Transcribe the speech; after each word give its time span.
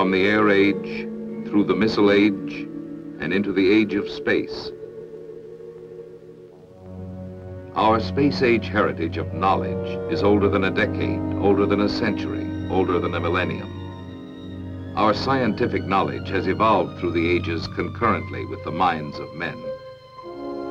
from 0.00 0.12
the 0.12 0.26
air 0.28 0.48
age, 0.48 1.06
through 1.46 1.62
the 1.62 1.74
missile 1.74 2.10
age, 2.10 2.66
and 3.20 3.34
into 3.34 3.52
the 3.52 3.70
age 3.70 3.92
of 3.92 4.08
space. 4.08 4.70
Our 7.74 8.00
space 8.00 8.40
age 8.40 8.66
heritage 8.66 9.18
of 9.18 9.34
knowledge 9.34 10.10
is 10.10 10.22
older 10.22 10.48
than 10.48 10.64
a 10.64 10.70
decade, 10.70 11.20
older 11.34 11.66
than 11.66 11.82
a 11.82 11.88
century, 11.90 12.48
older 12.70 12.98
than 12.98 13.14
a 13.14 13.20
millennium. 13.20 14.94
Our 14.96 15.12
scientific 15.12 15.84
knowledge 15.84 16.30
has 16.30 16.48
evolved 16.48 16.98
through 16.98 17.12
the 17.12 17.30
ages 17.30 17.68
concurrently 17.68 18.46
with 18.46 18.64
the 18.64 18.70
minds 18.70 19.18
of 19.18 19.34
men. 19.34 19.62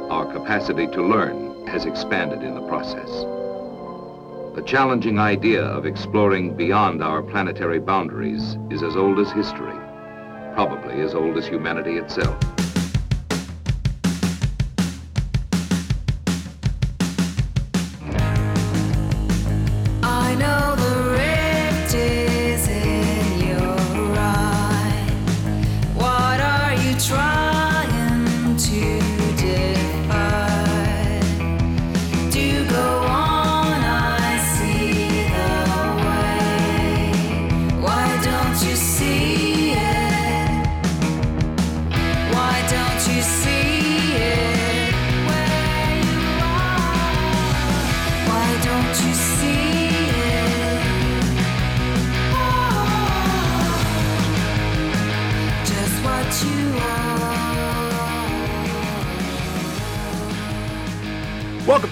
Our 0.09 0.25
capacity 0.34 0.88
to 0.88 1.04
learn 1.04 1.68
has 1.68 1.86
expanded 1.86 2.41
in 2.41 2.55
the 2.55 2.68
process. 2.68 3.38
The 4.55 4.63
challenging 4.63 5.20
idea 5.20 5.63
of 5.63 5.86
exploring 5.86 6.55
beyond 6.55 7.04
our 7.04 7.21
planetary 7.21 7.79
boundaries 7.79 8.57
is 8.70 8.83
as 8.83 8.95
old 8.95 9.20
as 9.20 9.32
history, 9.32 9.77
probably 10.54 11.02
as 11.02 11.14
old 11.14 11.37
as 11.37 11.47
humanity 11.47 11.97
itself. 11.97 12.37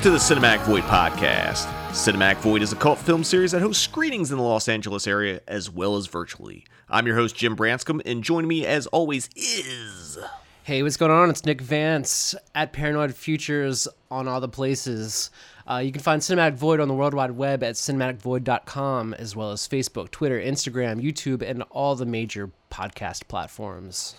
To 0.08 0.12
the 0.12 0.18
Cinematic 0.20 0.62
Void 0.62 0.84
podcast. 0.84 1.66
Cinematic 1.90 2.38
Void 2.38 2.62
is 2.62 2.72
a 2.72 2.78
cult 2.78 2.98
film 2.98 3.26
series 3.26 3.52
that 3.52 3.62
hosts 3.62 3.84
screenings 3.84 4.32
in 4.32 4.38
the 4.38 4.44
Los 4.44 4.70
Angeles 4.70 5.06
area 5.06 5.42
as 5.50 5.70
well 5.70 5.98
as 5.98 6.08
virtually. 6.08 6.64
I'm 6.88 7.06
your 7.06 7.18
host, 7.18 7.36
Jim 7.36 7.56
Branscombe, 7.58 8.02
and 8.06 8.24
joining 8.24 8.48
me 8.48 8.66
as 8.66 8.88
always 8.88 9.30
is. 9.36 10.18
Hey, 10.64 10.82
what's 10.82 10.96
going 10.96 11.12
on? 11.12 11.30
It's 11.30 11.44
Nick 11.44 11.60
Vance 11.60 12.36
at 12.56 12.72
Paranoid 12.72 13.16
Futures 13.16 13.86
on 14.10 14.30
all 14.30 14.40
the 14.40 14.48
places. 14.48 15.30
Uh, 15.70 15.80
you 15.80 15.92
can 15.92 16.02
find 16.02 16.22
Cinematic 16.22 16.56
Void 16.56 16.80
on 16.80 16.88
the 16.88 16.94
World 16.94 17.14
Wide 17.14 17.32
Web 17.32 17.62
at 17.62 17.76
cinematicvoid.com, 17.76 19.14
as 19.16 19.36
well 19.36 19.52
as 19.52 19.68
Facebook, 19.68 20.12
Twitter, 20.12 20.40
Instagram, 20.40 21.04
YouTube, 21.04 21.42
and 21.42 21.64
all 21.64 21.98
the 21.98 22.06
major 22.06 22.50
podcast 22.72 23.28
platforms. 23.28 24.16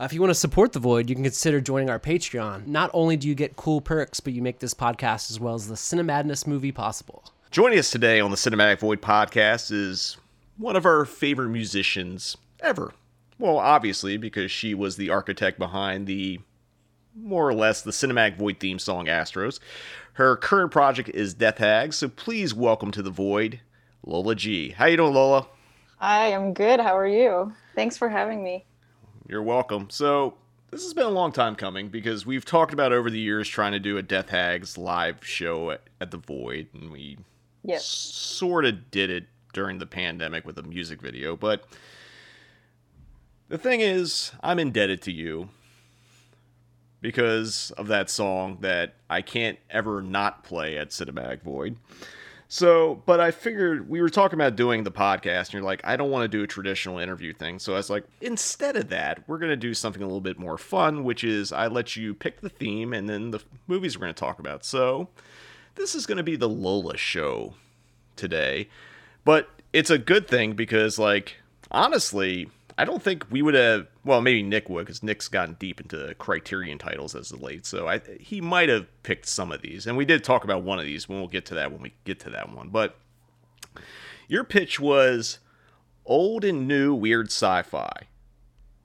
Uh, 0.00 0.04
if 0.04 0.14
you 0.14 0.20
want 0.20 0.30
to 0.30 0.34
support 0.34 0.72
The 0.72 0.78
Void, 0.78 1.10
you 1.10 1.14
can 1.14 1.24
consider 1.24 1.60
joining 1.60 1.90
our 1.90 1.98
Patreon. 1.98 2.66
Not 2.66 2.90
only 2.94 3.18
do 3.18 3.28
you 3.28 3.34
get 3.34 3.56
cool 3.56 3.82
perks, 3.82 4.18
but 4.18 4.32
you 4.32 4.40
make 4.40 4.58
this 4.58 4.72
podcast 4.72 5.30
as 5.30 5.38
well 5.38 5.54
as 5.54 5.68
the 5.68 5.74
Cinemadness 5.74 6.46
movie 6.46 6.72
possible. 6.72 7.22
Joining 7.50 7.78
us 7.78 7.90
today 7.90 8.18
on 8.18 8.30
the 8.30 8.36
Cinematic 8.38 8.78
Void 8.78 9.02
podcast 9.02 9.70
is 9.70 10.16
one 10.56 10.74
of 10.74 10.86
our 10.86 11.04
favorite 11.04 11.50
musicians 11.50 12.38
ever. 12.60 12.94
Well, 13.38 13.58
obviously, 13.58 14.16
because 14.16 14.50
she 14.50 14.72
was 14.72 14.96
the 14.96 15.10
architect 15.10 15.58
behind 15.58 16.06
the 16.06 16.40
more 17.14 17.46
or 17.46 17.52
less 17.52 17.82
the 17.82 17.90
Cinematic 17.90 18.38
Void 18.38 18.58
theme 18.58 18.78
song 18.78 19.04
Astros. 19.04 19.60
Her 20.14 20.34
current 20.34 20.72
project 20.72 21.10
is 21.10 21.34
Death 21.34 21.58
Hag, 21.58 21.92
so 21.92 22.08
please 22.08 22.54
welcome 22.54 22.90
to 22.92 23.02
the 23.02 23.10
Void, 23.10 23.60
Lola 24.02 24.34
G. 24.34 24.70
How 24.70 24.86
you 24.86 24.96
doing, 24.96 25.12
Lola? 25.12 25.46
I'm 26.00 26.54
good. 26.54 26.80
How 26.80 26.96
are 26.96 27.06
you? 27.06 27.52
Thanks 27.74 27.98
for 27.98 28.08
having 28.08 28.42
me. 28.42 28.64
You're 29.30 29.44
welcome. 29.44 29.90
So, 29.90 30.34
this 30.72 30.82
has 30.82 30.92
been 30.92 31.06
a 31.06 31.10
long 31.10 31.30
time 31.30 31.54
coming 31.54 31.88
because 31.88 32.26
we've 32.26 32.44
talked 32.44 32.72
about 32.72 32.92
over 32.92 33.08
the 33.08 33.20
years 33.20 33.48
trying 33.48 33.70
to 33.70 33.78
do 33.78 33.96
a 33.96 34.02
Death 34.02 34.30
Hags 34.30 34.76
live 34.76 35.24
show 35.24 35.70
at, 35.70 35.82
at 36.00 36.10
the 36.10 36.16
Void, 36.16 36.66
and 36.74 36.90
we 36.90 37.16
Yes. 37.62 37.84
sort 37.84 38.64
of 38.64 38.90
did 38.90 39.08
it 39.08 39.26
during 39.52 39.78
the 39.78 39.86
pandemic 39.86 40.44
with 40.44 40.58
a 40.58 40.64
music 40.64 41.00
video. 41.00 41.36
But 41.36 41.62
the 43.48 43.56
thing 43.56 43.82
is, 43.82 44.32
I'm 44.42 44.58
indebted 44.58 45.00
to 45.02 45.12
you 45.12 45.50
because 47.00 47.70
of 47.78 47.86
that 47.86 48.10
song 48.10 48.58
that 48.62 48.94
I 49.08 49.22
can't 49.22 49.60
ever 49.70 50.02
not 50.02 50.42
play 50.42 50.76
at 50.76 50.88
Cinematic 50.88 51.42
Void. 51.42 51.76
So, 52.52 53.00
but 53.06 53.20
I 53.20 53.30
figured 53.30 53.88
we 53.88 54.02
were 54.02 54.10
talking 54.10 54.36
about 54.36 54.56
doing 54.56 54.82
the 54.82 54.90
podcast, 54.90 55.46
and 55.46 55.52
you're 55.52 55.62
like, 55.62 55.80
I 55.84 55.96
don't 55.96 56.10
want 56.10 56.24
to 56.24 56.36
do 56.36 56.42
a 56.42 56.48
traditional 56.48 56.98
interview 56.98 57.32
thing. 57.32 57.60
So 57.60 57.74
I 57.74 57.76
was 57.76 57.88
like, 57.88 58.02
instead 58.20 58.74
of 58.74 58.88
that, 58.88 59.22
we're 59.28 59.38
going 59.38 59.50
to 59.50 59.56
do 59.56 59.72
something 59.72 60.02
a 60.02 60.04
little 60.04 60.20
bit 60.20 60.36
more 60.36 60.58
fun, 60.58 61.04
which 61.04 61.22
is 61.22 61.52
I 61.52 61.68
let 61.68 61.94
you 61.94 62.12
pick 62.12 62.40
the 62.40 62.48
theme 62.48 62.92
and 62.92 63.08
then 63.08 63.30
the 63.30 63.38
movies 63.68 63.96
we're 63.96 64.06
going 64.06 64.14
to 64.14 64.18
talk 64.18 64.40
about. 64.40 64.64
So 64.64 65.06
this 65.76 65.94
is 65.94 66.06
going 66.06 66.18
to 66.18 66.24
be 66.24 66.34
the 66.34 66.48
Lola 66.48 66.96
show 66.96 67.54
today. 68.16 68.68
But 69.24 69.48
it's 69.72 69.90
a 69.90 69.96
good 69.96 70.26
thing 70.26 70.54
because, 70.54 70.98
like, 70.98 71.36
honestly, 71.70 72.50
I 72.80 72.86
don't 72.86 73.02
think 73.02 73.26
we 73.30 73.42
would 73.42 73.52
have. 73.52 73.88
Well, 74.06 74.22
maybe 74.22 74.42
Nick 74.42 74.70
would, 74.70 74.86
because 74.86 75.02
Nick's 75.02 75.28
gotten 75.28 75.54
deep 75.60 75.82
into 75.82 76.14
Criterion 76.14 76.78
titles 76.78 77.14
as 77.14 77.30
of 77.30 77.42
late. 77.42 77.66
So 77.66 77.88
I, 77.88 78.00
he 78.18 78.40
might 78.40 78.70
have 78.70 78.86
picked 79.02 79.26
some 79.26 79.52
of 79.52 79.60
these, 79.60 79.86
and 79.86 79.98
we 79.98 80.06
did 80.06 80.24
talk 80.24 80.44
about 80.44 80.62
one 80.62 80.78
of 80.78 80.86
these 80.86 81.06
when 81.06 81.18
we'll 81.18 81.28
get 81.28 81.44
to 81.46 81.54
that 81.56 81.72
when 81.72 81.82
we 81.82 81.92
get 82.04 82.20
to 82.20 82.30
that 82.30 82.50
one. 82.54 82.70
But 82.70 82.96
your 84.28 84.44
pitch 84.44 84.80
was 84.80 85.40
old 86.06 86.42
and 86.42 86.66
new 86.66 86.94
weird 86.94 87.26
sci-fi. 87.26 88.06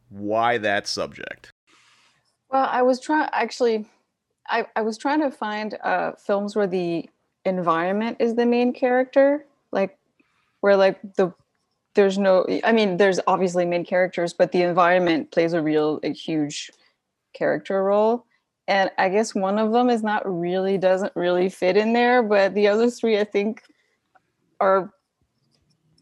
Why 0.09 0.57
that 0.57 0.87
subject? 0.87 1.53
Well, 2.51 2.67
I 2.69 2.81
was 2.81 2.99
trying 2.99 3.29
actually 3.31 3.85
I, 4.49 4.67
I 4.75 4.81
was 4.81 4.97
trying 4.97 5.21
to 5.21 5.31
find 5.31 5.77
uh 5.83 6.11
films 6.13 6.53
where 6.53 6.67
the 6.67 7.09
environment 7.45 8.17
is 8.19 8.35
the 8.35 8.45
main 8.45 8.73
character, 8.73 9.45
like 9.71 9.97
where 10.59 10.75
like 10.75 10.99
the 11.15 11.33
there's 11.95 12.17
no 12.17 12.45
I 12.63 12.71
mean 12.71 12.97
there's 12.97 13.19
obviously 13.27 13.65
main 13.65 13.85
characters, 13.85 14.33
but 14.33 14.51
the 14.51 14.61
environment 14.61 15.31
plays 15.31 15.53
a 15.53 15.61
real 15.61 15.99
a 16.03 16.13
huge 16.13 16.71
character 17.33 17.83
role. 17.83 18.25
And 18.67 18.89
I 18.97 19.09
guess 19.09 19.35
one 19.35 19.59
of 19.59 19.71
them 19.71 19.89
is 19.89 20.03
not 20.03 20.23
really 20.25 20.77
doesn't 20.77 21.15
really 21.15 21.49
fit 21.49 21.77
in 21.77 21.93
there, 21.93 22.23
but 22.23 22.53
the 22.53 22.67
other 22.67 22.89
three 22.89 23.19
I 23.19 23.23
think 23.23 23.63
are 24.59 24.91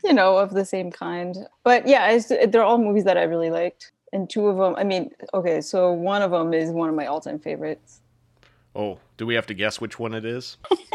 you 0.03 0.13
know 0.13 0.37
of 0.37 0.51
the 0.51 0.65
same 0.65 0.91
kind. 0.91 1.35
But 1.63 1.87
yeah, 1.87 2.11
it's, 2.11 2.27
they're 2.27 2.63
all 2.63 2.77
movies 2.77 3.05
that 3.05 3.17
I 3.17 3.23
really 3.23 3.49
liked. 3.49 3.91
And 4.11 4.29
two 4.29 4.47
of 4.47 4.57
them, 4.57 4.75
I 4.77 4.83
mean, 4.83 5.09
okay, 5.33 5.59
so 5.59 5.91
one 5.91 6.21
of 6.21 6.29
them 6.29 6.53
is 6.53 6.69
one 6.69 6.87
of 6.87 6.93
my 6.93 7.07
all-time 7.07 7.39
favorites. 7.39 8.01
Oh, 8.75 8.99
do 9.17 9.25
we 9.25 9.33
have 9.33 9.47
to 9.47 9.55
guess 9.55 9.81
which 9.81 9.97
one 9.97 10.13
it 10.13 10.23
is? 10.23 10.57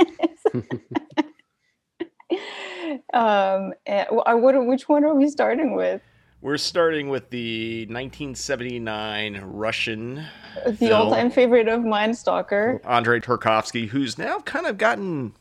Um, 3.13 3.75
and, 3.87 4.07
well, 4.11 4.23
I 4.27 4.35
would 4.35 4.57
which 4.67 4.89
one 4.89 5.05
are 5.05 5.15
we 5.15 5.29
starting 5.29 5.75
with? 5.75 6.01
We're 6.41 6.57
starting 6.57 7.09
with 7.09 7.31
the 7.31 7.87
1979 7.87 9.41
Russian 9.45 10.25
The 10.65 10.73
film. 10.73 10.93
all-time 10.93 11.31
favorite 11.31 11.67
of 11.69 11.85
mine, 11.85 12.15
Stalker. 12.15 12.81
Andrei 12.85 13.19
Tarkovsky, 13.21 13.89
who's 13.89 14.19
now 14.19 14.39
kind 14.41 14.67
of 14.67 14.79
gotten 14.79 15.33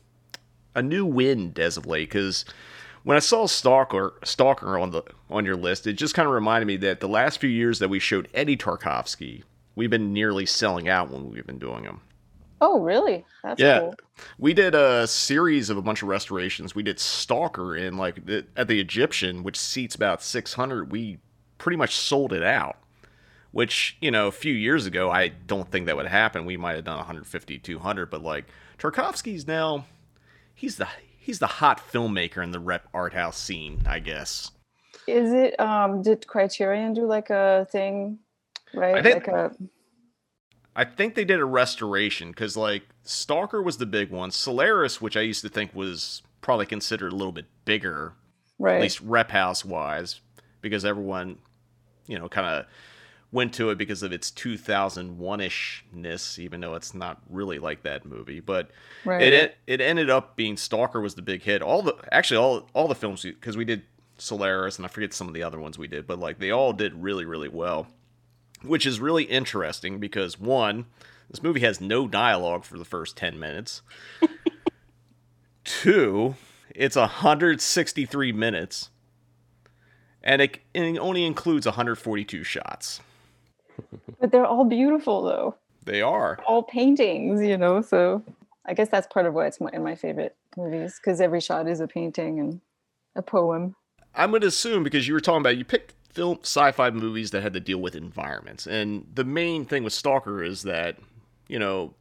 a 0.74 0.82
new 0.82 1.04
wind 1.06 1.58
as 1.58 1.76
of 1.76 1.86
late. 1.86 2.08
Because 2.08 2.44
when 3.04 3.16
I 3.16 3.20
saw 3.20 3.46
Stalker, 3.46 4.14
Stalker 4.24 4.76
on 4.76 4.90
the 4.90 5.02
on 5.30 5.44
your 5.44 5.56
list, 5.56 5.86
it 5.86 5.92
just 5.94 6.14
kind 6.14 6.26
of 6.26 6.34
reminded 6.34 6.66
me 6.66 6.76
that 6.78 6.98
the 7.00 7.08
last 7.08 7.38
few 7.40 7.50
years 7.50 7.78
that 7.78 7.88
we 7.88 8.00
showed 8.00 8.28
Eddie 8.34 8.56
Tarkovsky, 8.56 9.44
we've 9.76 9.90
been 9.90 10.12
nearly 10.12 10.46
selling 10.46 10.88
out 10.88 11.10
when 11.10 11.30
we've 11.30 11.46
been 11.46 11.58
doing 11.60 11.84
them. 11.84 12.00
Oh, 12.60 12.80
really? 12.80 13.24
That's 13.42 13.60
Yeah, 13.60 13.78
cool. 13.80 13.94
we 14.38 14.52
did 14.54 14.74
a 14.74 15.06
series 15.06 15.70
of 15.70 15.76
a 15.76 15.82
bunch 15.82 16.02
of 16.02 16.08
restorations. 16.08 16.74
We 16.74 16.82
did 16.82 16.98
Stalker 16.98 17.76
in 17.76 17.96
like 17.96 18.26
the, 18.26 18.46
at 18.56 18.68
the 18.68 18.80
Egyptian, 18.80 19.42
which 19.42 19.58
seats 19.58 19.94
about 19.94 20.22
600. 20.22 20.90
We 20.90 21.18
pretty 21.58 21.76
much 21.76 21.94
sold 21.96 22.32
it 22.32 22.42
out. 22.42 22.76
Which 23.50 23.96
you 24.00 24.10
know, 24.10 24.26
a 24.26 24.32
few 24.32 24.52
years 24.52 24.84
ago, 24.84 25.10
I 25.10 25.28
don't 25.28 25.70
think 25.70 25.86
that 25.86 25.96
would 25.96 26.06
happen. 26.06 26.44
We 26.44 26.58
might 26.58 26.76
have 26.76 26.84
done 26.84 26.98
150, 26.98 27.58
200, 27.58 28.10
but 28.10 28.22
like 28.22 28.44
Tarkovsky's 28.78 29.46
now, 29.46 29.86
he's 30.54 30.76
the 30.76 30.86
he's 31.18 31.38
the 31.38 31.46
hot 31.46 31.80
filmmaker 31.90 32.44
in 32.44 32.50
the 32.50 32.60
rep 32.60 32.86
art 32.92 33.14
house 33.14 33.38
scene, 33.38 33.80
I 33.86 34.00
guess. 34.00 34.50
Is 35.06 35.32
it? 35.32 35.58
Um, 35.58 36.02
did 36.02 36.26
Criterion 36.26 36.92
do 36.92 37.06
like 37.06 37.30
a 37.30 37.66
thing? 37.72 38.18
Right, 38.74 39.02
like 39.02 39.28
a 39.28 39.50
I 40.78 40.84
think 40.84 41.16
they 41.16 41.24
did 41.24 41.40
a 41.40 41.44
restoration 41.44 42.30
because 42.30 42.56
like 42.56 42.84
Stalker 43.02 43.60
was 43.60 43.78
the 43.78 43.86
big 43.86 44.12
one. 44.12 44.30
Solaris, 44.30 45.00
which 45.00 45.16
I 45.16 45.22
used 45.22 45.42
to 45.42 45.48
think 45.48 45.74
was 45.74 46.22
probably 46.40 46.66
considered 46.66 47.12
a 47.12 47.16
little 47.16 47.32
bit 47.32 47.46
bigger, 47.64 48.12
right. 48.60 48.76
at 48.76 48.82
least 48.82 49.00
rep 49.00 49.32
house 49.32 49.64
wise, 49.64 50.20
because 50.60 50.84
everyone, 50.84 51.38
you 52.06 52.16
know, 52.16 52.28
kind 52.28 52.46
of 52.46 52.66
went 53.32 53.52
to 53.54 53.70
it 53.70 53.76
because 53.76 54.04
of 54.04 54.12
its 54.12 54.30
2001-ishness, 54.30 56.38
even 56.38 56.60
though 56.60 56.74
it's 56.74 56.94
not 56.94 57.20
really 57.28 57.58
like 57.58 57.82
that 57.82 58.04
movie. 58.04 58.38
But 58.40 58.70
Right. 59.04 59.32
it 59.32 59.56
it 59.66 59.80
ended 59.80 60.10
up 60.10 60.36
being 60.36 60.56
Stalker 60.56 61.00
was 61.00 61.16
the 61.16 61.22
big 61.22 61.42
hit. 61.42 61.60
All 61.60 61.82
the 61.82 61.96
actually 62.12 62.38
all 62.38 62.68
all 62.72 62.86
the 62.86 62.94
films 62.94 63.22
because 63.22 63.56
we 63.56 63.64
did 63.64 63.82
Solaris 64.18 64.76
and 64.76 64.86
I 64.86 64.88
forget 64.88 65.12
some 65.12 65.26
of 65.28 65.34
the 65.34 65.42
other 65.42 65.58
ones 65.58 65.76
we 65.76 65.88
did, 65.88 66.06
but 66.06 66.20
like 66.20 66.38
they 66.38 66.52
all 66.52 66.72
did 66.72 66.94
really 66.94 67.24
really 67.24 67.48
well, 67.48 67.88
which 68.62 68.86
is 68.86 69.00
really 69.00 69.24
interesting 69.24 69.98
because 69.98 70.38
one, 70.38 70.86
this 71.30 71.42
movie 71.42 71.60
has 71.60 71.80
no 71.80 72.08
dialogue 72.08 72.64
for 72.64 72.78
the 72.78 72.84
first 72.84 73.16
10 73.16 73.38
minutes. 73.38 73.82
Two, 75.64 76.36
it's 76.74 76.96
163 76.96 78.32
minutes. 78.32 78.90
And 80.22 80.42
it, 80.42 80.58
it 80.74 80.98
only 80.98 81.24
includes 81.24 81.66
142 81.66 82.44
shots. 82.44 83.00
But 84.20 84.32
they're 84.32 84.44
all 84.44 84.64
beautiful 84.64 85.22
though. 85.22 85.54
They 85.84 86.02
are. 86.02 86.40
All 86.44 86.64
paintings, 86.64 87.40
you 87.40 87.56
know. 87.56 87.80
So 87.80 88.24
I 88.66 88.74
guess 88.74 88.88
that's 88.88 89.06
part 89.06 89.26
of 89.26 89.34
why 89.34 89.46
it's 89.46 89.60
my, 89.60 89.70
in 89.72 89.84
my 89.84 89.94
favorite 89.94 90.34
movies 90.56 90.98
because 91.00 91.20
every 91.20 91.40
shot 91.40 91.68
is 91.68 91.78
a 91.78 91.86
painting 91.86 92.40
and 92.40 92.60
a 93.14 93.22
poem. 93.22 93.76
I'm 94.14 94.30
going 94.30 94.42
to 94.42 94.48
assume 94.48 94.82
because 94.82 95.06
you 95.06 95.14
were 95.14 95.20
talking 95.20 95.40
about 95.40 95.56
you 95.56 95.64
picked 95.64 95.94
film 96.08 96.38
sci-fi 96.42 96.90
movies 96.90 97.30
that 97.30 97.42
had 97.42 97.52
to 97.54 97.60
deal 97.60 97.78
with 97.78 97.94
environments, 97.94 98.66
and 98.66 99.06
the 99.14 99.24
main 99.24 99.64
thing 99.64 99.84
with 99.84 99.92
Stalker 99.92 100.42
is 100.42 100.62
that 100.62 100.96
you 101.48 101.58
know 101.58 101.94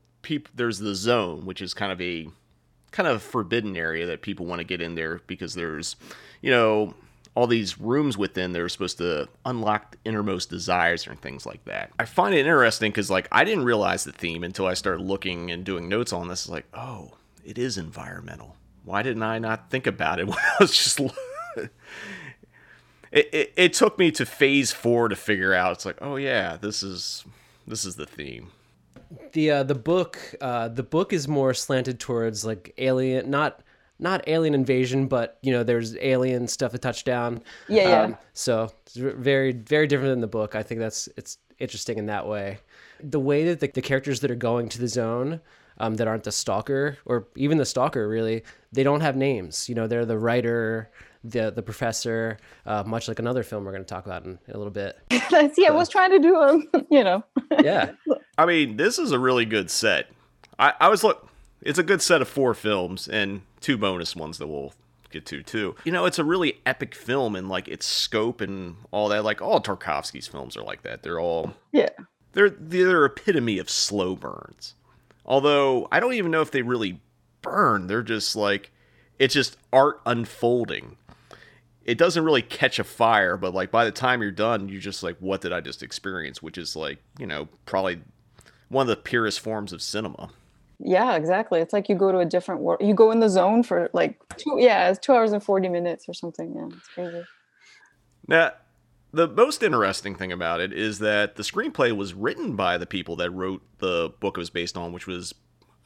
there's 0.55 0.79
the 0.79 0.95
zone, 0.95 1.45
which 1.45 1.61
is 1.61 1.73
kind 1.73 1.91
of 1.91 2.01
a 2.01 2.27
kind 2.91 3.07
of 3.07 3.21
forbidden 3.21 3.77
area 3.77 4.05
that 4.05 4.21
people 4.21 4.45
want 4.45 4.59
to 4.59 4.65
get 4.65 4.81
in 4.81 4.95
there 4.95 5.21
because 5.27 5.53
there's 5.53 5.95
you 6.41 6.51
know 6.51 6.93
all 7.37 7.45
these 7.45 7.79
rooms 7.79 8.17
within 8.17 8.51
that 8.51 8.59
are 8.59 8.67
supposed 8.67 8.97
to 8.97 9.29
unlock 9.45 9.95
innermost 10.03 10.49
desires 10.49 11.05
and 11.05 11.21
things 11.21 11.45
like 11.45 11.63
that. 11.65 11.91
I 11.99 12.05
find 12.05 12.33
it 12.33 12.39
interesting 12.39 12.91
because 12.91 13.11
like 13.11 13.27
I 13.31 13.43
didn't 13.43 13.65
realize 13.65 14.03
the 14.03 14.11
theme 14.11 14.43
until 14.43 14.65
I 14.65 14.73
started 14.73 15.03
looking 15.03 15.51
and 15.51 15.63
doing 15.63 15.87
notes 15.87 16.11
on 16.11 16.29
this. 16.29 16.49
Like, 16.49 16.65
oh, 16.73 17.11
it 17.45 17.59
is 17.59 17.77
environmental. 17.77 18.55
Why 18.85 19.03
didn't 19.03 19.21
I 19.21 19.37
not 19.37 19.69
think 19.69 19.85
about 19.85 20.19
it 20.19 20.27
when 20.27 20.39
I 20.39 20.55
was 20.59 20.75
just 20.75 20.99
it, 23.17 23.29
it, 23.33 23.53
it 23.55 23.73
took 23.73 23.97
me 23.97 24.11
to 24.11 24.25
phase 24.25 24.71
four 24.71 25.07
to 25.07 25.15
figure 25.15 25.53
out. 25.53 25.71
It's 25.73 25.85
like 25.85 25.97
oh 26.01 26.17
yeah 26.17 26.57
this 26.57 26.83
is 26.83 27.25
this 27.65 27.83
is 27.83 27.95
the 27.95 28.05
theme. 28.05 28.51
The 29.33 29.51
uh, 29.51 29.63
the 29.63 29.75
book 29.75 30.19
uh, 30.39 30.67
the 30.67 30.83
book 30.83 31.13
is 31.13 31.27
more 31.27 31.53
slanted 31.53 31.99
towards 31.99 32.45
like 32.45 32.73
alien 32.77 33.29
not 33.29 33.61
not 33.99 34.27
alien 34.27 34.53
invasion 34.53 35.07
but 35.07 35.39
you 35.41 35.51
know 35.51 35.63
there's 35.63 35.97
alien 35.97 36.47
stuff 36.47 36.73
to 36.73 36.77
touch 36.77 37.03
down. 37.03 37.41
Yeah, 37.67 37.89
yeah. 37.89 38.15
so 38.33 38.71
it's 38.85 38.95
very 38.95 39.51
very 39.51 39.87
different 39.87 40.11
than 40.11 40.21
the 40.21 40.27
book. 40.27 40.53
I 40.53 40.61
think 40.61 40.79
that's 40.79 41.09
it's 41.17 41.39
interesting 41.57 41.97
in 41.97 42.05
that 42.05 42.27
way. 42.27 42.59
The 43.01 43.19
way 43.19 43.45
that 43.45 43.59
the, 43.59 43.67
the 43.67 43.81
characters 43.81 44.19
that 44.19 44.29
are 44.29 44.35
going 44.35 44.69
to 44.69 44.79
the 44.79 44.87
zone 44.87 45.41
um, 45.79 45.95
that 45.95 46.07
aren't 46.07 46.23
the 46.23 46.31
stalker 46.31 46.97
or 47.05 47.27
even 47.35 47.57
the 47.57 47.65
stalker 47.65 48.07
really 48.07 48.43
they 48.71 48.83
don't 48.83 49.01
have 49.01 49.15
names. 49.15 49.67
You 49.67 49.73
know 49.73 49.87
they're 49.87 50.05
the 50.05 50.19
writer 50.19 50.91
the 51.29 51.51
the 51.51 51.61
professor 51.61 52.37
uh, 52.65 52.83
much 52.85 53.07
like 53.07 53.19
another 53.19 53.43
film 53.43 53.65
we're 53.65 53.71
going 53.71 53.83
to 53.83 53.87
talk 53.89 54.05
about 54.05 54.23
in, 54.25 54.37
in 54.47 54.53
a 54.53 54.57
little 54.57 54.71
bit 54.71 54.97
See, 55.55 55.65
I 55.67 55.71
was 55.71 55.89
trying 55.89 56.11
to 56.11 56.19
do 56.19 56.35
a, 56.35 56.57
you 56.91 57.03
know. 57.03 57.23
yeah 57.61 57.91
i 58.37 58.45
mean 58.45 58.77
this 58.77 58.97
is 58.99 59.11
a 59.11 59.19
really 59.19 59.45
good 59.45 59.69
set 59.69 60.09
i, 60.59 60.73
I 60.79 60.89
was 60.89 61.03
look 61.03 61.27
it's 61.61 61.79
a 61.79 61.83
good 61.83 62.01
set 62.01 62.21
of 62.21 62.27
four 62.27 62.53
films 62.53 63.07
and 63.07 63.41
two 63.61 63.77
bonus 63.77 64.15
ones 64.15 64.37
that 64.37 64.47
we'll 64.47 64.73
get 65.09 65.25
to 65.27 65.41
too 65.41 65.75
you 65.85 65.91
know 65.91 66.05
it's 66.05 66.19
a 66.19 66.23
really 66.23 66.59
epic 66.65 66.93
film 66.93 67.35
and 67.35 67.47
like 67.49 67.67
its 67.67 67.85
scope 67.85 68.41
and 68.41 68.75
all 68.91 69.09
that 69.09 69.23
like 69.23 69.41
all 69.41 69.59
tarkovsky's 69.61 70.27
films 70.27 70.55
are 70.57 70.63
like 70.63 70.83
that 70.83 71.01
they're 71.03 71.19
all 71.19 71.53
Yeah. 71.71 71.89
they're 72.33 72.49
they're 72.49 73.05
epitome 73.05 73.57
of 73.57 73.69
slow 73.69 74.15
burns. 74.15 74.75
Although 75.25 75.87
I 75.91 75.99
don't 75.99 76.13
even 76.13 76.31
know 76.31 76.41
if 76.41 76.51
they 76.51 76.61
really 76.61 77.01
burn. 77.41 77.87
They're 77.87 78.01
just 78.03 78.35
like 78.35 78.71
it's 79.19 79.33
just 79.33 79.57
art 79.73 79.99
unfolding. 80.05 80.95
It 81.87 81.97
doesn't 81.97 82.23
really 82.23 82.41
catch 82.41 82.79
a 82.79 82.83
fire, 82.83 83.37
but 83.37 83.53
like 83.53 83.71
by 83.71 83.85
the 83.85 83.91
time 83.91 84.21
you're 84.21 84.29
done, 84.29 84.69
you're 84.69 84.81
just 84.81 85.01
like, 85.01 85.17
what 85.19 85.41
did 85.41 85.53
I 85.53 85.61
just 85.61 85.81
experience? 85.81 86.43
Which 86.43 86.57
is 86.57 86.75
like, 86.75 86.99
you 87.17 87.25
know, 87.25 87.47
probably 87.65 88.01
one 88.69 88.83
of 88.83 88.87
the 88.89 88.97
purest 88.97 89.39
forms 89.39 89.71
of 89.71 89.81
cinema. 89.81 90.29
Yeah, 90.79 91.15
exactly. 91.15 91.59
It's 91.59 91.73
like 91.73 91.89
you 91.89 91.95
go 91.95 92.11
to 92.11 92.19
a 92.19 92.25
different 92.25 92.61
world. 92.61 92.81
You 92.83 92.93
go 92.93 93.11
in 93.11 93.19
the 93.19 93.29
zone 93.29 93.63
for 93.63 93.89
like 93.93 94.19
two, 94.37 94.57
yeah, 94.59 94.89
it's 94.89 94.99
two 94.99 95.13
hours 95.13 95.31
and 95.31 95.41
40 95.41 95.69
minutes 95.69 96.07
or 96.07 96.13
something. 96.13 96.53
Yeah, 96.53 96.77
it's 96.77 96.87
crazy. 96.89 97.23
Now, 98.27 98.51
the 99.13 99.27
most 99.27 99.63
interesting 99.63 100.15
thing 100.15 100.31
about 100.31 100.59
it 100.59 100.73
is 100.73 100.99
that 100.99 101.37
the 101.37 101.43
screenplay 101.43 101.95
was 101.95 102.13
written 102.13 102.55
by 102.55 102.77
the 102.77 102.85
people 102.85 103.15
that 103.15 103.31
wrote 103.31 103.63
the 103.79 104.13
book 104.19 104.37
it 104.37 104.41
was 104.41 104.49
based 104.49 104.77
on, 104.77 104.91
which 104.91 105.07
was 105.07 105.33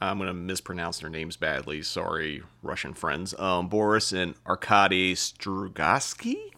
I'm 0.02 0.18
going 0.18 0.26
to 0.26 0.34
mispronounce 0.34 0.98
their 0.98 1.10
names 1.10 1.36
badly. 1.36 1.82
Sorry, 1.82 2.42
Russian 2.62 2.92
friends. 2.92 3.38
Um, 3.38 3.68
Boris 3.68 4.12
and 4.12 4.34
Arkady 4.46 5.14
Strugatsky. 5.14 6.50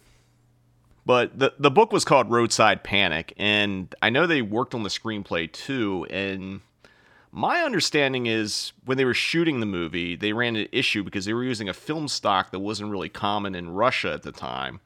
But 1.06 1.38
the 1.38 1.52
the 1.58 1.70
book 1.70 1.92
was 1.92 2.04
called 2.06 2.30
Roadside 2.30 2.82
Picnic, 2.82 3.34
and 3.36 3.94
I 4.00 4.08
know 4.08 4.26
they 4.26 4.40
worked 4.40 4.74
on 4.74 4.82
the 4.82 4.88
screenplay 4.88 5.52
too. 5.52 6.06
And 6.08 6.62
my 7.30 7.60
understanding 7.60 8.24
is 8.24 8.72
when 8.86 8.96
they 8.96 9.04
were 9.04 9.12
shooting 9.12 9.60
the 9.60 9.66
movie, 9.66 10.16
they 10.16 10.32
ran 10.32 10.56
an 10.56 10.68
issue 10.72 11.02
because 11.02 11.26
they 11.26 11.34
were 11.34 11.44
using 11.44 11.68
a 11.68 11.74
film 11.74 12.08
stock 12.08 12.50
that 12.52 12.60
wasn't 12.60 12.90
really 12.90 13.10
common 13.10 13.54
in 13.54 13.74
Russia 13.74 14.14
at 14.14 14.22
the 14.22 14.32
time. 14.32 14.80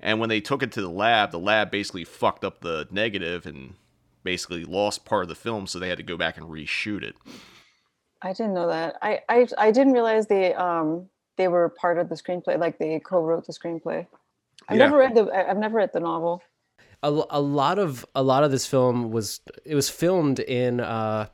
And 0.00 0.18
when 0.18 0.30
they 0.30 0.40
took 0.40 0.62
it 0.62 0.72
to 0.72 0.80
the 0.80 0.88
lab, 0.88 1.32
the 1.32 1.38
lab 1.38 1.70
basically 1.70 2.04
fucked 2.04 2.44
up 2.44 2.62
the 2.62 2.88
negative 2.90 3.44
and 3.44 3.74
basically 4.22 4.64
lost 4.64 5.04
part 5.04 5.24
of 5.24 5.28
the 5.28 5.34
film, 5.34 5.66
so 5.66 5.78
they 5.78 5.88
had 5.90 5.98
to 5.98 6.04
go 6.04 6.16
back 6.16 6.38
and 6.38 6.46
reshoot 6.46 7.02
it. 7.02 7.16
I 8.22 8.32
didn't 8.32 8.54
know 8.54 8.68
that. 8.68 8.96
I, 9.02 9.20
I, 9.28 9.46
I 9.58 9.70
didn't 9.70 9.92
realize 9.92 10.26
they, 10.26 10.54
um, 10.54 11.08
they 11.36 11.48
were 11.48 11.68
part 11.68 11.98
of 11.98 12.08
the 12.08 12.14
screenplay, 12.16 12.58
like 12.58 12.78
they 12.78 12.98
co-wrote 13.00 13.46
the 13.46 13.52
screenplay. 13.52 14.06
I've 14.68 14.76
Yeah. 14.76 14.84
never 14.86 14.98
read 14.98 15.14
the, 15.14 15.48
I've 15.50 15.56
never 15.58 15.76
read 15.76 15.90
the 15.92 16.00
novel. 16.00 16.42
a, 17.02 17.08
a 17.30 17.40
lot 17.40 17.78
of 17.78 18.04
a 18.14 18.22
lot 18.22 18.42
of 18.42 18.50
this 18.50 18.66
film 18.66 19.10
was 19.12 19.40
it 19.64 19.74
was 19.76 19.88
filmed 19.88 20.40
in 20.40 20.80
uh 20.80 21.26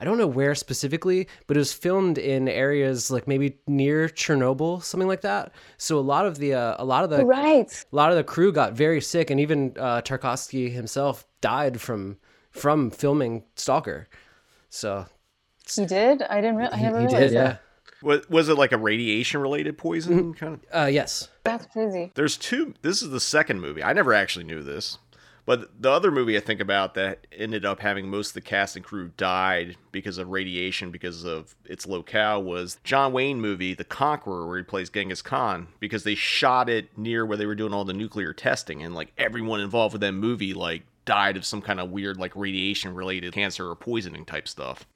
I 0.00 0.04
don't 0.04 0.18
know 0.18 0.26
where 0.26 0.56
specifically, 0.56 1.28
but 1.46 1.56
it 1.56 1.60
was 1.60 1.72
filmed 1.72 2.18
in 2.18 2.48
areas 2.48 3.12
like 3.12 3.28
maybe 3.28 3.58
near 3.68 4.08
Chernobyl, 4.08 4.82
something 4.82 5.06
like 5.06 5.20
that. 5.20 5.52
So 5.78 5.98
a 5.98 6.00
lot 6.00 6.26
of 6.26 6.38
the 6.38 6.54
uh, 6.54 6.74
a 6.78 6.84
lot 6.84 7.04
of 7.04 7.10
the 7.10 7.24
Right. 7.24 7.86
a 7.92 7.96
lot 7.96 8.10
of 8.10 8.16
the 8.16 8.24
crew 8.24 8.52
got 8.52 8.72
very 8.72 9.00
sick, 9.00 9.30
and 9.30 9.38
even 9.38 9.72
uh, 9.78 10.02
Tarkovsky 10.02 10.70
himself 10.70 11.24
died 11.40 11.80
from 11.80 12.18
from 12.50 12.90
filming 12.90 13.44
Stalker. 13.54 14.08
So 14.68 15.06
He 15.72 15.86
did? 15.86 16.22
I 16.22 16.40
didn't 16.40 16.56
re- 16.56 16.68
I 16.70 16.76
he, 16.76 16.82
never 16.82 17.00
he 17.00 17.06
realized 17.06 17.32
did, 17.32 17.36
yeah. 17.36 17.56
Was, 18.02 18.28
was 18.28 18.48
it 18.48 18.56
like 18.56 18.72
a 18.72 18.78
radiation 18.78 19.40
related 19.40 19.78
poison 19.78 20.34
kind 20.34 20.54
of? 20.54 20.60
Uh, 20.72 20.86
yes. 20.86 21.28
That's 21.44 21.66
crazy. 21.66 22.12
There's 22.14 22.36
two. 22.36 22.74
This 22.82 23.02
is 23.02 23.10
the 23.10 23.20
second 23.20 23.60
movie. 23.60 23.82
I 23.82 23.92
never 23.92 24.12
actually 24.12 24.44
knew 24.44 24.62
this, 24.62 24.98
but 25.46 25.80
the 25.80 25.90
other 25.90 26.10
movie 26.10 26.36
I 26.36 26.40
think 26.40 26.60
about 26.60 26.94
that 26.94 27.26
ended 27.32 27.64
up 27.64 27.80
having 27.80 28.08
most 28.08 28.28
of 28.28 28.34
the 28.34 28.40
cast 28.42 28.76
and 28.76 28.84
crew 28.84 29.10
died 29.16 29.76
because 29.92 30.18
of 30.18 30.28
radiation 30.28 30.90
because 30.90 31.24
of 31.24 31.54
its 31.64 31.86
locale 31.86 32.42
was 32.42 32.78
John 32.84 33.12
Wayne 33.12 33.40
movie 33.40 33.74
The 33.74 33.84
Conqueror, 33.84 34.46
where 34.46 34.58
he 34.58 34.64
plays 34.64 34.90
Genghis 34.90 35.22
Khan, 35.22 35.68
because 35.80 36.04
they 36.04 36.14
shot 36.14 36.68
it 36.68 36.96
near 36.98 37.24
where 37.24 37.36
they 37.36 37.46
were 37.46 37.54
doing 37.54 37.72
all 37.72 37.84
the 37.84 37.92
nuclear 37.94 38.32
testing, 38.32 38.82
and 38.82 38.94
like 38.94 39.12
everyone 39.16 39.60
involved 39.60 39.94
with 39.94 40.02
that 40.02 40.12
movie 40.12 40.54
like 40.54 40.82
died 41.04 41.36
of 41.36 41.44
some 41.44 41.60
kind 41.60 41.80
of 41.80 41.90
weird 41.90 42.18
like 42.18 42.34
radiation 42.34 42.94
related 42.94 43.32
cancer 43.32 43.68
or 43.68 43.76
poisoning 43.76 44.24
type 44.24 44.48
stuff. 44.48 44.86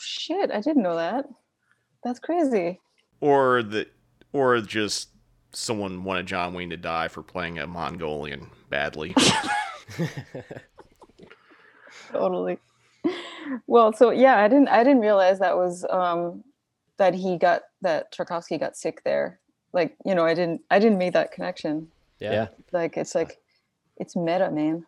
Shit, 0.00 0.50
I 0.50 0.60
didn't 0.60 0.82
know 0.82 0.96
that. 0.96 1.26
That's 2.04 2.18
crazy. 2.20 2.80
or 3.20 3.62
the 3.62 3.86
or 4.32 4.60
just 4.60 5.08
someone 5.52 6.04
wanted 6.04 6.26
John 6.26 6.52
Wayne 6.54 6.70
to 6.70 6.76
die 6.76 7.08
for 7.08 7.22
playing 7.22 7.58
a 7.58 7.66
Mongolian 7.66 8.48
badly. 8.70 9.14
Totally. 12.12 12.58
Well, 13.66 13.92
so 13.92 14.10
yeah, 14.10 14.38
I 14.38 14.48
didn't 14.48 14.68
I 14.68 14.84
didn't 14.84 15.00
realize 15.00 15.38
that 15.38 15.56
was 15.56 15.84
um 15.90 16.44
that 16.98 17.14
he 17.14 17.36
got 17.38 17.62
that 17.82 18.12
Tarkovsky 18.12 18.58
got 18.60 18.76
sick 18.76 19.02
there. 19.04 19.40
Like, 19.72 19.96
you 20.04 20.14
know, 20.14 20.24
I 20.24 20.34
didn't 20.34 20.60
I 20.70 20.78
didn't 20.78 20.98
make 20.98 21.12
that 21.14 21.32
connection. 21.32 21.88
Yeah. 22.20 22.32
Yeah. 22.32 22.48
Like 22.72 22.96
it's 22.96 23.14
like 23.14 23.38
it's 23.96 24.14
meta, 24.16 24.50
man. 24.50 24.86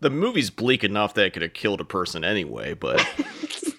the 0.00 0.10
movie's 0.10 0.50
bleak 0.50 0.84
enough 0.84 1.14
that 1.14 1.26
it 1.26 1.30
could 1.32 1.42
have 1.42 1.52
killed 1.52 1.80
a 1.80 1.84
person 1.84 2.24
anyway, 2.24 2.74
but 2.74 3.04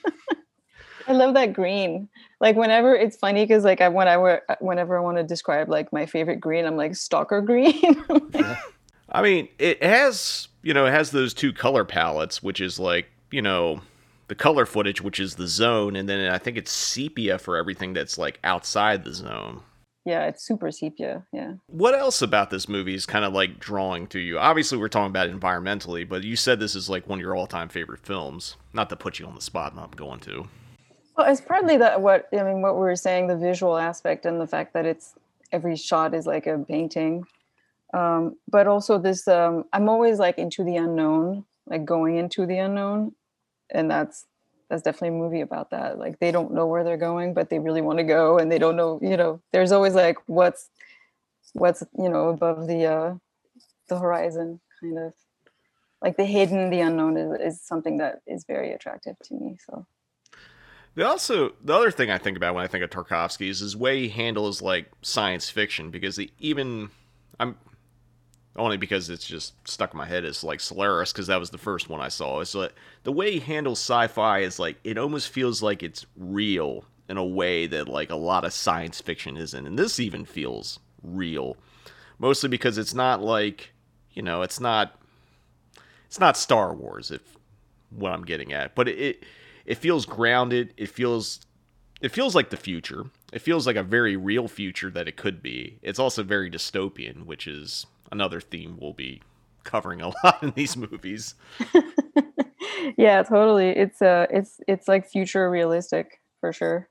I 1.11 1.13
love 1.13 1.33
that 1.33 1.51
green. 1.51 2.07
Like 2.39 2.55
whenever 2.55 2.95
it's 2.95 3.17
funny 3.17 3.43
because 3.43 3.65
like 3.65 3.81
I 3.81 3.89
when 3.89 4.07
I 4.07 4.15
were 4.15 4.41
uh, 4.47 4.55
whenever 4.61 4.97
I 4.97 5.01
want 5.01 5.17
to 5.17 5.23
describe 5.23 5.67
like 5.67 5.91
my 5.91 6.05
favorite 6.05 6.39
green, 6.39 6.65
I'm 6.65 6.77
like 6.77 6.95
stalker 6.95 7.41
green. 7.41 8.01
I 9.11 9.21
mean, 9.21 9.49
it 9.59 9.83
has 9.83 10.47
you 10.63 10.73
know 10.73 10.85
it 10.85 10.91
has 10.91 11.11
those 11.11 11.33
two 11.33 11.51
color 11.51 11.83
palettes, 11.83 12.41
which 12.41 12.61
is 12.61 12.79
like 12.79 13.07
you 13.29 13.41
know 13.41 13.81
the 14.29 14.35
color 14.35 14.65
footage, 14.65 15.01
which 15.01 15.19
is 15.19 15.35
the 15.35 15.47
zone, 15.47 15.97
and 15.97 16.07
then 16.07 16.31
I 16.31 16.37
think 16.37 16.55
it's 16.55 16.71
sepia 16.71 17.37
for 17.37 17.57
everything 17.57 17.91
that's 17.91 18.17
like 18.17 18.39
outside 18.45 19.03
the 19.03 19.13
zone. 19.13 19.61
yeah, 20.05 20.27
it's 20.27 20.45
super 20.47 20.71
sepia. 20.71 21.25
Yeah. 21.33 21.55
What 21.67 21.93
else 21.93 22.21
about 22.21 22.49
this 22.49 22.69
movie 22.69 22.95
is 22.95 23.05
kind 23.05 23.25
of 23.25 23.33
like 23.33 23.59
drawing 23.59 24.07
to 24.07 24.19
you? 24.19 24.39
Obviously, 24.39 24.77
we're 24.77 24.87
talking 24.87 25.09
about 25.11 25.27
it 25.27 25.37
environmentally, 25.37 26.07
but 26.07 26.23
you 26.23 26.37
said 26.37 26.59
this 26.59 26.75
is 26.75 26.89
like 26.89 27.07
one 27.07 27.19
of 27.19 27.23
your 27.23 27.35
all-time 27.35 27.67
favorite 27.67 27.99
films. 27.99 28.55
Not 28.73 28.89
to 28.89 28.95
put 28.95 29.19
you 29.19 29.27
on 29.27 29.35
the 29.35 29.41
spot, 29.41 29.73
I'm 29.77 29.91
going 29.91 30.21
to. 30.21 30.47
Well, 31.17 31.31
it's 31.31 31.41
partly 31.41 31.77
that 31.77 32.01
what 32.01 32.27
I 32.33 32.43
mean, 32.43 32.61
what 32.61 32.75
we 32.75 32.81
were 32.81 32.95
saying, 32.95 33.27
the 33.27 33.37
visual 33.37 33.77
aspect 33.77 34.25
and 34.25 34.39
the 34.39 34.47
fact 34.47 34.73
that 34.73 34.85
it's 34.85 35.13
every 35.51 35.75
shot 35.75 36.13
is 36.13 36.25
like 36.25 36.47
a 36.47 36.57
painting. 36.57 37.25
Um, 37.93 38.37
but 38.49 38.67
also 38.67 38.97
this, 38.97 39.27
um, 39.27 39.65
I'm 39.73 39.89
always 39.89 40.19
like 40.19 40.37
into 40.37 40.63
the 40.63 40.77
unknown, 40.77 41.45
like 41.67 41.83
going 41.83 42.15
into 42.17 42.45
the 42.45 42.57
unknown, 42.57 43.13
and 43.69 43.91
that's 43.91 44.25
that's 44.69 44.83
definitely 44.83 45.09
a 45.09 45.19
movie 45.19 45.41
about 45.41 45.71
that. 45.71 45.99
Like 45.99 46.19
they 46.19 46.31
don't 46.31 46.53
know 46.53 46.65
where 46.67 46.85
they're 46.85 46.95
going, 46.97 47.33
but 47.33 47.49
they 47.49 47.59
really 47.59 47.81
want 47.81 47.99
to 47.99 48.05
go, 48.05 48.37
and 48.37 48.49
they 48.49 48.59
don't 48.59 48.77
know. 48.77 48.99
You 49.01 49.17
know, 49.17 49.41
there's 49.51 49.73
always 49.73 49.95
like 49.95 50.17
what's 50.27 50.69
what's 51.53 51.83
you 51.97 52.09
know 52.09 52.29
above 52.29 52.67
the 52.67 52.85
uh, 52.85 53.15
the 53.89 53.99
horizon, 53.99 54.61
kind 54.79 54.97
of 54.97 55.13
like 56.01 56.15
the 56.15 56.25
hidden, 56.25 56.69
the 56.69 56.79
unknown 56.79 57.17
is, 57.17 57.57
is 57.57 57.61
something 57.61 57.97
that 57.97 58.21
is 58.25 58.45
very 58.45 58.71
attractive 58.71 59.17
to 59.23 59.33
me. 59.35 59.57
So. 59.67 59.85
They 60.95 61.03
also 61.03 61.53
the 61.63 61.73
other 61.73 61.91
thing 61.91 62.11
I 62.11 62.17
think 62.17 62.37
about 62.37 62.55
when 62.55 62.63
I 62.63 62.67
think 62.67 62.83
of 62.83 62.89
Tarkovsky 62.89 63.49
is 63.49 63.59
his 63.59 63.77
way 63.77 64.01
he 64.01 64.09
handles 64.09 64.61
like 64.61 64.91
science 65.01 65.49
fiction 65.49 65.89
because 65.89 66.17
he 66.17 66.31
even 66.39 66.89
I'm 67.39 67.57
only 68.57 68.77
because 68.77 69.09
it's 69.09 69.25
just 69.25 69.53
stuck 69.67 69.93
in 69.93 69.97
my 69.97 70.05
head 70.05 70.25
is 70.25 70.43
like 70.43 70.59
Solaris 70.59 71.13
because 71.13 71.27
that 71.27 71.39
was 71.39 71.51
the 71.51 71.57
first 71.57 71.89
one 71.89 72.01
I 72.01 72.09
saw. 72.09 72.41
It's 72.41 72.53
like 72.53 72.73
the 73.03 73.11
way 73.11 73.31
he 73.31 73.39
handles 73.39 73.79
sci-fi 73.79 74.39
is 74.39 74.59
like 74.59 74.77
it 74.83 74.97
almost 74.97 75.29
feels 75.29 75.63
like 75.63 75.81
it's 75.81 76.05
real 76.17 76.83
in 77.07 77.17
a 77.17 77.25
way 77.25 77.67
that 77.67 77.87
like 77.87 78.09
a 78.09 78.15
lot 78.15 78.43
of 78.43 78.53
science 78.53 78.99
fiction 78.99 79.37
isn't, 79.37 79.65
and 79.65 79.79
this 79.79 79.99
even 79.99 80.25
feels 80.25 80.79
real, 81.01 81.55
mostly 82.19 82.49
because 82.49 82.77
it's 82.77 82.93
not 82.93 83.21
like 83.21 83.71
you 84.11 84.21
know 84.21 84.41
it's 84.41 84.59
not 84.59 84.99
it's 86.05 86.19
not 86.19 86.35
Star 86.35 86.73
Wars 86.73 87.09
if 87.11 87.21
what 87.89 88.11
I'm 88.11 88.23
getting 88.23 88.51
at, 88.51 88.75
but 88.75 88.89
it, 88.89 88.99
it 88.99 89.23
it 89.65 89.77
feels 89.77 90.05
grounded. 90.05 90.73
It 90.77 90.89
feels 90.89 91.41
it 92.01 92.11
feels 92.11 92.35
like 92.35 92.49
the 92.49 92.57
future. 92.57 93.05
It 93.31 93.39
feels 93.39 93.67
like 93.67 93.75
a 93.75 93.83
very 93.83 94.15
real 94.17 94.47
future 94.47 94.89
that 94.91 95.07
it 95.07 95.15
could 95.15 95.41
be. 95.41 95.79
It's 95.81 95.99
also 95.99 96.23
very 96.23 96.49
dystopian, 96.49 97.25
which 97.25 97.47
is 97.47 97.85
another 98.11 98.41
theme 98.41 98.77
we'll 98.81 98.93
be 98.93 99.21
covering 99.63 100.01
a 100.01 100.07
lot 100.23 100.41
in 100.41 100.51
these 100.51 100.75
movies. 100.75 101.35
yeah, 102.97 103.23
totally. 103.23 103.69
It's 103.69 104.01
uh 104.01 104.27
it's 104.29 104.59
it's 104.67 104.87
like 104.87 105.07
future 105.07 105.49
realistic 105.49 106.19
for 106.39 106.51
sure. 106.51 106.89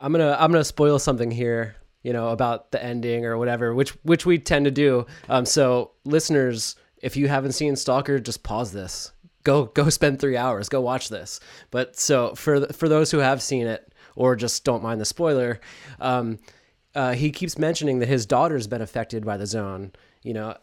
I'm 0.00 0.12
gonna 0.12 0.36
I'm 0.38 0.52
gonna 0.52 0.64
spoil 0.64 0.98
something 0.98 1.30
here, 1.30 1.76
you 2.02 2.12
know, 2.12 2.28
about 2.28 2.70
the 2.72 2.82
ending 2.82 3.24
or 3.24 3.38
whatever, 3.38 3.74
which 3.74 3.90
which 4.02 4.26
we 4.26 4.38
tend 4.38 4.64
to 4.66 4.70
do. 4.70 5.06
Um, 5.28 5.44
so 5.44 5.92
listeners, 6.04 6.76
if 7.02 7.16
you 7.16 7.28
haven't 7.28 7.52
seen 7.52 7.76
Stalker, 7.76 8.18
just 8.18 8.42
pause 8.42 8.72
this. 8.72 9.12
Go 9.48 9.64
go 9.64 9.88
spend 9.88 10.20
three 10.20 10.36
hours. 10.36 10.68
Go 10.68 10.82
watch 10.82 11.08
this. 11.08 11.40
But 11.70 11.98
so 11.98 12.34
for 12.34 12.66
for 12.66 12.86
those 12.86 13.10
who 13.10 13.18
have 13.18 13.40
seen 13.40 13.66
it 13.66 13.90
or 14.14 14.36
just 14.36 14.62
don't 14.62 14.82
mind 14.82 15.00
the 15.00 15.06
spoiler, 15.06 15.58
um, 16.00 16.38
uh, 16.94 17.14
he 17.14 17.30
keeps 17.30 17.56
mentioning 17.56 17.98
that 18.00 18.08
his 18.08 18.26
daughter's 18.26 18.66
been 18.66 18.82
affected 18.82 19.24
by 19.24 19.38
the 19.38 19.46
zone. 19.46 19.92
You 20.22 20.34
know, 20.34 20.56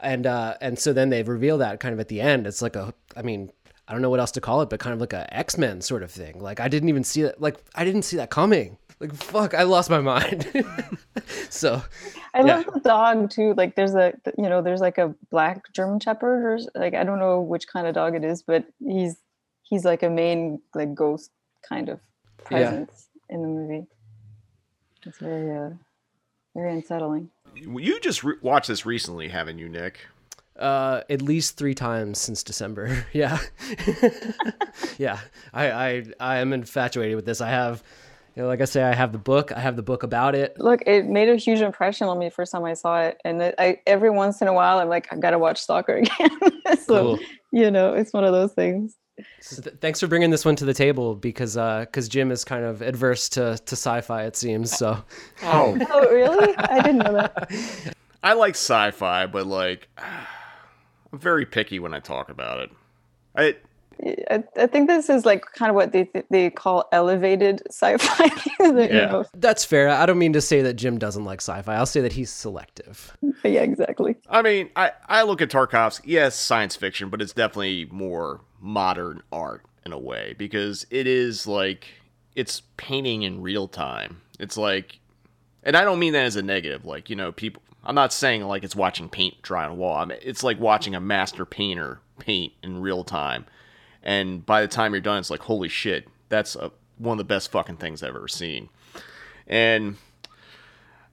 and 0.00 0.26
uh, 0.26 0.54
and 0.62 0.78
so 0.78 0.94
then 0.94 1.10
they 1.10 1.22
reveal 1.22 1.58
that 1.58 1.80
kind 1.80 1.92
of 1.92 2.00
at 2.00 2.08
the 2.08 2.22
end. 2.22 2.46
It's 2.46 2.62
like 2.62 2.76
a, 2.76 2.94
I 3.14 3.20
mean, 3.20 3.52
I 3.86 3.92
don't 3.92 4.00
know 4.00 4.08
what 4.08 4.20
else 4.20 4.30
to 4.32 4.40
call 4.40 4.62
it, 4.62 4.70
but 4.70 4.80
kind 4.80 4.94
of 4.94 5.00
like 5.00 5.12
a 5.12 5.32
X 5.36 5.58
Men 5.58 5.82
sort 5.82 6.02
of 6.02 6.10
thing. 6.10 6.40
Like 6.40 6.60
I 6.60 6.68
didn't 6.68 6.88
even 6.88 7.04
see 7.04 7.20
that. 7.22 7.42
Like 7.42 7.58
I 7.74 7.84
didn't 7.84 8.02
see 8.02 8.16
that 8.16 8.30
coming. 8.30 8.78
Like 9.00 9.14
fuck, 9.14 9.54
I 9.54 9.62
lost 9.62 9.88
my 9.90 10.00
mind. 10.00 10.46
so 11.48 11.82
I 12.34 12.40
Yeah. 12.44 12.56
love 12.58 12.66
the 12.74 12.80
dog 12.80 13.30
too. 13.30 13.54
Like 13.56 13.74
there's 13.74 13.94
a 13.94 14.12
you 14.36 14.48
know 14.48 14.60
there's 14.62 14.80
like 14.82 14.98
a 14.98 15.14
black 15.30 15.72
German 15.72 16.00
Shepherd 16.00 16.44
or 16.44 16.58
like 16.74 16.94
I 16.94 17.02
don't 17.04 17.18
know 17.18 17.40
which 17.40 17.66
kind 17.66 17.86
of 17.86 17.94
dog 17.94 18.14
it 18.14 18.24
is, 18.24 18.42
but 18.42 18.64
he's 18.86 19.16
he's 19.62 19.84
like 19.84 20.02
a 20.02 20.10
main 20.10 20.60
like 20.74 20.94
ghost 20.94 21.30
kind 21.66 21.88
of 21.88 21.98
Yeah. 22.50 22.58
presence 22.70 23.08
in 23.30 23.40
the 23.42 23.48
movie. 23.48 23.86
It's 25.06 25.18
very 25.18 25.50
uh 25.56 25.70
very 26.54 26.74
unsettling. 26.74 27.30
You 27.54 27.98
just 28.00 28.22
re- 28.22 28.36
watched 28.42 28.68
this 28.68 28.84
recently, 28.84 29.28
haven't 29.28 29.58
you, 29.58 29.68
Nick? 29.68 30.00
uh, 30.58 31.00
at 31.08 31.22
least 31.22 31.56
three 31.56 31.74
times 31.74 32.18
since 32.18 32.42
December. 32.42 33.06
Yeah, 33.14 33.38
yeah. 34.98 35.18
I, 35.54 35.70
I 35.70 36.04
I 36.20 36.36
am 36.38 36.52
infatuated 36.52 37.16
with 37.16 37.24
this. 37.24 37.40
I 37.40 37.48
have, 37.48 37.82
you 38.36 38.42
know, 38.42 38.48
like 38.48 38.60
I 38.60 38.64
say, 38.64 38.82
I 38.82 38.94
have 38.94 39.12
the 39.12 39.18
book. 39.18 39.52
I 39.52 39.60
have 39.60 39.76
the 39.76 39.82
book 39.82 40.02
about 40.02 40.34
it. 40.34 40.56
Look, 40.58 40.82
it 40.86 41.06
made 41.06 41.28
a 41.28 41.36
huge 41.36 41.60
impression 41.60 42.08
on 42.08 42.18
me 42.18 42.26
the 42.26 42.30
first 42.30 42.52
time 42.52 42.64
I 42.64 42.74
saw 42.74 43.00
it, 43.02 43.20
and 43.24 43.40
it, 43.42 43.54
I 43.58 43.78
every 43.86 44.10
once 44.10 44.40
in 44.40 44.48
a 44.48 44.52
while 44.52 44.78
I'm 44.78 44.88
like 44.88 45.12
I 45.12 45.16
gotta 45.16 45.38
watch 45.38 45.58
Stalker 45.58 45.96
again. 45.96 46.30
so 46.86 47.16
Cool. 47.16 47.18
you 47.52 47.70
know 47.70 47.94
it's 47.94 48.12
one 48.12 48.24
of 48.24 48.32
those 48.32 48.52
things. 48.52 48.96
So 49.40 49.60
th- 49.60 49.76
thanks 49.80 50.00
for 50.00 50.06
bringing 50.06 50.30
this 50.30 50.44
one 50.46 50.56
to 50.56 50.64
the 50.64 50.72
table 50.72 51.14
because 51.14 51.56
uh, 51.56 51.80
because 51.80 52.08
Jim 52.08 52.30
is 52.30 52.44
kind 52.44 52.64
of 52.64 52.80
adverse 52.82 53.28
to 53.30 53.58
to 53.58 53.72
sci-fi. 53.76 54.24
It 54.24 54.36
seems 54.36 54.70
so. 54.70 55.02
Oh, 55.42 55.76
Oh 55.90 56.10
really? 56.10 56.56
I 56.56 56.80
didn't 56.82 56.98
know 56.98 57.12
that. 57.12 57.94
I 58.22 58.32
like 58.34 58.54
sci-fi, 58.54 59.26
but 59.26 59.46
like 59.46 59.88
I'm 61.12 61.18
very 61.18 61.44
picky 61.44 61.78
when 61.80 61.92
I 61.92 62.00
talk 62.00 62.30
about 62.30 62.60
it. 62.60 62.70
I 63.36 63.56
I, 64.30 64.42
I 64.56 64.66
think 64.66 64.88
this 64.88 65.08
is 65.10 65.24
like 65.26 65.44
kind 65.54 65.68
of 65.70 65.76
what 65.76 65.92
they 65.92 66.08
they 66.30 66.50
call 66.50 66.88
elevated 66.92 67.62
sci-fi. 67.68 68.28
that, 68.28 68.46
you 68.90 68.98
Yeah. 68.98 69.06
know, 69.06 69.24
That's 69.34 69.64
fair. 69.64 69.88
I 69.90 70.06
don't 70.06 70.18
mean 70.18 70.32
to 70.34 70.40
say 70.40 70.62
that 70.62 70.74
Jim 70.74 70.98
doesn't 70.98 71.24
like 71.24 71.40
sci-fi. 71.40 71.74
I'll 71.74 71.86
say 71.86 72.00
that 72.00 72.12
he's 72.12 72.30
selective. 72.30 73.16
yeah, 73.44 73.60
exactly. 73.62 74.16
I 74.28 74.42
mean, 74.42 74.70
I, 74.76 74.92
I 75.08 75.22
look 75.22 75.42
at 75.42 75.50
Tarkovsky, 75.50 76.02
yes, 76.04 76.38
science 76.38 76.76
fiction, 76.76 77.08
but 77.10 77.20
it's 77.20 77.32
definitely 77.32 77.86
more 77.90 78.40
modern 78.60 79.22
art 79.32 79.62
in 79.84 79.92
a 79.92 79.98
way 79.98 80.34
because 80.38 80.86
it 80.90 81.06
is 81.06 81.46
like 81.46 81.86
it's 82.34 82.62
painting 82.76 83.22
in 83.22 83.42
real 83.42 83.68
time. 83.68 84.20
It's 84.38 84.56
like, 84.56 84.98
and 85.62 85.76
I 85.76 85.82
don't 85.84 85.98
mean 85.98 86.12
that 86.14 86.24
as 86.24 86.36
a 86.36 86.42
negative. 86.42 86.84
Like 86.84 87.10
you 87.10 87.16
know, 87.16 87.32
people. 87.32 87.62
I'm 87.82 87.94
not 87.94 88.12
saying 88.12 88.42
like 88.44 88.62
it's 88.62 88.76
watching 88.76 89.08
paint 89.08 89.40
dry 89.42 89.64
on 89.64 89.70
a 89.70 89.74
wall. 89.74 89.96
I 89.96 90.04
mean, 90.04 90.18
it's 90.22 90.42
like 90.42 90.60
watching 90.60 90.94
a 90.94 91.00
master 91.00 91.46
painter 91.46 92.00
paint 92.18 92.52
in 92.62 92.82
real 92.82 93.04
time, 93.04 93.46
and 94.02 94.44
by 94.44 94.62
the 94.62 94.68
time 94.68 94.92
you're 94.92 95.00
done, 95.00 95.18
it's 95.18 95.30
like 95.30 95.40
holy 95.40 95.68
shit, 95.68 96.08
that's 96.28 96.56
a, 96.56 96.70
one 96.98 97.14
of 97.14 97.18
the 97.18 97.24
best 97.24 97.50
fucking 97.50 97.76
things 97.76 98.02
I've 98.02 98.14
ever 98.14 98.28
seen. 98.28 98.68
And 99.46 99.96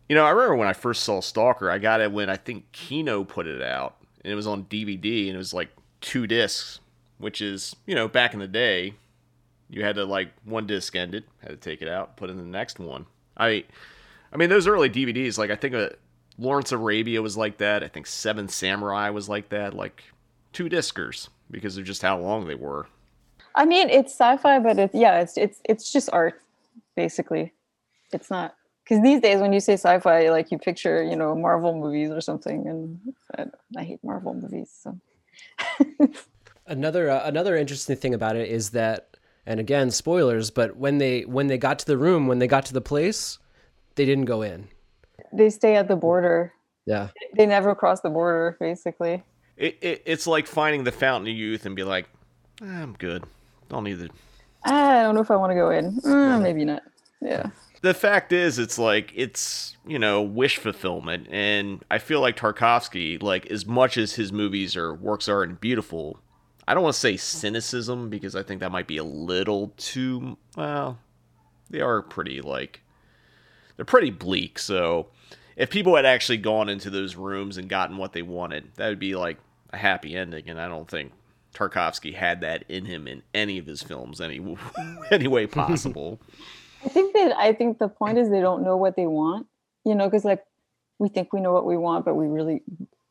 you 0.10 0.16
know, 0.16 0.24
I 0.24 0.30
remember 0.30 0.56
when 0.56 0.68
I 0.68 0.74
first 0.74 1.04
saw 1.04 1.20
Stalker, 1.20 1.70
I 1.70 1.80
got 1.80 2.02
it 2.02 2.12
when 2.12 2.30
I 2.30 2.38
think 2.38 2.72
Kino 2.72 3.24
put 3.24 3.46
it 3.48 3.62
out, 3.62 3.98
and 4.24 4.32
it 4.32 4.36
was 4.36 4.48
on 4.48 4.66
DVD, 4.66 5.28
and 5.28 5.36
it 5.36 5.38
was 5.38 5.54
like 5.54 5.70
two 6.02 6.28
discs, 6.28 6.80
which 7.18 7.42
is, 7.42 7.76
you 7.86 7.96
know, 7.96 8.08
back 8.08 8.34
in 8.34 8.40
the 8.40 8.48
day, 8.48 8.94
you 9.70 9.84
had 9.84 9.96
to 9.96 10.06
like 10.06 10.32
one 10.46 10.66
disc 10.66 10.96
ended, 10.96 11.26
had 11.40 11.50
to 11.50 11.58
take 11.58 11.82
it 11.82 11.90
out, 11.90 12.16
put 12.16 12.30
in 12.30 12.38
the 12.38 12.44
next 12.44 12.80
one. 12.80 13.06
I, 13.36 13.66
I 14.32 14.38
mean, 14.38 14.50
those 14.50 14.68
early 14.68 14.90
DVDs, 14.90 15.38
like 15.38 15.52
I 15.52 15.56
think 15.56 15.76
uh, 15.76 15.90
Lawrence 16.38 16.72
Arabia 16.72 17.22
was 17.22 17.36
like 17.36 17.58
that. 17.58 17.84
I 17.84 17.88
think 17.90 18.08
Seven 18.08 18.48
Samurai 18.48 19.10
was 19.10 19.28
like 19.28 19.50
that, 19.50 19.74
like 19.74 20.04
two 20.54 20.70
discers 20.70 21.28
because 21.52 21.78
of 21.78 21.86
just 21.86 22.02
how 22.02 22.18
long 22.20 22.48
they 22.48 22.56
were. 22.56 22.88
I 23.56 23.66
mean, 23.66 23.90
it's 23.90 24.14
sci-fi, 24.14 24.60
but 24.60 24.78
it's 24.78 24.94
yeah, 24.96 25.20
it's 25.20 25.38
it's 25.38 25.62
it's 25.66 25.92
just 25.92 26.10
art, 26.14 26.42
basically. 26.96 27.54
It's 28.14 28.30
not 28.30 28.56
because 28.84 29.04
these 29.04 29.20
days 29.22 29.40
when 29.40 29.52
you 29.54 29.60
say 29.60 29.74
sci-fi, 29.74 30.30
like 30.30 30.52
you 30.52 30.58
picture 30.58 31.04
you 31.04 31.16
know 31.16 31.36
Marvel 31.36 31.74
movies 31.74 32.12
or 32.12 32.22
something, 32.22 32.68
and 32.68 33.00
I, 33.38 33.80
I 33.80 33.84
hate 33.84 34.04
Marvel 34.04 34.34
movies. 34.34 34.70
So 34.82 35.00
Another 36.68 37.10
uh, 37.10 37.22
another 37.26 37.56
interesting 37.56 37.96
thing 37.96 38.14
about 38.14 38.36
it 38.36 38.50
is 38.50 38.72
that, 38.72 39.16
and 39.46 39.60
again, 39.60 39.90
spoilers. 39.90 40.52
But 40.52 40.76
when 40.76 40.98
they 40.98 41.22
when 41.22 41.48
they 41.48 41.58
got 41.58 41.80
to 41.80 41.86
the 41.86 41.98
room, 41.98 42.28
when 42.28 42.40
they 42.40 42.48
got 42.48 42.66
to 42.66 42.74
the 42.74 42.82
place, 42.82 43.40
they 43.96 44.06
didn't 44.06 44.26
go 44.26 44.42
in. 44.42 44.68
they 45.32 45.50
stay 45.50 45.76
at 45.78 45.88
the 45.88 45.96
border. 45.96 46.54
Yeah. 46.86 47.10
They 47.36 47.46
never 47.46 47.74
cross 47.76 48.02
the 48.02 48.10
border, 48.10 48.58
basically. 48.60 49.24
It, 49.58 49.78
it 49.82 50.04
it's 50.06 50.28
like 50.28 50.48
finding 50.48 50.84
the 50.84 50.92
fountain 50.92 51.30
of 51.32 51.36
youth 51.38 51.66
and 51.66 51.76
be 51.76 51.84
like, 51.84 52.08
"Ah, 52.62 52.66
I'm 52.82 52.94
good, 52.94 53.24
don't 53.70 53.84
need 53.84 53.96
the 54.00 54.10
I 54.64 55.02
don't 55.04 55.16
know 55.16 55.22
if 55.22 55.32
I 55.32 55.36
want 55.36 55.52
to 55.52 55.56
go 55.56 55.70
in. 55.72 56.00
Uh, 56.04 56.40
maybe 56.40 56.66
not. 56.66 56.84
Yeah. 57.22 57.48
the 57.82 57.94
fact 57.96 58.32
is 58.32 58.60
it's 58.60 58.78
like 58.78 59.12
it's 59.16 59.76
you 59.88 59.98
know 59.98 60.22
wish 60.22 60.58
fulfillment 60.58 61.28
and 61.32 61.84
i 61.90 61.98
feel 61.98 62.22
like 62.22 62.38
tarkovsky 62.38 63.22
like 63.22 63.48
as 63.48 63.66
much 63.66 63.98
as 63.98 64.14
his 64.14 64.32
movies 64.32 64.76
or 64.76 64.94
works 64.94 65.28
are 65.28 65.42
and 65.42 65.60
beautiful 65.60 66.20
i 66.68 66.74
don't 66.76 66.84
want 66.84 66.94
to 66.94 67.00
say 67.00 67.18
cynicism 67.18 68.10
because 68.10 68.36
i 68.36 68.44
think 68.44 68.60
that 68.60 68.72
might 68.72 68.86
be 68.86 68.98
a 68.98 69.04
little 69.04 69.74
too 69.78 70.38
well 70.56 71.00
they 71.72 71.82
are 71.82 72.04
pretty 72.04 72.40
like 72.40 72.82
they're 73.78 73.86
pretty 73.86 74.12
bleak 74.12 74.60
so 74.60 75.08
if 75.56 75.72
people 75.72 75.96
had 75.96 76.06
actually 76.06 76.38
gone 76.38 76.70
into 76.70 76.92
those 76.92 77.16
rooms 77.16 77.58
and 77.58 77.68
gotten 77.68 77.98
what 77.98 78.14
they 78.14 78.22
wanted 78.22 78.70
that 78.76 78.90
would 78.90 79.00
be 79.00 79.16
like 79.16 79.38
a 79.72 79.78
happy 79.78 80.16
ending 80.16 80.50
and 80.50 80.60
i 80.62 80.68
don't 80.68 80.90
think 80.90 81.12
tarkovsky 81.54 82.14
had 82.14 82.42
that 82.42 82.64
in 82.70 82.86
him 82.86 83.08
in 83.08 83.22
any 83.34 83.58
of 83.58 83.66
his 83.66 83.82
films 83.82 84.22
any 84.22 84.40
any 85.12 85.28
way 85.28 85.46
possible 85.48 86.20
I 86.86 86.90
think 86.90 87.14
that 87.16 87.36
I 87.36 87.54
think 87.54 87.80
the 87.80 87.88
point 87.90 88.20
is 88.20 88.30
they 88.30 88.40
don't 88.40 88.64
know 88.64 88.78
what 88.78 88.96
they 88.96 89.08
want. 89.08 89.48
you 89.84 89.96
know, 89.96 90.06
because 90.06 90.24
like 90.24 90.46
we 91.00 91.10
think 91.10 91.34
we 91.34 91.42
know 91.42 91.52
what 91.52 91.66
we 91.66 91.76
want, 91.76 92.06
but 92.06 92.14
we 92.14 92.28
really 92.28 92.62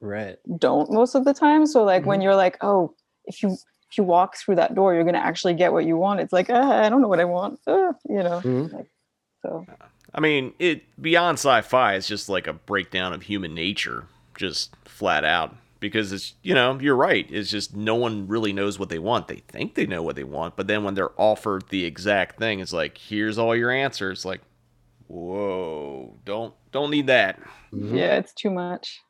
Right. 0.01 0.39
don't 0.59 0.91
most 0.93 1.15
of 1.17 1.25
the 1.25 1.35
time. 1.35 1.67
So 1.67 1.83
like 1.83 2.03
Mm-hmm. 2.03 2.09
when 2.09 2.21
you're 2.21 2.37
like, 2.37 2.59
oh, 2.63 2.95
if 3.25 3.43
you 3.43 3.51
if 3.91 3.99
you 3.99 4.05
walk 4.05 4.37
through 4.37 4.55
that 4.57 4.75
door, 4.77 4.95
you're 4.95 5.03
gonna 5.05 5.19
actually 5.19 5.55
get 5.55 5.73
what 5.73 5.85
you 5.85 5.97
want. 5.97 6.21
It's 6.21 6.33
like, 6.33 6.49
uh, 6.49 6.55
I 6.55 6.89
don't 6.89 7.03
know 7.03 7.09
what 7.09 7.19
I 7.21 7.25
want. 7.25 7.59
Uh, 7.67 7.93
you 8.09 8.23
know. 8.23 8.41
Mhm. 8.45 8.73
Like, 8.73 8.91
so 9.43 9.67
I 10.15 10.21
mean, 10.21 10.55
it 10.61 10.85
beyond 11.03 11.39
sci-fi 11.39 11.95
is 11.97 12.07
just 12.07 12.29
like 12.29 12.47
a 12.47 12.53
breakdown 12.53 13.13
of 13.13 13.23
human 13.23 13.53
nature, 13.53 14.05
just 14.39 14.75
flat 14.85 15.25
out. 15.25 15.55
Because 15.79 16.11
it's 16.13 16.35
you 16.43 16.55
know 16.55 16.79
you're 16.81 16.97
right. 16.97 17.27
It's 17.31 17.51
just 17.51 17.77
no 17.77 17.95
one 17.95 18.27
really 18.29 18.53
knows 18.53 18.79
what 18.79 18.89
they 18.89 18.99
want. 18.99 19.29
They 19.29 19.43
think 19.49 19.75
they 19.75 19.87
know 19.87 20.03
what 20.03 20.17
they 20.17 20.25
want, 20.25 20.57
but 20.57 20.67
then 20.67 20.85
when 20.85 20.95
they're 20.95 21.19
offered 21.21 21.69
the 21.69 21.85
exact 21.85 22.39
thing, 22.39 22.61
it's 22.61 22.73
like 22.73 22.97
here's 22.99 23.37
all 23.39 23.55
your 23.55 23.71
answers. 23.71 24.25
Like, 24.25 24.41
whoa, 25.07 26.19
don't 26.25 26.55
don't 26.73 26.91
need 26.91 27.07
that. 27.09 27.39
yeah, 27.73 28.17
it's 28.17 28.33
too 28.33 28.51
much. 28.51 29.01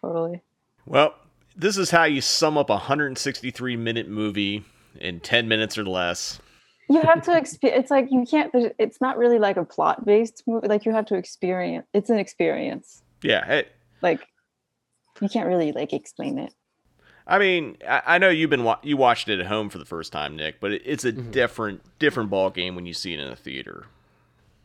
Totally. 0.00 0.42
Well, 0.86 1.14
this 1.56 1.76
is 1.76 1.90
how 1.90 2.04
you 2.04 2.20
sum 2.20 2.56
up 2.56 2.70
a 2.70 2.74
163 2.74 3.76
minute 3.76 4.08
movie 4.08 4.64
in 5.00 5.20
10 5.20 5.48
minutes 5.48 5.76
or 5.76 5.84
less. 5.84 6.40
You 6.88 7.00
have 7.02 7.22
to 7.24 7.36
experience. 7.36 7.82
It's 7.82 7.90
like 7.90 8.08
you 8.10 8.24
can't. 8.30 8.52
there's- 8.52 8.72
It's 8.78 9.00
not 9.00 9.18
really 9.18 9.38
like 9.38 9.56
a 9.56 9.64
plot 9.64 10.06
based 10.06 10.42
movie. 10.46 10.68
Like 10.68 10.84
you 10.86 10.92
have 10.92 11.06
to 11.06 11.16
experience. 11.16 11.86
It's 11.92 12.08
an 12.10 12.18
experience. 12.18 13.02
Yeah, 13.22 13.44
it, 13.52 13.72
Like 14.00 14.26
you 15.20 15.28
can't 15.28 15.46
really 15.46 15.72
like 15.72 15.92
explain 15.92 16.38
it. 16.38 16.54
I 17.26 17.38
mean, 17.38 17.76
I, 17.86 18.02
I 18.06 18.18
know 18.18 18.30
you've 18.30 18.50
been 18.50 18.64
wa- 18.64 18.78
you 18.82 18.96
watched 18.96 19.28
it 19.28 19.38
at 19.38 19.46
home 19.46 19.68
for 19.68 19.78
the 19.78 19.84
first 19.84 20.12
time, 20.12 20.34
Nick, 20.36 20.60
but 20.60 20.72
it, 20.72 20.82
it's 20.84 21.04
a 21.04 21.12
different 21.12 21.82
different 21.98 22.30
ball 22.30 22.50
game 22.50 22.74
when 22.74 22.86
you 22.86 22.94
see 22.94 23.12
it 23.12 23.20
in 23.20 23.28
a 23.28 23.36
theater. 23.36 23.86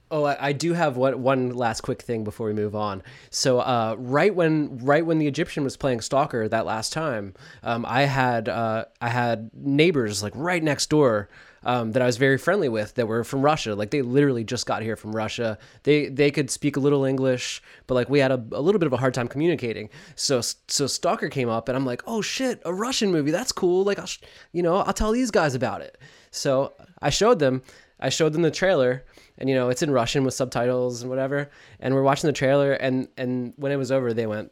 Oh, 0.10 0.26
I, 0.26 0.50
I 0.50 0.54
do 0.54 0.74
have 0.74 0.96
one 0.96 1.24
one 1.24 1.50
last 1.50 1.82
quick 1.82 2.02
thing 2.02 2.24
before 2.24 2.48
we 2.48 2.54
move 2.54 2.76
on. 2.76 3.02
So, 3.32 3.60
uh, 3.60 3.96
right 3.98 4.34
when 4.34 4.78
right 4.78 5.06
when 5.06 5.18
the 5.18 5.28
Egyptian 5.28 5.64
was 5.64 5.76
playing 5.76 6.02
Stalker 6.02 6.48
that 6.48 6.66
last 6.66 6.94
time, 6.94 7.34
um, 7.64 7.86
I 7.86 8.04
had 8.04 8.48
uh, 8.48 8.86
I 9.02 9.10
had 9.10 9.50
neighbors 9.54 10.24
like 10.24 10.34
right 10.36 10.64
next 10.64 10.90
door 10.90 11.30
um, 11.66 11.92
that 11.94 12.02
I 12.02 12.06
was 12.06 12.18
very 12.18 12.38
friendly 12.38 12.70
with 12.70 12.96
that 12.96 13.08
were 13.08 13.24
from 13.24 13.42
Russia. 13.42 13.76
Like 13.76 13.92
they 13.92 14.02
literally 14.02 14.44
just 14.44 14.66
got 14.66 14.82
here 14.82 14.96
from 14.96 15.16
Russia. 15.16 15.58
They 15.84 16.08
they 16.08 16.32
could 16.32 16.50
speak 16.50 16.78
a 16.78 16.80
little 16.80 17.06
English, 17.06 17.62
but 17.88 17.96
like 17.96 18.10
we 18.10 18.20
had 18.20 18.32
a, 18.32 18.44
a 18.52 18.62
little 18.62 18.80
bit 18.80 18.88
of 18.88 18.94
a 18.94 18.98
hard 18.98 19.14
time 19.14 19.28
communicating. 19.28 19.90
So 20.16 20.42
so 20.42 20.88
Stalker 20.88 21.30
came 21.30 21.50
up, 21.50 21.70
and 21.70 21.78
I'm 21.78 21.86
like, 21.86 22.04
oh 22.08 22.22
shit, 22.22 22.62
a 22.66 22.74
Russian 22.74 23.12
movie. 23.12 23.32
That's 23.32 23.52
cool. 23.52 23.84
Like 23.84 24.00
I'll 24.00 24.06
sh- 24.06 24.22
you 24.52 24.64
know 24.64 24.78
I'll 24.78 24.94
tell 24.94 25.12
these 25.12 25.32
guys 25.32 25.56
about 25.56 25.82
it. 25.82 25.98
So 26.32 26.74
I 27.02 27.10
showed 27.10 27.40
them. 27.40 27.62
I 28.00 28.10
showed 28.10 28.34
them 28.34 28.42
the 28.42 28.52
trailer, 28.52 29.06
and 29.38 29.50
you 29.50 29.56
know 29.56 29.70
it's 29.70 29.82
in 29.84 29.92
Russian 29.92 30.24
with 30.24 30.34
subtitles 30.34 31.02
and 31.02 31.10
whatever. 31.10 31.50
And 31.80 31.94
we're 31.94 32.04
watching 32.04 32.28
the 32.28 32.34
trailer, 32.34 32.74
and 32.74 33.08
and 33.18 33.54
when 33.56 33.72
it 33.72 33.78
was 33.78 33.92
over, 33.92 34.14
they 34.14 34.28
went, 34.28 34.52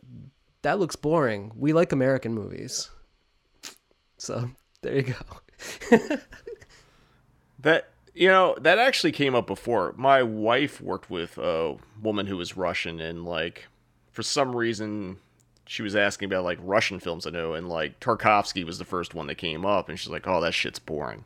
"That 0.61 0.79
looks 0.79 0.95
boring. 0.95 1.51
We 1.55 1.73
like 1.73 1.91
American 1.91 2.33
movies." 2.33 2.89
So 4.17 4.49
there 4.81 4.95
you 4.95 5.15
go. 5.89 5.97
That 7.61 7.89
you 8.13 8.27
know 8.27 8.55
that 8.59 8.79
actually 8.79 9.11
came 9.11 9.35
up 9.35 9.47
before. 9.47 9.93
My 9.97 10.23
wife 10.23 10.81
worked 10.81 11.09
with 11.09 11.37
a 11.37 11.77
woman 12.01 12.27
who 12.27 12.37
was 12.37 12.57
Russian, 12.57 12.99
and 12.99 13.25
like 13.25 13.67
for 14.11 14.23
some 14.23 14.55
reason 14.55 15.17
she 15.65 15.83
was 15.83 15.95
asking 15.95 16.25
about 16.25 16.43
like 16.43 16.59
Russian 16.61 16.99
films 16.99 17.25
I 17.25 17.29
know, 17.29 17.53
and 17.53 17.69
like 17.69 17.99
Tarkovsky 17.99 18.65
was 18.65 18.77
the 18.77 18.85
first 18.85 19.13
one 19.13 19.27
that 19.27 19.35
came 19.35 19.65
up, 19.65 19.89
and 19.89 19.99
she's 19.99 20.09
like, 20.09 20.27
"Oh, 20.27 20.41
that 20.41 20.53
shit's 20.53 20.79
boring." 20.79 21.23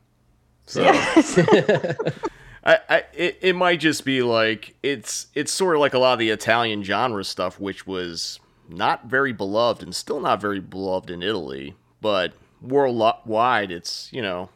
So 0.67 0.83
I, 2.63 2.79
I 2.89 3.03
it, 3.13 3.39
it 3.41 3.55
might 3.55 3.79
just 3.79 4.05
be 4.05 4.21
like 4.21 4.75
it's 4.83 5.27
it's 5.33 5.51
sort 5.51 5.75
of 5.75 5.81
like 5.81 5.93
a 5.93 5.99
lot 5.99 6.13
of 6.13 6.19
the 6.19 6.29
Italian 6.29 6.83
genre 6.83 7.23
stuff, 7.23 7.59
which 7.59 7.87
was 7.87 8.39
not 8.67 9.05
very 9.05 9.31
beloved 9.31 9.83
and 9.83 9.95
still 9.95 10.19
not 10.19 10.41
very 10.41 10.59
beloved 10.59 11.09
in 11.09 11.23
Italy, 11.23 11.75
but 12.01 12.33
worldwide, 12.61 13.71
it's 13.71 14.11
you 14.11 14.21
know 14.21 14.49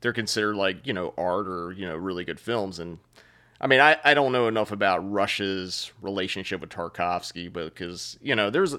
they're 0.00 0.12
considered 0.12 0.56
like 0.56 0.86
you 0.86 0.92
know 0.92 1.14
art 1.16 1.48
or 1.48 1.72
you 1.72 1.86
know 1.86 1.96
really 1.96 2.24
good 2.24 2.40
films. 2.40 2.78
And 2.78 2.98
i 3.60 3.66
mean 3.66 3.80
i, 3.80 3.96
I 4.04 4.14
don't 4.14 4.30
know 4.30 4.46
enough 4.46 4.70
about 4.70 5.10
russia's 5.10 5.90
relationship 6.00 6.60
with 6.60 6.70
tarkovsky 6.70 7.52
but 7.52 7.74
because 7.74 8.16
you 8.22 8.36
know 8.36 8.50
there's 8.50 8.76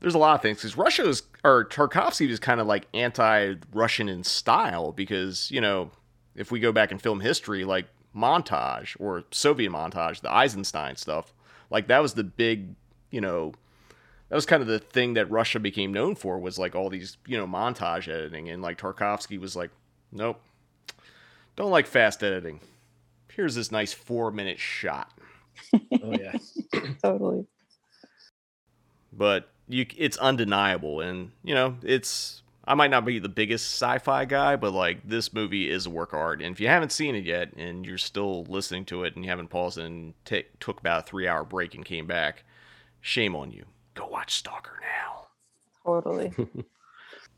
there's 0.00 0.14
a 0.14 0.18
lot 0.18 0.34
of 0.34 0.42
things. 0.42 0.58
Because 0.58 0.76
russia 0.76 1.06
is 1.08 1.22
or 1.44 1.64
tarkovsky 1.66 2.28
was 2.28 2.40
kind 2.40 2.60
of 2.60 2.66
like 2.66 2.86
anti-russian 2.94 4.08
in 4.08 4.24
style 4.24 4.92
because 4.92 5.50
you 5.50 5.60
know 5.60 5.90
if 6.34 6.50
we 6.50 6.60
go 6.60 6.72
back 6.72 6.92
in 6.92 6.98
film 6.98 7.20
history 7.20 7.64
like 7.64 7.86
montage 8.14 8.96
or 8.98 9.24
soviet 9.30 9.70
montage 9.70 10.22
the 10.22 10.32
eisenstein 10.32 10.96
stuff 10.96 11.34
like 11.68 11.86
that 11.88 12.00
was 12.00 12.14
the 12.14 12.24
big 12.24 12.74
you 13.10 13.20
know 13.20 13.52
that 14.28 14.34
was 14.34 14.46
kind 14.46 14.60
of 14.60 14.68
the 14.68 14.78
thing 14.78 15.14
that 15.14 15.30
Russia 15.30 15.60
became 15.60 15.92
known 15.92 16.14
for 16.14 16.38
was 16.38 16.58
like 16.58 16.74
all 16.74 16.90
these, 16.90 17.16
you 17.26 17.36
know, 17.36 17.46
montage 17.46 18.08
editing. 18.08 18.48
And 18.48 18.60
like 18.60 18.78
Tarkovsky 18.78 19.38
was 19.38 19.54
like, 19.54 19.70
nope. 20.12 20.40
Don't 21.56 21.70
like 21.70 21.86
fast 21.86 22.22
editing. 22.22 22.60
Here's 23.32 23.54
this 23.54 23.72
nice 23.72 23.94
4-minute 23.94 24.58
shot. 24.58 25.10
Oh 25.74 26.12
yeah. 26.12 26.34
Totally. 27.02 27.46
But 29.12 29.48
you 29.68 29.86
it's 29.96 30.16
undeniable 30.18 31.00
and, 31.00 31.32
you 31.42 31.54
know, 31.54 31.76
it's 31.82 32.42
I 32.68 32.74
might 32.74 32.90
not 32.90 33.04
be 33.04 33.18
the 33.18 33.28
biggest 33.28 33.66
sci-fi 33.74 34.24
guy, 34.24 34.56
but 34.56 34.72
like 34.72 35.06
this 35.08 35.32
movie 35.32 35.70
is 35.70 35.86
a 35.86 35.90
work 35.90 36.12
of 36.12 36.18
art. 36.18 36.42
And 36.42 36.52
if 36.52 36.60
you 36.60 36.68
haven't 36.68 36.92
seen 36.92 37.14
it 37.14 37.24
yet 37.24 37.52
and 37.56 37.86
you're 37.86 37.98
still 37.98 38.44
listening 38.44 38.84
to 38.86 39.04
it 39.04 39.14
and 39.14 39.24
you 39.24 39.30
haven't 39.30 39.48
paused 39.48 39.78
and 39.78 40.14
ta 40.24 40.38
took 40.58 40.80
about 40.80 41.08
a 41.08 41.12
3-hour 41.12 41.44
break 41.44 41.74
and 41.74 41.84
came 41.84 42.06
back, 42.06 42.44
shame 43.00 43.36
on 43.36 43.52
you. 43.52 43.64
Go 43.94 44.06
watch 44.08 44.34
Stalker 44.34 44.80
now. 44.80 45.28
Totally. 45.84 46.32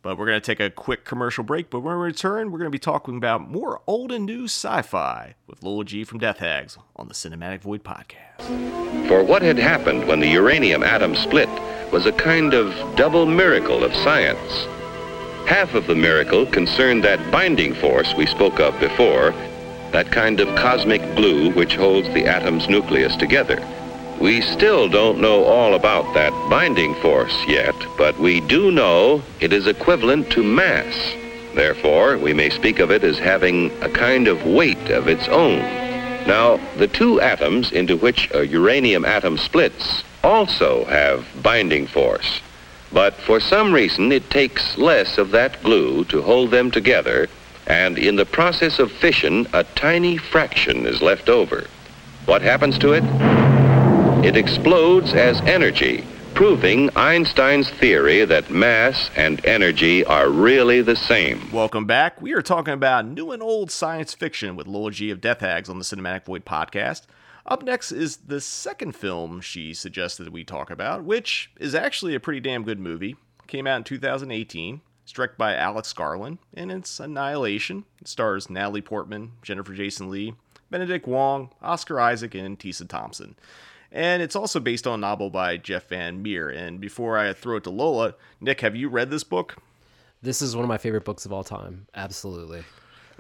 But 0.09 0.17
we're 0.17 0.25
going 0.25 0.41
to 0.41 0.47
take 0.47 0.59
a 0.59 0.71
quick 0.71 1.05
commercial 1.05 1.45
break. 1.45 1.69
But 1.69 1.81
when 1.81 1.95
we 1.95 2.03
return, 2.03 2.51
we're 2.51 2.57
going 2.57 2.71
to 2.71 2.75
be 2.75 2.79
talking 2.79 3.19
about 3.19 3.51
more 3.51 3.83
old 3.87 4.11
and 4.11 4.25
new 4.25 4.45
sci 4.45 4.81
fi 4.81 5.35
with 5.47 5.63
Lola 5.63 5.85
G 5.85 6.03
from 6.03 6.19
Death 6.19 6.39
Hags 6.39 6.79
on 6.97 7.09
the 7.09 7.13
Cinematic 7.13 7.61
Void 7.61 7.85
podcast. 7.85 9.07
For 9.07 9.23
what 9.23 9.43
had 9.43 9.59
happened 9.59 10.09
when 10.09 10.21
the 10.21 10.29
uranium 10.29 10.83
atom 10.83 11.15
split 11.15 11.51
was 11.93 12.07
a 12.07 12.13
kind 12.13 12.55
of 12.55 12.73
double 12.97 13.27
miracle 13.27 13.85
of 13.85 13.95
science. 13.97 14.67
Half 15.47 15.75
of 15.75 15.87
the 15.87 15.95
miracle 15.95 16.47
concerned 16.47 17.05
that 17.05 17.31
binding 17.31 17.75
force 17.75 18.15
we 18.15 18.25
spoke 18.25 18.61
of 18.61 18.81
before, 18.81 19.33
that 19.93 20.11
kind 20.11 20.41
of 20.41 20.49
cosmic 20.57 21.03
glue 21.17 21.51
which 21.51 21.77
holds 21.77 22.09
the 22.15 22.27
atom's 22.27 22.67
nucleus 22.67 23.15
together. 23.15 23.63
We 24.21 24.41
still 24.41 24.89
don't 24.89 25.21
know 25.21 25.45
all 25.45 25.75
about 25.75 26.13
that 26.15 26.33
binding 26.51 26.97
force 26.97 27.37
yet, 27.47 27.75
but 27.97 28.19
we 28.19 28.41
do 28.41 28.73
know 28.73 29.23
it 29.39 29.53
is 29.53 29.69
equivalent 29.69 30.29
to 30.31 30.43
mass. 30.43 30.95
Therefore, 31.55 32.19
we 32.19 32.35
may 32.35 32.51
speak 32.51 32.81
of 32.81 32.91
it 32.91 33.05
as 33.05 33.17
having 33.19 33.71
a 33.81 33.89
kind 33.89 34.27
of 34.27 34.45
weight 34.45 34.91
of 34.91 35.07
its 35.07 35.29
own. 35.29 35.59
Now, 36.27 36.59
the 36.79 36.89
two 36.89 37.21
atoms 37.21 37.71
into 37.71 37.97
which 37.97 38.29
a 38.35 38.45
uranium 38.45 39.05
atom 39.05 39.39
splits 39.39 40.03
also 40.25 40.85
have 40.87 41.25
binding 41.41 41.87
force. 41.87 42.41
But 42.93 43.15
for 43.15 43.39
some 43.39 43.73
reason, 43.73 44.11
it 44.11 44.31
takes 44.31 44.77
less 44.77 45.17
of 45.17 45.31
that 45.31 45.63
glue 45.63 46.05
to 46.07 46.23
hold 46.23 46.51
them 46.51 46.73
together, 46.73 47.29
and 47.69 47.97
in 47.97 48.17
the 48.17 48.27
process 48.27 48.81
of 48.81 48.91
fission, 48.91 49.47
a 49.53 49.63
tiny 49.63 50.17
fraction 50.17 50.87
is 50.87 51.01
left 51.01 51.29
over. 51.29 51.67
What 52.27 52.43
happens 52.43 52.79
to 52.79 52.95
it? 52.95 53.38
It 54.25 54.37
explodes 54.37 55.15
as 55.15 55.41
energy, 55.43 56.05
proving 56.35 56.91
Einstein's 56.97 57.71
theory 57.71 58.25
that 58.25 58.51
mass 58.51 59.11
and 59.15 59.43
energy 59.47 60.05
are 60.05 60.29
really 60.29 60.83
the 60.83 60.97
same. 60.97 61.53
Welcome 61.53 61.87
back. 61.87 62.21
We 62.21 62.33
are 62.33 62.43
talking 62.43 62.75
about 62.75 63.07
new 63.07 63.31
and 63.31 63.41
old 63.41 63.71
science 63.71 64.15
fiction 64.15 64.57
with 64.57 64.67
Lola 64.67 64.91
G 64.91 65.13
of 65.13 65.21
Death 65.21 65.39
Hags 65.39 65.69
on 65.69 65.79
the 65.79 65.85
Cinematic 65.85 66.25
Void 66.25 66.45
podcast. 66.45 67.03
Up 67.47 67.63
next 67.63 67.93
is 67.93 68.17
the 68.17 68.41
second 68.41 68.97
film 68.97 69.41
she 69.41 69.73
suggested 69.73 70.25
that 70.25 70.33
we 70.33 70.43
talk 70.43 70.69
about, 70.69 71.05
which 71.05 71.53
is 71.61 71.77
actually 71.77 72.17
a 72.17 72.21
pretty 72.21 72.41
damn 72.41 72.65
good 72.65 72.81
movie. 72.81 73.15
Came 73.47 73.69
out 73.69 73.77
in 73.77 73.85
2018. 73.85 74.81
It's 75.05 75.13
directed 75.13 75.39
by 75.39 75.55
Alex 75.55 75.93
Garland, 75.93 76.39
and 76.53 76.73
it's 76.73 76.99
Annihilation. 76.99 77.85
It 78.01 78.09
stars 78.09 78.51
Natalie 78.51 78.83
Portman, 78.83 79.33
Jennifer 79.43 79.75
Jason 79.75 80.11
Leigh, 80.11 80.35
Benedict 80.71 81.07
Wong, 81.07 81.51
Oscar 81.63 82.01
Isaac, 82.01 82.35
and 82.35 82.59
Tessa 82.59 82.85
Thompson. 82.85 83.37
And 83.91 84.23
it's 84.23 84.37
also 84.37 84.61
based 84.61 84.87
on 84.87 84.95
a 84.95 85.01
novel 85.01 85.31
by 85.31 85.57
Jeff 85.57 85.89
VanderMeer. 85.89 86.55
And 86.55 86.81
before 86.81 87.17
I 87.17 87.33
throw 87.33 87.57
it 87.57 87.65
to 87.65 87.71
Lola, 87.71 88.15
Nick, 88.41 88.61
have 88.61 88.77
you 88.77 88.89
read 88.89 89.11
this 89.11 89.25
book? 89.25 89.57
This 90.21 90.43
is 90.43 90.55
one 90.55 90.65
of 90.65 90.69
my 90.69 90.79
favorite 90.79 91.05
books 91.05 91.25
of 91.25 91.33
all 91.33 91.45
time. 91.45 91.87
Absolutely. 91.95 92.65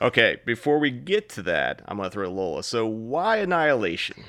Okay, 0.00 0.38
before 0.44 0.78
we 0.78 0.90
get 0.90 1.28
to 1.30 1.42
that, 1.42 1.82
I'm 1.86 1.96
going 1.96 2.08
to 2.08 2.12
throw 2.12 2.24
it 2.24 2.28
to 2.28 2.32
Lola. 2.32 2.62
So, 2.62 2.86
why 2.86 3.38
Annihilation? 3.38 4.22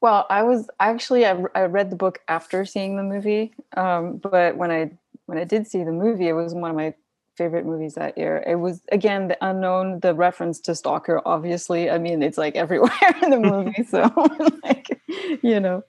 Well, 0.00 0.26
I 0.28 0.42
was 0.42 0.68
actually 0.80 1.24
I, 1.24 1.42
I 1.54 1.62
read 1.62 1.90
the 1.90 1.96
book 1.96 2.18
after 2.28 2.64
seeing 2.64 2.96
the 2.96 3.02
movie, 3.02 3.54
um, 3.76 4.18
but 4.18 4.56
when 4.56 4.70
I 4.70 4.90
when 5.26 5.38
I 5.38 5.44
did 5.44 5.66
see 5.66 5.82
the 5.82 5.92
movie, 5.92 6.28
it 6.28 6.34
was 6.34 6.52
one 6.52 6.70
of 6.70 6.76
my 6.76 6.94
favorite 7.36 7.66
movies 7.66 7.94
that 7.94 8.16
year. 8.16 8.42
It 8.46 8.56
was 8.56 8.82
again 8.92 9.28
the 9.28 9.38
unknown, 9.40 10.00
the 10.00 10.14
reference 10.14 10.60
to 10.60 10.74
Stalker. 10.74 11.20
Obviously, 11.24 11.90
I 11.90 11.98
mean 11.98 12.22
it's 12.22 12.38
like 12.38 12.56
everywhere 12.64 12.90
in 13.22 13.30
the 13.30 13.40
movie. 13.52 13.84
so 13.84 14.10
like 14.64 15.00
you 15.42 15.60
know, 15.60 15.82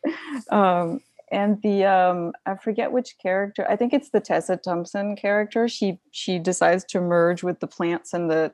um, 0.50 1.02
and 1.32 1.62
the 1.62 1.86
um, 1.86 2.34
I 2.46 2.56
forget 2.56 2.92
which 2.92 3.16
character. 3.22 3.66
I 3.70 3.76
think 3.76 3.94
it's 3.94 4.10
the 4.10 4.20
Tessa 4.20 4.58
Thompson 4.58 5.16
character. 5.16 5.68
She 5.68 6.00
she 6.12 6.40
decides 6.40 6.84
to 6.86 7.02
merge 7.02 7.44
with 7.44 7.60
the 7.60 7.68
plants 7.68 8.14
and 8.14 8.30
the 8.30 8.54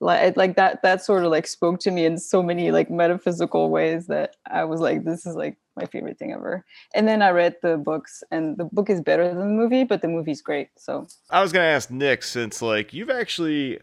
like 0.00 0.36
like 0.36 0.56
that 0.56 0.82
that 0.82 1.02
sort 1.02 1.24
of 1.24 1.30
like 1.30 1.46
spoke 1.46 1.80
to 1.80 1.90
me 1.90 2.04
in 2.04 2.18
so 2.18 2.42
many 2.42 2.70
like 2.70 2.90
metaphysical 2.90 3.70
ways 3.70 4.06
that 4.08 4.36
I 4.50 4.64
was 4.64 4.80
like 4.80 5.04
this 5.04 5.26
is 5.26 5.34
like 5.34 5.56
my 5.80 5.86
favorite 5.86 6.18
thing 6.18 6.32
ever. 6.32 6.64
And 6.94 7.08
then 7.08 7.22
I 7.22 7.30
read 7.30 7.56
the 7.62 7.76
books 7.76 8.22
and 8.30 8.56
the 8.56 8.64
book 8.64 8.90
is 8.90 9.00
better 9.00 9.26
than 9.28 9.38
the 9.38 9.44
movie, 9.46 9.84
but 9.84 10.02
the 10.02 10.08
movie's 10.08 10.42
great. 10.42 10.68
So 10.76 11.06
I 11.30 11.42
was 11.42 11.52
gonna 11.52 11.64
ask 11.66 11.90
Nick 11.90 12.22
since 12.22 12.62
like 12.62 12.92
you've 12.92 13.10
actually, 13.10 13.78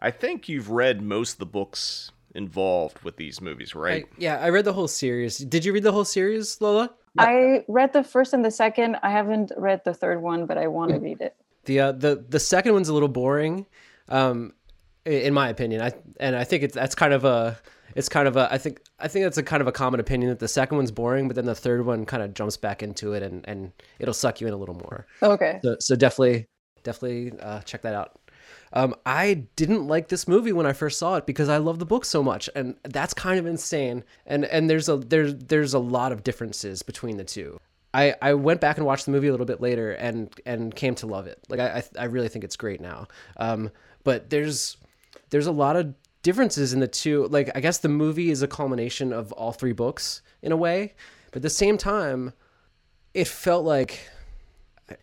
I 0.00 0.10
think 0.10 0.48
you've 0.48 0.70
read 0.70 1.02
most 1.02 1.34
of 1.34 1.38
the 1.38 1.46
books 1.46 2.12
involved 2.34 3.00
with 3.02 3.16
these 3.16 3.40
movies, 3.40 3.74
right? 3.74 4.04
I, 4.04 4.08
yeah, 4.18 4.38
I 4.38 4.50
read 4.50 4.64
the 4.64 4.72
whole 4.72 4.88
series. 4.88 5.38
Did 5.38 5.64
you 5.64 5.72
read 5.72 5.82
the 5.82 5.92
whole 5.92 6.04
series, 6.04 6.60
Lola? 6.60 6.90
I 7.18 7.64
read 7.66 7.92
the 7.92 8.04
first 8.04 8.32
and 8.32 8.44
the 8.44 8.50
second. 8.50 8.96
I 9.02 9.10
haven't 9.10 9.52
read 9.56 9.82
the 9.84 9.94
third 9.94 10.22
one, 10.22 10.46
but 10.46 10.56
I 10.56 10.68
want 10.68 10.92
to 10.92 10.98
read 10.98 11.20
it. 11.20 11.34
The 11.64 11.80
uh, 11.80 11.92
the 11.92 12.24
the 12.28 12.40
second 12.40 12.72
one's 12.72 12.88
a 12.88 12.94
little 12.94 13.08
boring, 13.08 13.66
um, 14.08 14.52
in 15.04 15.34
my 15.34 15.48
opinion. 15.48 15.82
I 15.82 15.92
and 16.18 16.36
I 16.36 16.44
think 16.44 16.62
it's 16.62 16.74
that's 16.74 16.94
kind 16.94 17.12
of 17.12 17.24
a 17.24 17.58
it's 17.94 18.08
kind 18.08 18.28
of 18.28 18.36
a 18.36 18.52
I 18.52 18.58
think 18.58 18.80
I 18.98 19.08
think 19.08 19.24
that's 19.24 19.38
a 19.38 19.42
kind 19.42 19.60
of 19.60 19.66
a 19.66 19.72
common 19.72 20.00
opinion 20.00 20.30
that 20.30 20.38
the 20.38 20.48
second 20.48 20.76
one's 20.76 20.90
boring, 20.90 21.28
but 21.28 21.36
then 21.36 21.46
the 21.46 21.54
third 21.54 21.84
one 21.84 22.06
kind 22.06 22.22
of 22.22 22.34
jumps 22.34 22.56
back 22.56 22.82
into 22.82 23.12
it 23.12 23.22
and 23.22 23.44
and 23.48 23.72
it'll 23.98 24.14
suck 24.14 24.40
you 24.40 24.46
in 24.46 24.52
a 24.52 24.56
little 24.56 24.74
more. 24.74 25.06
Okay. 25.22 25.60
So 25.62 25.76
so 25.80 25.96
definitely 25.96 26.46
definitely 26.82 27.38
uh, 27.40 27.60
check 27.60 27.82
that 27.82 27.94
out. 27.94 28.18
Um, 28.72 28.94
I 29.04 29.46
didn't 29.56 29.86
like 29.88 30.08
this 30.08 30.28
movie 30.28 30.52
when 30.52 30.66
I 30.66 30.72
first 30.72 30.98
saw 30.98 31.16
it 31.16 31.26
because 31.26 31.48
I 31.48 31.56
love 31.56 31.78
the 31.78 31.86
book 31.86 32.04
so 32.04 32.22
much, 32.22 32.48
and 32.54 32.76
that's 32.84 33.12
kind 33.14 33.38
of 33.38 33.46
insane. 33.46 34.04
And 34.26 34.44
and 34.44 34.70
there's 34.70 34.88
a 34.88 34.96
there's 34.96 35.34
there's 35.34 35.74
a 35.74 35.78
lot 35.78 36.12
of 36.12 36.22
differences 36.22 36.82
between 36.82 37.16
the 37.16 37.24
two. 37.24 37.58
I, 37.92 38.14
I 38.22 38.34
went 38.34 38.60
back 38.60 38.76
and 38.76 38.86
watched 38.86 39.06
the 39.06 39.10
movie 39.10 39.26
a 39.26 39.32
little 39.32 39.46
bit 39.46 39.60
later 39.60 39.92
and 39.92 40.32
and 40.46 40.74
came 40.74 40.94
to 40.96 41.06
love 41.06 41.26
it. 41.26 41.40
Like 41.48 41.58
I 41.60 41.78
I, 41.78 42.02
I 42.02 42.04
really 42.04 42.28
think 42.28 42.44
it's 42.44 42.56
great 42.56 42.80
now. 42.80 43.08
Um, 43.36 43.70
but 44.04 44.30
there's 44.30 44.76
there's 45.30 45.46
a 45.46 45.52
lot 45.52 45.76
of 45.76 45.94
differences 46.22 46.72
in 46.72 46.80
the 46.80 46.88
two. 46.88 47.26
Like 47.28 47.50
I 47.54 47.60
guess 47.60 47.78
the 47.78 47.88
movie 47.88 48.30
is 48.30 48.42
a 48.42 48.48
culmination 48.48 49.12
of 49.12 49.32
all 49.32 49.52
three 49.52 49.72
books 49.72 50.22
in 50.42 50.52
a 50.52 50.56
way, 50.56 50.94
but 51.30 51.36
at 51.36 51.42
the 51.42 51.50
same 51.50 51.78
time, 51.78 52.32
it 53.14 53.28
felt 53.28 53.64
like 53.64 54.08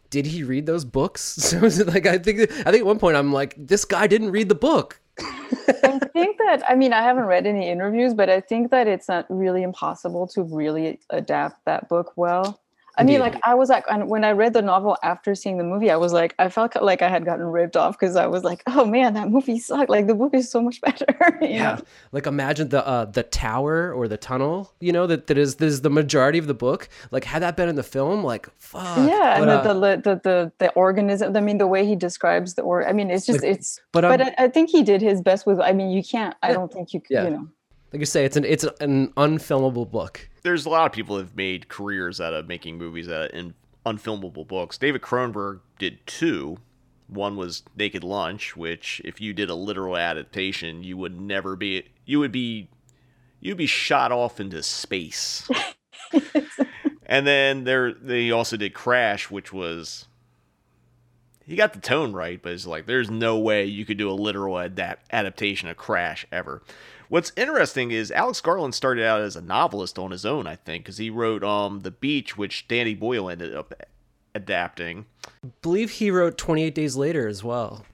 did 0.09 0.25
he 0.25 0.43
read 0.43 0.65
those 0.65 0.85
books? 0.85 1.37
So 1.67 1.83
like 1.83 2.05
I 2.05 2.17
think 2.17 2.41
I 2.41 2.71
think 2.71 2.81
at 2.81 2.85
one 2.85 2.99
point 2.99 3.17
I'm 3.17 3.31
like 3.31 3.55
this 3.57 3.85
guy 3.85 4.07
didn't 4.07 4.31
read 4.31 4.49
the 4.49 4.55
book. 4.55 4.99
I 5.19 5.99
think 6.13 6.37
that 6.37 6.63
I 6.67 6.75
mean 6.75 6.93
I 6.93 7.01
haven't 7.01 7.25
read 7.25 7.47
any 7.47 7.69
interviews, 7.69 8.13
but 8.13 8.29
I 8.29 8.41
think 8.41 8.71
that 8.71 8.87
it's 8.87 9.07
not 9.07 9.25
really 9.29 9.63
impossible 9.63 10.27
to 10.27 10.43
really 10.43 10.99
adapt 11.09 11.65
that 11.65 11.89
book 11.89 12.13
well. 12.15 12.59
I 12.97 13.03
mean, 13.03 13.19
like 13.19 13.35
I 13.43 13.53
was 13.53 13.69
like, 13.69 13.85
and 13.89 14.09
when 14.09 14.23
I 14.23 14.31
read 14.31 14.53
the 14.53 14.61
novel 14.61 14.97
after 15.03 15.35
seeing 15.35 15.57
the 15.57 15.63
movie, 15.63 15.91
I 15.91 15.97
was 15.97 16.13
like, 16.13 16.33
I 16.39 16.49
felt 16.49 16.75
like 16.81 17.01
I 17.01 17.09
had 17.09 17.25
gotten 17.25 17.45
ripped 17.45 17.77
off 17.77 17.97
because 17.97 18.15
I 18.15 18.25
was 18.27 18.43
like, 18.43 18.63
oh 18.67 18.85
man, 18.85 19.13
that 19.13 19.29
movie 19.29 19.59
sucked. 19.59 19.89
Like 19.89 20.07
the 20.07 20.15
book 20.15 20.33
is 20.33 20.49
so 20.49 20.61
much 20.61 20.81
better. 20.87 21.37
yeah, 21.41 21.75
know? 21.75 21.81
Like 22.11 22.25
imagine 22.25 22.69
the 22.69 22.85
uh, 22.85 23.05
the 23.05 23.23
tower 23.23 23.93
or 23.93 24.07
the 24.07 24.17
tunnel, 24.17 24.73
you 24.79 24.91
know, 24.91 25.05
that, 25.07 25.27
that 25.27 25.37
is 25.37 25.55
this 25.55 25.73
is 25.73 25.81
the 25.81 25.89
majority 25.89 26.39
of 26.39 26.47
the 26.47 26.53
book. 26.53 26.89
Like 27.11 27.23
had 27.23 27.41
that 27.43 27.55
been 27.55 27.69
in 27.69 27.75
the 27.75 27.83
film, 27.83 28.23
like 28.23 28.49
fuck. 28.57 28.97
Yeah, 28.97 29.39
But, 29.39 29.49
and 29.49 29.51
uh, 29.51 29.61
the, 29.61 29.73
the 29.73 30.01
the 30.01 30.21
the 30.23 30.51
the 30.57 30.71
organism. 30.71 31.35
I 31.35 31.41
mean, 31.41 31.57
the 31.57 31.67
way 31.67 31.85
he 31.85 31.95
describes 31.95 32.55
the 32.55 32.63
or. 32.63 32.87
I 32.87 32.93
mean, 32.93 33.11
it's 33.11 33.25
just 33.25 33.41
Like, 33.41 33.51
it's. 33.51 33.79
but, 33.91 34.01
But, 34.01 34.21
um, 34.21 34.27
I, 34.37 34.45
I 34.45 34.47
think 34.47 34.69
he 34.69 34.83
did 34.83 35.01
his 35.01 35.21
best 35.21 35.45
with. 35.45 35.59
I 35.59 35.71
mean, 35.71 35.91
you 35.91 36.03
can't. 36.03 36.35
I 36.41 36.53
don't 36.53 36.71
think 36.71 36.93
you. 36.93 37.01
Yeah. 37.09 37.25
You 37.25 37.29
know. 37.29 37.47
like 37.93 37.99
you 37.99 38.05
say, 38.05 38.25
it's 38.25 38.37
an 38.37 38.45
it's 38.45 38.65
an 38.79 39.09
unfilmable 39.13 39.89
book. 39.89 40.29
There's 40.47 40.65
a 40.65 40.69
lot 40.69 40.85
of 40.85 40.93
people 40.93 41.17
that 41.17 41.23
have 41.23 41.35
made 41.35 41.67
careers 41.67 42.21
out 42.21 42.33
of 42.33 42.47
making 42.47 42.77
movies 42.77 43.09
out 43.09 43.31
of 43.31 43.37
in 43.37 43.53
unfilmable 43.85 44.47
books. 44.47 44.77
David 44.77 45.01
Cronenberg 45.01 45.59
did 45.77 45.99
two. 46.07 46.57
One 47.07 47.35
was 47.35 47.63
Naked 47.75 48.01
Lunch, 48.01 48.55
which 48.55 49.01
if 49.03 49.19
you 49.19 49.33
did 49.33 49.49
a 49.49 49.55
literal 49.55 49.97
adaptation, 49.97 50.85
you 50.85 50.95
would 50.95 51.19
never 51.19 51.57
be 51.57 51.83
you 52.05 52.19
would 52.19 52.31
be 52.31 52.69
you'd 53.41 53.57
be 53.57 53.65
shot 53.65 54.13
off 54.13 54.39
into 54.39 54.63
space. 54.63 55.49
and 57.05 57.27
then 57.27 57.65
there 57.65 57.91
they 57.91 58.31
also 58.31 58.55
did 58.55 58.73
Crash, 58.73 59.29
which 59.29 59.51
was 59.51 60.07
he 61.45 61.57
got 61.57 61.73
the 61.73 61.81
tone 61.81 62.13
right, 62.13 62.41
but 62.41 62.53
it's 62.53 62.65
like 62.65 62.85
there's 62.85 63.11
no 63.11 63.37
way 63.37 63.65
you 63.65 63.85
could 63.85 63.97
do 63.97 64.09
a 64.09 64.13
literal 64.13 64.57
adapt- 64.57 65.07
adaptation 65.11 65.67
of 65.67 65.75
Crash 65.75 66.25
ever. 66.31 66.63
What's 67.09 67.31
interesting 67.37 67.91
is 67.91 68.11
Alex 68.11 68.41
Garland 68.41 68.75
started 68.75 69.05
out 69.05 69.21
as 69.21 69.35
a 69.35 69.41
novelist 69.41 69.97
on 69.97 70.11
his 70.11 70.25
own, 70.25 70.45
I 70.45 70.55
think, 70.55 70.83
because 70.83 70.97
he 70.97 71.09
wrote 71.09 71.43
um 71.43 71.81
The 71.81 71.91
Beach, 71.91 72.37
which 72.37 72.67
Danny 72.67 72.93
Boyle 72.95 73.29
ended 73.29 73.55
up 73.55 73.73
adapting. 74.35 75.05
I 75.25 75.49
believe 75.61 75.91
he 75.91 76.11
wrote 76.11 76.37
28 76.37 76.75
Days 76.75 76.95
Later 76.95 77.27
as 77.27 77.43
well. 77.43 77.85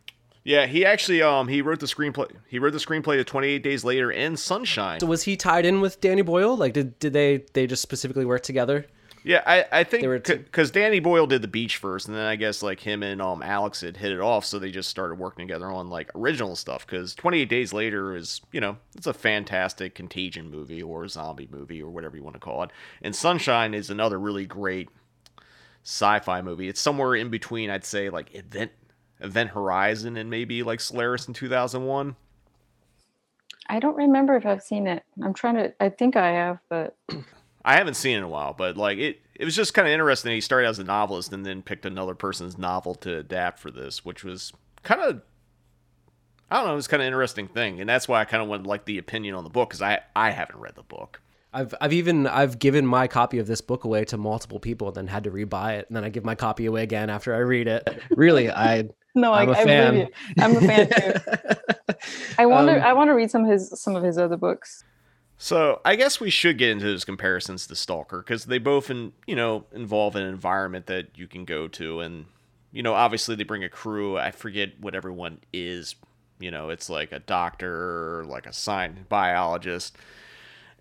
Yeah, 0.43 0.65
he 0.65 0.83
actually 0.85 1.21
um 1.21 1.47
he 1.47 1.61
wrote 1.61 1.79
the 1.79 1.85
screenplay. 1.85 2.29
He 2.47 2.59
wrote 2.59 2.73
the 2.73 2.79
screenplay 2.79 3.15
to 3.17 3.23
28 3.23 3.63
Days 3.63 3.83
Later 3.83 4.11
and 4.11 4.37
Sunshine. 4.37 4.99
So 4.99 5.07
was 5.07 5.23
he 5.23 5.37
tied 5.37 5.65
in 5.65 5.79
with 5.79 6.01
Danny 6.01 6.21
Boyle? 6.21 6.57
Like 6.57 6.73
did 6.73 6.97
did 6.99 7.13
they 7.13 7.45
they 7.53 7.67
just 7.67 7.81
specifically 7.81 8.25
work 8.25 8.41
together? 8.41 8.87
Yeah, 9.23 9.41
I, 9.45 9.65
I 9.71 9.83
think 9.85 10.01
They 10.01 10.07
were 10.07 10.19
t- 10.19 10.35
because 10.35 10.69
Danny 10.69 10.99
Boyle 10.99 11.27
did 11.27 11.41
the 11.41 11.47
beach 11.47 11.77
first, 11.77 12.07
and 12.07 12.17
then 12.17 12.25
I 12.25 12.35
guess 12.35 12.61
like 12.61 12.81
him 12.81 13.03
and 13.03 13.21
um 13.21 13.41
Alex 13.41 13.81
had 13.81 13.97
hit 13.97 14.11
it 14.11 14.19
off, 14.19 14.45
so 14.45 14.59
they 14.59 14.69
just 14.69 14.89
started 14.89 15.15
working 15.15 15.47
together 15.47 15.67
on 15.67 15.89
like 15.89 16.11
original 16.13 16.55
stuff. 16.55 16.85
Because 16.85 17.15
Twenty 17.15 17.39
Eight 17.39 17.49
Days 17.49 17.71
Later 17.71 18.15
is 18.15 18.41
you 18.51 18.59
know 18.59 18.77
it's 18.95 19.07
a 19.07 19.13
fantastic 19.13 19.95
contagion 19.95 20.51
movie 20.51 20.83
or 20.83 21.07
zombie 21.07 21.47
movie 21.51 21.81
or 21.81 21.89
whatever 21.89 22.17
you 22.17 22.23
want 22.23 22.35
to 22.35 22.39
call 22.39 22.63
it, 22.63 22.71
and 23.01 23.15
Sunshine 23.15 23.73
is 23.73 23.89
another 23.89 24.19
really 24.19 24.45
great 24.45 24.89
sci-fi 25.83 26.41
movie. 26.41 26.67
It's 26.67 26.81
somewhere 26.81 27.15
in 27.15 27.29
between, 27.29 27.69
I'd 27.69 27.85
say 27.85 28.09
like 28.09 28.33
Event 28.35 28.71
Event 29.21 29.51
Horizon 29.51 30.17
and 30.17 30.29
maybe 30.29 30.63
like 30.63 30.81
Solaris 30.81 31.27
in 31.29 31.33
two 31.33 31.47
thousand 31.47 31.85
one. 31.85 32.17
I 33.69 33.79
don't 33.79 33.95
remember 33.95 34.35
if 34.35 34.45
I've 34.45 34.61
seen 34.61 34.87
it. 34.87 35.03
I'm 35.23 35.33
trying 35.33 35.55
to. 35.55 35.73
I 35.79 35.87
think 35.87 36.17
I 36.17 36.31
have, 36.31 36.59
but 36.69 36.97
I 37.65 37.75
haven't 37.75 37.93
seen 37.95 38.15
it 38.15 38.17
in 38.19 38.23
a 38.23 38.27
while, 38.29 38.53
but 38.53 38.75
like 38.77 38.97
it, 38.97 39.21
it 39.35 39.45
was 39.45 39.55
just 39.55 39.73
kind 39.73 39.87
of 39.87 39.93
interesting. 39.93 40.31
He 40.33 40.41
started 40.41 40.67
as 40.67 40.79
a 40.79 40.83
novelist 40.83 41.31
and 41.33 41.45
then 41.45 41.61
picked 41.61 41.85
another 41.85 42.15
person's 42.15 42.57
novel 42.57 42.95
to 42.95 43.17
adapt 43.17 43.59
for 43.59 43.71
this, 43.71 44.03
which 44.03 44.23
was 44.23 44.51
kind 44.83 45.01
of, 45.01 45.21
I 46.51 46.57
don't 46.57 46.67
know, 46.67 46.73
it 46.73 46.75
was 46.75 46.87
kind 46.87 47.01
of 47.01 47.07
interesting 47.07 47.47
thing, 47.47 47.79
and 47.79 47.89
that's 47.89 48.07
why 48.07 48.21
I 48.21 48.25
kind 48.25 48.43
of 48.43 48.49
wanted 48.49 48.67
like 48.67 48.85
the 48.85 48.97
opinion 48.97 49.35
on 49.35 49.43
the 49.43 49.49
book 49.49 49.69
because 49.69 49.81
I 49.81 49.99
I 50.15 50.31
haven't 50.31 50.59
read 50.59 50.75
the 50.75 50.83
book. 50.83 51.21
I've 51.53 51.73
I've 51.79 51.93
even 51.93 52.27
I've 52.27 52.59
given 52.59 52.85
my 52.85 53.07
copy 53.07 53.37
of 53.39 53.47
this 53.47 53.61
book 53.61 53.83
away 53.83 54.05
to 54.05 54.17
multiple 54.17 54.59
people 54.59 54.87
and 54.87 54.95
then 54.97 55.07
had 55.07 55.23
to 55.25 55.31
rebuy 55.31 55.77
it 55.79 55.87
and 55.87 55.95
then 55.95 56.03
I 56.03 56.09
give 56.09 56.25
my 56.25 56.35
copy 56.35 56.65
away 56.65 56.83
again 56.83 57.09
after 57.09 57.33
I 57.33 57.39
read 57.39 57.67
it. 57.67 57.87
Really, 58.09 58.49
I 58.49 58.89
no, 59.15 59.31
I, 59.31 59.43
I'm 59.43 59.49
a 59.49 59.51
I 59.51 59.63
fan. 59.63 59.93
believe 59.93 60.09
you. 60.35 60.43
I'm 60.43 60.57
a 60.57 60.61
fan 60.61 60.89
too. 60.89 61.93
I 62.39 62.45
want 62.47 62.67
to. 62.67 62.77
Um, 62.77 62.81
I 62.83 62.93
want 62.93 63.09
to 63.09 63.13
read 63.13 63.29
some 63.31 63.45
of 63.45 63.51
his 63.51 63.79
some 63.79 63.95
of 63.95 64.03
his 64.03 64.17
other 64.17 64.35
books. 64.37 64.83
So 65.43 65.81
I 65.83 65.97
guess 65.97 66.21
we 66.21 66.29
should 66.29 66.57
get 66.57 66.69
into 66.69 66.85
those 66.85 67.03
comparisons 67.03 67.67
to 67.67 67.75
Stalker 67.75 68.19
because 68.19 68.45
they 68.45 68.59
both, 68.59 68.89
in, 68.89 69.11
you 69.27 69.35
know, 69.35 69.65
involve 69.73 70.15
an 70.15 70.25
environment 70.25 70.85
that 70.85 71.17
you 71.17 71.27
can 71.27 71.43
go 71.43 71.67
to, 71.67 71.99
and 71.99 72.27
you 72.71 72.81
know, 72.81 72.93
obviously 72.93 73.35
they 73.35 73.43
bring 73.43 73.61
a 73.61 73.67
crew. 73.67 74.17
I 74.17 74.31
forget 74.31 74.79
what 74.79 74.95
everyone 74.95 75.39
is. 75.51 75.95
You 76.39 76.49
know, 76.49 76.69
it's 76.69 76.89
like 76.89 77.11
a 77.11 77.19
doctor, 77.19 78.23
like 78.25 78.45
a 78.45 78.53
science 78.53 78.99
biologist, 79.09 79.97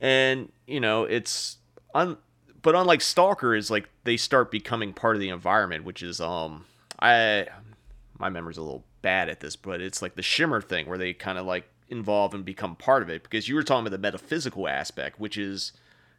and 0.01 0.53
you 0.69 0.79
know, 0.79 1.03
it's 1.07 1.57
un. 1.93 2.19
But 2.63 2.77
unlike 2.77 3.01
Stalker, 3.01 3.57
is 3.57 3.69
like 3.69 3.89
they 4.05 4.17
start 4.17 4.53
becoming 4.53 4.93
part 4.93 5.17
of 5.17 5.21
the 5.21 5.31
environment, 5.31 5.83
which 5.83 6.05
is 6.05 6.21
um, 6.21 6.67
I 7.01 7.49
my 8.17 8.29
memory's 8.29 8.59
a 8.59 8.63
little 8.63 8.85
bad 9.03 9.29
at 9.29 9.41
this, 9.41 9.57
but 9.57 9.81
it's 9.81 10.03
like 10.03 10.15
the 10.15 10.23
shimmer 10.23 10.61
thing 10.61 10.87
where 10.87 10.99
they 10.99 11.15
kind 11.15 11.37
of 11.37 11.47
like 11.47 11.69
involve 11.93 12.35
and 12.35 12.45
become 12.45 12.75
part 12.75 13.03
of 13.03 13.11
it 13.11 13.23
because 13.23 13.49
you 13.49 13.55
were 13.55 13.63
talking 13.63 13.87
about 13.87 13.95
the 13.95 13.99
metaphysical 13.99 14.67
aspect, 14.67 15.21
which 15.21 15.39
is 15.39 15.73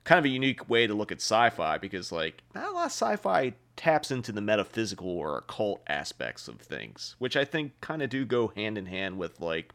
kind 0.03 0.19
of 0.19 0.25
a 0.25 0.29
unique 0.29 0.69
way 0.69 0.85
to 0.85 0.93
look 0.93 1.11
at 1.11 1.17
sci-fi 1.17 1.77
because 1.77 2.11
like 2.11 2.43
not 2.53 2.69
a 2.69 2.71
lot 2.71 2.85
of 2.85 2.91
sci-fi 2.91 3.53
taps 3.75 4.11
into 4.11 4.31
the 4.31 4.41
metaphysical 4.41 5.09
or 5.09 5.39
occult 5.39 5.81
aspects 5.87 6.47
of 6.47 6.61
things, 6.61 7.15
which 7.19 7.35
I 7.35 7.43
think 7.43 7.79
kind 7.81 8.01
of 8.01 8.09
do 8.09 8.23
go 8.23 8.49
hand 8.55 8.77
in 8.77 8.85
hand 8.85 9.17
with 9.17 9.41
like 9.41 9.73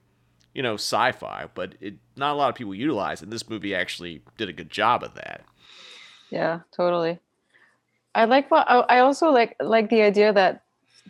you 0.55 0.63
know 0.63 0.75
sci-fi, 0.75 1.49
but 1.55 1.75
it 1.81 1.97
not 2.17 2.33
a 2.33 2.37
lot 2.37 2.49
of 2.49 2.55
people 2.55 2.75
utilize, 2.75 3.21
and 3.21 3.33
this 3.33 3.49
movie 3.49 3.75
actually 3.75 4.23
did 4.37 4.49
a 4.49 4.53
good 4.53 4.71
job 4.71 5.03
of 5.03 5.15
that. 5.15 5.45
Yeah, 6.31 6.61
totally. 6.73 7.19
I 8.15 8.25
like 8.25 8.51
what 8.51 8.71
I 8.71 8.81
I 8.81 8.99
also 9.01 9.31
like 9.31 9.57
like 9.61 9.91
the 9.91 10.03
idea 10.03 10.33
that 10.33 10.63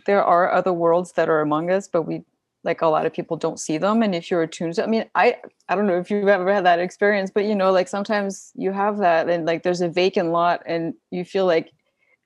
there 0.05 0.23
are 0.23 0.51
other 0.51 0.73
worlds 0.73 1.11
that 1.13 1.29
are 1.29 1.41
among 1.41 1.69
us, 1.69 1.87
but 1.87 2.03
we 2.03 2.23
like 2.63 2.81
a 2.81 2.87
lot 2.87 3.05
of 3.05 3.13
people 3.13 3.37
don't 3.37 3.59
see 3.59 3.77
them. 3.77 4.01
And 4.01 4.13
if 4.13 4.29
you're 4.29 4.41
attuned 4.41 4.75
to, 4.75 4.83
I 4.83 4.87
mean, 4.87 5.05
I 5.15 5.37
I 5.67 5.75
don't 5.75 5.87
know 5.87 5.99
if 5.99 6.11
you've 6.11 6.27
ever 6.27 6.53
had 6.53 6.65
that 6.65 6.79
experience, 6.79 7.31
but 7.33 7.45
you 7.45 7.55
know, 7.55 7.71
like 7.71 7.87
sometimes 7.87 8.51
you 8.55 8.71
have 8.71 8.97
that, 8.97 9.29
and 9.29 9.45
like 9.45 9.63
there's 9.63 9.81
a 9.81 9.89
vacant 9.89 10.31
lot, 10.31 10.61
and 10.65 10.93
you 11.11 11.25
feel 11.25 11.45
like 11.45 11.71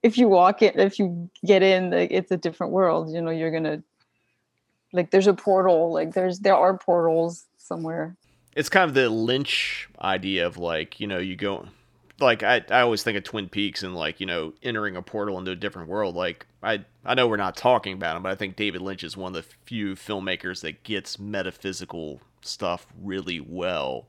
if 0.02 0.17
you 0.17 0.28
walk 0.28 0.62
in, 0.62 0.80
if 0.80 1.00
you 1.00 1.30
get 1.46 1.63
in, 1.63 1.91
like 1.91 2.12
it's 2.12 2.32
a 2.32 2.38
different 2.38 2.74
world. 2.74 3.13
You 3.13 3.22
know, 3.22 3.32
you're 3.32 3.52
gonna 3.52 3.84
like 4.91 5.12
there's 5.12 5.28
a 5.28 5.34
portal 5.34 5.91
like 5.91 6.13
there's 6.13 6.39
there 6.39 6.56
are 6.56 6.78
portals 6.78 7.46
somewhere 7.58 8.15
it's 8.56 8.69
kind 8.69 8.88
of 8.88 8.93
the 8.93 9.10
Lynch 9.10 9.89
idea 10.02 10.46
of 10.46 10.58
like, 10.58 11.00
you 11.00 11.08
know, 11.08 11.17
you 11.17 11.36
go 11.36 11.67
like 12.19 12.43
I, 12.43 12.63
I 12.69 12.82
always 12.82 13.04
think 13.04 13.17
of 13.17 13.23
Twin 13.23 13.49
Peaks 13.49 13.84
and 13.84 13.95
like, 13.95 14.19
you 14.19 14.26
know, 14.26 14.54
entering 14.62 14.95
a 14.95 15.02
portal 15.02 15.38
into 15.38 15.52
a 15.52 15.56
different 15.56 15.89
world. 15.89 16.15
Like 16.15 16.45
I 16.62 16.86
I 17.06 17.13
know 17.15 17.28
we're 17.28 17.38
not 17.38 17.56
talking 17.56 17.93
about 17.93 18.15
him, 18.15 18.23
but 18.23 18.32
I 18.32 18.36
think 18.36 18.56
David 18.56 18.82
Lynch 18.82 19.04
is 19.04 19.17
one 19.17 19.36
of 19.36 19.43
the 19.43 19.56
few 19.65 19.95
filmmakers 19.95 20.62
that 20.62 20.84
gets 20.84 21.19
metaphysical 21.19 22.21
stuff 22.41 22.88
really 23.02 23.39
well. 23.39 24.08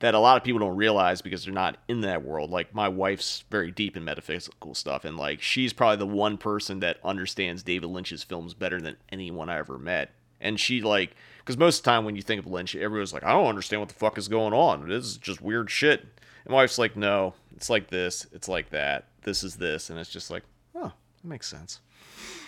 That 0.00 0.14
a 0.14 0.18
lot 0.18 0.38
of 0.38 0.44
people 0.44 0.60
don't 0.60 0.76
realize 0.76 1.20
because 1.20 1.44
they're 1.44 1.52
not 1.52 1.76
in 1.86 2.00
that 2.00 2.24
world. 2.24 2.50
Like 2.50 2.74
my 2.74 2.88
wife's 2.88 3.44
very 3.50 3.70
deep 3.70 3.96
in 3.96 4.04
metaphysical 4.04 4.74
stuff 4.74 5.04
and 5.04 5.16
like 5.16 5.42
she's 5.42 5.72
probably 5.72 5.98
the 5.98 6.06
one 6.06 6.38
person 6.38 6.80
that 6.80 6.98
understands 7.04 7.62
David 7.62 7.88
Lynch's 7.88 8.24
films 8.24 8.54
better 8.54 8.80
than 8.80 8.96
anyone 9.10 9.50
I 9.50 9.58
ever 9.58 9.78
met. 9.78 10.10
And 10.40 10.58
she 10.58 10.80
like 10.80 11.14
because 11.38 11.58
most 11.58 11.78
of 11.78 11.84
the 11.84 11.90
time 11.90 12.04
when 12.04 12.16
you 12.16 12.22
think 12.22 12.40
of 12.40 12.50
Lynch, 12.50 12.74
everyone's 12.74 13.12
like, 13.12 13.24
I 13.24 13.32
don't 13.32 13.46
understand 13.46 13.80
what 13.80 13.88
the 13.88 13.94
fuck 13.94 14.16
is 14.16 14.28
going 14.28 14.52
on. 14.52 14.88
This 14.88 15.04
is 15.04 15.16
just 15.16 15.40
weird 15.42 15.70
shit. 15.70 16.06
And 16.44 16.52
my 16.52 16.56
wife's 16.56 16.78
like, 16.78 16.96
no, 16.96 17.34
it's 17.56 17.70
like 17.70 17.88
this, 17.88 18.26
it's 18.32 18.48
like 18.48 18.70
that, 18.70 19.08
this 19.22 19.42
is 19.42 19.56
this, 19.56 19.90
and 19.90 19.98
it's 19.98 20.10
just 20.10 20.30
like, 20.30 20.42
oh, 20.74 20.92
that 21.22 21.28
makes 21.28 21.48
sense. 21.48 21.80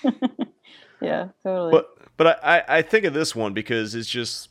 yeah 1.01 1.29
totally 1.43 1.73
But 1.73 1.89
but 2.17 2.41
I, 2.45 2.63
I 2.69 2.83
think 2.83 3.05
of 3.05 3.15
this 3.15 3.35
one 3.35 3.55
because 3.55 3.95
it's 3.95 4.09
just, 4.09 4.49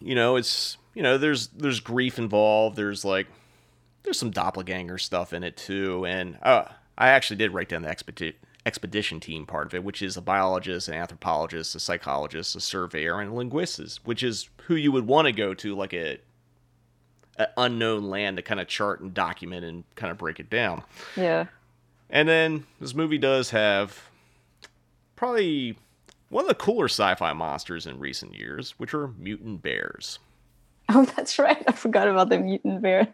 you 0.00 0.14
know, 0.14 0.36
it's 0.36 0.78
you 0.94 1.02
know, 1.02 1.18
there's 1.18 1.48
there's 1.48 1.80
grief 1.80 2.18
involved. 2.18 2.76
There's 2.76 3.04
like 3.04 3.26
there's 4.02 4.18
some 4.18 4.30
doppelganger 4.30 4.98
stuff 4.98 5.32
in 5.32 5.44
it 5.44 5.56
too, 5.56 6.04
and 6.06 6.38
uh, 6.42 6.64
I 6.98 7.08
actually 7.08 7.36
did 7.36 7.52
write 7.52 7.68
down 7.68 7.82
the 7.82 7.88
expedition 7.88 8.36
expedition 8.64 9.18
team 9.18 9.44
part 9.44 9.66
of 9.66 9.74
it, 9.74 9.82
which 9.82 10.02
is 10.02 10.16
a 10.16 10.22
biologist, 10.22 10.88
an 10.88 10.94
anthropologist, 10.94 11.74
a 11.74 11.80
psychologist, 11.80 12.54
a 12.54 12.60
surveyor, 12.60 13.20
and 13.20 13.30
a 13.30 13.34
linguist, 13.34 14.00
which 14.04 14.22
is 14.22 14.48
who 14.64 14.76
you 14.76 14.92
would 14.92 15.06
want 15.06 15.26
to 15.26 15.32
go 15.32 15.52
to, 15.54 15.74
like 15.74 15.92
a 15.92 16.18
unknown 17.56 18.08
land 18.10 18.36
to 18.36 18.42
kind 18.42 18.60
of 18.60 18.68
chart 18.68 19.00
and 19.00 19.14
document 19.14 19.64
and 19.64 19.84
kind 19.94 20.10
of 20.10 20.18
break 20.18 20.38
it 20.40 20.50
down. 20.50 20.82
yeah 21.16 21.46
And 22.10 22.28
then 22.28 22.66
this 22.80 22.94
movie 22.94 23.18
does 23.18 23.50
have 23.50 24.08
probably 25.16 25.76
one 26.28 26.44
of 26.44 26.48
the 26.48 26.54
cooler 26.54 26.86
sci-fi 26.88 27.32
monsters 27.32 27.86
in 27.86 27.98
recent 27.98 28.34
years, 28.34 28.72
which 28.78 28.94
are 28.94 29.08
mutant 29.18 29.62
bears. 29.62 30.18
oh 30.88 31.04
that's 31.16 31.38
right 31.38 31.62
i 31.68 31.72
forgot 31.72 32.08
about 32.08 32.28
the 32.28 32.38
mutant 32.38 32.82
bears 32.82 33.06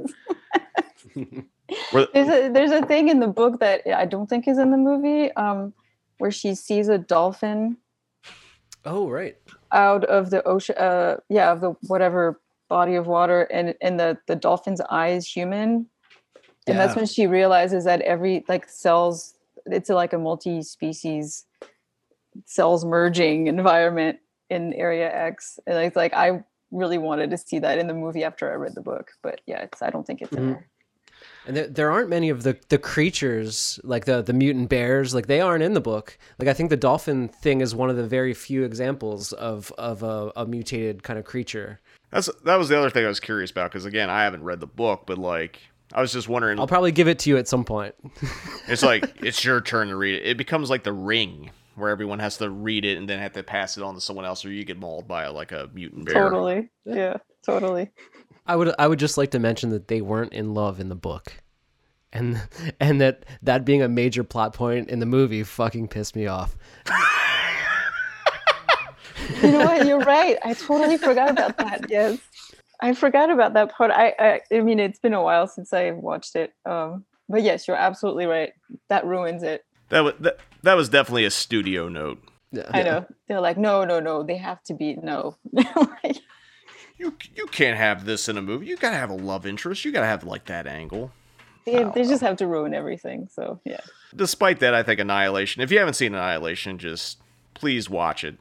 there's 1.14 2.28
a 2.28 2.48
there's 2.48 2.70
a 2.70 2.84
thing 2.86 3.08
in 3.10 3.20
the 3.20 3.26
book 3.28 3.60
that 3.60 3.82
i 3.94 4.06
don't 4.06 4.26
think 4.28 4.48
is 4.48 4.56
in 4.56 4.70
the 4.70 4.76
movie 4.76 5.30
um 5.32 5.72
where 6.16 6.30
she 6.30 6.54
sees 6.54 6.88
a 6.88 6.96
dolphin 6.98 7.76
Oh, 8.86 9.08
right. 9.10 9.36
out 9.70 10.04
of 10.04 10.30
the 10.30 10.42
ocean 10.44 10.76
uh 10.78 11.16
yeah 11.28 11.52
of 11.52 11.60
the 11.60 11.72
whatever 11.88 12.40
body 12.68 12.94
of 12.94 13.06
water 13.06 13.42
and 13.44 13.74
and 13.80 13.98
the 13.98 14.18
the 14.26 14.36
dolphin's 14.36 14.80
eye 14.90 15.08
is 15.08 15.26
human 15.26 15.86
and 16.66 16.78
that's 16.78 16.94
when 16.96 17.06
she 17.06 17.26
realizes 17.26 17.84
that 17.84 18.00
every 18.02 18.44
like 18.48 18.68
cells 18.68 19.34
it's 19.66 19.88
like 19.88 20.12
a 20.12 20.18
multi-species 20.18 21.46
cells 22.44 22.84
merging 22.84 23.46
environment 23.46 24.18
in 24.50 24.72
area 24.74 25.10
x 25.14 25.58
and 25.66 25.78
it's 25.78 25.96
like 25.96 26.12
i 26.14 26.42
really 26.70 26.98
wanted 26.98 27.30
to 27.30 27.38
see 27.38 27.58
that 27.58 27.78
in 27.78 27.86
the 27.86 27.94
movie 27.94 28.22
after 28.22 28.50
i 28.50 28.54
read 28.54 28.74
the 28.74 28.80
book 28.82 29.10
but 29.22 29.40
yeah 29.46 29.60
it's 29.62 29.80
i 29.82 29.90
don't 29.90 30.06
think 30.06 30.20
it's 30.22 30.32
in 30.32 30.38
Mhm. 30.42 30.46
there 30.54 30.68
And 31.46 31.56
there, 31.56 31.66
there 31.66 31.90
aren't 31.90 32.10
many 32.10 32.28
of 32.28 32.42
the, 32.42 32.56
the 32.68 32.78
creatures 32.78 33.80
like 33.82 34.04
the 34.04 34.22
the 34.22 34.32
mutant 34.32 34.68
bears 34.68 35.14
like 35.14 35.26
they 35.26 35.40
aren't 35.40 35.64
in 35.64 35.72
the 35.72 35.80
book. 35.80 36.16
Like 36.38 36.48
I 36.48 36.52
think 36.54 36.70
the 36.70 36.76
dolphin 36.76 37.28
thing 37.28 37.60
is 37.60 37.74
one 37.74 37.90
of 37.90 37.96
the 37.96 38.06
very 38.06 38.34
few 38.34 38.62
examples 38.64 39.32
of 39.32 39.72
of 39.78 40.02
a, 40.02 40.30
a 40.36 40.46
mutated 40.46 41.02
kind 41.02 41.18
of 41.18 41.24
creature. 41.24 41.80
That's 42.10 42.30
that 42.44 42.56
was 42.56 42.68
the 42.68 42.78
other 42.78 42.90
thing 42.90 43.04
I 43.04 43.08
was 43.08 43.20
curious 43.20 43.50
about 43.50 43.70
because 43.70 43.84
again, 43.84 44.10
I 44.10 44.24
haven't 44.24 44.42
read 44.42 44.60
the 44.60 44.66
book, 44.66 45.04
but 45.06 45.18
like 45.18 45.60
I 45.92 46.00
was 46.00 46.12
just 46.12 46.28
wondering. 46.28 46.58
I'll 46.58 46.66
probably 46.66 46.92
give 46.92 47.08
it 47.08 47.18
to 47.20 47.30
you 47.30 47.36
at 47.38 47.48
some 47.48 47.64
point. 47.64 47.94
It's 48.68 48.82
like 48.82 49.22
it's 49.22 49.42
your 49.46 49.62
turn 49.62 49.88
to 49.88 49.96
read 49.96 50.16
it. 50.16 50.26
It 50.26 50.36
becomes 50.36 50.68
like 50.68 50.82
the 50.82 50.92
ring 50.92 51.50
where 51.74 51.88
everyone 51.88 52.18
has 52.18 52.36
to 52.36 52.50
read 52.50 52.84
it 52.84 52.98
and 52.98 53.08
then 53.08 53.18
have 53.18 53.32
to 53.32 53.42
pass 53.42 53.78
it 53.78 53.82
on 53.82 53.94
to 53.94 54.00
someone 54.00 54.26
else, 54.26 54.44
or 54.44 54.50
you 54.50 54.62
get 54.64 54.78
mauled 54.78 55.08
by 55.08 55.26
like 55.28 55.52
a 55.52 55.70
mutant 55.72 56.04
bear. 56.04 56.14
totally 56.14 56.68
yeah 56.84 57.16
totally 57.46 57.90
I 58.46 58.56
would 58.56 58.74
I 58.78 58.86
would 58.88 58.98
just 58.98 59.16
like 59.16 59.30
to 59.30 59.38
mention 59.38 59.70
that 59.70 59.88
they 59.88 60.02
weren't 60.02 60.34
in 60.34 60.52
love 60.52 60.80
in 60.80 60.88
the 60.90 60.94
book. 60.94 61.32
And 62.12 62.40
and 62.80 63.00
that 63.00 63.24
that 63.42 63.64
being 63.64 63.80
a 63.82 63.88
major 63.88 64.22
plot 64.24 64.52
point 64.54 64.88
in 64.90 64.98
the 64.98 65.06
movie 65.06 65.42
fucking 65.42 65.88
pissed 65.88 66.14
me 66.16 66.26
off. 66.26 66.56
you 69.42 69.50
know 69.52 69.64
what 69.64 69.86
you're 69.86 70.00
right 70.00 70.36
i 70.44 70.54
totally 70.54 70.96
forgot 70.96 71.30
about 71.30 71.56
that 71.58 71.84
yes 71.90 72.18
i 72.80 72.92
forgot 72.92 73.30
about 73.30 73.54
that 73.54 73.70
part 73.72 73.90
I, 73.90 74.14
I 74.18 74.40
i 74.56 74.60
mean 74.60 74.78
it's 74.78 74.98
been 74.98 75.14
a 75.14 75.22
while 75.22 75.46
since 75.46 75.72
i 75.72 75.90
watched 75.90 76.36
it 76.36 76.52
um 76.66 77.04
but 77.28 77.42
yes 77.42 77.66
you're 77.68 77.76
absolutely 77.76 78.26
right 78.26 78.52
that 78.88 79.04
ruins 79.06 79.42
it 79.42 79.64
That 79.90 80.00
was 80.00 80.14
that, 80.20 80.38
that 80.62 80.74
was 80.74 80.88
definitely 80.88 81.24
a 81.24 81.30
studio 81.30 81.88
note. 81.88 82.18
Yeah. 82.52 82.64
i 82.70 82.82
know 82.82 83.06
they're 83.28 83.40
like 83.40 83.58
no 83.58 83.84
no 83.84 84.00
no 84.00 84.22
they 84.22 84.36
have 84.38 84.62
to 84.64 84.74
be 84.74 84.94
no 84.96 85.36
Like, 85.54 86.16
You 86.98 87.14
you 87.36 87.46
can't 87.46 87.76
have 87.78 88.04
this 88.06 88.28
in 88.28 88.36
a 88.36 88.42
movie. 88.42 88.66
You 88.66 88.76
gotta 88.76 88.96
have 88.96 89.10
a 89.10 89.14
love 89.14 89.46
interest. 89.46 89.84
You 89.84 89.92
gotta 89.92 90.06
have 90.06 90.24
like 90.24 90.46
that 90.46 90.66
angle. 90.66 91.12
they, 91.64 91.84
they 91.94 92.02
just 92.04 92.22
have 92.22 92.36
to 92.38 92.46
ruin 92.46 92.74
everything 92.74 93.28
so 93.30 93.60
yeah 93.64 93.80
Despite 94.16 94.60
that, 94.60 94.72
I 94.72 94.82
think 94.82 94.98
Annihilation. 95.00 95.60
If 95.62 95.70
you 95.70 95.78
haven't 95.78 95.92
seen 95.94 96.14
Annihilation, 96.14 96.78
just 96.78 97.18
please 97.52 97.90
watch 97.90 98.24
it. 98.24 98.36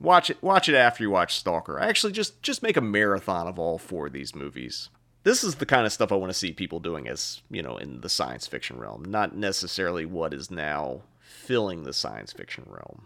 Watch 0.00 0.30
it. 0.30 0.42
Watch 0.42 0.68
it 0.68 0.74
after 0.74 1.02
you 1.04 1.10
watch 1.10 1.36
Stalker. 1.36 1.78
Actually, 1.78 2.12
just 2.12 2.42
just 2.42 2.62
make 2.62 2.76
a 2.76 2.80
marathon 2.80 3.46
of 3.46 3.58
all 3.58 3.78
four 3.78 4.06
of 4.06 4.12
these 4.12 4.34
movies. 4.34 4.88
This 5.22 5.44
is 5.44 5.56
the 5.56 5.66
kind 5.66 5.84
of 5.84 5.92
stuff 5.92 6.10
I 6.10 6.14
want 6.16 6.32
to 6.32 6.38
see 6.38 6.52
people 6.52 6.80
doing, 6.80 7.06
as 7.06 7.42
you 7.50 7.62
know, 7.62 7.76
in 7.76 8.00
the 8.00 8.08
science 8.08 8.46
fiction 8.46 8.78
realm, 8.78 9.04
not 9.04 9.36
necessarily 9.36 10.06
what 10.06 10.32
is 10.32 10.50
now 10.50 11.02
filling 11.20 11.82
the 11.84 11.92
science 11.92 12.32
fiction 12.32 12.64
realm. 12.66 13.02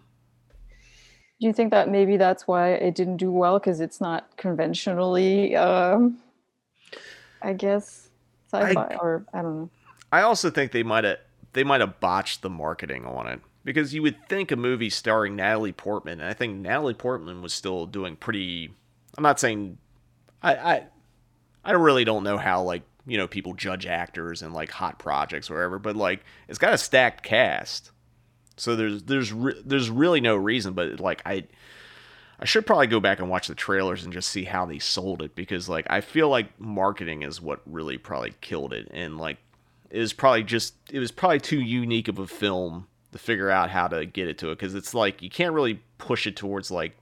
do 1.40 1.46
you 1.48 1.52
think 1.52 1.72
that 1.72 1.90
maybe 1.90 2.16
that's 2.16 2.46
why 2.46 2.70
it 2.72 2.94
didn't 2.94 3.16
do 3.16 3.30
well 3.32 3.58
because 3.58 3.80
it's 3.80 4.00
not 4.00 4.36
conventionally 4.36 5.54
um 5.56 6.16
i 7.42 7.52
guess 7.52 8.08
sci-fi 8.52 8.96
or 9.00 9.24
i 9.34 9.42
don't 9.42 9.56
know 9.60 9.70
I 10.12 10.22
also 10.22 10.48
think 10.50 10.70
they 10.72 10.84
might 10.84 11.04
have 11.04 11.18
they 11.54 11.64
might 11.64 11.80
have 11.80 11.98
botched 12.00 12.42
the 12.42 12.50
marketing 12.50 13.04
on 13.04 13.26
it 13.26 13.40
because 13.64 13.94
you 13.94 14.02
would 14.02 14.28
think 14.28 14.52
a 14.52 14.56
movie 14.56 14.90
starring 14.90 15.36
Natalie 15.36 15.72
Portman, 15.72 16.20
and 16.20 16.28
I 16.28 16.34
think 16.34 16.56
Natalie 16.56 16.94
Portman 16.94 17.42
was 17.42 17.52
still 17.52 17.86
doing 17.86 18.16
pretty. 18.16 18.70
I'm 19.16 19.22
not 19.22 19.40
saying 19.40 19.78
I 20.42 20.54
I 20.54 20.86
I 21.64 21.72
really 21.72 22.04
don't 22.04 22.24
know 22.24 22.36
how 22.36 22.62
like 22.62 22.82
you 23.06 23.16
know 23.16 23.26
people 23.26 23.54
judge 23.54 23.86
actors 23.86 24.42
and 24.42 24.52
like 24.52 24.70
hot 24.70 24.98
projects 24.98 25.50
or 25.50 25.54
whatever, 25.54 25.78
but 25.78 25.96
like 25.96 26.22
it's 26.48 26.58
got 26.58 26.74
a 26.74 26.78
stacked 26.78 27.22
cast, 27.22 27.90
so 28.56 28.76
there's 28.76 29.02
there's 29.04 29.32
re- 29.32 29.62
there's 29.64 29.90
really 29.90 30.20
no 30.20 30.36
reason, 30.36 30.74
but 30.74 31.00
like 31.00 31.22
I. 31.26 31.44
I 32.36 32.46
should 32.46 32.66
probably 32.66 32.88
go 32.88 32.98
back 32.98 33.20
and 33.20 33.30
watch 33.30 33.46
the 33.46 33.54
trailers 33.54 34.02
and 34.02 34.12
just 34.12 34.28
see 34.28 34.42
how 34.42 34.66
they 34.66 34.80
sold 34.80 35.22
it 35.22 35.36
because 35.36 35.68
like 35.68 35.86
I 35.88 36.00
feel 36.00 36.28
like 36.28 36.60
marketing 36.60 37.22
is 37.22 37.40
what 37.40 37.60
really 37.64 37.96
probably 37.96 38.34
killed 38.40 38.72
it 38.72 38.88
and 38.90 39.16
like 39.16 39.38
it 39.88 40.00
was 40.00 40.12
probably 40.12 40.42
just 40.42 40.74
it 40.90 40.98
was 40.98 41.12
probably 41.12 41.38
too 41.38 41.60
unique 41.60 42.08
of 42.08 42.18
a 42.18 42.26
film 42.26 42.88
to 43.14 43.18
figure 43.18 43.48
out 43.48 43.70
how 43.70 43.86
to 43.86 44.04
get 44.04 44.26
it 44.26 44.38
to 44.38 44.50
it 44.50 44.58
because 44.58 44.74
it's 44.74 44.92
like 44.92 45.22
you 45.22 45.30
can't 45.30 45.54
really 45.54 45.80
push 45.98 46.26
it 46.26 46.34
towards 46.34 46.68
like 46.68 46.96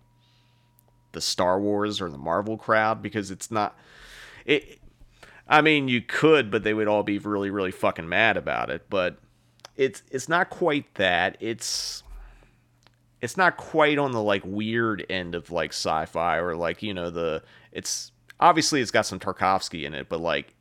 the 1.13 1.23
Star 1.23 1.59
Wars 1.59 2.03
or 2.03 2.11
the 2.11 2.19
Marvel 2.19 2.59
crowd 2.59 3.01
because 3.01 3.31
it's 3.31 3.51
not 3.51 3.75
it 4.45 4.79
I 5.49 5.63
mean 5.63 5.89
you 5.89 6.03
could 6.03 6.51
but 6.51 6.65
they 6.65 6.75
would 6.75 6.87
all 6.87 7.03
be 7.03 7.17
really 7.17 7.49
really 7.49 7.71
fucking 7.71 8.11
mad 8.11 8.37
about 8.37 8.69
it 8.69 8.85
but 8.91 9.21
it's 9.75 10.03
it's 10.11 10.29
not 10.29 10.51
quite 10.51 10.97
that 10.97 11.39
it's 11.41 12.03
it's 13.23 13.39
not 13.39 13.57
quite 13.57 13.97
on 13.97 14.13
the 14.13 14.23
like 14.23 14.43
weird 14.45 15.07
end 15.09 15.35
of 15.35 15.51
like 15.51 15.71
sci-fi 15.71 16.37
or 16.37 16.55
like 16.55 16.83
you 16.83 16.93
know 16.93 17.09
the 17.09 17.43
it's 17.73 18.13
obviously 18.39 18.83
it's 18.83 18.91
got 18.91 19.07
some 19.07 19.19
Tarkovsky 19.19 19.85
in 19.85 19.95
it 19.95 20.11
but 20.11 20.21
like 20.21 20.53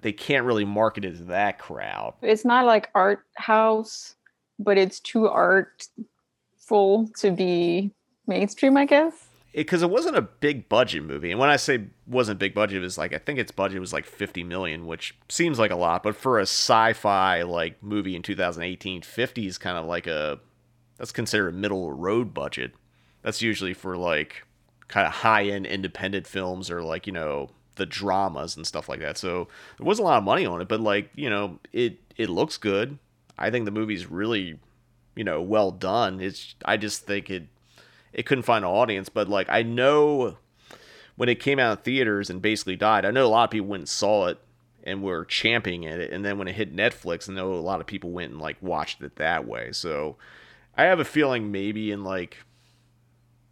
they 0.00 0.10
can't 0.10 0.44
really 0.44 0.64
market 0.64 1.04
it 1.04 1.16
to 1.18 1.24
that 1.24 1.60
crowd. 1.60 2.14
it's 2.22 2.44
not 2.44 2.66
like 2.66 2.90
art 2.92 3.20
house 3.36 4.16
but 4.60 4.78
it's 4.78 5.00
too 5.00 5.26
artful 5.28 7.10
to 7.16 7.30
be 7.32 7.90
mainstream 8.26 8.76
i 8.76 8.84
guess 8.84 9.26
Because 9.52 9.82
it, 9.82 9.90
wasn't 9.90 10.16
a 10.16 10.22
big 10.22 10.68
budget 10.68 11.02
movie, 11.02 11.32
and 11.32 11.40
when 11.40 11.50
I 11.50 11.56
say 11.56 11.86
wasn't 12.06 12.38
big 12.38 12.54
budget, 12.54 12.76
it 12.78 12.82
was 12.82 12.96
like 12.96 13.12
I 13.12 13.18
think 13.18 13.40
its 13.40 13.50
budget 13.50 13.80
was 13.80 13.92
like 13.92 14.06
fifty 14.06 14.44
million, 14.44 14.86
which 14.86 15.16
seems 15.28 15.58
like 15.58 15.72
a 15.72 15.76
lot, 15.76 16.04
but 16.04 16.14
for 16.14 16.38
a 16.38 16.42
sci-fi 16.46 17.42
like 17.42 17.82
movie 17.82 18.14
in 18.14 18.22
2018, 18.22 19.02
50 19.02 19.46
is 19.46 19.58
kind 19.58 19.76
of 19.76 19.86
like 19.86 20.06
a 20.06 20.38
that's 20.98 21.10
considered 21.10 21.48
a 21.48 21.56
middle 21.58 21.90
road 21.92 22.32
budget. 22.32 22.74
That's 23.22 23.42
usually 23.42 23.74
for 23.74 23.96
like 23.96 24.44
kind 24.86 25.06
of 25.06 25.12
high-end 25.14 25.66
independent 25.66 26.26
films 26.28 26.70
or 26.70 26.82
like 26.84 27.08
you 27.08 27.12
know 27.12 27.50
the 27.74 27.86
dramas 27.86 28.56
and 28.56 28.64
stuff 28.66 28.88
like 28.88 29.00
that. 29.00 29.18
So 29.18 29.48
there 29.78 29.86
wasn't 29.86 30.04
a 30.06 30.08
lot 30.10 30.18
of 30.18 30.24
money 30.24 30.46
on 30.46 30.60
it, 30.60 30.68
but 30.68 30.80
like 30.80 31.10
you 31.16 31.28
know 31.28 31.58
it 31.72 31.98
it 32.16 32.30
looks 32.30 32.56
good. 32.56 32.98
I 33.40 33.50
think 33.50 33.64
the 33.64 33.70
movie's 33.70 34.06
really 34.06 34.58
you 35.14 35.24
know 35.24 35.40
well 35.40 35.70
done. 35.70 36.20
It's 36.20 36.54
I 36.64 36.76
just 36.76 37.06
think 37.06 37.30
it 37.30 37.44
it 38.12 38.26
couldn't 38.26 38.44
find 38.44 38.64
an 38.64 38.70
audience. 38.70 39.08
But 39.08 39.28
like 39.28 39.48
I 39.48 39.62
know 39.62 40.36
when 41.16 41.28
it 41.28 41.40
came 41.40 41.58
out 41.58 41.78
in 41.78 41.84
theaters 41.84 42.30
and 42.30 42.40
basically 42.40 42.76
died, 42.76 43.04
I 43.04 43.10
know 43.10 43.26
a 43.26 43.28
lot 43.28 43.44
of 43.44 43.50
people 43.50 43.68
went 43.68 43.82
and 43.82 43.88
saw 43.88 44.26
it 44.26 44.38
and 44.84 45.02
were 45.02 45.24
championing 45.24 45.84
it. 45.84 46.10
And 46.12 46.24
then 46.24 46.38
when 46.38 46.48
it 46.48 46.54
hit 46.54 46.74
Netflix, 46.74 47.28
I 47.28 47.34
know 47.34 47.52
a 47.52 47.56
lot 47.56 47.80
of 47.80 47.86
people 47.86 48.10
went 48.10 48.32
and 48.32 48.40
like 48.40 48.56
watched 48.60 49.02
it 49.02 49.16
that 49.16 49.46
way. 49.46 49.72
So 49.72 50.16
I 50.76 50.84
have 50.84 51.00
a 51.00 51.04
feeling 51.04 51.52
maybe 51.52 51.90
in 51.90 52.04
like 52.04 52.38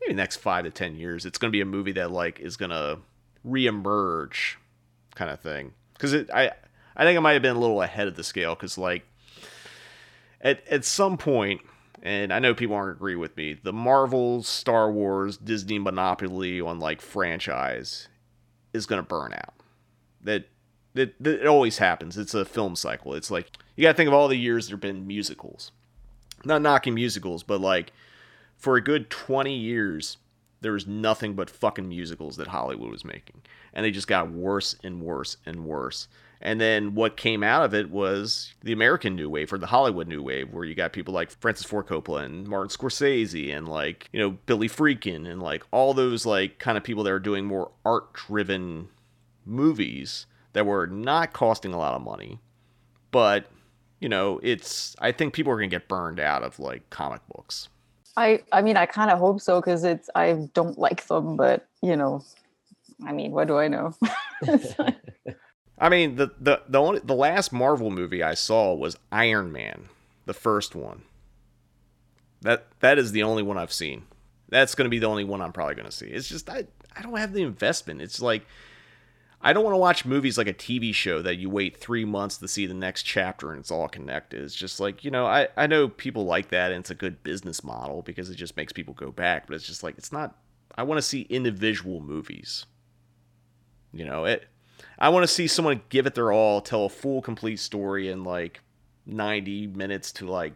maybe 0.00 0.14
next 0.14 0.36
five 0.36 0.64
to 0.64 0.70
ten 0.70 0.96
years, 0.96 1.26
it's 1.26 1.38
to 1.50 1.56
be 1.56 1.60
a 1.60 1.66
movie 1.66 1.92
that 1.92 2.10
like 2.10 2.40
is 2.40 2.56
to 2.70 3.00
reemerge, 3.46 4.56
kind 5.14 5.30
of 5.30 5.40
thing. 5.40 5.72
Because 5.92 6.12
it 6.12 6.30
I 6.32 6.52
I 6.96 7.04
think 7.04 7.16
it 7.16 7.20
might 7.20 7.34
have 7.34 7.42
been 7.42 7.56
a 7.56 7.60
little 7.60 7.82
ahead 7.82 8.08
of 8.08 8.16
the 8.16 8.24
scale. 8.24 8.54
Because 8.54 8.78
like 8.78 9.04
at 10.40 10.66
at 10.68 10.84
some 10.84 11.16
point, 11.16 11.60
and 12.02 12.32
I 12.32 12.38
know 12.38 12.54
people 12.54 12.76
aren't 12.76 12.96
agree 12.96 13.16
with 13.16 13.36
me, 13.36 13.54
the 13.54 13.72
Marvel, 13.72 14.42
Star 14.42 14.90
Wars, 14.90 15.36
Disney 15.36 15.78
monopoly 15.78 16.60
on 16.60 16.78
like 16.78 17.00
franchise 17.00 18.08
is 18.72 18.86
going 18.86 19.02
to 19.02 19.06
burn 19.08 19.32
out. 19.32 19.54
That 20.22 20.48
that 20.94 21.14
it 21.24 21.46
always 21.46 21.78
happens. 21.78 22.16
It's 22.18 22.34
a 22.34 22.44
film 22.44 22.76
cycle. 22.76 23.14
It's 23.14 23.30
like 23.30 23.50
you 23.76 23.82
got 23.82 23.92
to 23.92 23.96
think 23.96 24.08
of 24.08 24.14
all 24.14 24.28
the 24.28 24.36
years 24.36 24.68
there've 24.68 24.80
been 24.80 25.06
musicals. 25.06 25.72
Not 26.44 26.62
knocking 26.62 26.94
musicals, 26.94 27.42
but 27.42 27.60
like 27.60 27.92
for 28.56 28.76
a 28.76 28.82
good 28.82 29.10
20 29.10 29.54
years 29.54 30.18
there 30.60 30.72
was 30.72 30.86
nothing 30.86 31.34
but 31.34 31.50
fucking 31.50 31.88
musicals 31.88 32.36
that 32.36 32.48
Hollywood 32.48 32.90
was 32.90 33.04
making. 33.04 33.42
And 33.72 33.84
they 33.84 33.90
just 33.90 34.08
got 34.08 34.30
worse 34.30 34.74
and 34.82 35.00
worse 35.00 35.36
and 35.46 35.64
worse. 35.64 36.08
And 36.40 36.60
then 36.60 36.94
what 36.94 37.16
came 37.16 37.42
out 37.42 37.64
of 37.64 37.74
it 37.74 37.90
was 37.90 38.54
the 38.62 38.72
American 38.72 39.16
New 39.16 39.28
Wave 39.28 39.52
or 39.52 39.58
the 39.58 39.66
Hollywood 39.66 40.06
New 40.06 40.22
Wave, 40.22 40.52
where 40.52 40.64
you 40.64 40.74
got 40.74 40.92
people 40.92 41.12
like 41.12 41.30
Francis 41.40 41.66
Ford 41.66 41.86
Coppola 41.86 42.24
and 42.24 42.46
Martin 42.46 42.68
Scorsese 42.68 43.54
and 43.54 43.68
like, 43.68 44.08
you 44.12 44.20
know, 44.20 44.30
Billy 44.46 44.68
Friedkin 44.68 45.28
and 45.28 45.42
like 45.42 45.64
all 45.72 45.94
those 45.94 46.24
like 46.24 46.58
kind 46.58 46.78
of 46.78 46.84
people 46.84 47.02
that 47.04 47.12
are 47.12 47.18
doing 47.18 47.44
more 47.44 47.70
art 47.84 48.12
driven 48.12 48.88
movies 49.44 50.26
that 50.52 50.64
were 50.64 50.86
not 50.86 51.32
costing 51.32 51.72
a 51.72 51.78
lot 51.78 51.94
of 51.94 52.02
money. 52.02 52.38
But, 53.10 53.46
you 54.00 54.08
know, 54.08 54.38
it's, 54.42 54.94
I 55.00 55.12
think 55.12 55.34
people 55.34 55.52
are 55.52 55.56
going 55.56 55.70
to 55.70 55.74
get 55.74 55.88
burned 55.88 56.20
out 56.20 56.44
of 56.44 56.60
like 56.60 56.88
comic 56.90 57.22
books. 57.34 57.68
I 58.16 58.42
I 58.50 58.62
mean 58.62 58.76
I 58.76 58.84
kind 58.84 59.12
of 59.12 59.18
hope 59.20 59.40
so 59.40 59.60
because 59.60 59.84
it's 59.84 60.10
I 60.16 60.48
don't 60.52 60.76
like 60.76 61.06
them, 61.06 61.36
but 61.36 61.68
you 61.82 61.94
know, 61.94 62.24
I 63.06 63.12
mean, 63.12 63.30
what 63.30 63.46
do 63.46 63.58
I 63.58 63.68
know? 63.68 63.94
I 65.80 65.88
mean, 65.88 66.16
the 66.16 66.32
the 66.40 66.62
the 66.68 66.80
only 66.80 67.00
the 67.00 67.14
last 67.14 67.52
Marvel 67.52 67.90
movie 67.90 68.22
I 68.22 68.34
saw 68.34 68.74
was 68.74 68.98
Iron 69.12 69.52
Man, 69.52 69.88
the 70.26 70.34
first 70.34 70.74
one. 70.74 71.02
That 72.40 72.66
that 72.80 72.98
is 72.98 73.12
the 73.12 73.22
only 73.22 73.42
one 73.42 73.58
I've 73.58 73.72
seen. 73.72 74.06
That's 74.48 74.74
going 74.74 74.86
to 74.86 74.90
be 74.90 74.98
the 74.98 75.06
only 75.06 75.24
one 75.24 75.40
I'm 75.40 75.52
probably 75.52 75.74
going 75.74 75.86
to 75.86 75.92
see. 75.92 76.06
It's 76.06 76.28
just 76.28 76.48
I 76.50 76.64
I 76.96 77.02
don't 77.02 77.16
have 77.16 77.32
the 77.32 77.42
investment. 77.42 78.02
It's 78.02 78.20
like 78.20 78.44
I 79.40 79.52
don't 79.52 79.62
want 79.62 79.74
to 79.74 79.78
watch 79.78 80.04
movies 80.04 80.36
like 80.36 80.48
a 80.48 80.54
TV 80.54 80.92
show 80.92 81.22
that 81.22 81.36
you 81.36 81.48
wait 81.48 81.76
three 81.76 82.04
months 82.04 82.38
to 82.38 82.48
see 82.48 82.66
the 82.66 82.74
next 82.74 83.04
chapter 83.04 83.52
and 83.52 83.60
it's 83.60 83.70
all 83.70 83.88
connected. 83.88 84.42
It's 84.42 84.54
just 84.54 84.80
like, 84.80 85.04
you 85.04 85.12
know, 85.12 85.26
I, 85.26 85.46
I 85.56 85.68
know 85.68 85.88
people 85.88 86.24
like 86.24 86.48
that 86.48 86.72
and 86.72 86.80
it's 86.80 86.90
a 86.90 86.96
good 86.96 87.22
business 87.22 87.62
model 87.62 88.02
because 88.02 88.30
it 88.30 88.34
just 88.34 88.56
makes 88.56 88.72
people 88.72 88.94
go 88.94 89.12
back, 89.12 89.46
but 89.46 89.54
it's 89.54 89.66
just 89.66 89.84
like, 89.84 89.96
it's 89.96 90.10
not, 90.10 90.36
I 90.74 90.82
want 90.82 90.98
to 90.98 91.02
see 91.02 91.22
individual 91.22 92.00
movies. 92.00 92.66
You 93.92 94.06
know, 94.06 94.24
it, 94.24 94.48
I 94.98 95.10
want 95.10 95.22
to 95.24 95.32
see 95.32 95.46
someone 95.46 95.82
give 95.88 96.06
it 96.06 96.14
their 96.14 96.32
all, 96.32 96.60
tell 96.60 96.84
a 96.84 96.88
full, 96.88 97.22
complete 97.22 97.60
story 97.60 98.08
in 98.08 98.24
like 98.24 98.60
90 99.06 99.68
minutes 99.68 100.12
to 100.12 100.26
like, 100.26 100.54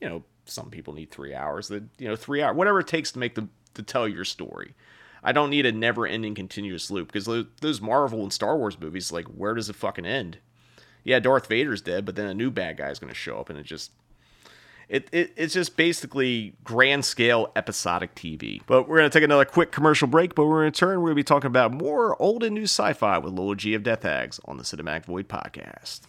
you 0.00 0.08
know, 0.08 0.24
some 0.44 0.70
people 0.70 0.94
need 0.94 1.10
three 1.10 1.34
hours, 1.34 1.68
that, 1.68 1.84
you 1.98 2.08
know, 2.08 2.16
three 2.16 2.42
hours, 2.42 2.56
whatever 2.56 2.80
it 2.80 2.86
takes 2.86 3.12
to 3.12 3.18
make 3.18 3.34
the, 3.34 3.48
to 3.74 3.82
tell 3.82 4.08
your 4.08 4.24
story. 4.24 4.74
I 5.22 5.32
don't 5.32 5.50
need 5.50 5.66
a 5.66 5.72
never-ending 5.72 6.34
continuous 6.34 6.90
loop 6.90 7.12
because 7.12 7.28
those 7.60 7.80
Marvel 7.80 8.22
and 8.22 8.32
Star 8.32 8.56
Wars 8.56 8.78
movies, 8.78 9.10
like, 9.10 9.26
where 9.26 9.54
does 9.54 9.68
it 9.68 9.76
fucking 9.76 10.06
end? 10.06 10.38
Yeah, 11.02 11.18
Darth 11.18 11.46
Vader's 11.48 11.80
dead, 11.80 12.04
but 12.04 12.16
then 12.16 12.26
a 12.26 12.34
new 12.34 12.50
bad 12.50 12.76
guy 12.76 12.90
is 12.90 12.98
going 12.98 13.12
to 13.12 13.18
show 13.18 13.38
up, 13.38 13.50
and 13.50 13.58
it 13.58 13.64
just 13.64 13.92
it, 14.88 15.08
it 15.12 15.32
it's 15.36 15.54
just 15.54 15.76
basically 15.76 16.54
grand 16.62 17.04
scale 17.04 17.50
episodic 17.56 18.14
TV. 18.14 18.60
But 18.66 18.88
we're 18.88 18.98
going 18.98 19.10
to 19.10 19.18
take 19.18 19.24
another 19.24 19.44
quick 19.44 19.72
commercial 19.72 20.06
break, 20.06 20.34
but 20.34 20.46
we're 20.46 20.62
going 20.62 20.72
to 20.72 20.84
return. 20.86 21.00
We're 21.00 21.08
going 21.08 21.16
to 21.16 21.20
be 21.20 21.24
talking 21.24 21.48
about 21.48 21.72
more 21.72 22.20
old 22.22 22.44
and 22.44 22.54
new 22.54 22.64
sci-fi 22.64 23.18
with 23.18 23.32
Lola 23.32 23.56
G 23.56 23.74
of 23.74 23.82
Death 23.82 24.02
Hags 24.02 24.40
on 24.44 24.58
the 24.58 24.62
Cinematic 24.62 25.06
Void 25.06 25.28
podcast. 25.28 26.02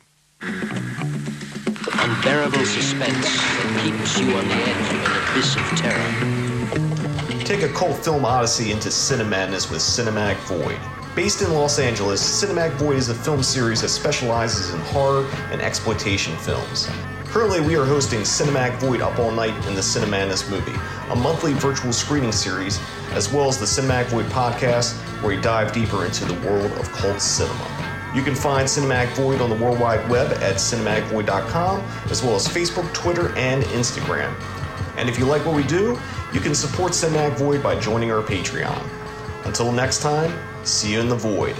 Unbearable 2.00 2.66
suspense 2.66 3.26
that 3.26 3.82
keeps 3.84 4.20
you 4.20 4.28
on 4.36 4.48
the 4.48 4.54
edge 4.54 4.94
of 4.94 5.02
an 5.06 5.32
abyss 5.32 5.56
of 5.56 5.63
terror. 5.78 7.44
Take 7.44 7.63
a 7.63 7.70
cult 7.74 7.98
film 8.04 8.26
odyssey 8.26 8.72
into 8.72 8.90
Cinemadness 8.90 9.72
with 9.72 9.80
Cinematic 9.80 10.38
Void. 10.48 10.80
Based 11.16 11.42
in 11.42 11.52
Los 11.52 11.80
Angeles, 11.80 12.22
Cinematic 12.22 12.74
Void 12.74 12.98
is 12.98 13.10
a 13.10 13.16
film 13.16 13.42
series 13.42 13.82
that 13.82 13.90
specializes 13.90 14.72
in 14.72 14.80
horror 14.82 15.26
and 15.52 15.62
exploitation 15.62 16.36
films. 16.38 16.88
Currently, 17.30 17.60
we 17.60 17.76
are 17.76 17.86
hosting 17.86 18.22
Cinematic 18.22 18.80
Void 18.80 19.02
Up 19.02 19.20
All 19.20 19.32
Night 19.32 19.54
in 19.68 19.76
the 19.76 19.82
Cinemadness 19.82 20.50
movie, 20.50 20.80
a 21.12 21.16
monthly 21.16 21.52
virtual 21.54 21.92
screening 21.92 22.32
series, 22.32 22.80
as 23.12 23.32
well 23.32 23.50
as 23.50 23.60
the 23.60 23.66
Cinematic 23.66 24.06
Void 24.08 24.28
podcast, 24.28 24.94
where 25.22 25.36
we 25.36 25.42
dive 25.42 25.74
deeper 25.74 26.06
into 26.06 26.24
the 26.24 26.34
world 26.48 26.72
of 26.74 26.90
cult 26.94 27.22
cinema. 27.22 28.12
You 28.16 28.24
can 28.24 28.34
find 28.34 28.66
Cinematic 28.66 29.10
Void 29.10 29.42
on 29.42 29.50
the 29.50 29.58
World 29.58 29.78
Wide 29.78 30.10
Web 30.10 30.32
at 30.42 30.56
cinematicvoid.com, 30.56 31.82
as 32.10 32.24
well 32.24 32.36
as 32.36 32.48
Facebook, 32.48 32.92
Twitter, 32.94 33.36
and 33.36 33.62
Instagram. 33.66 34.34
And 34.96 35.10
if 35.10 35.20
you 35.20 35.26
like 35.26 35.46
what 35.46 35.56
we 35.56 35.63
do, 35.63 36.00
you 36.34 36.40
can 36.40 36.56
support 36.56 36.94
Cinematic 36.94 37.38
Void 37.38 37.62
by 37.62 37.78
joining 37.78 38.10
our 38.10 38.24
Patreon. 38.24 38.82
Until 39.44 39.74
next 39.74 40.02
time, 40.02 40.34
see 40.66 40.94
you 40.94 41.02
in 41.02 41.10
the 41.10 41.16
void. 41.16 41.58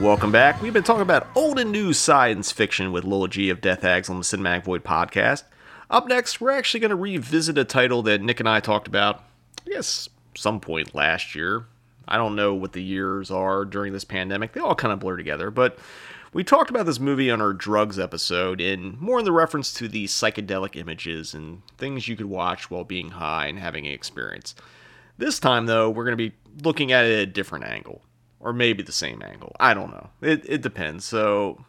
Welcome 0.00 0.30
back. 0.30 0.60
We've 0.60 0.74
been 0.74 0.82
talking 0.82 1.00
about 1.00 1.26
old 1.34 1.58
and 1.58 1.72
new 1.72 1.94
science 1.94 2.52
fiction 2.52 2.92
with 2.92 3.04
Lola 3.04 3.28
G 3.28 3.48
of 3.48 3.62
Death 3.62 3.80
Hags 3.80 4.10
on 4.10 4.18
the 4.18 4.24
Cinematic 4.24 4.64
Void 4.64 4.84
podcast. 4.84 5.44
Up 5.88 6.06
next, 6.06 6.38
we're 6.38 6.50
actually 6.50 6.80
going 6.80 6.90
to 6.90 6.96
revisit 6.96 7.56
a 7.56 7.64
title 7.64 8.02
that 8.02 8.20
Nick 8.20 8.38
and 8.38 8.48
I 8.48 8.60
talked 8.60 8.86
about, 8.86 9.24
I 9.66 9.70
guess, 9.70 10.10
some 10.34 10.60
point 10.60 10.94
last 10.94 11.34
year. 11.34 11.64
I 12.06 12.18
don't 12.18 12.36
know 12.36 12.52
what 12.52 12.72
the 12.74 12.82
years 12.82 13.30
are 13.30 13.64
during 13.64 13.94
this 13.94 14.04
pandemic. 14.04 14.52
They 14.52 14.60
all 14.60 14.74
kind 14.74 14.92
of 14.92 15.00
blur 15.00 15.16
together, 15.16 15.50
but 15.50 15.78
we 16.34 16.44
talked 16.44 16.68
about 16.68 16.84
this 16.84 17.00
movie 17.00 17.30
on 17.30 17.40
our 17.40 17.54
drugs 17.54 17.98
episode, 17.98 18.60
and 18.60 19.00
more 19.00 19.18
in 19.18 19.24
the 19.24 19.32
reference 19.32 19.72
to 19.74 19.88
the 19.88 20.04
psychedelic 20.04 20.76
images 20.76 21.32
and 21.32 21.62
things 21.78 22.06
you 22.06 22.16
could 22.16 22.26
watch 22.26 22.70
while 22.70 22.84
being 22.84 23.12
high 23.12 23.46
and 23.46 23.58
having 23.58 23.86
an 23.86 23.94
experience. 23.94 24.54
This 25.16 25.38
time, 25.38 25.64
though, 25.64 25.88
we're 25.88 26.04
going 26.04 26.18
to 26.18 26.30
be 26.30 26.36
looking 26.62 26.92
at 26.92 27.06
it 27.06 27.14
at 27.14 27.18
a 27.20 27.26
different 27.26 27.64
angle, 27.64 28.02
or 28.46 28.52
maybe 28.52 28.80
the 28.80 28.92
same 28.92 29.20
angle. 29.22 29.56
I 29.58 29.74
don't 29.74 29.90
know. 29.90 30.10
It, 30.22 30.48
it 30.48 30.62
depends. 30.62 31.04
So, 31.04 31.64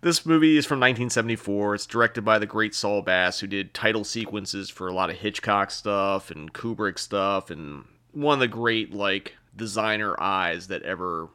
this 0.00 0.26
movie 0.26 0.56
is 0.56 0.66
from 0.66 0.80
1974. 0.80 1.76
It's 1.76 1.86
directed 1.86 2.22
by 2.24 2.40
the 2.40 2.46
great 2.46 2.74
Saul 2.74 3.02
Bass, 3.02 3.38
who 3.38 3.46
did 3.46 3.72
title 3.72 4.02
sequences 4.02 4.68
for 4.68 4.88
a 4.88 4.92
lot 4.92 5.10
of 5.10 5.16
Hitchcock 5.16 5.70
stuff 5.70 6.32
and 6.32 6.52
Kubrick 6.52 6.98
stuff, 6.98 7.50
and 7.50 7.84
one 8.10 8.34
of 8.34 8.40
the 8.40 8.48
great, 8.48 8.92
like, 8.92 9.36
designer 9.54 10.20
eyes 10.20 10.66
that 10.66 10.82
ever 10.82 11.28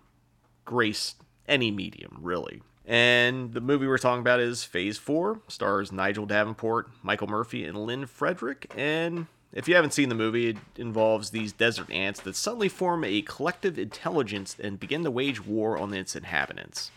graced 0.65 1.23
any 1.47 1.71
medium, 1.71 2.17
really. 2.19 2.61
And 2.85 3.53
the 3.53 3.61
movie 3.61 3.87
we're 3.87 3.97
talking 3.97 4.19
about 4.19 4.41
is 4.41 4.65
Phase 4.65 4.97
4, 4.97 5.39
stars 5.47 5.93
Nigel 5.93 6.25
Davenport, 6.25 6.89
Michael 7.01 7.27
Murphy, 7.27 7.63
and 7.63 7.77
Lynn 7.77 8.05
Frederick. 8.05 8.69
And 8.75 9.27
if 9.53 9.67
you 9.67 9.75
haven't 9.75 9.93
seen 9.93 10.09
the 10.09 10.15
movie, 10.15 10.49
it 10.49 10.57
involves 10.77 11.29
these 11.29 11.51
desert 11.51 11.91
ants 11.91 12.19
that 12.21 12.35
suddenly 12.35 12.69
form 12.69 13.03
a 13.03 13.21
collective 13.21 13.77
intelligence 13.77 14.55
and 14.61 14.79
begin 14.79 15.03
to 15.03 15.11
wage 15.11 15.45
war 15.45 15.77
on 15.77 15.93
its 15.93 16.15
inhabitants. 16.15 16.91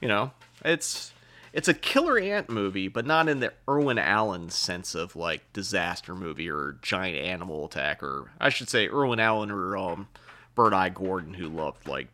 You 0.00 0.08
know, 0.08 0.32
it's 0.64 1.12
it's 1.52 1.68
a 1.68 1.74
killer 1.74 2.18
ant 2.18 2.50
movie, 2.50 2.88
but 2.88 3.06
not 3.06 3.28
in 3.28 3.40
the 3.40 3.52
Irwin 3.68 3.98
Allen 3.98 4.50
sense 4.50 4.94
of 4.94 5.16
like 5.16 5.52
disaster 5.52 6.14
movie 6.14 6.50
or 6.50 6.76
giant 6.82 7.16
animal 7.16 7.64
attack, 7.64 8.02
or 8.02 8.30
I 8.38 8.50
should 8.50 8.68
say 8.68 8.88
Irwin 8.88 9.20
Allen 9.20 9.50
or 9.50 9.76
um, 9.76 10.08
Bert 10.54 10.72
I. 10.72 10.90
Gordon, 10.90 11.34
who 11.34 11.48
loved 11.48 11.88
like 11.88 12.08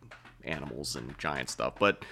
animals 0.44 0.96
and 0.96 1.18
giant 1.18 1.50
stuff. 1.50 1.74
But 1.78 2.04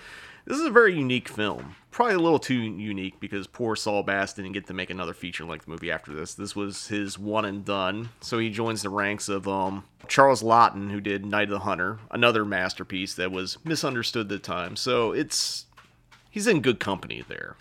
this 0.50 0.58
is 0.58 0.66
a 0.66 0.70
very 0.70 0.92
unique 0.96 1.28
film. 1.28 1.76
Probably 1.92 2.16
a 2.16 2.18
little 2.18 2.40
too 2.40 2.56
unique 2.56 3.20
because 3.20 3.46
poor 3.46 3.76
Saul 3.76 4.02
Bass 4.02 4.32
didn't 4.32 4.50
get 4.50 4.66
to 4.66 4.74
make 4.74 4.90
another 4.90 5.14
feature 5.14 5.44
length 5.44 5.68
movie 5.68 5.92
after 5.92 6.12
this. 6.12 6.34
This 6.34 6.56
was 6.56 6.88
his 6.88 7.16
one 7.16 7.44
and 7.44 7.64
done. 7.64 8.08
So 8.20 8.40
he 8.40 8.50
joins 8.50 8.82
the 8.82 8.88
ranks 8.88 9.28
of 9.28 9.46
um, 9.46 9.84
Charles 10.08 10.42
Laughton, 10.42 10.90
who 10.90 11.00
did 11.00 11.24
Night 11.24 11.44
of 11.44 11.50
the 11.50 11.58
Hunter, 11.60 12.00
another 12.10 12.44
masterpiece 12.44 13.14
that 13.14 13.30
was 13.30 13.58
misunderstood 13.62 14.22
at 14.22 14.28
the 14.28 14.38
time. 14.40 14.74
So 14.74 15.12
it's 15.12 15.66
he's 16.32 16.48
in 16.48 16.62
good 16.62 16.80
company 16.80 17.22
there. 17.28 17.54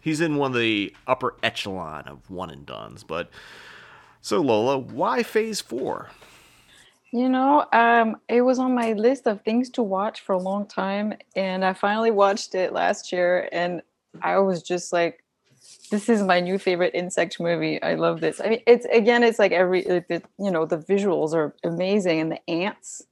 He's 0.00 0.20
in 0.20 0.34
one 0.34 0.50
of 0.50 0.58
the 0.58 0.92
upper 1.06 1.36
echelon 1.40 2.08
of 2.08 2.28
one 2.28 2.50
and 2.50 2.66
dones. 2.66 3.04
But 3.04 3.30
so 4.20 4.40
Lola, 4.40 4.76
why 4.76 5.22
Phase 5.22 5.60
Four? 5.60 6.10
You 7.14 7.28
know, 7.28 7.64
um, 7.72 8.16
it 8.28 8.40
was 8.40 8.58
on 8.58 8.74
my 8.74 8.92
list 8.94 9.28
of 9.28 9.40
things 9.42 9.70
to 9.70 9.84
watch 9.84 10.22
for 10.22 10.32
a 10.32 10.38
long 10.38 10.66
time, 10.66 11.14
and 11.36 11.64
I 11.64 11.72
finally 11.72 12.10
watched 12.10 12.56
it 12.56 12.72
last 12.72 13.12
year, 13.12 13.48
and 13.52 13.82
I 14.20 14.38
was 14.38 14.64
just 14.64 14.92
like 14.92 15.22
this 15.92 16.08
is 16.08 16.22
my 16.22 16.40
new 16.40 16.58
favorite 16.58 16.92
insect 16.92 17.38
movie. 17.38 17.80
I 17.80 17.94
love 17.94 18.20
this. 18.20 18.40
I 18.40 18.48
mean, 18.48 18.62
it's 18.66 18.84
again, 18.86 19.22
it's 19.22 19.38
like 19.38 19.52
every, 19.52 19.82
it, 19.86 20.06
it- 20.08 20.24
you 20.40 20.50
know, 20.50 20.66
the 20.66 20.76
visuals 20.76 21.34
are 21.34 21.54
amazing, 21.62 22.18
and 22.18 22.32
the 22.32 22.50
ants, 22.50 23.06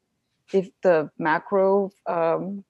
if 0.52 0.68
the 0.82 1.08
macro, 1.16 1.92
um, 2.08 2.64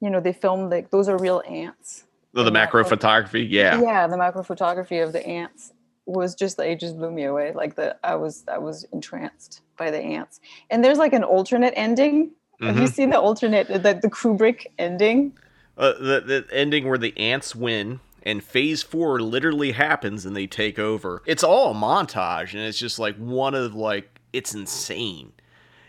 you 0.00 0.10
know, 0.10 0.20
they 0.20 0.32
filmed 0.32 0.70
like 0.70 0.92
those 0.92 1.08
are 1.08 1.18
real 1.18 1.42
ants. 1.48 2.04
Oh, 2.36 2.44
the 2.44 2.44
that, 2.44 2.52
macro 2.52 2.84
photography, 2.84 3.42
yeah. 3.42 3.82
yeah 3.82 4.06
the 4.06 4.16
macro 4.16 4.44
photography 4.44 5.00
of 5.00 5.12
the 5.12 5.26
ants 5.26 5.72
was 6.10 6.34
just 6.34 6.58
like 6.58 6.68
it 6.68 6.80
just 6.80 6.96
blew 6.96 7.10
me 7.10 7.24
away 7.24 7.52
like 7.52 7.74
the 7.76 7.96
i 8.04 8.14
was 8.14 8.44
i 8.52 8.58
was 8.58 8.84
entranced 8.92 9.60
by 9.76 9.90
the 9.90 9.98
ants 9.98 10.40
and 10.70 10.84
there's 10.84 10.98
like 10.98 11.12
an 11.12 11.24
alternate 11.24 11.72
ending 11.76 12.30
have 12.62 12.76
you 12.76 12.82
Mhm. 12.88 12.92
seen 12.92 13.10
the 13.10 13.18
alternate 13.18 13.68
the, 13.68 13.78
the 13.78 14.10
kubrick 14.10 14.66
ending 14.78 15.32
Uh, 15.78 15.92
the 15.98 16.20
the 16.20 16.46
ending 16.52 16.86
where 16.88 16.98
the 16.98 17.16
ants 17.18 17.54
win 17.56 18.00
and 18.22 18.44
phase 18.44 18.82
four 18.82 19.18
literally 19.20 19.72
happens 19.72 20.26
and 20.26 20.36
they 20.36 20.46
take 20.46 20.78
over. 20.78 21.22
It's 21.24 21.42
all 21.42 21.70
a 21.70 21.74
montage 21.74 22.52
and 22.52 22.60
it's 22.62 22.78
just 22.78 22.98
like 22.98 23.16
one 23.16 23.54
of 23.54 23.74
like 23.74 24.20
it's 24.34 24.52
insane. 24.54 25.32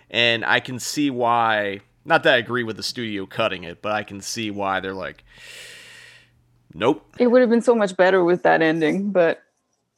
And 0.10 0.46
I 0.46 0.62
can 0.62 0.80
see 0.80 1.10
why 1.10 1.82
not 2.06 2.24
that 2.24 2.36
I 2.36 2.38
agree 2.38 2.64
with 2.64 2.78
the 2.78 2.84
studio 2.84 3.26
cutting 3.26 3.66
it, 3.66 3.82
but 3.82 3.92
I 3.92 4.04
can 4.04 4.22
see 4.22 4.50
why 4.50 4.80
they're 4.80 4.94
like 4.94 5.26
Nope. 6.74 7.06
it 7.20 7.28
would 7.28 7.42
have 7.42 7.50
been 7.50 7.62
so 7.62 7.76
much 7.76 7.98
better 7.98 8.24
with 8.24 8.44
that 8.44 8.62
ending 8.62 9.12
but 9.12 9.44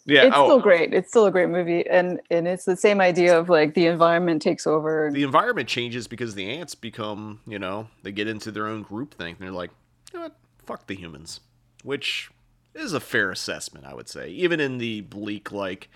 Yeah, 0.06 0.24
it's 0.24 0.36
oh, 0.36 0.46
still 0.46 0.60
great 0.60 0.94
it's 0.94 1.10
still 1.10 1.26
a 1.26 1.32
great 1.32 1.48
movie 1.48 1.88
and 1.88 2.20
and 2.30 2.46
it's 2.46 2.66
the 2.66 2.76
same 2.76 3.00
idea 3.00 3.40
of 3.40 3.48
like 3.48 3.74
the 3.74 3.86
environment 3.86 4.42
takes 4.42 4.68
over 4.68 5.10
the 5.14 5.24
environment 5.24 5.70
changes 5.70 6.08
because 6.08 6.36
the 6.36 6.50
ants 6.50 6.76
become, 6.76 7.40
you 7.48 7.60
know, 7.60 7.88
they 8.04 8.12
get 8.12 8.28
into 8.28 8.52
their 8.52 8.68
own 8.68 8.84
group 8.84 9.14
thing. 9.14 9.36
And 9.36 9.40
they're 9.40 9.52
like, 9.52 9.72
you 10.12 10.20
know 10.20 10.26
what? 10.26 10.36
Fuck 10.66 10.88
the 10.88 10.96
humans. 10.96 11.40
Which 11.84 12.30
is 12.74 12.94
a 12.94 13.00
fair 13.00 13.32
assessment, 13.32 13.86
I 13.86 13.94
would 13.94 14.10
say, 14.10 14.30
even 14.30 14.60
in 14.60 14.78
the 14.78 15.02
bleak, 15.02 15.52
like, 15.52 15.90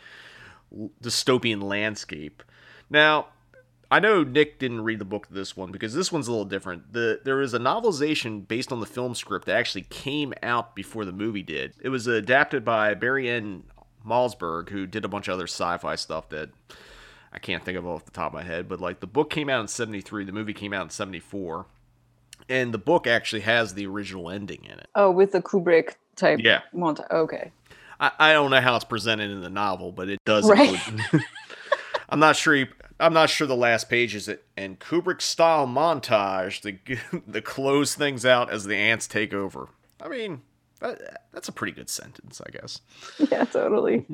dystopian 1.02 1.64
landscape. 1.64 2.44
Now, 2.90 3.28
I 3.90 4.00
know 4.00 4.24
Nick 4.24 4.60
didn't 4.60 4.82
read 4.82 5.00
the 5.00 5.06
book 5.06 5.28
to 5.28 5.34
this 5.34 5.56
one 5.56 5.72
because 5.72 5.94
this 5.94 6.12
one's 6.12 6.28
a 6.28 6.32
little 6.32 6.46
different. 6.46 6.92
The 6.92 7.22
there 7.24 7.42
is 7.42 7.54
a 7.54 7.60
novelization 7.60 8.46
based 8.46 8.72
on 8.74 8.82
the 8.82 8.86
film 8.86 9.16
script 9.16 9.46
that 9.46 9.56
actually 9.56 9.84
came 9.84 10.34
out 10.44 10.76
before 10.76 11.06
the 11.06 11.14
movie 11.14 11.44
did. 11.44 11.74
It 11.82 11.90
was 11.90 12.06
adapted 12.06 12.66
by 12.66 12.94
Barry 12.96 13.30
N. 13.30 13.64
Malzberg, 14.08 14.70
who 14.70 14.86
did 14.88 15.06
a 15.06 15.08
bunch 15.08 15.28
of 15.28 15.34
other 15.34 15.48
sci-fi 15.48 15.96
stuff 15.96 16.30
that 16.30 16.50
I 17.34 17.40
can't 17.40 17.64
think 17.64 17.78
of 17.78 17.86
off 17.86 18.06
the 18.06 18.12
top 18.12 18.28
of 18.28 18.34
my 18.34 18.44
head, 18.44 18.68
but 18.70 18.80
like 18.82 19.00
the 19.00 19.08
book 19.08 19.30
came 19.30 19.50
out 19.50 19.62
in 19.62 19.68
73, 19.68 20.24
the 20.26 20.32
movie 20.32 20.54
came 20.54 20.74
out 20.74 20.84
in 20.84 20.90
74. 20.90 21.66
And 22.50 22.74
the 22.74 22.78
book 22.78 23.08
actually 23.08 23.42
has 23.42 23.74
the 23.74 23.86
original 23.88 24.30
ending 24.30 24.64
in 24.64 24.80
it. 24.80 24.88
oh 24.96 25.12
with 25.12 25.32
the 25.34 25.42
kubrick 25.42 25.96
type 26.16 26.40
Yeah. 26.42 26.62
monta- 26.74 27.10
okay 27.12 27.52
I, 28.00 28.12
I 28.20 28.34
don't 28.34 28.52
know 28.52 28.62
how 28.62 28.76
it's 28.76 28.86
presented 28.86 29.32
in 29.32 29.42
the 29.42 29.50
novel, 29.50 29.92
but 29.92 30.08
it 30.08 30.20
does 30.24 30.50
Right. 30.50 30.70
include 30.88 31.24
I'm 32.10 32.20
not 32.20 32.36
sure 32.38 32.54
he, 32.56 32.66
I'm 33.00 33.14
not 33.14 33.30
sure 33.30 33.48
the 33.48 33.56
last 33.56 33.90
page 33.90 34.16
is 34.16 34.28
it 34.30 34.46
and 34.56 34.80
Kubrick 34.80 35.22
style 35.22 35.68
montage 35.68 36.62
to 36.62 37.22
to 37.34 37.42
close 37.42 37.96
things 37.96 38.26
out 38.26 38.50
as 38.50 38.64
the 38.66 38.76
ants 38.76 39.08
take 39.08 39.34
over. 39.34 39.68
I 40.02 40.08
mean, 40.08 40.42
Uh, 40.82 40.96
that's 41.34 41.48
a 41.48 41.52
pretty 41.52 41.74
good 41.74 41.90
sentence, 41.90 42.42
I 42.46 42.52
guess. 42.52 42.82
yeah 43.32 43.46
totally 43.46 44.06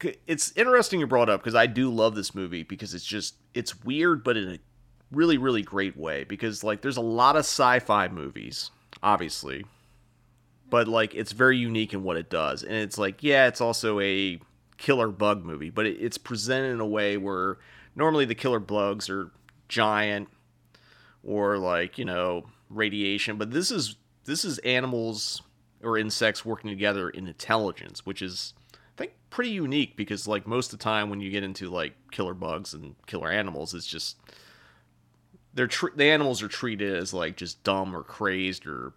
it's 0.26 0.52
interesting 0.56 1.00
you 1.00 1.06
brought 1.06 1.28
up 1.28 1.40
because 1.40 1.54
I 1.54 1.66
do 1.66 1.90
love 1.90 2.14
this 2.14 2.34
movie 2.34 2.62
because 2.62 2.94
it's 2.94 3.04
just 3.04 3.36
it's 3.54 3.84
weird 3.84 4.24
but 4.24 4.36
in 4.36 4.52
a 4.52 4.58
really 5.10 5.38
really 5.38 5.62
great 5.62 5.96
way 5.96 6.24
because 6.24 6.62
like 6.62 6.82
there's 6.82 6.96
a 6.96 7.02
lot 7.02 7.36
of 7.36 7.40
sci-fi 7.40 8.08
movies 8.08 8.70
obviously 9.02 9.64
but 10.68 10.86
like 10.86 11.14
it's 11.14 11.32
very 11.32 11.56
unique 11.56 11.94
in 11.94 12.02
what 12.02 12.16
it 12.16 12.28
does 12.28 12.62
and 12.62 12.74
it's 12.74 12.98
like 12.98 13.22
yeah 13.22 13.46
it's 13.46 13.60
also 13.60 14.00
a 14.00 14.38
killer 14.76 15.08
bug 15.08 15.44
movie 15.44 15.70
but 15.70 15.86
it, 15.86 15.96
it's 16.00 16.18
presented 16.18 16.72
in 16.72 16.80
a 16.80 16.86
way 16.86 17.16
where 17.16 17.58
normally 17.96 18.24
the 18.24 18.34
killer 18.34 18.60
bugs 18.60 19.08
are 19.08 19.30
giant 19.68 20.28
or 21.24 21.58
like 21.58 21.98
you 21.98 22.04
know 22.04 22.44
radiation 22.68 23.36
but 23.36 23.50
this 23.50 23.70
is 23.70 23.96
this 24.24 24.44
is 24.44 24.58
animals 24.58 25.42
or 25.82 25.96
insects 25.96 26.44
working 26.44 26.70
together 26.70 27.08
in 27.10 27.26
intelligence 27.26 28.04
which 28.04 28.22
is 28.22 28.54
I 28.98 29.02
think 29.02 29.12
pretty 29.30 29.50
unique 29.50 29.96
because 29.96 30.26
like 30.26 30.46
most 30.46 30.72
of 30.72 30.78
the 30.80 30.82
time 30.82 31.08
when 31.08 31.20
you 31.20 31.30
get 31.30 31.44
into 31.44 31.70
like 31.70 31.94
killer 32.10 32.34
bugs 32.34 32.74
and 32.74 32.96
killer 33.06 33.30
animals, 33.30 33.72
it's 33.72 33.86
just 33.86 34.16
they're 35.54 35.68
tr- 35.68 35.94
the 35.94 36.06
animals 36.06 36.42
are 36.42 36.48
treated 36.48 36.96
as 36.96 37.14
like 37.14 37.36
just 37.36 37.62
dumb 37.62 37.94
or 37.94 38.02
crazed 38.02 38.66
or 38.66 38.94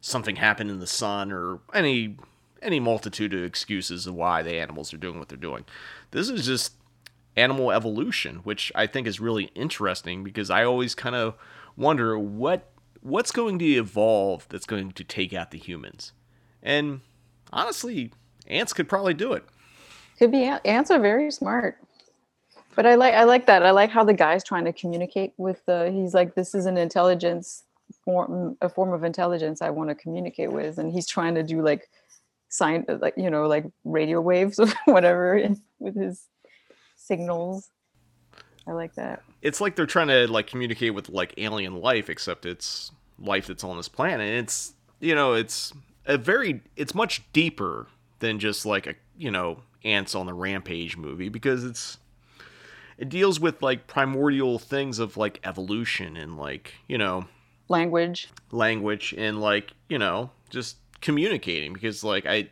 something 0.00 0.36
happened 0.36 0.70
in 0.70 0.80
the 0.80 0.86
sun 0.86 1.30
or 1.30 1.60
any 1.74 2.16
any 2.62 2.80
multitude 2.80 3.34
of 3.34 3.44
excuses 3.44 4.06
of 4.06 4.14
why 4.14 4.42
the 4.42 4.54
animals 4.54 4.94
are 4.94 4.98
doing 4.98 5.18
what 5.18 5.28
they're 5.28 5.36
doing. 5.36 5.66
This 6.12 6.30
is 6.30 6.46
just 6.46 6.72
animal 7.36 7.72
evolution, 7.72 8.36
which 8.36 8.72
I 8.74 8.86
think 8.86 9.06
is 9.06 9.20
really 9.20 9.50
interesting 9.54 10.24
because 10.24 10.48
I 10.48 10.64
always 10.64 10.94
kind 10.94 11.14
of 11.14 11.34
wonder 11.76 12.18
what 12.18 12.70
what's 13.02 13.32
going 13.32 13.58
to 13.58 13.66
evolve 13.66 14.46
that's 14.48 14.64
going 14.64 14.92
to 14.92 15.04
take 15.04 15.34
out 15.34 15.50
the 15.50 15.58
humans. 15.58 16.12
And 16.62 17.00
honestly, 17.52 18.12
ants 18.46 18.72
could 18.72 18.88
probably 18.88 19.14
do 19.14 19.32
it. 19.32 19.44
Could 20.18 20.30
be 20.30 20.44
ants 20.44 20.90
are 20.90 21.00
very 21.00 21.30
smart. 21.30 21.78
But 22.74 22.86
I 22.86 22.94
like 22.94 23.14
I 23.14 23.24
like 23.24 23.46
that. 23.46 23.64
I 23.64 23.70
like 23.70 23.90
how 23.90 24.04
the 24.04 24.14
guy's 24.14 24.44
trying 24.44 24.64
to 24.64 24.72
communicate 24.72 25.32
with 25.36 25.64
the 25.66 25.90
he's 25.90 26.14
like 26.14 26.34
this 26.34 26.54
is 26.54 26.66
an 26.66 26.78
intelligence 26.78 27.64
form 28.04 28.56
a 28.62 28.68
form 28.68 28.92
of 28.92 29.04
intelligence 29.04 29.60
I 29.60 29.70
want 29.70 29.90
to 29.90 29.94
communicate 29.94 30.50
with 30.50 30.78
and 30.78 30.90
he's 30.90 31.06
trying 31.06 31.34
to 31.34 31.42
do 31.42 31.60
like 31.60 31.90
sign 32.48 32.86
like 32.88 33.14
you 33.16 33.28
know 33.28 33.46
like 33.46 33.66
radio 33.84 34.20
waves 34.20 34.58
or 34.58 34.68
whatever 34.86 35.42
with 35.78 35.96
his 35.96 36.28
signals. 36.96 37.70
I 38.66 38.72
like 38.72 38.94
that. 38.94 39.22
It's 39.42 39.60
like 39.60 39.74
they're 39.74 39.86
trying 39.86 40.08
to 40.08 40.30
like 40.30 40.46
communicate 40.46 40.94
with 40.94 41.08
like 41.08 41.34
alien 41.36 41.80
life, 41.80 42.08
except 42.08 42.46
it's 42.46 42.92
life 43.18 43.48
that's 43.48 43.64
on 43.64 43.76
this 43.76 43.88
planet. 43.88 44.20
And 44.20 44.38
it's 44.38 44.74
you 45.00 45.14
know, 45.14 45.34
it's 45.34 45.72
a 46.06 46.18
very 46.18 46.62
it's 46.76 46.94
much 46.94 47.22
deeper 47.32 47.86
than 48.18 48.38
just 48.38 48.66
like 48.66 48.86
a 48.86 48.94
you 49.16 49.30
know, 49.30 49.58
ants 49.84 50.14
on 50.14 50.26
the 50.26 50.34
rampage 50.34 50.96
movie 50.96 51.28
because 51.28 51.64
it's 51.64 51.98
it 52.98 53.08
deals 53.08 53.40
with 53.40 53.62
like 53.62 53.86
primordial 53.86 54.58
things 54.58 54.98
of 54.98 55.16
like 55.16 55.40
evolution 55.44 56.16
and 56.16 56.36
like, 56.36 56.74
you 56.88 56.98
know, 56.98 57.26
Language. 57.68 58.28
language 58.50 59.14
and 59.16 59.40
like 59.40 59.72
you 59.88 59.98
know 59.98 60.30
just 60.50 60.76
communicating 61.00 61.72
because 61.72 62.04
like 62.04 62.26
i 62.26 62.46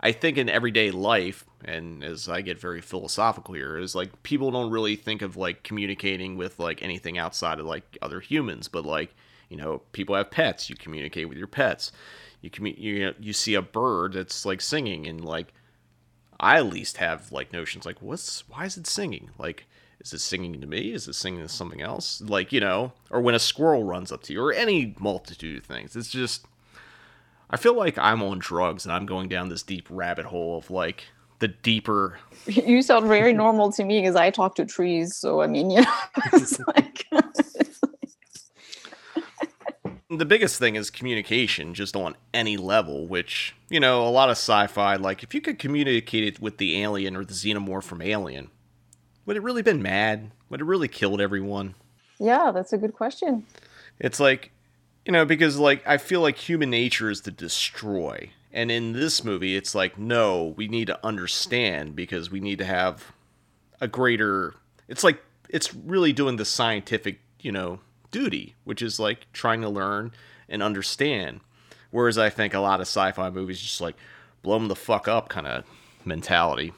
i 0.00 0.12
think 0.12 0.36
in 0.36 0.50
everyday 0.50 0.90
life 0.90 1.46
and 1.64 2.04
as 2.04 2.28
i 2.28 2.42
get 2.42 2.60
very 2.60 2.82
philosophical 2.82 3.54
here 3.54 3.78
is 3.78 3.94
like 3.94 4.22
people 4.24 4.50
don't 4.50 4.70
really 4.70 4.94
think 4.94 5.22
of 5.22 5.38
like 5.38 5.62
communicating 5.62 6.36
with 6.36 6.58
like 6.58 6.82
anything 6.82 7.16
outside 7.16 7.58
of 7.58 7.64
like 7.64 7.96
other 8.02 8.20
humans 8.20 8.68
but 8.68 8.84
like 8.84 9.14
you 9.48 9.56
know 9.56 9.80
people 9.92 10.14
have 10.14 10.30
pets 10.30 10.68
you 10.68 10.76
communicate 10.76 11.28
with 11.30 11.38
your 11.38 11.46
pets 11.46 11.90
you 12.40 12.50
commu- 12.50 12.78
you 12.78 13.06
know, 13.06 13.14
you 13.18 13.32
see 13.32 13.54
a 13.54 13.62
bird 13.62 14.14
that's 14.14 14.44
like 14.44 14.60
singing 14.60 15.06
and 15.06 15.24
like 15.24 15.52
I 16.40 16.58
at 16.58 16.66
least 16.66 16.98
have 16.98 17.32
like 17.32 17.52
notions 17.52 17.84
like 17.84 18.00
what's 18.00 18.48
why 18.48 18.64
is 18.64 18.76
it 18.76 18.86
singing? 18.86 19.30
Like 19.38 19.66
is 20.00 20.12
it 20.12 20.20
singing 20.20 20.60
to 20.60 20.66
me? 20.66 20.92
Is 20.92 21.08
it 21.08 21.14
singing 21.14 21.40
to 21.40 21.48
something 21.48 21.82
else? 21.82 22.20
Like, 22.20 22.52
you 22.52 22.60
know, 22.60 22.92
or 23.10 23.20
when 23.20 23.34
a 23.34 23.40
squirrel 23.40 23.82
runs 23.82 24.12
up 24.12 24.22
to 24.24 24.32
you 24.32 24.42
or 24.42 24.52
any 24.52 24.94
multitude 25.00 25.58
of 25.58 25.64
things. 25.64 25.96
It's 25.96 26.10
just 26.10 26.46
I 27.50 27.56
feel 27.56 27.74
like 27.74 27.98
I'm 27.98 28.22
on 28.22 28.38
drugs 28.38 28.84
and 28.84 28.92
I'm 28.92 29.06
going 29.06 29.28
down 29.28 29.48
this 29.48 29.62
deep 29.62 29.88
rabbit 29.90 30.26
hole 30.26 30.58
of 30.58 30.70
like 30.70 31.04
the 31.40 31.48
deeper 31.48 32.18
You 32.46 32.82
sound 32.82 33.06
very 33.08 33.32
normal 33.32 33.72
to 33.72 33.84
me 33.84 34.00
because 34.00 34.16
I 34.16 34.30
talk 34.30 34.54
to 34.56 34.64
trees. 34.64 35.16
So 35.16 35.40
I 35.40 35.46
mean, 35.46 35.70
you 35.70 35.82
know, 35.82 35.94
it's 36.32 36.58
like 36.68 37.06
the 40.10 40.24
biggest 40.24 40.58
thing 40.58 40.74
is 40.74 40.90
communication 40.90 41.74
just 41.74 41.94
on 41.94 42.16
any 42.32 42.56
level 42.56 43.06
which 43.06 43.54
you 43.68 43.78
know 43.78 44.06
a 44.06 44.08
lot 44.08 44.30
of 44.30 44.32
sci-fi 44.32 44.96
like 44.96 45.22
if 45.22 45.34
you 45.34 45.40
could 45.40 45.58
communicate 45.58 46.24
it 46.24 46.40
with 46.40 46.56
the 46.56 46.80
alien 46.80 47.14
or 47.14 47.24
the 47.24 47.34
xenomorph 47.34 47.84
from 47.84 48.00
alien 48.00 48.50
would 49.28 49.36
it 49.36 49.42
really 49.42 49.60
been 49.60 49.82
mad? 49.82 50.30
Would 50.48 50.62
it 50.62 50.64
really 50.64 50.88
killed 50.88 51.20
everyone? 51.20 51.74
Yeah, 52.18 52.50
that's 52.50 52.72
a 52.72 52.78
good 52.78 52.94
question. 52.94 53.44
it's 53.98 54.18
like 54.18 54.52
you 55.04 55.12
know 55.12 55.26
because 55.26 55.58
like 55.58 55.86
i 55.86 55.98
feel 55.98 56.22
like 56.22 56.36
human 56.38 56.70
nature 56.70 57.10
is 57.10 57.20
to 57.20 57.30
destroy. 57.30 58.30
And 58.50 58.70
in 58.70 58.94
this 58.94 59.22
movie 59.22 59.54
it's 59.54 59.74
like 59.74 59.98
no 59.98 60.54
we 60.56 60.66
need 60.66 60.86
to 60.86 61.06
understand 61.06 61.94
because 61.94 62.30
we 62.30 62.40
need 62.40 62.56
to 62.58 62.64
have 62.64 63.12
a 63.82 63.86
greater 63.86 64.54
it's 64.88 65.04
like 65.04 65.22
it's 65.50 65.74
really 65.74 66.14
doing 66.14 66.36
the 66.36 66.46
scientific 66.46 67.20
you 67.40 67.52
know 67.52 67.80
duty 68.10 68.54
which 68.64 68.82
is 68.82 68.98
like 68.98 69.26
trying 69.32 69.60
to 69.60 69.68
learn 69.68 70.12
and 70.48 70.62
understand 70.62 71.40
whereas 71.90 72.16
i 72.18 72.28
think 72.30 72.54
a 72.54 72.58
lot 72.60 72.80
of 72.80 72.86
sci-fi 72.86 73.28
movies 73.30 73.60
just 73.60 73.80
like 73.80 73.96
blow 74.42 74.58
them 74.58 74.68
the 74.68 74.76
fuck 74.76 75.08
up 75.08 75.28
kind 75.28 75.46
of 75.46 75.64
mentality 76.04 76.72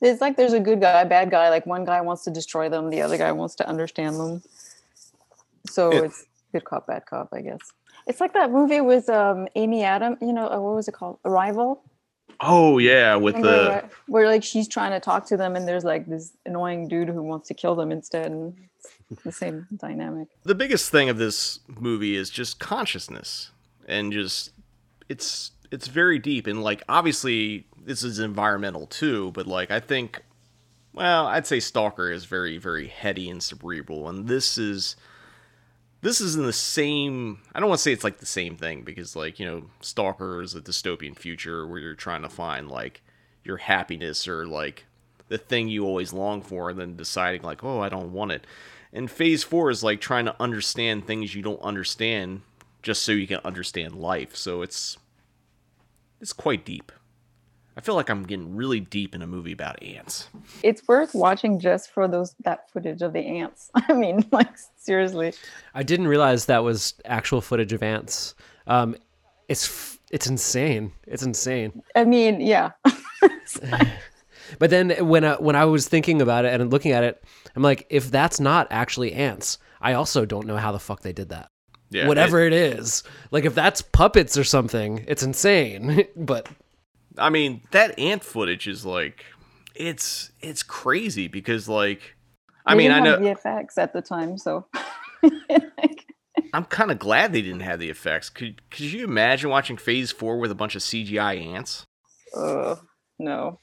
It's 0.00 0.20
like 0.20 0.36
there's 0.36 0.52
a 0.52 0.58
good 0.58 0.80
guy, 0.80 1.04
bad 1.04 1.30
guy. 1.30 1.48
Like 1.48 1.64
one 1.64 1.84
guy 1.84 2.00
wants 2.00 2.24
to 2.24 2.30
destroy 2.32 2.68
them, 2.68 2.90
the 2.90 3.02
other 3.02 3.16
guy 3.16 3.30
wants 3.30 3.54
to 3.56 3.68
understand 3.68 4.16
them. 4.18 4.42
So 5.68 5.92
Yeah. 5.92 6.00
it's 6.06 6.26
good 6.52 6.64
cop, 6.64 6.88
bad 6.88 7.06
cop, 7.06 7.28
I 7.32 7.40
guess. 7.40 7.60
It's 8.08 8.20
like 8.20 8.32
that 8.32 8.50
movie 8.50 8.80
with 8.80 9.08
um, 9.08 9.46
Amy 9.54 9.84
Adam. 9.84 10.16
You 10.20 10.32
know, 10.32 10.48
uh, 10.50 10.58
what 10.58 10.74
was 10.74 10.88
it 10.88 10.94
called? 10.94 11.18
Arrival. 11.24 11.84
Oh 12.40 12.78
yeah, 12.78 13.14
with 13.14 13.36
Remember 13.36 13.62
the 13.64 13.68
where, 13.68 13.90
where 14.08 14.26
like 14.26 14.42
she's 14.42 14.66
trying 14.66 14.90
to 14.90 14.98
talk 14.98 15.24
to 15.26 15.36
them 15.36 15.54
and 15.54 15.68
there's 15.68 15.84
like 15.84 16.06
this 16.06 16.32
annoying 16.46 16.88
dude 16.88 17.08
who 17.08 17.22
wants 17.22 17.46
to 17.48 17.54
kill 17.54 17.76
them 17.76 17.92
instead 17.92 18.26
and 18.32 18.56
the 19.24 19.32
same 19.32 19.66
dynamic. 19.76 20.28
the 20.44 20.54
biggest 20.54 20.90
thing 20.90 21.08
of 21.08 21.18
this 21.18 21.60
movie 21.68 22.16
is 22.16 22.30
just 22.30 22.58
consciousness 22.58 23.50
and 23.86 24.12
just 24.12 24.50
it's 25.08 25.52
it's 25.70 25.88
very 25.88 26.18
deep 26.18 26.46
and 26.46 26.62
like 26.62 26.82
obviously 26.88 27.66
this 27.84 28.02
is 28.02 28.18
environmental 28.18 28.86
too 28.86 29.30
but 29.32 29.46
like 29.46 29.70
i 29.70 29.80
think 29.80 30.22
well 30.92 31.26
i'd 31.28 31.46
say 31.46 31.58
stalker 31.58 32.10
is 32.10 32.24
very 32.24 32.58
very 32.58 32.86
heady 32.86 33.28
and 33.28 33.42
cerebral 33.42 34.08
and 34.08 34.28
this 34.28 34.56
is 34.58 34.96
this 36.02 36.20
is 36.20 36.36
in 36.36 36.44
the 36.44 36.52
same 36.52 37.38
i 37.54 37.60
don't 37.60 37.68
want 37.68 37.78
to 37.78 37.82
say 37.82 37.92
it's 37.92 38.04
like 38.04 38.18
the 38.18 38.26
same 38.26 38.56
thing 38.56 38.82
because 38.82 39.16
like 39.16 39.40
you 39.40 39.46
know 39.46 39.64
stalker 39.80 40.42
is 40.42 40.54
a 40.54 40.60
dystopian 40.60 41.16
future 41.16 41.66
where 41.66 41.78
you're 41.78 41.94
trying 41.94 42.22
to 42.22 42.28
find 42.28 42.68
like 42.68 43.02
your 43.44 43.56
happiness 43.56 44.28
or 44.28 44.46
like 44.46 44.84
the 45.28 45.38
thing 45.38 45.68
you 45.68 45.84
always 45.84 46.12
long 46.12 46.42
for 46.42 46.70
and 46.70 46.78
then 46.78 46.96
deciding 46.96 47.42
like 47.42 47.64
oh 47.64 47.80
i 47.80 47.88
don't 47.88 48.12
want 48.12 48.30
it 48.30 48.46
and 48.92 49.10
phase 49.10 49.42
four 49.42 49.70
is 49.70 49.82
like 49.82 50.00
trying 50.00 50.24
to 50.26 50.36
understand 50.40 51.06
things 51.06 51.34
you 51.34 51.42
don't 51.42 51.60
understand 51.62 52.42
just 52.82 53.02
so 53.02 53.12
you 53.12 53.26
can 53.26 53.40
understand 53.44 53.94
life 53.94 54.34
so 54.36 54.62
it's 54.62 54.98
it's 56.20 56.32
quite 56.32 56.64
deep 56.64 56.92
i 57.76 57.80
feel 57.80 57.94
like 57.94 58.10
i'm 58.10 58.24
getting 58.24 58.54
really 58.54 58.80
deep 58.80 59.14
in 59.14 59.22
a 59.22 59.26
movie 59.26 59.52
about 59.52 59.82
ants 59.82 60.28
It's 60.62 60.86
worth 60.86 61.14
watching 61.14 61.58
just 61.58 61.90
for 61.90 62.06
those 62.08 62.34
that 62.44 62.70
footage 62.70 63.02
of 63.02 63.12
the 63.12 63.20
ants. 63.20 63.70
I 63.74 63.92
mean, 63.94 64.24
like 64.30 64.56
seriously. 64.76 65.32
I 65.74 65.82
didn't 65.82 66.08
realize 66.08 66.46
that 66.46 66.62
was 66.62 66.94
actual 67.04 67.40
footage 67.40 67.72
of 67.72 67.82
ants. 67.82 68.34
Um, 68.66 68.96
it's 69.48 69.98
it's 70.10 70.26
insane. 70.26 70.92
It's 71.06 71.22
insane. 71.22 71.82
I 71.96 72.04
mean, 72.04 72.40
yeah. 72.40 72.72
But 74.58 74.70
then 74.70 74.90
when 75.06 75.24
I, 75.24 75.34
when 75.34 75.56
I 75.56 75.64
was 75.64 75.88
thinking 75.88 76.22
about 76.22 76.44
it 76.44 76.58
and 76.58 76.70
looking 76.70 76.92
at 76.92 77.04
it, 77.04 77.22
I'm 77.54 77.62
like, 77.62 77.86
if 77.90 78.10
that's 78.10 78.40
not 78.40 78.66
actually 78.70 79.12
ants, 79.12 79.58
I 79.80 79.94
also 79.94 80.24
don't 80.24 80.46
know 80.46 80.56
how 80.56 80.72
the 80.72 80.78
fuck 80.78 81.02
they 81.02 81.12
did 81.12 81.30
that. 81.30 81.48
yeah 81.90 82.06
Whatever 82.06 82.40
it 82.40 82.52
is, 82.52 83.02
like 83.30 83.44
if 83.44 83.54
that's 83.54 83.82
puppets 83.82 84.36
or 84.36 84.44
something, 84.44 85.04
it's 85.08 85.22
insane. 85.22 86.06
but 86.16 86.48
I 87.18 87.30
mean, 87.30 87.62
that 87.72 87.98
ant 87.98 88.24
footage 88.24 88.68
is 88.68 88.84
like 88.84 89.24
it's 89.74 90.30
it's 90.40 90.62
crazy 90.62 91.28
because 91.28 91.68
like 91.68 92.14
I 92.64 92.74
mean, 92.74 92.90
I 92.90 93.00
didn't 93.00 93.20
know 93.22 93.28
have 93.28 93.38
effects 93.38 93.78
at 93.78 93.92
the 93.92 94.02
time, 94.02 94.38
so 94.38 94.66
I'm 96.54 96.64
kind 96.66 96.90
of 96.90 96.98
glad 96.98 97.32
they 97.32 97.42
didn't 97.42 97.60
have 97.60 97.80
the 97.80 97.90
effects. 97.90 98.28
Could 98.28 98.68
could 98.70 98.80
you 98.80 99.04
imagine 99.04 99.50
watching 99.50 99.76
Phase 99.76 100.12
4 100.12 100.38
with 100.38 100.50
a 100.50 100.54
bunch 100.54 100.76
of 100.76 100.82
CGI 100.82 101.54
ants? 101.54 101.84
uh, 102.36 102.76
no. 103.18 103.58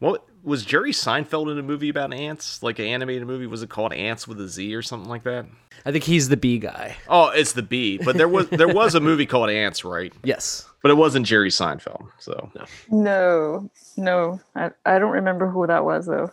What 0.00 0.24
was 0.42 0.64
Jerry 0.64 0.92
Seinfeld 0.92 1.52
in 1.52 1.58
a 1.58 1.62
movie 1.62 1.90
about 1.90 2.12
ants? 2.12 2.62
Like 2.62 2.78
an 2.78 2.86
animated 2.86 3.26
movie 3.26 3.46
was 3.46 3.62
it 3.62 3.68
called 3.70 3.92
Ants 3.92 4.26
with 4.26 4.40
a 4.40 4.48
Z 4.48 4.74
or 4.74 4.82
something 4.82 5.08
like 5.08 5.22
that? 5.24 5.46
I 5.84 5.92
think 5.92 6.04
he's 6.04 6.28
the 6.28 6.36
bee 6.36 6.58
guy. 6.58 6.96
Oh, 7.08 7.28
it's 7.28 7.52
the 7.52 7.62
bee. 7.62 7.98
But 7.98 8.16
there 8.16 8.28
was 8.28 8.48
there 8.48 8.68
was 8.68 8.94
a 8.94 9.00
movie 9.00 9.26
called 9.26 9.50
Ants, 9.50 9.84
right? 9.84 10.12
Yes. 10.24 10.66
But 10.82 10.90
it 10.90 10.94
wasn't 10.94 11.26
Jerry 11.26 11.50
Seinfeld. 11.50 12.08
So 12.18 12.50
No. 12.90 13.70
No. 13.98 14.40
I, 14.56 14.70
I 14.86 14.98
don't 14.98 15.12
remember 15.12 15.48
who 15.48 15.66
that 15.66 15.84
was 15.84 16.06
though. 16.06 16.30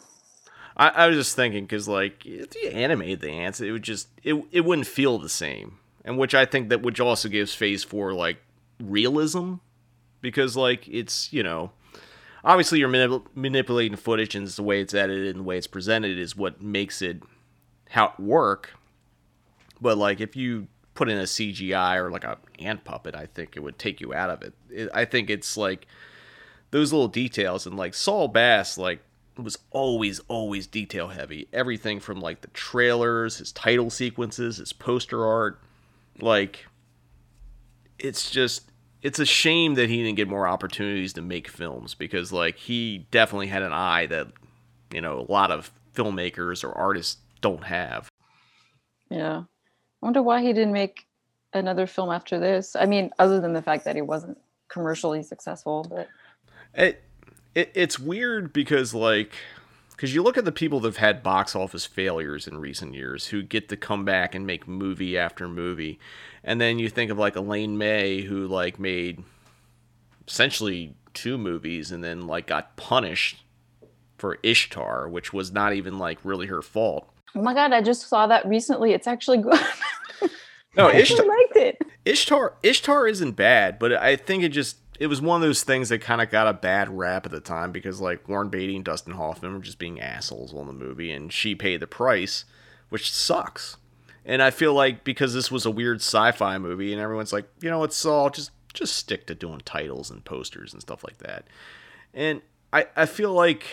I, 0.78 0.88
I 0.90 1.08
was 1.08 1.18
just 1.18 1.36
thinking 1.36 1.66
because 1.66 1.88
like 1.88 2.26
if 2.26 2.56
you 2.56 2.70
animated 2.70 3.20
the 3.22 3.32
ants, 3.32 3.60
it 3.60 3.72
would 3.72 3.84
just 3.84 4.08
it 4.24 4.36
it 4.52 4.62
wouldn't 4.62 4.88
feel 4.88 5.18
the 5.18 5.28
same, 5.30 5.80
and 6.06 6.18
which 6.18 6.34
I 6.34 6.46
think 6.46 6.70
that 6.70 6.82
which 6.82 7.02
also 7.02 7.28
gives 7.28 7.54
Phase 7.54 7.84
Four 7.84 8.14
like 8.14 8.38
realism, 8.82 9.56
because 10.22 10.56
like 10.56 10.88
it's 10.88 11.34
you 11.34 11.44
know 11.44 11.72
obviously 12.48 12.80
you're 12.80 12.90
manip- 12.90 13.26
manipulating 13.36 13.98
footage 13.98 14.34
and 14.34 14.48
it's 14.48 14.56
the 14.56 14.64
way 14.64 14.80
it's 14.80 14.94
edited 14.94 15.36
and 15.36 15.40
the 15.40 15.44
way 15.44 15.58
it's 15.58 15.68
presented 15.68 16.18
is 16.18 16.36
what 16.36 16.62
makes 16.62 17.02
it 17.02 17.22
how 17.90 18.06
it 18.06 18.20
work. 18.20 18.74
But 19.82 19.98
like 19.98 20.22
if 20.22 20.36
you 20.36 20.68
put 20.96 21.10
in 21.10 21.18
a 21.18 21.24
CGI 21.24 21.98
or 21.98 22.10
like 22.10 22.24
a 22.24 22.38
ant 22.58 22.86
puppet, 22.86 23.16
I 23.16 23.26
think 23.26 23.58
it 23.58 23.60
would 23.60 23.78
take 23.78 24.00
you 24.00 24.14
out 24.14 24.30
of 24.30 24.42
it. 24.42 24.54
it 24.72 24.90
I 24.94 25.04
think 25.04 25.30
it's 25.30 25.58
like 25.58 25.88
those 26.72 26.94
little 26.94 27.10
details 27.10 27.68
and 27.68 27.76
like 27.76 27.94
Saul 27.94 28.30
Bass 28.30 28.78
like 28.78 29.02
was 29.38 29.58
always 29.72 30.22
always 30.30 30.68
detail 30.68 31.10
heavy. 31.10 31.50
Everything 31.52 32.00
from 32.00 32.22
like 32.22 32.42
the 32.42 32.48
trailers, 32.48 33.38
his 33.38 33.52
title 33.52 33.90
sequences, 33.90 34.58
his 34.58 34.72
poster 34.72 35.26
art, 35.26 35.60
like 36.22 36.66
it's 38.00 38.32
just 38.32 38.72
it's 39.02 39.20
a 39.20 39.26
shame 39.26 39.76
that 39.76 39.90
he 39.90 40.04
didn't 40.04 40.16
get 40.16 40.28
more 40.28 40.48
opportunities 40.48 41.14
to 41.14 41.22
make 41.22 41.48
films 41.48 41.94
because 41.94 42.32
like 42.32 42.58
he 42.58 43.08
definitely 43.12 43.48
had 43.48 43.62
an 43.62 43.74
eye 43.74 44.06
that 44.08 44.28
you 44.94 45.02
know 45.02 45.20
a 45.20 45.32
lot 45.32 45.52
of 45.52 45.72
filmmakers 45.94 46.64
or 46.64 46.72
artists 46.72 47.18
don't 47.42 47.64
have. 47.64 48.10
Yeah. 49.10 49.44
I 50.02 50.06
wonder 50.06 50.22
why 50.22 50.42
he 50.42 50.54
didn't 50.54 50.74
make 50.74 51.08
another 51.54 51.88
film 51.88 52.12
after 52.12 52.40
this. 52.40 52.76
I 52.76 52.86
mean, 52.86 53.12
other 53.20 53.40
than 53.40 53.54
the 53.54 53.62
fact 53.62 53.86
that 53.86 53.96
he 53.96 54.02
wasn't 54.02 54.38
commercially 54.70 55.24
successful, 55.24 55.86
but 55.90 56.08
It, 56.74 57.04
it 57.56 57.72
it's 57.74 57.98
weird 58.00 58.54
because 58.54 58.94
like 58.94 59.34
because 59.98 60.14
you 60.14 60.22
look 60.22 60.38
at 60.38 60.46
the 60.46 60.52
people 60.52 60.80
that've 60.80 60.98
had 60.98 61.24
box 61.24 61.56
office 61.56 61.86
failures 61.88 62.48
in 62.48 62.60
recent 62.60 62.94
years 62.94 63.28
who 63.28 63.42
get 63.42 63.68
to 63.70 63.76
come 63.76 64.06
back 64.06 64.36
and 64.36 64.46
make 64.46 64.68
movie 64.68 65.18
after 65.18 65.48
movie, 65.50 66.00
and 66.44 66.62
then 66.62 66.78
you 66.80 66.88
think 66.88 67.10
of 67.12 67.18
like 67.18 67.36
Elaine 67.36 67.78
May 67.80 68.22
who 68.22 68.48
like 68.48 68.80
made 68.80 69.24
essentially 70.28 70.94
two 71.14 71.38
movies 71.38 71.92
and 71.92 72.04
then 72.04 72.28
like 72.28 72.48
got 72.48 72.76
punished 72.78 73.44
for 74.18 74.38
Ishtar, 74.44 75.10
which 75.10 75.34
was 75.34 75.52
not 75.52 75.74
even 75.74 75.98
like 75.98 76.20
really 76.24 76.46
her 76.48 76.62
fault. 76.62 77.10
oh 77.36 77.42
my 77.42 77.54
god, 77.56 77.74
I 77.74 77.82
just 77.82 78.08
saw 78.08 78.28
that 78.28 78.48
recently. 78.48 78.94
It's 78.94 79.08
actually 79.08 79.40
good. 79.40 79.60
No, 80.76 80.88
I 80.90 80.94
Ishtar, 80.94 81.26
liked 81.26 81.56
it. 81.56 81.82
Ishtar 82.06 82.54
Ishtar 82.62 83.08
isn't 83.08 83.32
bad, 83.32 83.80
but 83.80 83.94
I 83.94 84.16
think 84.16 84.44
it 84.44 84.50
just 84.50 84.78
it 85.00 85.08
was 85.08 85.22
one 85.22 85.42
of 85.42 85.48
those 85.48 85.64
things 85.64 85.90
that 85.90 86.02
kind 86.02 86.22
of 86.22 86.30
got 86.30 86.48
a 86.48 86.54
bad 86.54 86.96
rap 86.98 87.26
at 87.26 87.32
the 87.32 87.40
time 87.40 87.72
because 87.72 88.02
like 88.02 88.28
Warren 88.28 88.50
Beatty 88.50 88.76
and 88.76 88.86
Dustin 88.86 89.14
Hoffman 89.14 89.54
were 89.54 89.60
just 89.60 89.80
being 89.80 90.00
assholes 90.00 90.54
on 90.54 90.68
the 90.68 90.74
movie, 90.74 91.12
and 91.12 91.32
she 91.32 91.56
paid 91.56 91.80
the 91.80 91.88
price, 91.88 92.46
which 92.90 93.12
sucks. 93.12 93.78
And 94.26 94.42
I 94.42 94.50
feel 94.50 94.74
like 94.74 95.04
because 95.04 95.34
this 95.34 95.52
was 95.52 95.66
a 95.66 95.72
weird 95.72 95.98
sci-fi 95.98 96.58
movie, 96.58 96.92
and 96.92 97.02
everyone's 97.02 97.34
like, 97.34 97.48
you 97.62 97.70
know, 97.70 97.84
it's 97.84 98.06
all 98.06 98.30
just 98.30 98.52
just 98.74 98.96
stick 98.96 99.26
to 99.28 99.36
doing 99.36 99.62
titles 99.66 100.12
and 100.12 100.24
posters 100.24 100.74
and 100.74 100.82
stuff 100.82 101.04
like 101.04 101.20
that. 101.20 101.46
And 102.14 102.42
I 102.74 102.88
I 102.96 103.06
feel 103.06 103.32
like 103.32 103.66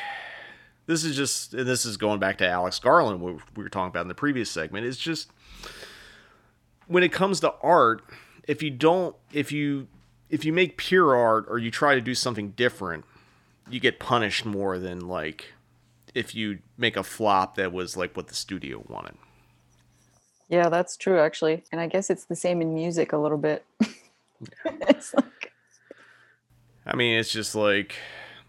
this 0.87 1.05
is 1.05 1.17
just 1.17 1.55
and 1.55 1.67
this 1.67 1.87
is 1.87 1.97
going 1.97 2.21
back 2.21 2.39
to 2.39 2.49
Alex 2.49 2.79
Garland, 2.79 3.21
what 3.21 3.37
we 3.57 3.63
were 3.63 3.71
talking 3.71 3.89
about 3.89 4.03
in 4.03 4.09
the 4.09 4.15
previous 4.15 4.51
segment. 4.51 4.87
It's 4.87 4.99
just 4.99 5.31
when 6.87 7.03
it 7.03 7.13
comes 7.13 7.41
to 7.41 7.55
art, 7.63 8.03
if 8.47 8.63
you 8.63 8.71
don't 8.71 9.17
if 9.33 9.51
you 9.51 9.89
if 10.35 10.45
you 10.45 10.53
make 10.53 10.77
pure 10.77 11.15
art 11.15 11.47
or 11.49 11.59
you 11.59 11.71
try 11.71 11.95
to 11.95 12.01
do 12.01 12.13
something 12.13 12.51
different, 12.51 13.05
you 13.71 13.79
get 13.79 14.01
punished 14.01 14.45
more 14.45 14.81
than 14.81 15.07
like 15.07 15.53
if 16.13 16.35
you 16.35 16.59
make 16.77 16.97
a 16.97 17.05
flop 17.05 17.55
that 17.55 17.73
was 17.73 17.97
like 17.97 18.17
what 18.17 18.27
the 18.27 18.35
studio 18.35 18.85
wanted. 18.89 19.15
Yeah, 20.49 20.69
that's 20.71 20.97
true 20.97 21.21
actually. 21.21 21.63
And 21.71 21.81
I 21.81 21.87
guess 21.87 22.11
it's 22.11 22.25
the 22.25 22.35
same 22.35 22.61
in 22.61 22.75
music 22.75 23.13
a 23.13 23.17
little 23.17 23.39
bit. 23.39 23.65
it's 24.65 25.15
like 25.15 25.53
I 26.85 26.97
mean, 26.97 27.17
it's 27.17 27.31
just 27.31 27.55
like 27.55 27.95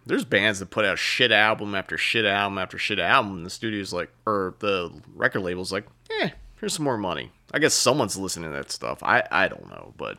there's 0.08 0.26
bands 0.26 0.58
that 0.60 0.72
put 0.72 0.86
out 0.86 0.98
shit 0.98 1.32
album 1.32 1.76
after 1.76 2.00
shit 2.00 2.26
album 2.26 2.58
after 2.58 2.80
shit 2.80 2.98
album, 2.98 3.38
and 3.38 3.46
the 3.46 3.52
studio's 3.52 3.94
like, 3.94 4.10
or 4.26 4.56
the 4.58 4.92
record 5.14 5.42
label's 5.42 5.72
like, 5.72 5.86
eh, 6.20 6.32
here's 6.60 6.74
some 6.74 6.84
more 6.84 6.98
money. 6.98 7.32
I 7.54 7.60
guess 7.60 7.76
someone's 7.76 8.18
listening 8.18 8.50
to 8.50 8.58
that 8.58 8.72
stuff. 8.72 9.04
I 9.04 9.22
I 9.30 9.48
don't 9.50 9.70
know, 9.70 9.94
but 9.98 10.18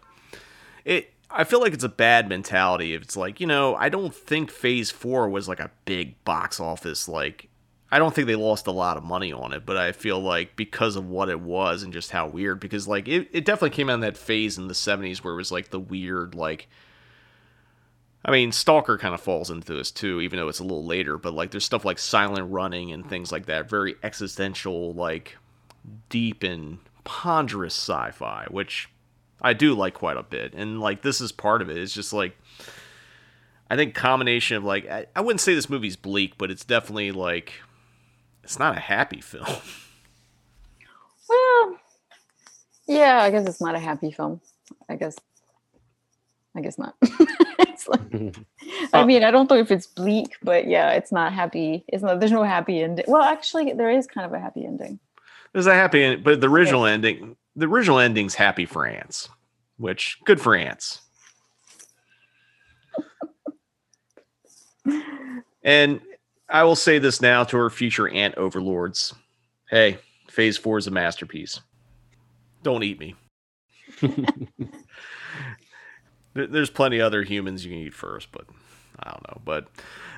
it. 0.84 1.12
I 1.36 1.44
feel 1.44 1.60
like 1.60 1.74
it's 1.74 1.84
a 1.84 1.88
bad 1.88 2.28
mentality 2.28 2.94
if 2.94 3.02
it's 3.02 3.16
like, 3.16 3.40
you 3.40 3.46
know, 3.46 3.74
I 3.76 3.88
don't 3.88 4.14
think 4.14 4.50
Phase 4.50 4.90
4 4.90 5.28
was 5.28 5.48
like 5.48 5.60
a 5.60 5.70
big 5.84 6.22
box 6.24 6.58
office 6.58 7.08
like 7.08 7.48
I 7.90 8.00
don't 8.00 8.12
think 8.12 8.26
they 8.26 8.34
lost 8.34 8.66
a 8.66 8.72
lot 8.72 8.96
of 8.96 9.04
money 9.04 9.32
on 9.32 9.52
it, 9.52 9.64
but 9.64 9.76
I 9.76 9.92
feel 9.92 10.18
like 10.18 10.56
because 10.56 10.96
of 10.96 11.08
what 11.08 11.28
it 11.28 11.40
was 11.40 11.84
and 11.84 11.92
just 11.92 12.10
how 12.10 12.26
weird 12.26 12.58
because 12.58 12.88
like 12.88 13.06
it, 13.06 13.28
it 13.32 13.44
definitely 13.44 13.76
came 13.76 13.88
out 13.88 13.94
in 13.94 14.00
that 14.00 14.16
phase 14.16 14.58
in 14.58 14.66
the 14.66 14.74
70s 14.74 15.18
where 15.18 15.34
it 15.34 15.36
was 15.36 15.52
like 15.52 15.70
the 15.70 15.78
weird 15.78 16.34
like 16.34 16.68
I 18.24 18.32
mean, 18.32 18.50
Stalker 18.50 18.98
kind 18.98 19.14
of 19.14 19.20
falls 19.20 19.50
into 19.50 19.72
this 19.72 19.92
too, 19.92 20.20
even 20.20 20.38
though 20.38 20.48
it's 20.48 20.58
a 20.58 20.64
little 20.64 20.84
later. 20.84 21.16
But 21.16 21.34
like, 21.34 21.52
there's 21.52 21.64
stuff 21.64 21.84
like 21.84 22.00
Silent 22.00 22.50
Running 22.50 22.90
and 22.90 23.08
things 23.08 23.30
like 23.30 23.46
that, 23.46 23.70
very 23.70 23.94
existential, 24.02 24.92
like 24.94 25.36
deep 26.08 26.42
and 26.42 26.78
ponderous 27.04 27.74
sci-fi, 27.74 28.46
which 28.50 28.88
I 29.40 29.52
do 29.52 29.74
like 29.74 29.94
quite 29.94 30.16
a 30.16 30.22
bit. 30.22 30.54
And 30.54 30.80
like, 30.80 31.02
this 31.02 31.20
is 31.20 31.32
part 31.32 31.62
of 31.62 31.68
it. 31.70 31.76
It's 31.76 31.92
just 31.92 32.12
like, 32.12 32.36
I 33.70 33.76
think 33.76 33.94
combination 33.94 34.56
of 34.56 34.64
like, 34.64 34.88
I, 34.88 35.06
I 35.14 35.20
wouldn't 35.20 35.40
say 35.40 35.54
this 35.54 35.68
movie's 35.70 35.96
bleak, 35.96 36.38
but 36.38 36.50
it's 36.50 36.64
definitely 36.64 37.12
like, 37.12 37.52
it's 38.42 38.58
not 38.58 38.76
a 38.76 38.80
happy 38.80 39.20
film. 39.20 39.44
well 41.28 41.76
yeah, 42.88 43.18
I 43.20 43.30
guess 43.30 43.46
it's 43.48 43.60
not 43.60 43.74
a 43.74 43.80
happy 43.80 44.12
film. 44.12 44.40
I 44.88 44.94
guess 44.96 45.16
I 46.56 46.60
guess 46.60 46.78
not. 46.78 46.94
it's 47.02 47.16
It's 47.58 47.88
like- 47.88 48.36
I 48.94 49.04
mean, 49.04 49.22
I 49.24 49.30
don't 49.30 49.50
know 49.50 49.56
if 49.56 49.70
it's 49.70 49.86
bleak, 49.88 50.36
but 50.42 50.66
yeah, 50.66 50.92
it's 50.92 51.12
not 51.12 51.32
happy. 51.32 51.84
It's 51.88 52.02
not. 52.02 52.20
There's 52.20 52.32
no 52.32 52.42
happy 52.44 52.80
ending. 52.80 53.04
Well, 53.08 53.22
actually, 53.22 53.72
there 53.72 53.90
is 53.90 54.06
kind 54.06 54.24
of 54.26 54.32
a 54.32 54.38
happy 54.40 54.64
ending. 54.64 54.98
There's 55.52 55.66
a 55.66 55.74
happy 55.74 56.02
end, 56.02 56.24
but 56.24 56.40
the 56.40 56.48
original 56.48 56.86
ending, 56.86 57.36
the 57.56 57.66
original 57.66 57.98
ending's 57.98 58.34
happy 58.34 58.66
for 58.66 58.86
ants, 58.86 59.28
which 59.78 60.18
good 60.24 60.40
for 60.40 60.54
ants. 60.54 61.00
and 65.64 66.00
I 66.48 66.62
will 66.64 66.76
say 66.76 66.98
this 66.98 67.20
now 67.20 67.42
to 67.44 67.56
our 67.56 67.70
future 67.70 68.08
ant 68.08 68.36
overlords: 68.36 69.14
Hey, 69.70 69.98
Phase 70.28 70.58
Four 70.58 70.78
is 70.78 70.86
a 70.86 70.90
masterpiece. 70.90 71.60
Don't 72.62 72.82
eat 72.82 73.00
me. 73.00 73.14
There's 76.34 76.70
plenty 76.70 77.00
other 77.00 77.22
humans 77.22 77.64
you 77.64 77.70
can 77.72 77.80
eat 77.80 77.94
first, 77.94 78.30
but 78.30 78.44
I 79.00 79.10
don't 79.10 79.28
know. 79.28 79.40
But 79.44 79.68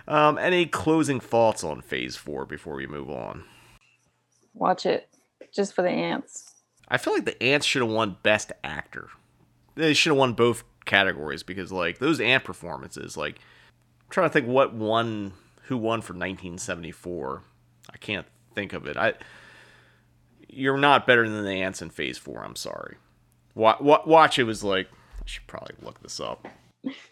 um, 0.09 0.39
any 0.39 0.67
closing 0.67 1.21
thoughts 1.21 1.63
on 1.63 1.83
Phase 1.83 2.17
Four 2.17 2.45
before 2.45 2.75
we 2.75 2.89
move 2.89 3.09
on? 3.09 3.45
Watch 4.55 4.87
it 4.87 5.09
just 5.55 5.75
for 5.75 5.83
the 5.83 5.91
ants. 5.91 6.48
I 6.89 6.97
feel 6.97 7.13
like 7.13 7.25
the 7.25 7.41
ants 7.43 7.67
should 7.67 7.83
have 7.83 7.91
won 7.91 8.17
Best 8.23 8.53
Actor. 8.65 9.09
They 9.75 9.95
should 9.95 10.11
have 10.11 10.19
won 10.19 10.33
both 10.33 10.65
categories 10.87 11.43
because, 11.43 11.71
like, 11.71 11.99
those 11.99 12.21
ant 12.21 12.45
performances. 12.45 13.17
Like, 13.17 13.37
I'm 13.37 14.11
trying 14.11 14.29
to 14.29 14.33
think 14.33 14.47
what 14.47 14.75
won, 14.75 15.35
who 15.65 15.77
won 15.77 16.01
for 16.01 16.15
1974. 16.15 17.43
I 17.93 17.97
can't 17.99 18.27
think 18.55 18.73
of 18.73 18.87
it. 18.87 18.97
I, 18.97 19.15
you're 20.49 20.79
not 20.79 21.07
better 21.07 21.29
than 21.29 21.45
the 21.45 21.63
ants 21.63 21.83
in 21.83 21.91
Phase 21.91 22.17
Four. 22.19 22.45
I'm 22.45 22.57
sorry. 22.57 22.97
Wa- 23.55 23.77
wa- 23.81 24.03
watch 24.07 24.39
it 24.39 24.45
was 24.45 24.65
like 24.65 24.89
I 24.91 25.23
should 25.27 25.47
probably 25.47 25.75
look 25.83 26.01
this 26.01 26.21
up. 26.21 26.47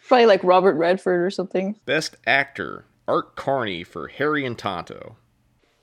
Probably 0.09 0.27
like 0.27 0.43
Robert 0.45 0.74
Redford 0.74 1.20
or 1.20 1.31
something. 1.31 1.77
Best 1.85 2.16
Actor 2.27 2.85
Art 3.09 3.37
Carney 3.37 3.85
for 3.85 4.09
Harry 4.09 4.47
and 4.47 4.57
Tonto. 4.57 5.16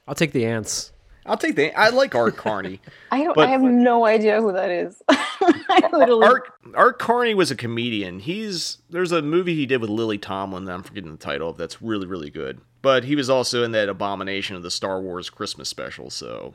I'll 0.08 0.16
take 0.16 0.32
the 0.32 0.46
ants. 0.46 0.93
I'll 1.26 1.38
take 1.38 1.56
the. 1.56 1.74
I 1.78 1.90
like 1.90 2.16
Art 2.16 2.36
Carney. 2.36 2.80
I 3.12 3.24
don't. 3.24 3.36
But- 3.36 3.48
I 3.48 3.52
have 3.52 3.62
no 3.62 4.06
idea 4.06 4.42
who 4.42 4.52
that 4.54 4.70
is. 4.70 5.02
I 5.10 5.90
literally. 5.92 6.26
Art 6.28 6.44
Art 6.76 7.00
Carney 7.00 7.34
was 7.34 7.50
a 7.52 7.56
comedian. 7.56 8.20
He's 8.20 8.80
there's 8.90 9.12
a 9.12 9.22
movie 9.22 9.56
he 9.56 9.66
did 9.66 9.82
with 9.82 9.90
Lily 9.90 10.18
Tomlin 10.18 10.66
that 10.66 10.74
I'm 10.74 10.84
forgetting 10.84 11.12
the 11.12 11.18
title 11.18 11.50
of. 11.50 11.58
That's 11.58 11.82
really 11.82 12.08
really 12.08 12.30
good. 12.30 12.62
But 12.82 13.06
he 13.06 13.16
was 13.16 13.30
also 13.30 13.64
in 13.64 13.72
that 13.72 13.88
abomination 13.90 14.56
of 14.56 14.64
the 14.64 14.72
Star 14.72 15.02
Wars 15.02 15.30
Christmas 15.30 15.70
special. 15.70 16.10
So 16.10 16.54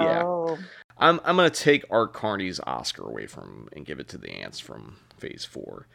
yeah, 0.00 0.22
Oh, 0.24 0.58
I'm 0.96 1.20
I'm 1.24 1.36
gonna 1.36 1.50
take 1.50 1.84
Art 1.90 2.12
Carney's 2.14 2.60
Oscar 2.66 3.06
away 3.08 3.26
from 3.26 3.68
and 3.74 3.84
give 3.84 4.00
it 4.00 4.08
to 4.08 4.18
the 4.18 4.30
ants 4.30 4.58
from 4.60 4.96
Phase 5.18 5.44
Four. 5.44 5.86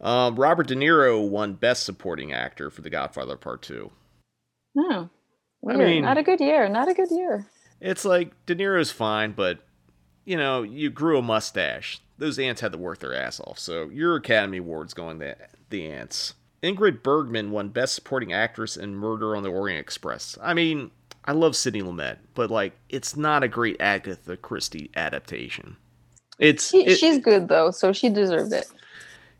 Um, 0.00 0.36
Robert 0.36 0.68
De 0.68 0.74
Niro 0.76 1.28
won 1.28 1.54
Best 1.54 1.82
Supporting 1.84 2.32
Actor 2.32 2.70
for 2.70 2.82
The 2.82 2.90
Godfather 2.90 3.36
Part 3.36 3.60
Two. 3.62 3.90
no. 4.74 5.10
I 5.68 5.76
Weird. 5.76 5.88
mean- 5.90 6.02
not 6.04 6.16
a 6.18 6.22
good 6.22 6.38
year. 6.40 6.68
Not 6.68 6.86
a 6.88 6.94
good 6.94 7.10
year. 7.10 7.44
It's 7.80 8.04
like 8.04 8.32
De 8.46 8.54
Niro's 8.54 8.90
fine, 8.90 9.32
but 9.32 9.60
you 10.24 10.36
know, 10.36 10.62
you 10.62 10.90
grew 10.90 11.18
a 11.18 11.22
mustache. 11.22 12.00
Those 12.18 12.38
ants 12.38 12.60
had 12.60 12.72
to 12.72 12.78
work 12.78 12.98
their 12.98 13.14
ass 13.14 13.40
off. 13.40 13.58
So 13.58 13.88
your 13.88 14.16
Academy 14.16 14.58
Award's 14.58 14.92
going 14.94 15.20
to 15.20 15.36
the 15.70 15.86
ants. 15.86 16.34
Ingrid 16.62 17.02
Bergman 17.04 17.50
won 17.52 17.68
Best 17.68 17.94
Supporting 17.94 18.32
Actress 18.32 18.76
in 18.76 18.96
Murder 18.96 19.36
on 19.36 19.44
the 19.44 19.48
Orient 19.50 19.80
Express. 19.80 20.36
I 20.42 20.54
mean, 20.54 20.90
I 21.24 21.32
love 21.32 21.54
Sidney 21.54 21.82
Lumet, 21.82 22.16
but 22.34 22.50
like, 22.50 22.72
it's 22.88 23.16
not 23.16 23.44
a 23.44 23.48
great 23.48 23.76
Agatha 23.80 24.36
Christie 24.36 24.90
adaptation. 24.96 25.76
It's 26.40 26.70
She, 26.70 26.84
it- 26.86 26.98
she's 26.98 27.18
good 27.18 27.48
though, 27.48 27.70
so 27.70 27.92
she 27.92 28.08
deserved 28.08 28.52
it. 28.52 28.66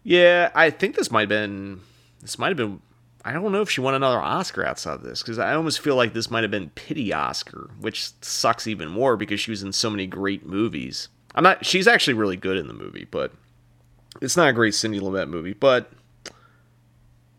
yeah. 0.04 0.50
I 0.54 0.70
think 0.70 0.94
this 0.96 1.10
might 1.10 1.22
have 1.22 1.28
been 1.28 1.80
this 2.20 2.38
might 2.38 2.48
have 2.48 2.56
been. 2.56 2.80
I 3.28 3.32
don't 3.34 3.52
know 3.52 3.60
if 3.60 3.68
she 3.68 3.82
won 3.82 3.92
another 3.92 4.18
Oscar 4.18 4.64
outside 4.64 4.94
of 4.94 5.02
this 5.02 5.22
because 5.22 5.38
I 5.38 5.52
almost 5.52 5.80
feel 5.80 5.96
like 5.96 6.14
this 6.14 6.30
might 6.30 6.44
have 6.44 6.50
been 6.50 6.70
pity 6.70 7.12
Oscar, 7.12 7.68
which 7.78 8.10
sucks 8.22 8.66
even 8.66 8.88
more 8.88 9.18
because 9.18 9.38
she 9.38 9.50
was 9.50 9.62
in 9.62 9.74
so 9.74 9.90
many 9.90 10.06
great 10.06 10.46
movies. 10.46 11.10
I'm 11.34 11.44
not. 11.44 11.66
She's 11.66 11.86
actually 11.86 12.14
really 12.14 12.38
good 12.38 12.56
in 12.56 12.68
the 12.68 12.72
movie, 12.72 13.06
but 13.10 13.32
it's 14.22 14.34
not 14.34 14.48
a 14.48 14.54
great 14.54 14.74
Sidney 14.74 14.98
Lumet 14.98 15.28
movie. 15.28 15.52
But 15.52 15.92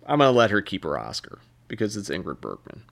I'm 0.06 0.20
gonna 0.20 0.30
let 0.30 0.52
her 0.52 0.62
keep 0.62 0.84
her 0.84 0.96
Oscar 0.96 1.40
because 1.68 1.98
it's 1.98 2.10
Ingrid 2.10 2.40
Bergman. 2.40 2.84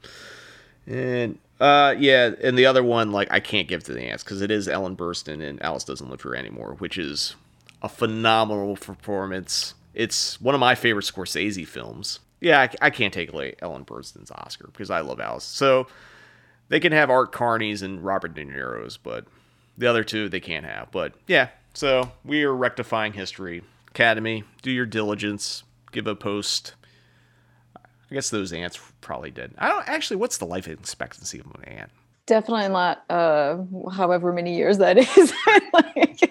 And 0.88 1.38
uh, 1.60 1.94
yeah, 2.00 2.32
and 2.42 2.58
the 2.58 2.66
other 2.66 2.84
one, 2.84 3.12
like 3.12 3.28
I 3.30 3.40
can't 3.40 3.68
give 3.68 3.84
to 3.84 3.94
the 3.94 4.02
ants 4.02 4.24
because 4.24 4.42
it 4.42 4.50
is 4.50 4.68
Ellen 4.68 4.98
Burstyn 4.98 5.48
and 5.48 5.62
Alice 5.62 5.84
doesn't 5.84 6.10
live 6.10 6.24
here 6.24 6.34
anymore, 6.34 6.76
which 6.80 6.98
is 6.98 7.36
a 7.84 7.90
phenomenal 7.90 8.76
performance. 8.76 9.76
It's 9.94 10.42
one 10.42 10.56
of 10.56 10.60
my 10.60 10.74
favorite 10.74 11.06
Scorsese 11.06 11.68
films. 11.68 12.22
Yeah, 12.40 12.62
I, 12.62 12.70
I 12.88 12.90
can't 12.90 13.14
take 13.14 13.32
away 13.34 13.56
Ellen 13.62 13.84
Burstyn's 13.86 14.32
Oscar 14.32 14.68
because 14.68 14.90
I 14.92 15.00
love 15.02 15.20
Alice. 15.20 15.44
So 15.44 15.88
they 16.70 16.80
can 16.80 16.92
have 16.92 17.10
Art 17.10 17.32
Carney's 17.32 17.82
and 17.82 18.04
Robert 18.04 18.36
De 18.36 18.46
Niro's, 18.46 18.98
but 18.98 19.26
the 19.78 19.88
other 19.88 20.04
two 20.04 20.30
they 20.30 20.40
can't 20.40 20.66
have. 20.66 20.92
But 20.92 21.14
yeah, 21.28 21.50
so 21.74 22.12
we 22.24 22.44
are 22.44 22.54
rectifying 22.56 23.14
history. 23.14 23.64
Academy, 23.90 24.44
do 24.62 24.70
your 24.70 24.86
diligence. 24.86 25.64
Give 25.92 26.06
a 26.06 26.16
post. 26.16 26.76
I 27.76 28.14
guess 28.14 28.30
those 28.30 28.54
ants 28.54 28.80
probably 29.02 29.32
did. 29.32 29.54
I 29.58 29.68
don't 29.70 29.88
actually. 29.90 30.18
What's 30.18 30.38
the 30.38 30.46
life 30.46 30.68
expectancy 30.68 31.40
of 31.40 31.48
an 31.48 31.64
ant? 31.66 31.92
Definitely 32.28 32.70
not. 32.70 33.04
Uh, 33.10 33.58
however 33.92 34.32
many 34.34 34.56
years 34.58 34.78
that 34.78 34.98
is. 34.98 35.34
Like- 35.74 36.24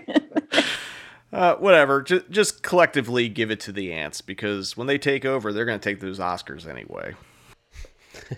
Uh, 1.32 1.56
whatever. 1.56 2.02
Just, 2.02 2.30
just 2.30 2.62
collectively 2.62 3.28
give 3.28 3.50
it 3.50 3.60
to 3.60 3.72
the 3.72 3.92
ants 3.92 4.20
because 4.20 4.76
when 4.76 4.86
they 4.86 4.96
take 4.98 5.24
over, 5.24 5.52
they're 5.52 5.64
going 5.64 5.78
to 5.80 5.90
take 5.90 6.00
those 6.00 6.18
Oscars 6.18 6.66
anyway. 6.66 7.14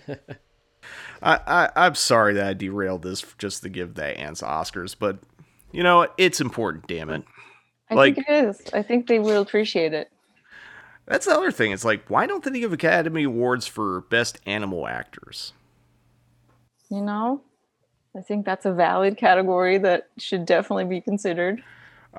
I, 1.22 1.41
I 1.47 1.70
I'm 1.76 1.95
sorry 1.95 2.34
that 2.34 2.47
I 2.47 2.55
derailed 2.55 3.03
this 3.03 3.24
just 3.39 3.62
to 3.62 3.68
give 3.68 3.95
the 3.95 4.05
ants 4.18 4.41
Oscars, 4.43 4.97
but 4.99 5.18
you 5.72 5.82
know? 5.82 6.09
It's 6.16 6.41
important. 6.41 6.86
Damn 6.86 7.11
it. 7.11 7.24
I 7.91 7.95
Like- 7.95 8.14
think 8.14 8.28
it 8.28 8.45
is. 8.49 8.62
I 8.72 8.82
think 8.82 9.07
they 9.07 9.18
will 9.18 9.43
appreciate 9.43 9.93
it. 9.93 10.11
That's 11.07 11.24
the 11.26 11.32
other 11.32 11.51
thing. 11.51 11.72
It's 11.72 11.86
like, 11.86 12.09
why 12.11 12.26
don't 12.26 12.45
they 12.45 12.61
give 12.61 12.72
Academy 12.72 13.24
Awards 13.24 13.66
for 13.66 14.03
Best 14.11 14.41
Animal 14.45 14.86
Actors? 14.86 15.55
You 16.91 17.01
know, 17.03 17.41
I 18.16 18.20
think 18.20 18.45
that's 18.45 18.66
a 18.66 18.72
valid 18.74 19.16
category 19.16 19.78
that 19.78 20.09
should 20.18 20.45
definitely 20.45 20.84
be 20.84 21.01
considered. 21.01 21.62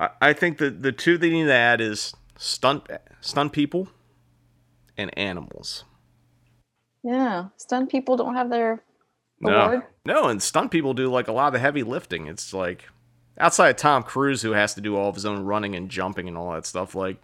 I, 0.00 0.08
I 0.20 0.32
think 0.32 0.58
that 0.58 0.82
the 0.82 0.90
two 0.90 1.16
they 1.18 1.30
need 1.30 1.44
to 1.44 1.54
add 1.54 1.80
is 1.80 2.12
stunt 2.36 2.88
stunt 3.20 3.52
people 3.52 3.88
and 4.96 5.16
animals. 5.16 5.84
Yeah, 7.04 7.48
stunt 7.56 7.90
people 7.90 8.16
don't 8.16 8.34
have 8.34 8.50
their 8.50 8.82
No, 9.40 9.50
award. 9.58 9.82
no, 10.04 10.28
and 10.28 10.42
stunt 10.42 10.70
people 10.70 10.94
do 10.94 11.08
like 11.10 11.28
a 11.28 11.32
lot 11.32 11.48
of 11.48 11.52
the 11.52 11.58
heavy 11.58 11.82
lifting. 11.82 12.26
It's 12.26 12.52
like 12.52 12.88
outside 13.38 13.70
of 13.70 13.76
Tom 13.76 14.02
Cruise, 14.02 14.42
who 14.42 14.52
has 14.52 14.74
to 14.74 14.80
do 14.80 14.96
all 14.96 15.08
of 15.08 15.14
his 15.14 15.24
own 15.26 15.44
running 15.44 15.74
and 15.76 15.88
jumping 15.90 16.28
and 16.28 16.36
all 16.36 16.52
that 16.52 16.66
stuff. 16.66 16.94
Like, 16.94 17.16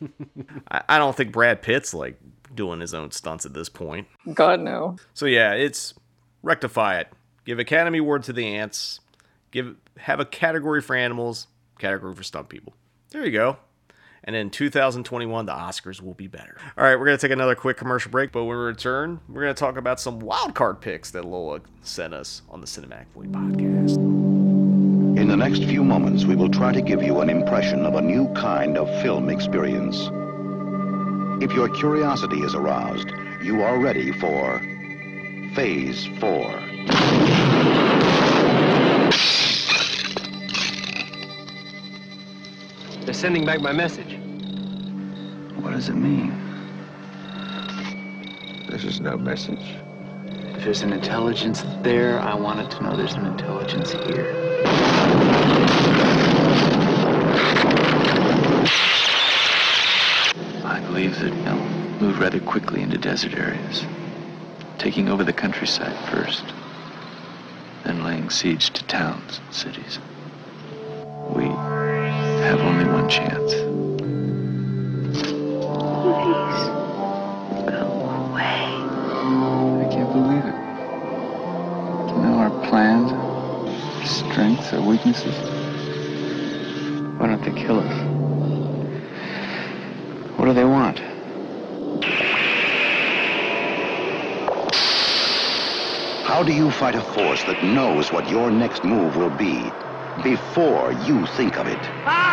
I, 0.70 0.82
I 0.90 0.98
don't 0.98 1.16
think 1.16 1.32
Brad 1.32 1.62
Pitt's 1.62 1.94
like 1.94 2.18
doing 2.54 2.80
his 2.80 2.92
own 2.94 3.10
stunts 3.12 3.46
at 3.46 3.54
this 3.54 3.68
point. 3.68 4.06
God 4.34 4.60
no. 4.60 4.96
So 5.14 5.26
yeah, 5.26 5.52
it's 5.52 5.94
rectify 6.42 6.98
it. 7.00 7.08
Give 7.46 7.58
Academy 7.58 7.98
Award 7.98 8.24
to 8.24 8.32
the 8.32 8.46
ants. 8.46 9.00
Give 9.50 9.76
have 9.98 10.20
a 10.20 10.24
category 10.26 10.82
for 10.82 10.96
animals, 10.96 11.46
category 11.78 12.14
for 12.14 12.22
stunt 12.22 12.48
people. 12.48 12.74
There 13.10 13.24
you 13.24 13.32
go. 13.32 13.56
And 14.26 14.34
in 14.34 14.48
2021, 14.50 15.44
the 15.46 15.52
Oscars 15.52 16.00
will 16.00 16.14
be 16.14 16.28
better. 16.28 16.56
All 16.78 16.84
right, 16.84 16.98
we're 16.98 17.04
gonna 17.04 17.18
take 17.18 17.30
another 17.30 17.54
quick 17.54 17.76
commercial 17.76 18.10
break, 18.10 18.32
but 18.32 18.44
when 18.44 18.56
we 18.56 18.62
return, 18.64 19.20
we're 19.28 19.42
gonna 19.42 19.52
talk 19.52 19.76
about 19.76 20.00
some 20.00 20.18
wild 20.18 20.54
card 20.54 20.80
picks 20.80 21.10
that 21.10 21.26
Lola 21.26 21.60
sent 21.82 22.14
us 22.14 22.40
on 22.48 22.62
the 22.62 22.66
Cinematic 22.66 23.06
Void 23.14 23.30
podcast. 23.32 23.96
In 25.18 25.28
the 25.28 25.36
next 25.36 25.64
few 25.64 25.84
moments, 25.84 26.24
we 26.24 26.34
will 26.34 26.48
try 26.48 26.72
to 26.72 26.80
give 26.80 27.02
you 27.02 27.20
an 27.20 27.28
impression 27.28 27.84
of 27.84 27.94
a 27.94 28.02
new 28.02 28.26
kind 28.32 28.78
of 28.78 28.88
film 29.02 29.28
experience. 29.28 30.08
If 31.42 31.52
your 31.52 31.68
curiosity 31.68 32.40
is 32.40 32.54
aroused, 32.54 33.10
you 33.42 33.62
are 33.62 33.78
ready 33.78 34.10
for 34.12 34.58
Phase 35.54 36.06
4. 36.18 37.93
They're 43.14 43.20
sending 43.20 43.44
back 43.44 43.60
my 43.60 43.70
message. 43.70 44.18
What 45.62 45.70
does 45.70 45.88
it 45.88 45.94
mean? 45.94 46.36
This 48.66 48.82
is 48.82 49.00
no 49.00 49.16
message. 49.16 49.76
If 50.56 50.64
there's 50.64 50.82
an 50.82 50.92
intelligence 50.92 51.62
there, 51.82 52.18
I 52.18 52.34
want 52.34 52.58
it 52.58 52.72
to 52.72 52.82
know 52.82 52.96
there's 52.96 53.14
an 53.14 53.26
intelligence 53.26 53.92
here. 53.92 54.34
I 60.64 60.80
believe 60.88 61.16
that 61.20 61.30
they'll 61.44 62.00
move 62.00 62.18
rather 62.18 62.40
quickly 62.40 62.82
into 62.82 62.98
desert 62.98 63.34
areas, 63.34 63.84
taking 64.78 65.08
over 65.08 65.22
the 65.22 65.32
countryside 65.32 65.96
first, 66.10 66.42
then 67.84 68.02
laying 68.02 68.28
siege 68.28 68.70
to 68.70 68.82
towns 68.86 69.38
and 69.38 69.54
cities. 69.54 70.00
We 71.28 71.44
have 71.44 71.58
only 71.58 71.73
one 73.04 73.10
chance. 73.10 73.52
Please, 76.00 76.60
go 77.68 77.86
away. 78.24 78.56
I 79.80 79.88
can't 79.90 80.12
believe 80.12 80.44
it. 80.44 80.56
You 82.10 82.18
know 82.22 82.36
our 82.38 82.50
plans, 82.68 83.12
our 83.12 84.06
strengths, 84.06 84.72
our 84.72 84.80
weaknesses. 84.80 85.34
Why 87.18 87.26
don't 87.26 87.42
they 87.44 87.52
kill 87.60 87.80
us? 87.80 87.96
What 90.38 90.46
do 90.46 90.54
they 90.54 90.64
want? 90.64 91.00
How 96.24 96.42
do 96.42 96.52
you 96.52 96.70
fight 96.70 96.94
a 96.94 97.02
force 97.02 97.44
that 97.44 97.62
knows 97.62 98.10
what 98.10 98.28
your 98.30 98.50
next 98.50 98.82
move 98.82 99.16
will 99.16 99.30
be 99.30 99.70
before 100.22 100.92
you 100.92 101.26
think 101.26 101.58
of 101.58 101.66
it? 101.66 101.78
Ah! 102.06 102.23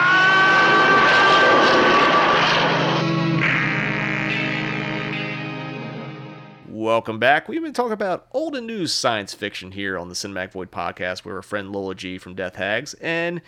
Welcome 6.81 7.19
back. 7.19 7.47
We've 7.47 7.61
been 7.61 7.73
talking 7.73 7.91
about 7.91 8.25
old 8.31 8.55
and 8.55 8.65
new 8.65 8.87
science 8.87 9.35
fiction 9.35 9.71
here 9.71 9.99
on 9.99 10.09
the 10.09 10.15
Cinematic 10.15 10.53
Void 10.53 10.71
podcast 10.71 11.23
with 11.23 11.35
our 11.35 11.43
friend 11.43 11.71
Lola 11.71 11.93
G 11.93 12.17
from 12.17 12.33
Death 12.33 12.55
Hags. 12.55 12.95
And 12.95 13.43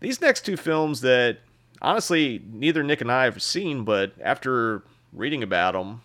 these 0.00 0.20
next 0.20 0.44
two 0.44 0.56
films 0.56 1.00
that 1.02 1.38
honestly 1.80 2.42
neither 2.50 2.82
Nick 2.82 3.00
and 3.00 3.12
I 3.12 3.22
have 3.22 3.40
seen, 3.40 3.84
but 3.84 4.14
after 4.20 4.82
reading 5.12 5.44
about 5.44 5.74
them, 5.74 6.02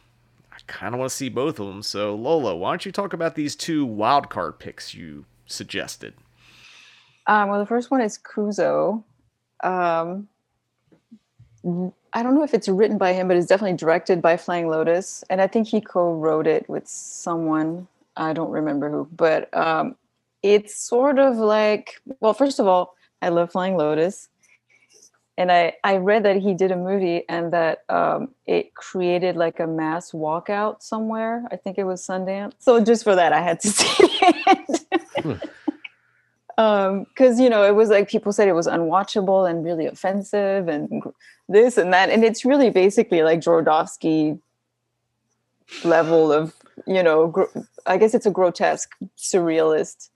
I 0.52 0.58
kind 0.68 0.94
of 0.94 1.00
want 1.00 1.10
to 1.10 1.16
see 1.16 1.30
both 1.30 1.60
of 1.60 1.66
them. 1.66 1.82
So, 1.82 2.14
Lola, 2.14 2.56
why 2.56 2.74
don't 2.74 2.86
you 2.86 2.92
talk 2.92 3.12
about 3.12 3.34
these 3.34 3.56
two 3.56 3.84
wild 3.84 4.30
card 4.30 4.60
picks 4.60 4.94
you 4.94 5.26
suggested? 5.48 6.14
Um, 7.26 7.50
well, 7.50 7.58
the 7.60 7.66
first 7.66 7.90
one 7.90 8.02
is 8.02 8.20
Kuso. 8.20 9.04
Um, 9.64 10.28
I 12.14 12.24
don't 12.24 12.36
know 12.36 12.44
if 12.44 12.54
it's 12.54 12.68
written 12.68 12.98
by 12.98 13.14
him, 13.14 13.28
but 13.28 13.38
it's 13.38 13.48
definitely 13.48 13.78
directed 13.78 14.22
by 14.22 14.38
Flying 14.38 14.68
Lotus, 14.68 15.24
and 15.30 15.42
I 15.42 15.48
think 15.48 15.68
he 15.68 15.82
co-wrote 15.82 16.48
it 16.48 16.68
with 16.70 16.88
someone. 16.88 17.88
I 18.16 18.34
don't 18.34 18.50
remember 18.50 18.90
who, 18.90 19.08
but 19.16 19.56
um, 19.56 19.96
it's 20.44 20.76
sort 20.76 21.20
of 21.20 21.38
like. 21.38 22.02
Well, 22.20 22.34
first 22.34 22.60
of 22.60 22.68
all, 22.68 22.96
I 23.22 23.30
love 23.30 23.52
Flying 23.52 23.78
Lotus, 23.78 24.30
and 25.38 25.52
I 25.52 25.74
I 25.84 25.98
read 25.98 26.24
that 26.24 26.38
he 26.38 26.54
did 26.54 26.72
a 26.72 26.78
movie 26.78 27.24
and 27.30 27.54
that 27.54 27.84
um, 27.90 28.30
it 28.46 28.74
created 28.74 29.36
like 29.36 29.60
a 29.60 29.68
mass 29.68 30.12
walkout 30.12 30.82
somewhere. 30.82 31.44
I 31.52 31.56
think 31.56 31.78
it 31.78 31.84
was 31.84 32.06
Sundance. 32.06 32.54
So 32.60 32.84
just 32.84 33.04
for 33.04 33.16
that, 33.16 33.34
I 33.34 33.42
had 33.42 33.60
to 33.62 33.68
see 33.72 33.96
it. 34.00 35.50
Um 36.58 37.06
because 37.06 37.40
you 37.40 37.50
know 37.50 37.64
it 37.64 37.76
was 37.76 37.90
like 37.90 38.10
people 38.10 38.32
said 38.32 38.48
it 38.48 38.54
was 38.54 38.68
unwatchable 38.68 39.50
and 39.50 39.64
really 39.64 39.86
offensive 39.86 40.68
and 40.68 41.04
this 41.48 41.78
and 41.78 41.94
that 41.94 42.10
and 42.10 42.24
it's 42.24 42.44
really 42.44 42.70
basically 42.70 43.22
like 43.22 43.40
Jodorowsky 43.40 44.40
level 45.84 46.32
of 46.32 46.56
you 46.86 47.04
know 47.04 47.28
gr- 47.28 47.60
i 47.86 47.98
guess 47.98 48.14
it's 48.14 48.26
a 48.26 48.32
grotesque 48.32 48.90
surrealist 49.18 50.10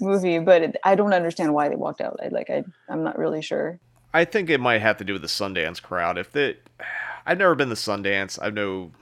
movie 0.00 0.38
but 0.38 0.62
it, 0.62 0.76
i 0.84 0.94
don't 0.94 1.14
understand 1.14 1.54
why 1.54 1.68
they 1.68 1.76
walked 1.76 2.00
out 2.00 2.18
I, 2.22 2.28
like 2.28 2.50
i 2.50 2.62
i'm 2.88 3.02
not 3.02 3.18
really 3.18 3.40
sure 3.40 3.80
I 4.14 4.24
think 4.24 4.50
it 4.50 4.60
might 4.60 4.82
have 4.82 4.98
to 4.98 5.04
do 5.04 5.14
with 5.14 5.22
the 5.22 5.28
Sundance 5.28 5.80
crowd. 5.80 6.18
If 6.18 6.32
the, 6.32 6.56
I've 7.24 7.38
never 7.38 7.54
been 7.54 7.70
to 7.70 7.74
Sundance. 7.74 8.38
I 8.40 8.50
know 8.50 8.92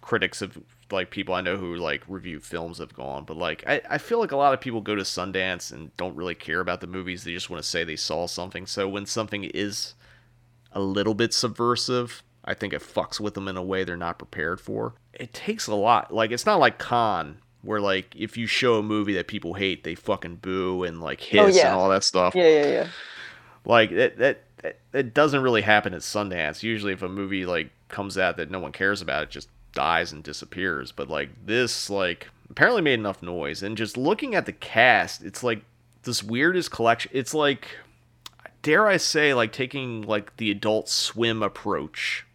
critics 0.00 0.42
of 0.42 0.58
like 0.92 1.10
people 1.10 1.34
I 1.34 1.40
know 1.40 1.56
who 1.56 1.76
like 1.76 2.02
review 2.08 2.40
films 2.40 2.78
have 2.78 2.94
gone, 2.94 3.24
but 3.24 3.36
like 3.36 3.64
I, 3.66 3.80
I 3.90 3.98
feel 3.98 4.18
like 4.18 4.32
a 4.32 4.36
lot 4.36 4.54
of 4.54 4.60
people 4.60 4.80
go 4.80 4.94
to 4.94 5.02
Sundance 5.02 5.72
and 5.72 5.94
don't 5.96 6.16
really 6.16 6.34
care 6.34 6.60
about 6.60 6.80
the 6.80 6.86
movies. 6.86 7.24
They 7.24 7.32
just 7.32 7.50
want 7.50 7.62
to 7.62 7.68
say 7.68 7.84
they 7.84 7.96
saw 7.96 8.26
something. 8.26 8.66
So 8.66 8.88
when 8.88 9.06
something 9.06 9.44
is 9.44 9.94
a 10.72 10.80
little 10.80 11.14
bit 11.14 11.32
subversive, 11.34 12.22
I 12.44 12.54
think 12.54 12.72
it 12.72 12.82
fucks 12.82 13.20
with 13.20 13.34
them 13.34 13.48
in 13.48 13.56
a 13.56 13.62
way 13.62 13.84
they're 13.84 13.96
not 13.96 14.18
prepared 14.18 14.60
for. 14.60 14.94
It 15.12 15.32
takes 15.34 15.66
a 15.66 15.74
lot. 15.74 16.12
Like 16.12 16.30
it's 16.30 16.46
not 16.46 16.58
like 16.60 16.78
Cannes 16.78 17.36
where 17.62 17.80
like 17.80 18.14
if 18.16 18.36
you 18.38 18.46
show 18.46 18.76
a 18.78 18.82
movie 18.82 19.12
that 19.14 19.28
people 19.28 19.54
hate, 19.54 19.84
they 19.84 19.94
fucking 19.94 20.36
boo 20.36 20.82
and 20.84 21.00
like 21.00 21.20
hiss 21.20 21.40
Oh, 21.56 21.58
yeah. 21.58 21.66
and 21.72 21.76
all 21.78 21.90
that 21.90 22.04
stuff. 22.04 22.34
yeah 22.34 22.48
yeah 22.48 22.66
yeah 22.66 22.86
Like 23.64 23.90
that 23.90 24.16
that 24.18 24.42
that, 24.62 24.78
that 24.92 25.14
doesn't 25.14 25.42
really 25.42 25.62
happen 25.62 25.92
at 25.94 26.00
Sundance. 26.00 26.62
Usually 26.62 26.92
if 26.92 27.02
a 27.02 27.08
movie 27.08 27.44
like 27.46 27.70
comes 27.88 28.16
out 28.18 28.36
that 28.38 28.50
no 28.50 28.60
one 28.60 28.72
cares 28.72 29.02
about, 29.02 29.24
it 29.24 29.30
just 29.30 29.48
dies 29.72 30.12
and 30.12 30.22
disappears. 30.22 30.92
But 30.92 31.08
like 31.08 31.30
this 31.46 31.90
like 31.90 32.28
apparently 32.48 32.82
made 32.82 32.98
enough 32.98 33.22
noise 33.22 33.62
and 33.62 33.76
just 33.76 33.96
looking 33.96 34.34
at 34.34 34.46
the 34.46 34.52
cast, 34.52 35.22
it's 35.22 35.42
like 35.42 35.62
this 36.02 36.22
weirdest 36.22 36.70
collection. 36.70 37.10
It's 37.14 37.34
like 37.34 37.68
dare 38.62 38.86
I 38.86 38.96
say 38.96 39.34
like 39.34 39.52
taking 39.52 40.02
like 40.02 40.36
the 40.36 40.50
adult 40.50 40.88
swim 40.88 41.42
approach 41.42 42.26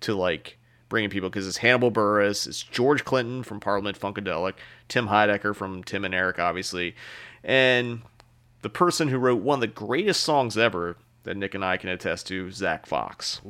to 0.00 0.14
like 0.14 0.58
bringing 0.88 1.10
people 1.10 1.28
because 1.28 1.48
it's 1.48 1.58
Hannibal 1.58 1.90
Buress, 1.90 2.46
it's 2.46 2.62
George 2.62 3.04
Clinton 3.04 3.42
from 3.42 3.60
Parliament 3.60 3.98
Funkadelic, 3.98 4.54
Tim 4.88 5.08
Heidecker 5.08 5.54
from 5.54 5.82
Tim 5.82 6.04
and 6.04 6.14
Eric, 6.14 6.38
obviously, 6.38 6.94
and 7.42 8.02
the 8.62 8.70
person 8.70 9.08
who 9.08 9.18
wrote 9.18 9.42
one 9.42 9.56
of 9.56 9.60
the 9.60 9.66
greatest 9.66 10.22
songs 10.22 10.56
ever 10.56 10.96
that 11.24 11.36
Nick 11.36 11.54
and 11.54 11.64
I 11.64 11.76
can 11.76 11.90
attest 11.90 12.26
to, 12.28 12.50
Zach 12.50 12.86
Fox. 12.86 13.40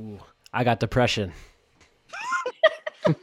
I 0.52 0.64
got 0.64 0.80
depression. 0.80 1.32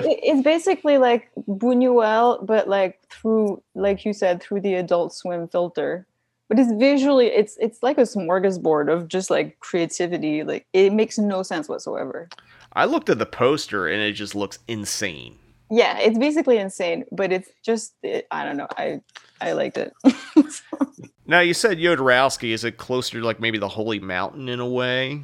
It- 0.00 0.18
it's 0.24 0.42
basically 0.42 0.98
like 0.98 1.30
Buñuel, 1.48 2.44
but 2.44 2.68
like 2.68 2.98
through, 3.10 3.62
like 3.76 4.04
you 4.04 4.12
said, 4.12 4.42
through 4.42 4.60
the 4.62 4.74
Adult 4.74 5.14
Swim 5.14 5.46
filter. 5.46 6.04
But 6.48 6.58
it's 6.58 6.72
visually, 6.72 7.28
it's 7.28 7.56
it's 7.58 7.80
like 7.82 7.96
a 7.96 8.02
smorgasbord 8.02 8.92
of 8.92 9.06
just 9.08 9.30
like 9.30 9.58
creativity. 9.60 10.42
Like 10.42 10.66
it 10.72 10.92
makes 10.92 11.16
no 11.16 11.42
sense 11.44 11.68
whatsoever. 11.68 12.28
I 12.72 12.86
looked 12.86 13.08
at 13.08 13.18
the 13.20 13.24
poster 13.26 13.86
and 13.86 14.02
it 14.02 14.12
just 14.12 14.34
looks 14.34 14.58
insane. 14.66 15.38
Yeah, 15.70 15.96
it's 16.00 16.18
basically 16.18 16.58
insane, 16.58 17.04
but 17.12 17.32
it's 17.32 17.48
just 17.64 17.94
it, 18.02 18.26
I 18.32 18.44
don't 18.44 18.56
know. 18.56 18.68
I 18.76 19.00
I 19.40 19.52
liked 19.52 19.78
it. 19.78 19.92
Now 21.26 21.40
you 21.40 21.54
said 21.54 21.78
Jodorowsky. 21.78 22.50
Is 22.50 22.64
it 22.64 22.76
closer 22.76 23.18
to 23.20 23.24
like 23.24 23.40
maybe 23.40 23.56
the 23.56 23.68
Holy 23.68 23.98
Mountain 23.98 24.48
in 24.50 24.60
a 24.60 24.68
way? 24.68 25.22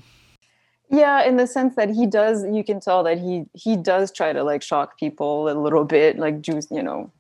Yeah, 0.91 1.23
in 1.23 1.37
the 1.37 1.47
sense 1.47 1.77
that 1.77 1.89
he 1.89 2.07
does, 2.07 2.45
you 2.45 2.65
can 2.65 2.81
tell 2.81 3.05
that 3.05 3.19
he 3.19 3.47
he 3.55 3.77
does 3.77 4.11
try 4.11 4.33
to 4.33 4.43
like 4.43 4.61
shock 4.61 4.99
people 4.99 5.49
a 5.49 5.55
little 5.55 5.85
bit, 5.85 6.19
like 6.19 6.41
juice, 6.41 6.67
you 6.71 6.83
know. 6.83 7.11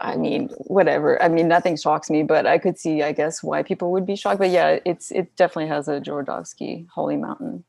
I 0.00 0.16
mean, 0.16 0.48
whatever. 0.66 1.22
I 1.22 1.28
mean, 1.28 1.46
nothing 1.46 1.76
shocks 1.76 2.10
me, 2.10 2.22
but 2.22 2.46
I 2.46 2.58
could 2.58 2.78
see, 2.78 3.02
I 3.02 3.12
guess, 3.12 3.42
why 3.42 3.62
people 3.62 3.92
would 3.92 4.06
be 4.06 4.16
shocked. 4.16 4.40
But 4.40 4.50
yeah, 4.50 4.80
it's 4.84 5.12
it 5.12 5.36
definitely 5.36 5.68
has 5.68 5.86
a 5.86 6.00
Jodorowsky 6.00 6.88
Holy 6.88 7.16
Mountain. 7.16 7.62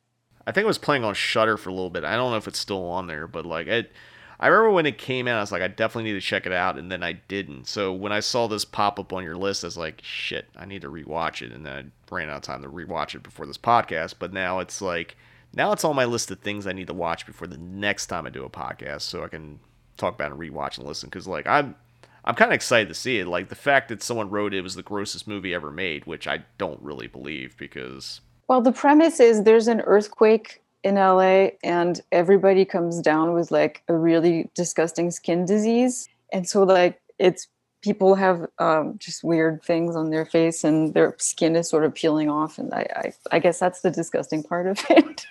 I 0.48 0.52
think 0.52 0.64
it 0.64 0.68
was 0.68 0.80
playing 0.80 1.04
on 1.04 1.14
Shudder 1.14 1.58
for 1.58 1.70
a 1.70 1.74
little 1.74 1.92
bit. 1.92 2.04
I 2.04 2.16
don't 2.16 2.32
know 2.32 2.38
if 2.38 2.48
it's 2.48 2.58
still 2.58 2.84
on 2.86 3.06
there, 3.06 3.28
but 3.28 3.46
like 3.46 3.68
it, 3.68 3.92
I 4.40 4.48
remember 4.48 4.72
when 4.72 4.88
it 4.88 4.98
came 4.98 5.28
out, 5.28 5.38
I 5.38 5.42
was 5.42 5.52
like, 5.52 5.62
I 5.62 5.68
definitely 5.68 6.12
need 6.12 6.20
to 6.20 6.26
check 6.26 6.48
it 6.48 6.54
out, 6.54 6.80
and 6.80 6.92
then 6.92 7.04
I 7.04 7.14
didn't. 7.14 7.68
So 7.68 7.94
when 7.94 8.12
I 8.12 8.22
saw 8.22 8.48
this 8.48 8.66
pop 8.66 9.00
up 9.00 9.14
on 9.14 9.24
your 9.24 9.36
list, 9.36 9.64
I 9.64 9.68
was 9.68 9.78
like, 9.78 10.02
shit, 10.02 10.48
I 10.58 10.66
need 10.66 10.82
to 10.82 10.90
rewatch 10.90 11.44
it, 11.44 11.52
and 11.52 11.64
then 11.64 11.92
ran 12.12 12.30
out 12.30 12.38
of 12.38 12.42
time 12.44 12.62
to 12.64 12.70
rewatch 12.70 13.16
it 13.16 13.24
before 13.24 13.46
this 13.46 13.58
podcast. 13.58 14.16
But 14.20 14.34
now 14.34 14.60
it's 14.60 14.82
like, 14.82 15.18
now 15.54 15.72
it's 15.72 15.84
on 15.84 15.96
my 15.96 16.06
list 16.06 16.32
of 16.32 16.40
things 16.40 16.68
I 16.68 16.74
need 16.74 16.88
to 16.88 16.94
watch 16.94 17.26
before 17.26 17.48
the 17.48 17.58
next 17.58 18.08
time 18.08 18.26
I 18.26 18.30
do 18.30 18.44
a 18.44 18.50
podcast, 18.50 19.02
so 19.02 19.24
I 19.24 19.28
can 19.28 19.60
talk 19.98 20.16
about 20.16 20.32
and 20.32 20.40
rewatch 20.40 20.78
and 20.78 20.88
listen. 20.88 21.10
Because 21.10 21.28
like 21.28 21.48
I'm, 21.48 21.76
I'm 22.24 22.36
kind 22.36 22.52
of 22.52 22.56
excited 22.56 22.88
to 22.90 22.94
see 22.94 23.20
it. 23.20 23.28
Like 23.28 23.50
the 23.50 23.56
fact 23.56 23.90
that 23.90 24.04
someone 24.04 24.30
wrote 24.30 24.54
it 24.54 24.62
was 24.62 24.76
the 24.76 24.84
grossest 24.84 25.28
movie 25.28 25.54
ever 25.54 25.72
made, 25.72 26.06
which 26.06 26.28
I 26.28 26.44
don't 26.58 26.82
really 26.82 27.08
believe 27.08 27.58
because 27.58 28.22
Well, 28.48 28.62
the 28.62 28.72
premise 28.72 29.20
is 29.20 29.44
there's 29.44 29.68
an 29.68 29.82
earthquake 29.82 30.62
in 30.84 30.96
LA 30.96 31.50
and 31.64 32.02
everybody 32.12 32.66
comes 32.66 33.02
down 33.02 33.34
with 33.34 33.52
like 33.52 33.84
a 33.88 33.96
really 33.96 34.50
disgusting 34.56 35.12
skin 35.12 35.46
disease. 35.46 36.08
And 36.32 36.48
so 36.48 36.64
like 36.64 37.02
it's 37.20 37.48
people 37.82 38.16
have 38.16 38.46
um, 38.60 38.96
just 39.00 39.24
weird 39.24 39.64
things 39.64 39.96
on 39.96 40.10
their 40.12 40.26
face 40.26 40.64
and 40.64 40.94
their 40.94 41.16
skin 41.18 41.56
is 41.56 41.68
sort 41.70 41.84
of 41.84 41.94
peeling 41.96 42.30
off. 42.30 42.58
And 42.58 42.74
I, 42.74 42.88
I, 42.96 43.14
I 43.36 43.40
guess 43.40 43.60
that's 43.60 43.82
the 43.82 43.90
disgusting 43.92 44.44
part 44.44 44.68
of 44.68 44.80
it. 44.90 45.26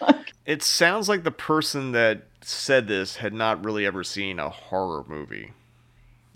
Like- 0.00 0.32
It 0.44 0.62
sounds 0.62 1.08
like 1.08 1.22
the 1.22 1.30
person 1.30 1.92
that 1.92 2.22
said 2.40 2.88
this 2.88 3.16
had 3.16 3.32
not 3.32 3.64
really 3.64 3.86
ever 3.86 4.02
seen 4.02 4.38
a 4.40 4.48
horror 4.48 5.04
movie. 5.06 5.52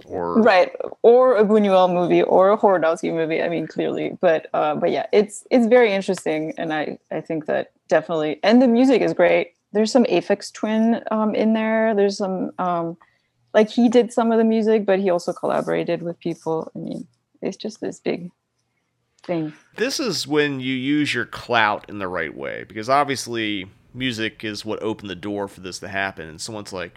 Or 0.05 0.41
right. 0.41 0.71
Or 1.03 1.37
a 1.37 1.45
Buñuel 1.45 1.93
movie 1.93 2.23
or 2.23 2.53
a 2.53 2.57
Horodowski 2.59 3.13
movie. 3.13 3.43
I 3.43 3.49
mean, 3.49 3.67
clearly, 3.67 4.17
but, 4.21 4.47
uh, 4.55 4.75
but 4.77 4.91
yeah, 4.93 5.07
it's, 5.13 5.45
it's 5.51 5.67
very 5.67 5.93
interesting. 5.93 6.53
And 6.59 6.73
I, 6.73 6.99
I 7.11 7.21
think 7.21 7.47
that 7.47 7.73
definitely, 7.89 8.39
and 8.45 8.61
the 8.63 8.69
music 8.69 9.03
is 9.03 9.15
great. 9.15 9.55
There's 9.73 9.91
some 9.91 10.05
Aphex 10.05 10.53
Twin 10.53 11.03
um, 11.11 11.35
in 11.35 11.55
there. 11.55 11.95
There's 11.95 12.19
some, 12.19 12.53
um, 12.59 12.97
like 13.57 13.71
he 13.71 13.89
did 13.89 14.13
some 14.13 14.31
of 14.31 14.39
the 14.39 14.45
music, 14.45 14.85
but 14.85 15.01
he 15.01 15.09
also 15.09 15.33
collaborated 15.33 16.03
with 16.03 16.21
people. 16.21 16.71
I 16.77 16.79
mean, 16.79 17.09
it's 17.41 17.57
just 17.57 17.81
this 17.81 17.99
big 17.99 18.31
thing. 19.25 19.53
this 19.77 19.99
is 19.99 20.29
when 20.29 20.61
you 20.61 20.73
use 20.75 21.13
your 21.13 21.25
clout 21.25 21.87
in 21.89 21.99
the 21.99 22.07
right 22.07 22.37
way 22.37 22.65
because 22.69 22.89
obviously 22.89 23.69
music 23.93 24.45
is 24.45 24.65
what 24.65 24.81
opened 24.83 25.11
the 25.11 25.17
door 25.17 25.49
for 25.49 25.61
this 25.61 25.81
to 25.81 25.89
happen 25.89 26.29
and 26.29 26.41
someone's 26.41 26.73
like 26.73 26.93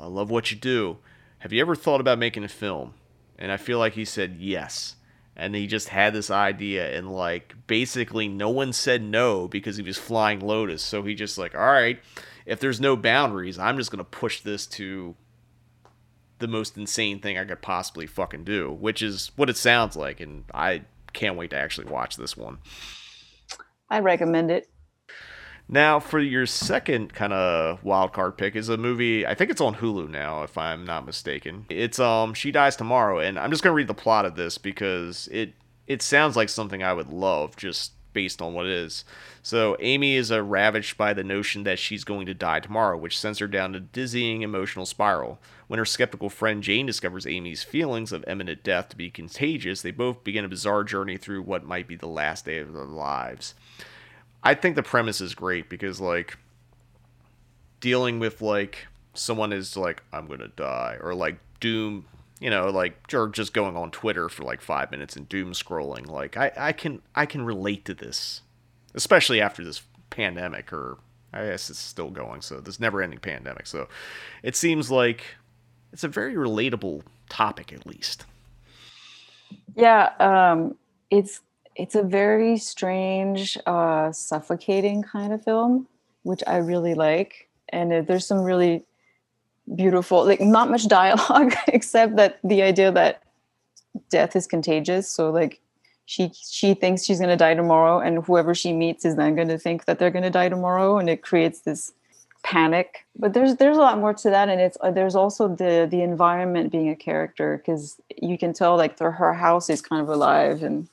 I 0.00 0.06
love 0.06 0.30
what 0.30 0.50
you 0.50 0.56
do. 0.56 0.98
Have 1.38 1.52
you 1.52 1.60
ever 1.60 1.74
thought 1.74 2.00
about 2.00 2.18
making 2.18 2.44
a 2.44 2.48
film? 2.48 2.94
And 3.38 3.52
I 3.52 3.56
feel 3.56 3.78
like 3.78 3.94
he 3.94 4.04
said 4.04 4.36
yes. 4.38 4.96
And 5.34 5.54
he 5.54 5.66
just 5.66 5.88
had 5.88 6.14
this 6.14 6.30
idea 6.30 6.96
and 6.96 7.12
like 7.12 7.54
basically 7.66 8.28
no 8.28 8.48
one 8.48 8.72
said 8.72 9.02
no 9.02 9.46
because 9.48 9.76
he 9.76 9.82
was 9.82 9.98
flying 9.98 10.40
Lotus. 10.40 10.82
So 10.82 11.02
he 11.02 11.14
just 11.14 11.36
like, 11.36 11.54
all 11.54 11.60
right, 11.60 11.98
if 12.46 12.60
there's 12.60 12.80
no 12.80 12.96
boundaries, 12.96 13.58
I'm 13.58 13.76
just 13.76 13.90
gonna 13.90 14.04
push 14.04 14.40
this 14.40 14.66
to 14.68 15.14
the 16.38 16.48
most 16.48 16.76
insane 16.76 17.20
thing 17.20 17.38
I 17.38 17.44
could 17.44 17.62
possibly 17.62 18.06
fucking 18.06 18.44
do, 18.44 18.72
which 18.72 19.02
is 19.02 19.30
what 19.36 19.50
it 19.50 19.56
sounds 19.56 19.96
like, 19.96 20.20
and 20.20 20.44
I 20.52 20.82
can't 21.12 21.36
wait 21.36 21.50
to 21.50 21.56
actually 21.56 21.88
watch 21.88 22.16
this 22.16 22.36
one. 22.36 22.58
I 23.88 24.00
recommend 24.00 24.50
it. 24.50 24.68
Now, 25.68 25.98
for 25.98 26.20
your 26.20 26.46
second 26.46 27.12
kind 27.12 27.32
of 27.32 27.82
wild 27.82 28.12
card 28.12 28.38
pick 28.38 28.54
is 28.54 28.68
a 28.68 28.76
movie. 28.76 29.26
I 29.26 29.34
think 29.34 29.50
it's 29.50 29.60
on 29.60 29.74
Hulu 29.76 30.08
now, 30.08 30.44
if 30.44 30.56
I'm 30.56 30.84
not 30.84 31.06
mistaken. 31.06 31.66
It's 31.68 31.98
um, 31.98 32.34
She 32.34 32.52
Dies 32.52 32.76
Tomorrow, 32.76 33.18
and 33.18 33.38
I'm 33.38 33.50
just 33.50 33.64
gonna 33.64 33.74
read 33.74 33.88
the 33.88 33.94
plot 33.94 34.26
of 34.26 34.36
this 34.36 34.58
because 34.58 35.28
it 35.32 35.54
it 35.88 36.02
sounds 36.02 36.36
like 36.36 36.48
something 36.48 36.82
I 36.82 36.92
would 36.92 37.12
love 37.12 37.56
just 37.56 37.92
based 38.16 38.40
on 38.40 38.54
what 38.54 38.64
it 38.64 38.72
is. 38.72 39.04
So 39.42 39.76
Amy 39.78 40.16
is 40.16 40.32
uh, 40.32 40.42
ravaged 40.42 40.96
by 40.96 41.12
the 41.12 41.22
notion 41.22 41.64
that 41.64 41.78
she's 41.78 42.02
going 42.02 42.24
to 42.24 42.32
die 42.32 42.60
tomorrow, 42.60 42.96
which 42.96 43.18
sends 43.18 43.40
her 43.40 43.46
down 43.46 43.74
a 43.74 43.80
dizzying 43.80 44.40
emotional 44.40 44.86
spiral. 44.86 45.38
When 45.66 45.76
her 45.76 45.84
skeptical 45.84 46.30
friend 46.30 46.62
Jane 46.62 46.86
discovers 46.86 47.26
Amy's 47.26 47.62
feelings 47.62 48.12
of 48.12 48.24
imminent 48.26 48.64
death 48.64 48.88
to 48.88 48.96
be 48.96 49.10
contagious, 49.10 49.82
they 49.82 49.90
both 49.90 50.24
begin 50.24 50.46
a 50.46 50.48
bizarre 50.48 50.82
journey 50.82 51.18
through 51.18 51.42
what 51.42 51.66
might 51.66 51.86
be 51.86 51.94
the 51.94 52.08
last 52.08 52.46
day 52.46 52.58
of 52.58 52.72
their 52.72 52.86
lives. 52.86 53.54
I 54.42 54.54
think 54.54 54.76
the 54.76 54.82
premise 54.82 55.20
is 55.20 55.34
great 55.34 55.68
because 55.68 56.00
like 56.00 56.38
dealing 57.80 58.18
with 58.18 58.40
like 58.40 58.86
someone 59.12 59.52
is 59.52 59.76
like 59.76 60.02
I'm 60.10 60.26
gonna 60.26 60.48
die 60.48 60.96
or 61.02 61.14
like 61.14 61.36
doom, 61.60 62.06
you 62.40 62.50
know, 62.50 62.68
like 62.68 63.12
or 63.14 63.28
just 63.28 63.54
going 63.54 63.76
on 63.76 63.90
Twitter 63.90 64.28
for 64.28 64.44
like 64.44 64.60
five 64.60 64.90
minutes 64.90 65.16
and 65.16 65.28
doom 65.28 65.52
scrolling. 65.52 66.06
Like 66.06 66.36
I 66.36 66.52
I 66.56 66.72
can 66.72 67.02
I 67.14 67.26
can 67.26 67.44
relate 67.44 67.84
to 67.86 67.94
this, 67.94 68.42
especially 68.94 69.40
after 69.40 69.64
this 69.64 69.82
pandemic 70.10 70.72
or 70.72 70.98
I 71.32 71.46
guess 71.46 71.70
it's 71.70 71.78
still 71.78 72.10
going. 72.10 72.42
So 72.42 72.60
this 72.60 72.80
never 72.80 73.02
ending 73.02 73.20
pandemic. 73.20 73.66
So 73.66 73.88
it 74.42 74.56
seems 74.56 74.90
like 74.90 75.22
it's 75.92 76.04
a 76.04 76.08
very 76.08 76.34
relatable 76.34 77.02
topic 77.28 77.72
at 77.72 77.86
least. 77.86 78.24
Yeah, 79.74 80.10
um, 80.20 80.76
it's 81.10 81.40
it's 81.74 81.94
a 81.94 82.02
very 82.02 82.56
strange, 82.56 83.58
uh, 83.66 84.10
suffocating 84.12 85.02
kind 85.02 85.32
of 85.32 85.44
film, 85.44 85.86
which 86.22 86.42
I 86.46 86.56
really 86.56 86.94
like. 86.94 87.48
And 87.68 87.92
uh, 87.92 88.02
there's 88.02 88.26
some 88.26 88.40
really 88.40 88.84
beautiful, 89.74 90.24
like 90.24 90.40
not 90.40 90.70
much 90.70 90.88
dialogue, 90.88 91.54
except 91.68 92.16
that 92.16 92.38
the 92.44 92.62
idea 92.62 92.92
that 92.92 93.22
death 94.10 94.36
is 94.36 94.46
contagious. 94.46 95.08
So 95.08 95.30
like 95.30 95.60
she 96.06 96.30
she 96.34 96.74
thinks 96.74 97.04
she's 97.04 97.20
gonna 97.20 97.36
die 97.36 97.54
tomorrow, 97.54 98.00
and 98.00 98.24
whoever 98.24 98.54
she 98.54 98.72
meets 98.72 99.04
is 99.04 99.16
then 99.16 99.34
gonna 99.34 99.58
think 99.58 99.84
that 99.86 99.98
they're 99.98 100.10
gonna 100.10 100.30
die 100.30 100.48
tomorrow, 100.48 100.98
and 100.98 101.10
it 101.10 101.22
creates 101.22 101.60
this 101.60 101.92
panic. 102.42 103.06
But 103.18 103.34
there's 103.34 103.56
there's 103.56 103.76
a 103.76 103.80
lot 103.80 103.98
more 103.98 104.14
to 104.14 104.30
that, 104.30 104.48
and 104.48 104.60
it's 104.60 104.78
uh, 104.80 104.90
there's 104.90 105.16
also 105.16 105.48
the 105.48 105.88
the 105.90 106.02
environment 106.02 106.70
being 106.70 106.88
a 106.88 106.96
character 106.96 107.58
because 107.58 108.00
you 108.16 108.38
can 108.38 108.52
tell 108.52 108.76
like 108.76 108.98
the, 108.98 109.10
her 109.10 109.34
house 109.34 109.68
is 109.68 109.82
kind 109.82 110.00
of 110.00 110.08
alive 110.08 110.62
and 110.62 110.88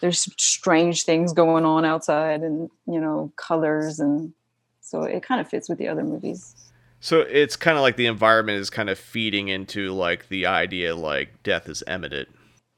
there's 0.00 0.28
strange 0.36 1.04
things 1.04 1.32
going 1.32 1.64
on 1.64 1.84
outside 1.84 2.42
and 2.42 2.70
you 2.86 3.00
know 3.00 3.32
colors 3.36 4.00
and 4.00 4.32
so 4.80 5.02
it 5.02 5.22
kind 5.22 5.40
of 5.40 5.48
fits 5.48 5.68
with 5.68 5.78
the 5.78 5.88
other 5.88 6.04
movies 6.04 6.54
So 7.00 7.20
it's 7.20 7.56
kind 7.56 7.76
of 7.76 7.82
like 7.82 7.96
the 7.96 8.06
environment 8.06 8.58
is 8.60 8.70
kind 8.70 8.90
of 8.90 8.98
feeding 8.98 9.48
into 9.48 9.92
like 9.92 10.28
the 10.28 10.46
idea 10.46 10.96
like 10.96 11.42
death 11.42 11.68
is 11.68 11.82
imminent. 11.86 12.28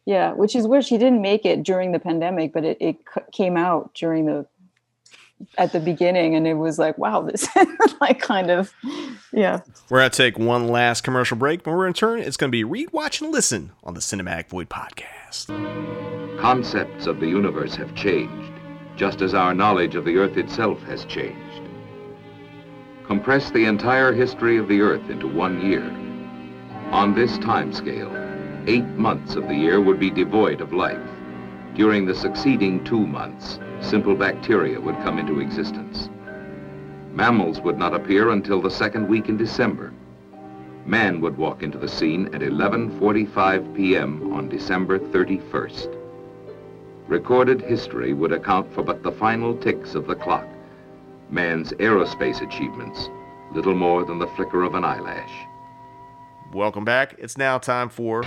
yeah 0.06 0.32
which 0.32 0.54
is 0.56 0.66
where 0.66 0.82
she 0.82 0.98
didn't 0.98 1.22
make 1.22 1.44
it 1.46 1.62
during 1.62 1.92
the 1.92 1.98
pandemic 1.98 2.52
but 2.52 2.64
it, 2.64 2.76
it 2.80 2.96
came 3.32 3.56
out 3.56 3.92
during 3.94 4.26
the 4.26 4.46
at 5.56 5.70
the 5.72 5.78
beginning 5.80 6.34
and 6.34 6.46
it 6.48 6.54
was 6.54 6.78
like 6.78 6.98
wow 6.98 7.20
this 7.22 7.46
like 8.00 8.18
kind 8.20 8.50
of 8.50 8.72
yeah 9.32 9.60
We're 9.88 10.00
going 10.00 10.10
to 10.10 10.16
take 10.16 10.38
one 10.38 10.66
last 10.68 11.02
commercial 11.02 11.36
break. 11.36 11.64
When 11.64 11.76
we're 11.76 11.86
in 11.86 11.92
turn, 11.94 12.18
it's 12.20 12.36
going 12.36 12.50
to 12.50 12.52
be 12.56 12.64
Read, 12.64 12.90
Watch, 12.92 13.20
and 13.20 13.30
Listen 13.30 13.70
on 13.84 13.94
the 13.94 14.00
Cinematic 14.00 14.48
Void 14.48 14.68
podcast. 14.68 15.46
Concepts 16.40 17.06
of 17.06 17.20
the 17.20 17.26
universe 17.28 17.74
have 17.76 17.94
changed, 17.94 18.52
just 18.96 19.20
as 19.20 19.34
our 19.34 19.54
knowledge 19.54 19.94
of 19.94 20.04
the 20.04 20.16
Earth 20.16 20.36
itself 20.36 20.80
has 20.84 21.04
changed. 21.04 21.38
Compress 23.08 23.50
the 23.50 23.64
entire 23.64 24.12
history 24.12 24.58
of 24.58 24.68
the 24.68 24.82
Earth 24.82 25.08
into 25.08 25.26
one 25.26 25.62
year. 25.62 25.82
On 26.90 27.14
this 27.14 27.38
timescale, 27.38 28.12
eight 28.68 28.84
months 28.98 29.34
of 29.34 29.48
the 29.48 29.54
year 29.54 29.80
would 29.80 29.98
be 29.98 30.10
devoid 30.10 30.60
of 30.60 30.74
life. 30.74 31.00
During 31.74 32.04
the 32.04 32.14
succeeding 32.14 32.84
two 32.84 33.06
months, 33.06 33.60
simple 33.80 34.14
bacteria 34.14 34.78
would 34.78 34.96
come 34.96 35.18
into 35.18 35.40
existence. 35.40 36.10
Mammals 37.14 37.62
would 37.62 37.78
not 37.78 37.94
appear 37.94 38.28
until 38.28 38.60
the 38.60 38.70
second 38.70 39.08
week 39.08 39.30
in 39.30 39.38
December. 39.38 39.94
Man 40.84 41.22
would 41.22 41.38
walk 41.38 41.62
into 41.62 41.78
the 41.78 41.88
scene 41.88 42.26
at 42.34 42.42
11:45 42.42 43.74
p.m. 43.74 44.34
on 44.34 44.50
December 44.50 44.98
31st. 44.98 45.96
Recorded 47.06 47.62
history 47.62 48.12
would 48.12 48.32
account 48.32 48.70
for 48.74 48.82
but 48.82 49.02
the 49.02 49.12
final 49.12 49.56
ticks 49.56 49.94
of 49.94 50.06
the 50.06 50.14
clock. 50.14 50.46
Man's 51.30 51.72
aerospace 51.72 52.40
achievements, 52.40 53.10
little 53.52 53.74
more 53.74 54.02
than 54.04 54.18
the 54.18 54.26
flicker 54.28 54.62
of 54.62 54.74
an 54.74 54.82
eyelash. 54.82 55.30
Welcome 56.54 56.86
back. 56.86 57.16
It's 57.18 57.36
now 57.36 57.58
time 57.58 57.90
for. 57.90 58.24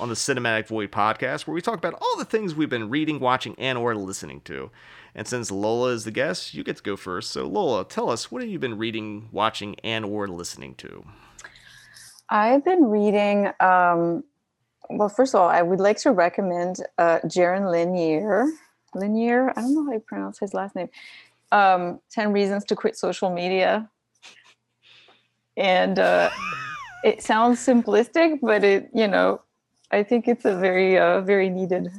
On 0.00 0.08
the 0.08 0.14
Cinematic 0.16 0.66
Void 0.66 0.90
podcast, 0.90 1.46
where 1.46 1.54
we 1.54 1.60
talk 1.60 1.76
about 1.78 1.94
all 2.00 2.16
the 2.18 2.24
things 2.24 2.56
we've 2.56 2.68
been 2.68 2.90
reading, 2.90 3.20
watching, 3.20 3.54
and 3.56 3.78
or 3.78 3.94
listening 3.94 4.40
to. 4.42 4.70
And 5.14 5.28
since 5.28 5.52
Lola 5.52 5.90
is 5.90 6.04
the 6.04 6.10
guest, 6.10 6.54
you 6.54 6.64
get 6.64 6.76
to 6.76 6.82
go 6.82 6.96
first. 6.96 7.30
So 7.30 7.46
Lola, 7.46 7.84
tell 7.84 8.10
us 8.10 8.32
what 8.32 8.42
have 8.42 8.50
you 8.50 8.58
been 8.58 8.78
reading, 8.78 9.28
watching, 9.30 9.76
and 9.84 10.04
or 10.04 10.26
listening 10.26 10.74
to? 10.76 11.04
i've 12.30 12.64
been 12.64 12.84
reading 12.84 13.46
um 13.60 14.22
well 14.90 15.08
first 15.08 15.34
of 15.34 15.40
all 15.40 15.48
i 15.48 15.62
would 15.62 15.80
like 15.80 15.98
to 15.98 16.10
recommend 16.12 16.76
uh 16.98 17.18
jaron 17.24 17.70
lanier. 17.70 18.46
Lanier? 18.94 19.50
I 19.50 19.60
don't 19.60 19.74
know 19.74 19.84
how 19.84 19.92
you 19.92 20.00
pronounce 20.00 20.38
his 20.38 20.54
last 20.54 20.74
name. 20.74 20.88
Um 21.52 22.00
10 22.10 22.32
reasons 22.32 22.64
to 22.64 22.76
quit 22.76 22.96
social 22.96 23.30
media. 23.30 23.90
And 25.56 25.98
uh 25.98 26.30
it 27.04 27.22
sounds 27.22 27.64
simplistic 27.64 28.38
but 28.42 28.64
it 28.64 28.90
you 28.94 29.06
know 29.06 29.40
i 29.92 30.02
think 30.02 30.26
it's 30.26 30.44
a 30.44 30.56
very 30.56 30.98
uh 30.98 31.20
very 31.20 31.48
needed 31.50 31.90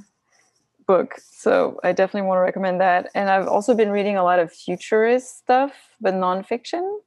book. 0.87 1.19
So 1.31 1.79
i 1.83 1.91
definitely 1.91 2.27
want 2.27 2.39
to 2.39 2.41
recommend 2.41 2.81
that. 2.81 3.09
And 3.13 3.29
i've 3.29 3.47
also 3.47 3.75
been 3.75 3.91
reading 3.91 4.17
a 4.17 4.23
lot 4.23 4.39
of 4.39 4.51
futurist 4.51 5.37
stuff 5.37 5.73
but 6.01 6.13
nonfiction. 6.13 6.99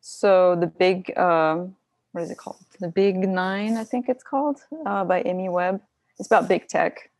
So 0.00 0.54
the 0.54 0.68
big 0.68 1.16
um 1.18 1.74
what 2.12 2.22
is 2.22 2.30
it 2.30 2.38
called 2.38 2.65
the 2.78 2.88
big 2.88 3.16
nine 3.16 3.76
i 3.76 3.84
think 3.84 4.08
it's 4.08 4.22
called 4.24 4.60
uh, 4.86 5.04
by 5.04 5.22
amy 5.22 5.48
webb. 5.48 5.80
It's 6.18 6.26
about 6.26 6.48
big 6.48 6.68
tech. 6.68 7.10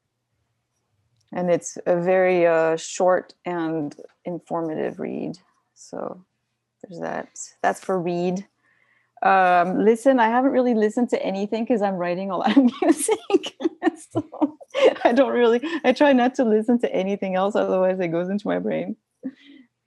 And 1.33 1.51
it's 1.51 1.77
a 1.87 2.01
very 2.01 2.47
uh, 2.47 2.77
short 2.77 3.35
and 3.45 3.95
informative 4.25 5.01
read. 5.01 5.37
So 5.75 6.25
there's 6.83 7.01
that. 7.01 7.29
That's 7.63 7.81
for 7.81 8.01
read. 8.01 8.47
Um, 9.23 9.83
listen 9.83 10.21
i 10.21 10.29
haven't 10.29 10.53
really 10.53 10.75
listened 10.75 11.09
to 11.09 11.23
anything 11.25 11.65
because 11.65 11.81
i'm 11.81 11.95
writing 11.95 12.31
a 12.31 12.37
lot 12.37 12.57
of 12.57 12.71
music. 12.83 13.11
So 14.13 14.59
i 15.05 15.13
don't 15.13 15.33
really 15.33 15.63
i 15.83 15.91
try 15.91 16.13
not 16.13 16.35
to 16.35 16.45
listen 16.45 16.79
to 16.81 16.95
anything 16.95 17.35
else 17.35 17.57
otherwise 17.57 17.99
it 17.99 18.09
goes 18.09 18.29
into 18.29 18.47
my 18.47 18.59
brain. 18.59 18.97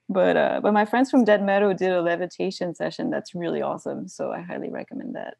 But 0.09 0.35
uh, 0.35 0.59
but 0.63 0.73
my 0.73 0.85
friends 0.85 1.11
from 1.11 1.23
dead 1.23 1.43
meadow 1.43 1.73
did 1.73 1.91
a 1.91 2.01
levitation 2.01 2.73
session. 2.73 3.11
That's 3.11 3.35
really 3.35 3.61
awesome. 3.61 4.07
So 4.07 4.31
i 4.31 4.41
highly 4.41 4.69
recommend 4.69 5.15
that 5.15 5.35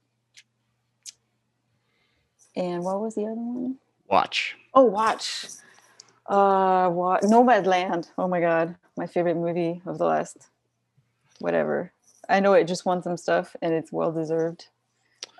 and 2.55 2.83
what 2.83 2.99
was 2.99 3.15
the 3.15 3.23
other 3.23 3.35
one 3.35 3.77
Watch. 4.09 4.57
Oh, 4.73 4.85
watch. 4.85 5.45
Uh, 6.25 6.89
what? 6.89 7.21
Nomadland. 7.23 8.09
Oh 8.17 8.27
my 8.27 8.39
god, 8.39 8.75
my 8.97 9.05
favorite 9.05 9.37
movie 9.37 9.81
of 9.85 9.97
the 9.97 10.05
last, 10.05 10.49
whatever. 11.39 11.91
I 12.27 12.39
know 12.39 12.53
it 12.53 12.65
just 12.65 12.85
won 12.85 13.01
some 13.03 13.17
stuff, 13.17 13.55
and 13.61 13.73
it's 13.73 13.91
well 13.91 14.11
deserved. 14.11 14.67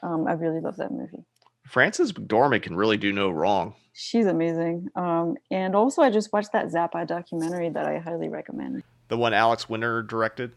Um, 0.02 0.28
I 0.28 0.34
really 0.34 0.60
love 0.60 0.78
that 0.78 0.92
movie. 0.92 1.26
Frances 1.68 2.14
McDormand 2.14 2.64
can 2.64 2.76
really 2.76 2.98
do 2.98 3.12
no 3.12 3.30
wrong. 3.30 3.76
She's 3.94 4.26
amazing. 4.26 4.90
Um, 4.96 5.38
and 5.52 5.76
also, 5.76 6.02
I 6.02 6.10
just 6.10 6.32
watched 6.32 6.52
that 6.54 6.68
Zappa 6.68 7.06
documentary 7.06 7.70
that 7.70 7.86
I 7.86 7.98
highly 7.98 8.30
recommend. 8.30 8.84
The 9.10 9.18
one 9.18 9.34
Alex 9.34 9.68
Winter 9.68 10.02
directed. 10.04 10.52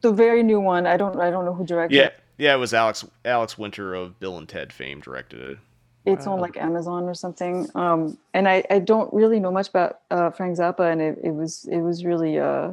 The 0.00 0.12
very 0.12 0.42
new 0.42 0.60
one. 0.60 0.86
I 0.86 0.96
don't. 0.96 1.18
I 1.18 1.30
don't 1.30 1.44
know 1.44 1.54
who 1.54 1.64
directed. 1.64 1.96
Yeah, 1.96 2.06
it. 2.06 2.20
Yeah, 2.38 2.54
it 2.54 2.58
was 2.58 2.72
Alex 2.72 3.04
Alex 3.24 3.58
Winter 3.58 3.94
of 3.94 4.18
Bill 4.18 4.38
and 4.38 4.48
Ted 4.48 4.72
fame 4.72 5.00
directed 5.00 5.40
it. 5.40 5.58
It's 6.06 6.26
on 6.26 6.40
like 6.40 6.56
Amazon 6.56 7.04
or 7.04 7.12
something. 7.12 7.68
Um, 7.74 8.16
and 8.32 8.48
I, 8.48 8.64
I 8.70 8.78
don't 8.78 9.12
really 9.12 9.40
know 9.40 9.50
much 9.50 9.68
about 9.68 10.00
uh, 10.10 10.30
Frank 10.30 10.56
Zappa, 10.56 10.90
and 10.90 11.02
it, 11.02 11.18
it 11.22 11.34
was 11.34 11.66
it 11.70 11.80
was 11.80 12.04
really 12.04 12.38
uh, 12.38 12.72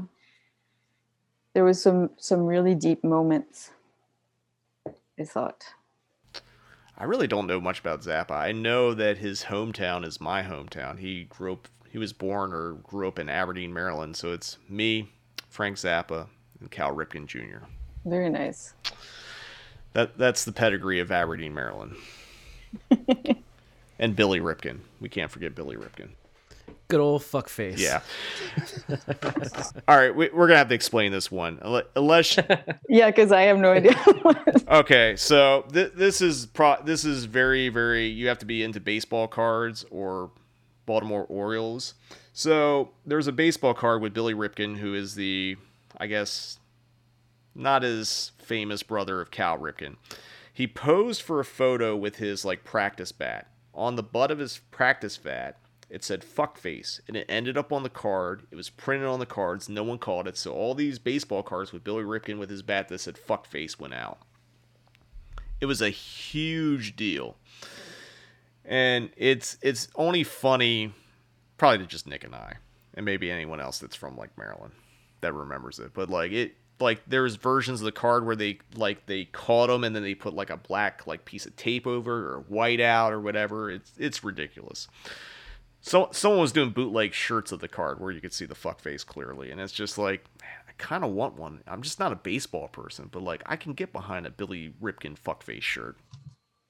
there 1.54 1.66
was 1.66 1.82
some 1.82 2.12
some 2.18 2.46
really 2.46 2.76
deep 2.76 3.04
moments. 3.04 3.72
I 5.20 5.24
thought. 5.24 5.66
I 6.98 7.04
really 7.04 7.28
don't 7.28 7.48
know 7.48 7.60
much 7.60 7.80
about 7.80 8.02
Zappa. 8.02 8.32
I 8.32 8.54
know 8.54 8.94
that 8.94 9.18
his 9.18 9.44
hometown 9.44 10.06
is 10.06 10.22
my 10.22 10.44
hometown. 10.44 11.00
He 11.00 11.26
grew 11.26 11.54
up, 11.54 11.68
he 11.90 11.98
was 11.98 12.14
born 12.14 12.54
or 12.54 12.74
grew 12.74 13.08
up 13.08 13.20
in 13.20 13.28
Aberdeen, 13.28 13.74
Maryland. 13.74 14.16
So 14.16 14.32
it's 14.32 14.58
me, 14.70 15.12
Frank 15.50 15.76
Zappa, 15.76 16.28
and 16.62 16.72
Cal 16.72 16.96
Ripken 16.96 17.28
Jr. 17.28 17.66
Very 18.06 18.30
nice. 18.30 18.74
That 19.96 20.18
that's 20.18 20.44
the 20.44 20.52
pedigree 20.52 21.00
of 21.00 21.10
Aberdeen, 21.10 21.54
Maryland. 21.54 21.96
and 24.00 24.14
Billy 24.14 24.42
Ripken. 24.42 24.80
We 25.00 25.08
can't 25.08 25.32
forget 25.32 25.56
Billy 25.56 25.78
Ripken. 25.78 26.10
Good 26.90 27.00
old 27.00 27.22
fuckface. 27.22 27.78
Yeah. 27.78 28.02
All 29.88 29.98
right, 29.98 30.14
we, 30.14 30.30
we're 30.34 30.48
gonna 30.48 30.58
have 30.58 30.68
to 30.68 30.76
explain 30.76 31.14
this 31.14 31.32
one, 31.32 31.60
unless. 31.96 32.38
Yeah, 32.90 33.08
because 33.08 33.32
I 33.32 33.44
have 33.44 33.58
no 33.58 33.72
idea. 33.72 33.96
okay, 34.68 35.16
so 35.16 35.66
th- 35.72 35.94
this 35.94 36.22
is 36.22 36.46
pro- 36.46 36.84
this 36.84 37.06
is 37.06 37.24
very 37.24 37.70
very. 37.70 38.08
You 38.08 38.28
have 38.28 38.40
to 38.40 38.46
be 38.46 38.64
into 38.64 38.82
baseball 38.82 39.30
cards 39.30 39.86
or 39.92 40.30
Baltimore 40.86 41.26
Orioles. 41.30 41.94
So 42.34 42.90
there's 43.06 43.28
a 43.28 43.32
baseball 43.32 43.74
card 43.74 44.02
with 44.02 44.14
Billy 44.14 44.34
Ripken, 44.34 44.76
who 44.76 44.94
is 44.94 45.16
the, 45.16 45.56
I 45.98 46.08
guess, 46.08 46.60
not 47.56 47.84
as 47.84 48.32
famous 48.38 48.84
brother 48.84 49.22
of 49.22 49.32
Cal 49.32 49.58
Ripken. 49.58 49.96
He 50.54 50.68
posed 50.68 51.22
for 51.22 51.40
a 51.40 51.46
photo 51.46 51.96
with 51.96 52.18
his 52.18 52.46
like 52.46 52.64
practice 52.64 53.12
bat. 53.12 53.48
On 53.74 53.96
the 53.96 54.04
butt 54.04 54.32
of 54.32 54.40
his 54.40 54.60
practice 54.72 55.18
bat, 55.18 55.58
it 55.90 56.04
said 56.04 56.22
fuckface, 56.22 57.00
and 57.08 57.16
it 57.16 57.26
ended 57.30 57.58
up 57.58 57.72
on 57.72 57.84
the 57.84 57.90
card. 57.90 58.44
It 58.52 58.56
was 58.56 58.70
printed 58.70 59.08
on 59.08 59.20
the 59.20 59.26
cards. 59.26 59.70
No 59.70 59.84
one 59.84 60.00
called 60.00 60.28
it. 60.28 60.38
So 60.38 60.54
all 60.54 60.74
these 60.74 60.98
baseball 60.98 61.44
cards 61.44 61.72
with 61.72 61.84
Billy 61.84 62.04
Ripken 62.04 62.40
with 62.40 62.50
his 62.50 62.62
bat 62.62 62.88
that 62.88 63.00
said 63.00 63.16
fuckface 63.16 63.80
went 63.80 63.94
out. 63.94 64.20
It 65.62 65.68
was 65.68 65.82
a 65.82 65.90
huge 65.90 66.96
deal. 66.96 67.38
And 68.64 69.10
it's 69.16 69.58
it's 69.62 69.88
only 69.96 70.24
funny 70.24 70.94
probably 71.58 71.80
to 71.80 71.86
just 71.86 72.08
Nick 72.08 72.24
and 72.24 72.36
I, 72.36 72.56
and 72.96 73.06
maybe 73.06 73.30
anyone 73.30 73.62
else 73.62 73.80
that's 73.80 73.96
from 73.96 74.18
like 74.18 74.36
Maryland 74.38 74.74
that 75.22 75.34
remembers 75.34 75.80
it. 75.80 75.94
But 75.94 76.10
like 76.10 76.32
it, 76.32 76.56
like 76.80 77.02
there's 77.08 77.36
versions 77.36 77.82
of 77.82 77.86
the 77.86 77.92
card 77.92 78.26
where 78.26 78.36
they 78.36 78.60
like 78.76 79.06
they 79.06 79.26
caught 79.26 79.68
them 79.68 79.84
and 79.84 79.96
then 79.96 80.04
they 80.04 80.16
put 80.16 80.34
like 80.34 80.50
a 80.50 80.58
black 80.58 81.08
like 81.08 81.26
piece 81.26 81.46
of 81.46 81.56
tape 81.56 81.88
over 81.88 82.34
or 82.34 82.46
white 82.48 82.82
out 82.82 83.14
or 83.14 83.20
whatever. 83.20 83.70
It's 83.70 83.92
it's 83.98 84.24
ridiculous. 84.24 84.88
So 85.82 86.10
someone 86.12 86.42
was 86.42 86.52
doing 86.52 86.72
bootleg 86.72 87.14
shirts 87.14 87.52
of 87.52 87.60
the 87.60 87.68
card 87.68 88.00
where 88.00 88.12
you 88.12 88.20
could 88.22 88.34
see 88.34 88.46
the 88.46 88.56
fuck 88.56 88.80
face 88.80 89.04
clearly, 89.04 89.52
and 89.52 89.60
it's 89.62 89.74
just 89.74 89.98
like. 89.98 90.26
I 90.68 90.72
kind 90.78 91.06
of 91.06 91.12
want 91.12 91.38
one. 91.38 91.62
I'm 91.68 91.82
just 91.82 92.02
not 92.02 92.12
a 92.12 92.18
baseball 92.18 92.68
person, 92.68 93.08
but 93.10 93.22
like 93.22 93.44
I 93.46 93.56
can 93.56 93.72
get 93.72 93.94
behind 93.94 94.26
a 94.26 94.30
Billy 94.30 94.74
Ripken 94.82 95.18
fuckface 95.18 95.62
shirt. 95.62 95.96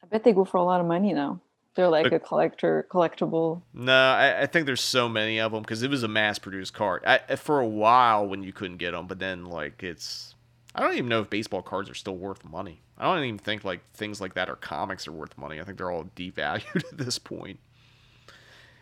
I 0.04 0.06
bet 0.06 0.24
they 0.24 0.32
go 0.32 0.46
for 0.46 0.58
a 0.58 0.64
lot 0.64 0.80
of 0.80 0.86
money 0.86 1.12
now. 1.12 1.42
They're 1.76 1.90
like 1.90 2.12
a 2.14 2.20
collector, 2.20 2.88
collectible. 2.90 3.62
No, 3.74 3.94
I, 3.94 4.44
I 4.44 4.46
think 4.46 4.66
there's 4.66 4.82
so 4.82 5.10
many 5.10 5.40
of 5.42 5.52
them 5.52 5.62
because 5.62 5.84
it 5.84 5.90
was 5.90 6.04
a 6.04 6.08
mass-produced 6.08 6.74
card. 6.74 7.04
I, 7.06 7.36
for 7.36 7.60
a 7.60 7.68
while 7.68 8.26
when 8.26 8.44
you 8.44 8.54
couldn't 8.54 8.78
get 8.78 8.92
them, 8.92 9.08
but 9.08 9.20
then 9.20 9.46
like 9.46 9.84
it's, 9.84 10.36
I 10.74 10.82
don't 10.82 10.94
even 10.94 11.10
know 11.10 11.22
if 11.22 11.30
baseball 11.30 11.62
cards 11.62 11.90
are 11.90 11.94
still 11.94 12.16
worth 12.16 12.46
money. 12.46 12.80
I 12.98 13.04
don't 13.14 13.26
even 13.26 13.38
think 13.38 13.66
like 13.66 13.82
things 13.94 14.22
like 14.22 14.36
that 14.36 14.50
or 14.50 14.56
comics 14.56 15.06
are 15.06 15.12
worth 15.12 15.38
money. 15.38 15.60
I 15.60 15.66
think 15.66 15.78
they're 15.78 15.92
all 15.92 16.06
devalued 16.16 16.86
at 16.92 16.98
this 16.98 17.20
point. 17.20 17.60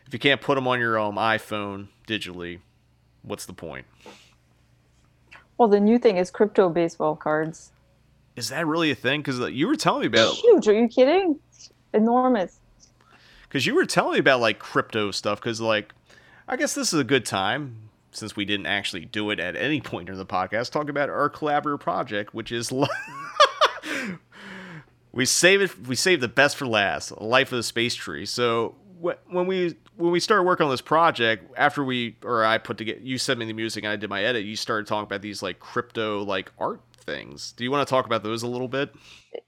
If 0.05 0.13
you 0.13 0.19
can't 0.19 0.41
put 0.41 0.55
them 0.55 0.67
on 0.67 0.79
your 0.79 0.99
um, 0.99 1.15
iPhone 1.15 1.87
digitally, 2.07 2.59
what's 3.23 3.47
the 3.47 3.53
point? 3.53 3.87
Well, 5.57 5.67
the 5.67 5.79
new 5.79 5.97
thing 5.97 6.17
is 6.17 6.29
crypto 6.29 6.69
baseball 6.69 7.15
cards. 7.15 7.71
Is 8.35 8.49
that 8.49 8.67
really 8.67 8.91
a 8.91 8.95
thing? 8.95 9.21
Because 9.21 9.39
you 9.51 9.67
were 9.67 9.75
telling 9.75 10.01
me 10.01 10.07
about 10.07 10.33
Huge. 10.35 10.67
Are 10.67 10.73
you 10.73 10.87
kidding? 10.87 11.39
Enormous. 11.93 12.59
Because 13.53 13.67
you 13.67 13.75
were 13.75 13.85
telling 13.85 14.13
me 14.13 14.19
about 14.19 14.39
like 14.41 14.57
crypto 14.57 15.11
stuff 15.11 15.39
because 15.39 15.61
like 15.61 15.93
i 16.47 16.55
guess 16.55 16.73
this 16.73 16.91
is 16.91 16.99
a 16.99 17.03
good 17.03 17.23
time 17.23 17.75
since 18.11 18.35
we 18.35 18.45
didn't 18.45 18.65
actually 18.65 19.05
do 19.05 19.29
it 19.29 19.39
at 19.39 19.55
any 19.55 19.79
point 19.79 20.09
in 20.09 20.17
the 20.17 20.25
podcast 20.25 20.71
talk 20.71 20.89
about 20.89 21.07
our 21.07 21.29
collaborative 21.29 21.79
project 21.79 22.33
which 22.33 22.51
is 22.51 22.73
we 25.13 25.25
save 25.25 25.61
it 25.61 25.87
we 25.87 25.95
save 25.95 26.19
the 26.19 26.27
best 26.27 26.57
for 26.57 26.65
last 26.65 27.11
life 27.21 27.51
of 27.51 27.57
the 27.57 27.63
space 27.63 27.95
tree. 27.95 28.25
So 28.25 28.75
when 29.29 29.45
we 29.47 29.75
when 29.97 30.11
we 30.11 30.19
started 30.19 30.43
working 30.43 30.65
on 30.65 30.71
this 30.71 30.81
project 30.81 31.53
after 31.57 31.83
we 31.83 32.15
or 32.23 32.45
i 32.45 32.57
put 32.57 32.77
together 32.77 32.99
you 33.01 33.17
sent 33.17 33.37
me 33.37 33.45
the 33.45 33.53
music 33.53 33.83
and 33.83 33.91
i 33.91 33.97
did 33.97 34.09
my 34.09 34.23
edit 34.23 34.45
you 34.45 34.55
started 34.55 34.87
talking 34.87 35.03
about 35.03 35.21
these 35.21 35.43
like 35.43 35.59
crypto 35.59 36.23
like 36.23 36.49
art 36.57 36.79
things 37.03 37.51
do 37.53 37.63
you 37.63 37.71
want 37.71 37.85
to 37.85 37.89
talk 37.89 38.05
about 38.05 38.23
those 38.23 38.43
a 38.43 38.47
little 38.47 38.67
bit 38.67 38.93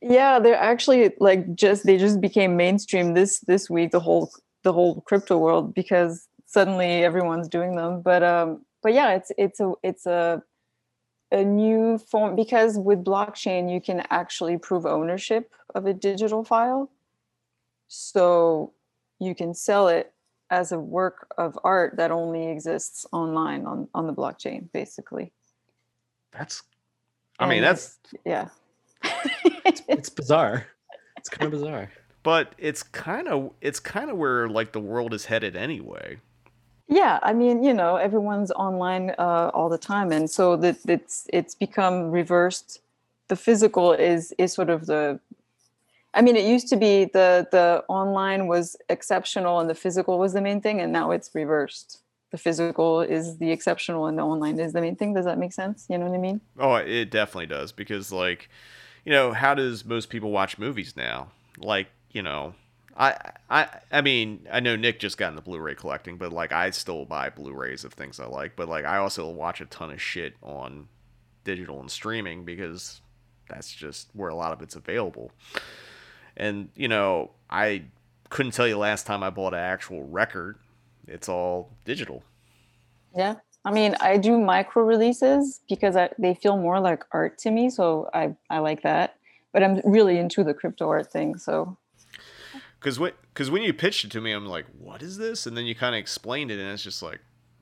Yeah, 0.01 0.39
they're 0.39 0.55
actually 0.55 1.13
like 1.19 1.55
just 1.55 1.85
they 1.85 1.97
just 1.97 2.21
became 2.21 2.55
mainstream 2.55 3.13
this 3.13 3.39
this 3.41 3.69
week. 3.69 3.91
The 3.91 3.99
whole 3.99 4.31
the 4.63 4.73
whole 4.73 5.01
crypto 5.01 5.37
world 5.37 5.73
because 5.73 6.27
suddenly 6.45 7.03
everyone's 7.03 7.47
doing 7.47 7.75
them. 7.75 8.01
But 8.01 8.23
um, 8.23 8.65
but 8.81 8.93
yeah, 8.93 9.13
it's 9.13 9.31
it's 9.37 9.59
a 9.59 9.73
it's 9.83 10.05
a 10.05 10.41
a 11.31 11.43
new 11.43 11.97
form 11.97 12.35
because 12.35 12.77
with 12.77 13.03
blockchain 13.03 13.71
you 13.71 13.81
can 13.81 14.03
actually 14.09 14.57
prove 14.57 14.85
ownership 14.85 15.51
of 15.73 15.85
a 15.85 15.93
digital 15.93 16.43
file. 16.43 16.91
So 17.87 18.73
you 19.19 19.35
can 19.35 19.53
sell 19.53 19.87
it 19.87 20.13
as 20.49 20.71
a 20.71 20.79
work 20.79 21.27
of 21.37 21.57
art 21.63 21.97
that 21.97 22.11
only 22.11 22.47
exists 22.47 23.05
online 23.11 23.65
on 23.65 23.87
on 23.93 24.07
the 24.07 24.13
blockchain, 24.13 24.71
basically. 24.71 25.31
that's 26.31 26.63
i 27.39 27.47
mean 27.47 27.61
that's 27.61 27.97
yeah. 28.25 28.47
It's 29.87 30.09
bizarre. 30.21 30.67
It's 31.17 31.29
kind 31.29 31.45
of 31.53 31.59
bizarre. 31.59 31.91
but 32.23 32.53
it's 32.57 32.81
kind 32.83 33.27
of 33.27 33.51
it's 33.61 33.79
kind 33.79 34.09
of 34.09 34.17
where 34.17 34.47
like 34.47 34.71
the 34.71 34.79
world 34.79 35.13
is 35.13 35.25
headed 35.25 35.55
anyway 35.55 36.17
Yeah, 36.87 37.19
I 37.23 37.33
mean, 37.33 37.63
you 37.63 37.73
know, 37.73 37.95
everyone's 37.97 38.51
online 38.51 39.09
uh, 39.17 39.49
all 39.55 39.69
the 39.69 39.77
time, 39.93 40.11
and 40.11 40.29
so 40.29 40.55
that 40.57 40.77
it's 40.87 41.25
it's 41.33 41.55
become 41.55 42.11
reversed. 42.11 42.79
The 43.27 43.35
physical 43.35 43.93
is 43.93 44.33
is 44.37 44.53
sort 44.53 44.69
of 44.69 44.85
the. 44.85 45.19
I 46.13 46.21
mean, 46.21 46.35
it 46.35 46.45
used 46.45 46.69
to 46.69 46.77
be 46.77 47.05
the 47.17 47.47
the 47.51 47.83
online 47.89 48.45
was 48.47 48.75
exceptional 48.87 49.59
and 49.59 49.67
the 49.69 49.75
physical 49.75 50.19
was 50.19 50.33
the 50.33 50.41
main 50.41 50.61
thing, 50.61 50.79
and 50.81 50.91
now 50.93 51.09
it's 51.11 51.29
reversed. 51.33 52.04
The 52.35 52.41
physical 52.41 52.99
is 52.99 53.37
the 53.37 53.49
exceptional 53.49 54.07
and 54.07 54.17
the 54.17 54.23
online 54.23 54.59
is 54.59 54.73
the 54.73 54.81
main 54.81 54.97
thing. 54.97 55.13
Does 55.13 55.23
that 55.23 55.37
make 55.37 55.53
sense? 55.53 55.85
You 55.89 55.97
know 55.97 56.07
what 56.07 56.15
I 56.15 56.17
mean? 56.17 56.41
Oh, 56.59 56.75
it 56.75 57.09
definitely 57.09 57.45
does 57.45 57.71
because 57.71 58.11
like, 58.11 58.49
you 59.05 59.13
know, 59.13 59.31
how 59.31 59.53
does 59.53 59.85
most 59.85 60.09
people 60.09 60.31
watch 60.31 60.57
movies 60.57 60.97
now? 60.97 61.29
Like, 61.57 61.87
you 62.11 62.21
know, 62.21 62.53
I 62.97 63.15
I 63.49 63.69
I 63.89 64.01
mean, 64.01 64.45
I 64.51 64.59
know 64.59 64.75
Nick 64.75 64.99
just 64.99 65.17
got 65.17 65.29
into 65.29 65.43
Blu-ray 65.43 65.75
collecting, 65.75 66.17
but 66.17 66.33
like 66.33 66.51
I 66.51 66.71
still 66.71 67.05
buy 67.05 67.29
Blu-rays 67.29 67.85
of 67.85 67.93
things 67.93 68.19
I 68.19 68.25
like, 68.25 68.57
but 68.57 68.67
like 68.67 68.83
I 68.83 68.97
also 68.97 69.29
watch 69.29 69.61
a 69.61 69.65
ton 69.65 69.91
of 69.91 70.01
shit 70.01 70.33
on 70.43 70.89
digital 71.45 71.79
and 71.79 71.89
streaming 71.89 72.43
because 72.43 72.99
that's 73.47 73.73
just 73.73 74.09
where 74.11 74.27
a 74.27 74.35
lot 74.35 74.51
of 74.51 74.61
it's 74.61 74.75
available. 74.75 75.31
And, 76.35 76.67
you 76.75 76.89
know, 76.89 77.31
I 77.49 77.83
couldn't 78.27 78.51
tell 78.51 78.67
you 78.67 78.77
last 78.77 79.05
time 79.05 79.23
I 79.23 79.29
bought 79.29 79.53
an 79.53 79.61
actual 79.61 80.03
record. 80.03 80.57
It's 81.07 81.29
all 81.29 81.71
digital. 81.85 82.23
Yeah. 83.15 83.35
I 83.63 83.71
mean, 83.71 83.95
I 83.99 84.17
do 84.17 84.39
micro 84.39 84.83
releases 84.83 85.61
because 85.67 85.95
I, 85.95 86.09
they 86.19 86.35
feel 86.35 86.55
more 86.57 86.79
like 86.79 87.03
art 87.11 87.37
to 87.39 87.51
me, 87.51 87.69
so 87.69 88.09
I 88.13 88.35
I 88.49 88.59
like 88.59 88.83
that. 88.83 89.15
But 89.53 89.63
I'm 89.63 89.81
really 89.83 90.17
into 90.19 90.43
the 90.43 90.53
crypto 90.53 90.87
art 90.89 91.11
thing, 91.11 91.37
so 91.37 91.77
Because 92.79 92.99
when, 92.99 93.13
cause 93.33 93.49
when 93.49 93.63
you 93.63 93.73
pitched 93.73 94.03
it 94.05 94.11
to 94.11 94.21
me, 94.21 94.31
I'm 94.33 94.45
like, 94.45 94.65
what 94.77 95.01
is 95.01 95.17
this? 95.17 95.47
And 95.47 95.55
then 95.57 95.65
you 95.65 95.73
kind 95.73 95.95
of 95.95 95.99
explained 95.99 96.51
it, 96.51 96.59
and 96.59 96.69
it's 96.69 96.83
just 96.83 97.01
like, 97.01 97.21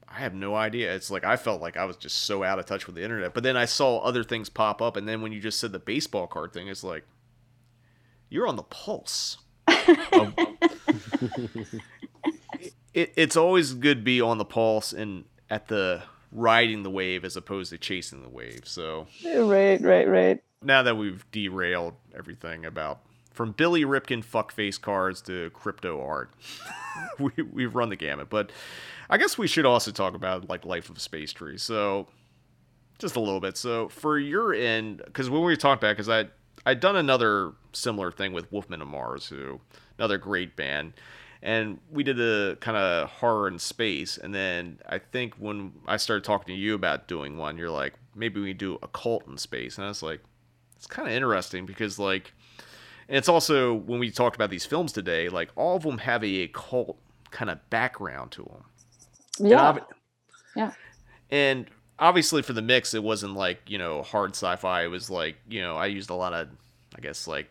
I 0.10 0.16
have 0.20 0.34
no 0.34 0.56
idea. 0.56 0.94
It's 0.94 1.10
like 1.12 1.24
I 1.24 1.38
felt 1.38 1.62
like 1.62 1.78
I 1.78 1.86
was 1.86 1.96
just 1.98 2.24
so 2.24 2.44
out 2.44 2.60
of 2.60 2.66
touch 2.66 2.86
with 2.88 2.96
the 2.96 3.04
internet. 3.04 3.34
But 3.34 3.44
then 3.44 3.56
I 3.56 3.66
saw 3.66 4.00
other 4.00 4.24
things 4.24 4.50
pop 4.50 4.82
up, 4.82 4.98
and 4.98 5.08
then 5.08 5.22
when 5.22 5.32
you 5.32 5.40
just 5.40 5.60
said 5.60 5.72
the 5.72 5.80
baseball 5.80 6.28
card 6.28 6.52
thing, 6.52 6.68
it's 6.68 6.84
like, 6.84 7.06
you're 8.30 8.48
on 8.48 8.56
the 8.58 8.64
pulse. 8.64 9.38
of- 9.68 10.34
it, 12.94 13.14
it's 13.16 13.36
always 13.36 13.74
good 13.74 14.00
to 14.00 14.04
be 14.04 14.22
on 14.22 14.38
the 14.38 14.46
pulse 14.46 14.94
and 14.94 15.26
at 15.50 15.68
the 15.68 16.04
riding 16.32 16.84
the 16.84 16.90
wave 16.90 17.24
as 17.24 17.36
opposed 17.36 17.72
to 17.72 17.78
chasing 17.78 18.22
the 18.24 18.30
wave. 18.30 18.62
So 18.66 19.08
right, 19.26 19.80
right, 19.82 20.08
right. 20.08 20.44
now 20.62 20.84
that 20.84 20.98
we've 20.98 21.26
derailed 21.32 21.94
everything 22.16 22.66
about 22.66 23.02
from 23.34 23.52
Billy 23.52 23.84
Ripken 23.84 24.24
fuckface 24.24 24.80
cards 24.80 25.22
to 25.24 25.50
crypto 25.52 26.02
art, 26.02 26.32
we 27.20 27.32
we've 27.52 27.76
run 27.76 27.90
the 27.90 27.96
gamut. 27.96 28.30
But 28.30 28.52
I 29.10 29.18
guess 29.18 29.38
we 29.38 29.48
should 29.48 29.66
also 29.66 29.92
talk 29.92 30.14
about 30.16 30.50
like 30.50 30.66
Life 30.66 30.90
of 30.90 31.00
Space 31.00 31.34
Tree. 31.34 31.58
So 31.58 32.08
just 33.00 33.16
a 33.16 33.20
little 33.20 33.40
bit. 33.40 33.58
So 33.58 33.90
for 33.90 34.18
your 34.18 34.54
end, 34.54 35.02
because 35.06 35.30
when 35.30 35.44
we 35.44 35.58
talked 35.58 35.84
about, 35.84 35.98
because 35.98 36.10
I 36.10 36.28
I'd 36.66 36.80
done 36.80 36.96
another 36.96 37.54
similar 37.74 38.12
thing 38.12 38.34
with 38.34 38.52
Wolfman 38.52 38.82
of 38.82 38.88
Mars, 38.88 39.28
who 39.28 39.60
another 39.98 40.18
great 40.18 40.56
band. 40.56 40.94
And 41.44 41.80
we 41.92 42.04
did 42.04 42.20
a 42.22 42.56
kind 42.62 42.78
of 42.78 43.10
horror 43.10 43.48
in 43.50 43.60
space, 43.60 44.18
and 44.18 44.34
then 44.34 44.80
I 44.88 44.98
think 44.98 45.36
when 45.36 45.74
I 45.86 45.98
started 45.98 46.24
talking 46.24 46.56
to 46.56 46.60
you 46.60 46.74
about 46.74 47.08
doing 47.10 47.36
one, 47.38 47.58
you're 47.58 47.70
like, 47.70 47.94
maybe 48.16 48.40
we 48.40 48.54
do 48.54 48.80
occult 48.82 49.28
in 49.28 49.38
space, 49.38 49.78
and 49.78 49.84
I 49.84 49.90
was 49.90 50.02
like, 50.02 50.22
it's 50.78 50.88
kind 50.88 51.08
of 51.08 51.14
interesting 51.14 51.66
because 51.66 52.00
like 52.00 52.34
and 53.08 53.18
it's 53.18 53.28
also 53.30 53.74
when 53.74 54.00
we 54.00 54.10
talked 54.12 54.36
about 54.36 54.50
these 54.50 54.66
films 54.66 54.92
today 54.92 55.30
like 55.30 55.50
all 55.56 55.78
of 55.78 55.84
them 55.84 55.98
have 56.00 56.24
a 56.26 56.44
occult 56.44 56.98
kind 57.32 57.50
of 57.50 57.58
background 57.70 58.32
to 58.32 58.44
them 58.44 59.50
Yeah. 59.50 59.62
ob- 59.70 59.86
Yeah. 60.58 60.72
and 61.32 61.68
obviously 62.00 62.42
for 62.42 62.52
the 62.54 62.62
mix, 62.62 62.94
it 62.94 63.02
wasn't 63.04 63.34
like 63.34 63.62
you 63.70 63.78
know 63.78 64.02
hard 64.04 64.32
sci-fi. 64.32 64.84
It 64.84 64.88
was 64.88 65.10
like 65.10 65.38
you 65.50 65.62
know 65.62 65.78
I 65.78 65.86
used 65.86 66.10
a 66.10 66.16
lot 66.16 66.34
of, 66.34 66.50
I 66.98 67.00
guess 67.02 67.28
like, 67.28 67.50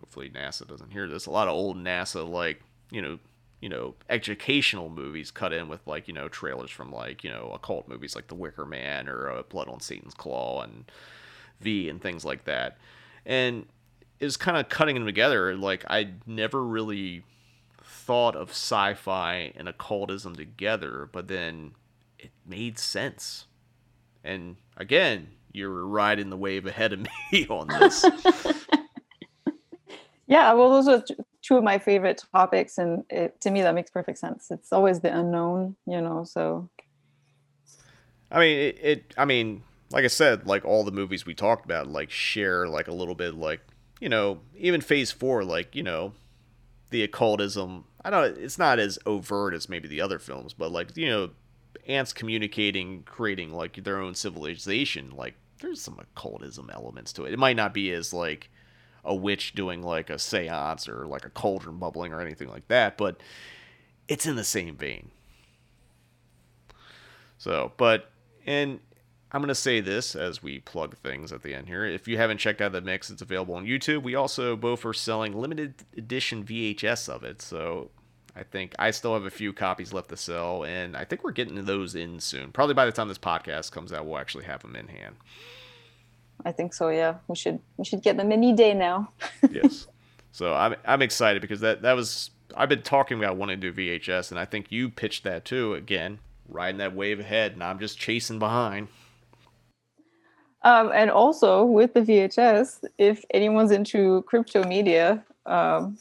hopefully 0.00 0.30
NASA 0.30 0.66
doesn't 0.66 0.92
hear 0.92 1.08
this. 1.08 1.26
A 1.26 1.30
lot 1.30 1.48
of 1.48 1.54
old 1.54 1.76
NASA 1.76 2.28
like 2.28 2.62
you 2.90 3.00
know 3.00 3.18
you 3.60 3.68
know 3.68 3.94
educational 4.08 4.88
movies 4.88 5.30
cut 5.30 5.52
in 5.52 5.68
with 5.68 5.86
like 5.86 6.08
you 6.08 6.14
know 6.14 6.28
trailers 6.28 6.70
from 6.70 6.90
like 6.92 7.22
you 7.22 7.30
know 7.30 7.50
occult 7.54 7.88
movies 7.88 8.16
like 8.16 8.28
The 8.28 8.34
Wicker 8.34 8.66
Man 8.66 9.08
or 9.08 9.30
uh, 9.30 9.42
Blood 9.42 9.68
on 9.68 9.80
Satan's 9.80 10.14
Claw 10.14 10.62
and 10.62 10.90
V 11.60 11.88
and 11.88 12.00
things 12.00 12.24
like 12.24 12.44
that, 12.44 12.78
and 13.24 13.66
it 14.18 14.24
was 14.24 14.36
kind 14.36 14.56
of 14.56 14.68
cutting 14.68 14.94
them 14.94 15.06
together. 15.06 15.54
Like 15.56 15.84
I 15.88 16.10
never 16.26 16.64
really 16.64 17.24
thought 17.82 18.34
of 18.34 18.50
sci-fi 18.50 19.52
and 19.56 19.68
occultism 19.68 20.34
together, 20.34 21.08
but 21.12 21.28
then 21.28 21.72
it 22.18 22.30
made 22.46 22.78
sense. 22.78 23.46
And 24.24 24.56
again, 24.76 25.28
you're 25.52 25.86
riding 25.86 26.30
the 26.30 26.36
wave 26.36 26.66
ahead 26.66 26.92
of 26.92 27.00
me 27.32 27.46
on 27.48 27.68
this. 27.68 28.04
Yeah, 30.30 30.52
well, 30.52 30.70
those 30.70 30.86
are 30.86 31.04
two 31.42 31.56
of 31.56 31.64
my 31.64 31.78
favorite 31.80 32.22
topics, 32.32 32.78
and 32.78 33.02
it, 33.10 33.40
to 33.40 33.50
me, 33.50 33.62
that 33.62 33.74
makes 33.74 33.90
perfect 33.90 34.16
sense. 34.16 34.52
It's 34.52 34.72
always 34.72 35.00
the 35.00 35.12
unknown, 35.12 35.74
you 35.86 36.00
know. 36.00 36.22
So 36.22 36.70
I 38.30 38.38
mean, 38.38 38.58
it, 38.58 38.78
it. 38.80 39.14
I 39.18 39.24
mean, 39.24 39.64
like 39.90 40.04
I 40.04 40.06
said, 40.06 40.46
like 40.46 40.64
all 40.64 40.84
the 40.84 40.92
movies 40.92 41.26
we 41.26 41.34
talked 41.34 41.64
about, 41.64 41.88
like 41.88 42.12
share 42.12 42.68
like 42.68 42.86
a 42.86 42.92
little 42.92 43.16
bit, 43.16 43.34
like 43.34 43.60
you 44.00 44.08
know, 44.08 44.38
even 44.56 44.80
Phase 44.80 45.10
Four, 45.10 45.42
like 45.42 45.74
you 45.74 45.82
know, 45.82 46.12
the 46.90 47.02
occultism. 47.02 47.86
I 48.04 48.10
know 48.10 48.22
it's 48.22 48.56
not 48.56 48.78
as 48.78 49.00
overt 49.06 49.52
as 49.52 49.68
maybe 49.68 49.88
the 49.88 50.00
other 50.00 50.20
films, 50.20 50.54
but 50.54 50.70
like 50.70 50.96
you 50.96 51.08
know, 51.08 51.30
ants 51.88 52.12
communicating, 52.12 53.02
creating 53.02 53.52
like 53.52 53.82
their 53.82 53.98
own 53.98 54.14
civilization. 54.14 55.10
Like 55.10 55.34
there's 55.60 55.80
some 55.80 55.98
occultism 55.98 56.70
elements 56.72 57.12
to 57.14 57.24
it. 57.24 57.32
It 57.32 57.38
might 57.40 57.56
not 57.56 57.74
be 57.74 57.90
as 57.90 58.14
like 58.14 58.48
a 59.04 59.14
witch 59.14 59.54
doing 59.54 59.82
like 59.82 60.10
a 60.10 60.14
séance 60.14 60.88
or 60.88 61.06
like 61.06 61.24
a 61.24 61.30
cauldron 61.30 61.78
bubbling 61.78 62.12
or 62.12 62.20
anything 62.20 62.48
like 62.48 62.68
that, 62.68 62.96
but 62.96 63.20
it's 64.08 64.26
in 64.26 64.36
the 64.36 64.44
same 64.44 64.76
vein. 64.76 65.10
So, 67.38 67.72
but 67.76 68.10
and 68.46 68.80
I'm 69.32 69.40
gonna 69.40 69.54
say 69.54 69.80
this 69.80 70.14
as 70.14 70.42
we 70.42 70.58
plug 70.58 70.96
things 70.98 71.32
at 71.32 71.42
the 71.42 71.54
end 71.54 71.68
here. 71.68 71.84
If 71.84 72.08
you 72.08 72.16
haven't 72.16 72.38
checked 72.38 72.60
out 72.60 72.72
the 72.72 72.80
mix, 72.80 73.10
it's 73.10 73.22
available 73.22 73.54
on 73.54 73.64
YouTube. 73.64 74.02
We 74.02 74.14
also 74.14 74.56
both 74.56 74.84
are 74.84 74.92
selling 74.92 75.32
limited 75.32 75.74
edition 75.96 76.44
VHS 76.44 77.08
of 77.08 77.24
it, 77.24 77.40
so 77.40 77.90
I 78.34 78.42
think 78.42 78.74
I 78.78 78.90
still 78.90 79.14
have 79.14 79.24
a 79.24 79.30
few 79.30 79.52
copies 79.52 79.92
left 79.92 80.08
to 80.10 80.16
sell, 80.16 80.64
and 80.64 80.96
I 80.96 81.04
think 81.04 81.24
we're 81.24 81.32
getting 81.32 81.64
those 81.64 81.94
in 81.94 82.20
soon. 82.20 82.52
Probably 82.52 82.74
by 82.74 82.86
the 82.86 82.92
time 82.92 83.08
this 83.08 83.18
podcast 83.18 83.72
comes 83.72 83.92
out, 83.92 84.06
we'll 84.06 84.18
actually 84.18 84.44
have 84.44 84.62
them 84.62 84.76
in 84.76 84.88
hand. 84.88 85.16
I 86.44 86.52
think 86.52 86.74
so. 86.74 86.88
Yeah, 86.88 87.16
we 87.28 87.36
should 87.36 87.60
we 87.76 87.84
should 87.84 88.02
get 88.02 88.16
them 88.16 88.32
any 88.32 88.52
day 88.52 88.74
now. 88.74 89.12
yes. 89.50 89.86
So 90.32 90.54
I'm 90.54 90.76
I'm 90.86 91.02
excited 91.02 91.42
because 91.42 91.60
that 91.60 91.82
that 91.82 91.94
was 91.94 92.30
I've 92.56 92.68
been 92.68 92.82
talking 92.82 93.18
about 93.18 93.36
wanting 93.36 93.60
to 93.60 93.72
do 93.72 93.98
VHS, 93.98 94.30
and 94.30 94.40
I 94.40 94.44
think 94.44 94.70
you 94.70 94.88
pitched 94.88 95.24
that 95.24 95.44
too. 95.44 95.74
Again, 95.74 96.18
riding 96.48 96.78
that 96.78 96.94
wave 96.94 97.20
ahead, 97.20 97.52
and 97.52 97.62
I'm 97.62 97.78
just 97.78 97.98
chasing 97.98 98.38
behind. 98.38 98.88
Um, 100.62 100.90
and 100.92 101.10
also 101.10 101.64
with 101.64 101.94
the 101.94 102.00
VHS, 102.00 102.84
if 102.98 103.24
anyone's 103.32 103.70
into 103.70 104.22
crypto 104.22 104.62
media, 104.64 105.24
um, 105.46 105.96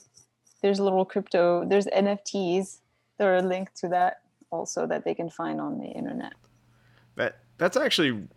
there's 0.62 0.80
a 0.80 0.84
little 0.84 1.06
crypto. 1.06 1.66
There's 1.66 1.86
NFTs 1.86 2.80
that 3.18 3.28
are 3.28 3.42
linked 3.42 3.78
to 3.78 3.88
that 3.90 4.22
also 4.52 4.86
that 4.88 5.06
they 5.06 5.14
can 5.14 5.30
find 5.30 5.62
on 5.62 5.80
the 5.80 5.86
internet. 5.86 6.34
That 7.16 7.40
that's 7.58 7.78
actually 7.78 8.28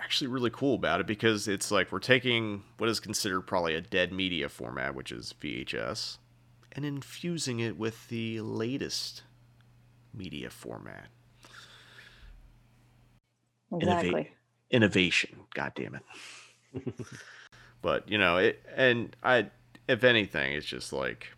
actually 0.00 0.28
really 0.28 0.50
cool 0.50 0.74
about 0.74 1.00
it 1.00 1.06
because 1.06 1.46
it's 1.48 1.70
like 1.70 1.92
we're 1.92 1.98
taking 1.98 2.62
what 2.78 2.88
is 2.88 3.00
considered 3.00 3.42
probably 3.42 3.74
a 3.74 3.80
dead 3.80 4.12
media 4.12 4.48
format, 4.48 4.94
which 4.94 5.12
is 5.12 5.34
VHS, 5.40 6.18
and 6.72 6.84
infusing 6.84 7.60
it 7.60 7.76
with 7.76 8.08
the 8.08 8.40
latest 8.40 9.22
media 10.14 10.50
format. 10.50 11.08
Innova- 13.72 13.82
Exactly. 13.82 14.30
innovation. 14.70 15.40
God 15.54 15.72
damn 15.74 15.94
it. 15.96 16.02
but 17.82 18.08
you 18.08 18.18
know 18.18 18.36
it, 18.38 18.62
and 18.74 19.14
I, 19.22 19.50
if 19.88 20.04
anything, 20.04 20.52
it's 20.54 20.66
just 20.66 20.92
like, 20.92 21.28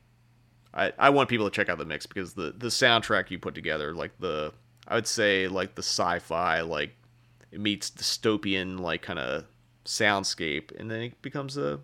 I 0.75 0.93
I 0.99 1.11
want 1.11 1.29
people 1.29 1.49
to 1.49 1.55
check 1.55 1.69
out 1.69 1.79
the 1.79 1.85
mix 1.85 2.07
because 2.07 2.35
the 2.35 2.55
the 2.57 2.69
soundtrack 2.69 3.31
you 3.31 3.39
put 3.39 3.55
together, 3.55 3.95
like 3.95 4.13
the 4.19 4.53
I 4.89 4.95
would 4.95 5.07
say 5.07 5.49
like 5.49 5.75
the 5.75 5.83
sci-fi 5.83 6.61
like 6.63 6.95
it 7.53 7.61
meets 7.61 7.91
dystopian 7.91 8.81
like 8.81 9.03
kind 9.03 9.19
of 9.19 9.45
soundscape, 9.85 10.79
and 10.79 10.91
then 10.91 11.03
it 11.03 11.23
becomes 11.23 11.57
a 11.57 11.81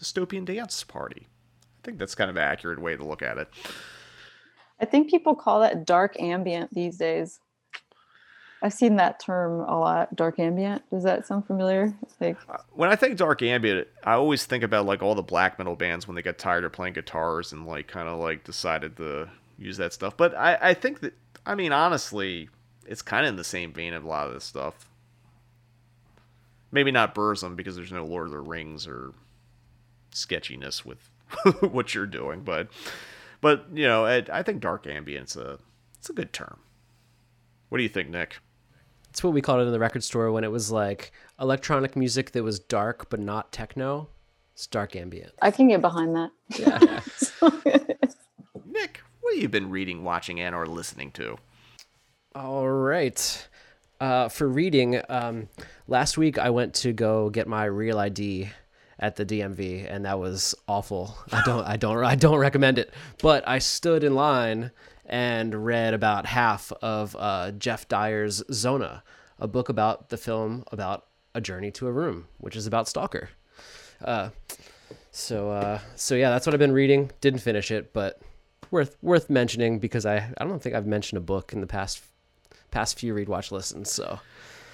dystopian 0.00 0.44
dance 0.44 0.84
party. 0.84 1.26
I 1.26 1.84
think 1.84 1.98
that's 1.98 2.14
kind 2.14 2.30
of 2.30 2.36
an 2.36 2.42
accurate 2.42 2.80
way 2.80 2.96
to 2.96 3.04
look 3.04 3.22
at 3.22 3.38
it. 3.38 3.48
I 4.80 4.84
think 4.84 5.10
people 5.10 5.34
call 5.34 5.60
that 5.60 5.84
dark 5.84 6.20
ambient 6.20 6.72
these 6.72 6.96
days. 6.96 7.40
I've 8.60 8.72
seen 8.72 8.96
that 8.96 9.20
term 9.20 9.60
a 9.60 9.78
lot, 9.78 10.14
dark 10.16 10.38
ambient. 10.38 10.82
Does 10.90 11.04
that 11.04 11.26
sound 11.26 11.46
familiar? 11.46 11.94
Like, 12.20 12.36
uh, 12.48 12.58
when 12.72 12.90
I 12.90 12.96
think 12.96 13.16
dark 13.16 13.40
ambient, 13.42 13.86
I 14.02 14.14
always 14.14 14.46
think 14.46 14.64
about 14.64 14.86
like 14.86 15.02
all 15.02 15.14
the 15.14 15.22
black 15.22 15.58
metal 15.58 15.76
bands 15.76 16.08
when 16.08 16.16
they 16.16 16.22
got 16.22 16.38
tired 16.38 16.64
of 16.64 16.72
playing 16.72 16.94
guitars 16.94 17.52
and 17.52 17.66
like 17.66 17.86
kind 17.86 18.08
of 18.08 18.18
like 18.18 18.44
decided 18.44 18.96
to 18.96 19.28
use 19.58 19.76
that 19.76 19.92
stuff. 19.92 20.16
But 20.16 20.34
I, 20.34 20.58
I 20.60 20.74
think 20.74 21.00
that 21.00 21.14
I 21.46 21.54
mean 21.54 21.72
honestly, 21.72 22.48
it's 22.84 23.02
kind 23.02 23.24
of 23.26 23.30
in 23.30 23.36
the 23.36 23.44
same 23.44 23.72
vein 23.72 23.94
of 23.94 24.04
a 24.04 24.08
lot 24.08 24.26
of 24.26 24.34
this 24.34 24.44
stuff. 24.44 24.88
Maybe 26.70 26.90
not 26.90 27.14
Burzum 27.14 27.56
because 27.56 27.76
there's 27.76 27.92
no 27.92 28.04
Lord 28.04 28.26
of 28.26 28.32
the 28.32 28.40
Rings 28.40 28.86
or 28.86 29.12
sketchiness 30.12 30.84
with 30.84 30.98
what 31.60 31.94
you're 31.94 32.06
doing, 32.06 32.42
but 32.42 32.68
but 33.40 33.66
you 33.72 33.86
know, 33.86 34.04
I, 34.04 34.24
I 34.32 34.42
think 34.42 34.60
dark 34.60 34.84
ambient's 34.84 35.36
a 35.36 35.52
uh, 35.52 35.56
it's 35.98 36.10
a 36.10 36.12
good 36.12 36.32
term. 36.32 36.60
What 37.68 37.78
do 37.78 37.82
you 37.82 37.88
think, 37.88 38.08
Nick? 38.08 38.38
It's 39.10 39.24
what 39.24 39.32
we 39.32 39.40
called 39.40 39.60
it 39.60 39.64
in 39.64 39.72
the 39.72 39.78
record 39.78 40.04
store 40.04 40.30
when 40.30 40.44
it 40.44 40.50
was 40.50 40.70
like 40.70 41.12
electronic 41.40 41.96
music 41.96 42.32
that 42.32 42.42
was 42.42 42.58
dark 42.58 43.10
but 43.10 43.20
not 43.20 43.52
techno. 43.52 44.08
It's 44.52 44.66
dark 44.66 44.96
ambient. 44.96 45.32
I 45.40 45.50
can 45.50 45.68
get 45.68 45.80
behind 45.80 46.16
that. 46.16 46.30
Yeah. 46.58 47.00
Nick, 48.66 49.00
what 49.20 49.34
have 49.34 49.42
you 49.42 49.48
been 49.48 49.70
reading, 49.70 50.02
watching, 50.04 50.40
and 50.40 50.54
or 50.54 50.66
listening 50.66 51.12
to? 51.12 51.38
All 52.34 52.68
right. 52.68 53.47
Uh, 54.00 54.28
for 54.28 54.48
reading, 54.48 55.00
um, 55.08 55.48
last 55.88 56.16
week 56.16 56.38
I 56.38 56.50
went 56.50 56.74
to 56.74 56.92
go 56.92 57.30
get 57.30 57.48
my 57.48 57.64
real 57.64 57.98
ID 57.98 58.50
at 58.98 59.16
the 59.16 59.26
DMV, 59.26 59.86
and 59.88 60.04
that 60.04 60.18
was 60.18 60.54
awful. 60.66 61.16
I 61.32 61.42
don't, 61.44 61.64
I 61.64 61.76
don't, 61.76 62.04
I 62.04 62.14
don't 62.14 62.38
recommend 62.38 62.78
it. 62.78 62.92
But 63.20 63.46
I 63.46 63.58
stood 63.58 64.04
in 64.04 64.14
line 64.14 64.70
and 65.06 65.64
read 65.64 65.94
about 65.94 66.26
half 66.26 66.70
of 66.82 67.16
uh, 67.18 67.52
Geoff 67.52 67.88
Dyer's 67.88 68.42
Zona, 68.52 69.02
a 69.38 69.48
book 69.48 69.68
about 69.68 70.10
the 70.10 70.16
film 70.16 70.64
about 70.70 71.06
a 71.34 71.40
journey 71.40 71.70
to 71.72 71.86
a 71.86 71.92
room, 71.92 72.28
which 72.38 72.56
is 72.56 72.66
about 72.66 72.88
Stalker. 72.88 73.30
Uh, 74.04 74.30
so, 75.10 75.50
uh, 75.50 75.80
so 75.96 76.14
yeah, 76.14 76.30
that's 76.30 76.46
what 76.46 76.54
I've 76.54 76.60
been 76.60 76.72
reading. 76.72 77.10
Didn't 77.20 77.40
finish 77.40 77.70
it, 77.70 77.92
but 77.92 78.20
worth 78.70 78.96
worth 79.02 79.30
mentioning 79.30 79.78
because 79.78 80.04
I 80.04 80.32
I 80.38 80.44
don't 80.44 80.62
think 80.62 80.74
I've 80.74 80.86
mentioned 80.86 81.16
a 81.16 81.22
book 81.22 81.52
in 81.52 81.60
the 81.60 81.66
past 81.66 82.02
past 82.70 82.98
few 82.98 83.14
read 83.14 83.28
watch 83.28 83.52
listens. 83.52 83.90
So 83.90 84.20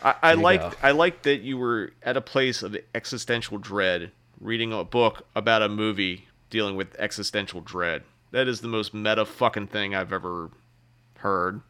I, 0.02 0.14
I 0.22 0.34
like. 0.34 0.84
I 0.84 0.90
like 0.90 1.22
that 1.22 1.40
you 1.40 1.56
were 1.56 1.92
at 2.02 2.16
a 2.16 2.20
place 2.20 2.62
of 2.62 2.76
existential 2.94 3.58
dread, 3.58 4.12
reading 4.40 4.72
a 4.72 4.84
book 4.84 5.26
about 5.34 5.62
a 5.62 5.68
movie 5.68 6.28
dealing 6.50 6.76
with 6.76 6.94
existential 6.98 7.60
dread. 7.60 8.02
That 8.30 8.48
is 8.48 8.60
the 8.60 8.68
most 8.68 8.94
meta 8.94 9.24
fucking 9.24 9.68
thing 9.68 9.94
I've 9.94 10.12
ever 10.12 10.50
heard. 11.18 11.62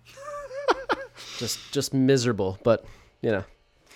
just 1.39 1.73
just 1.73 1.95
miserable, 1.95 2.59
but 2.65 2.85
you 3.23 3.31
know. 3.31 3.45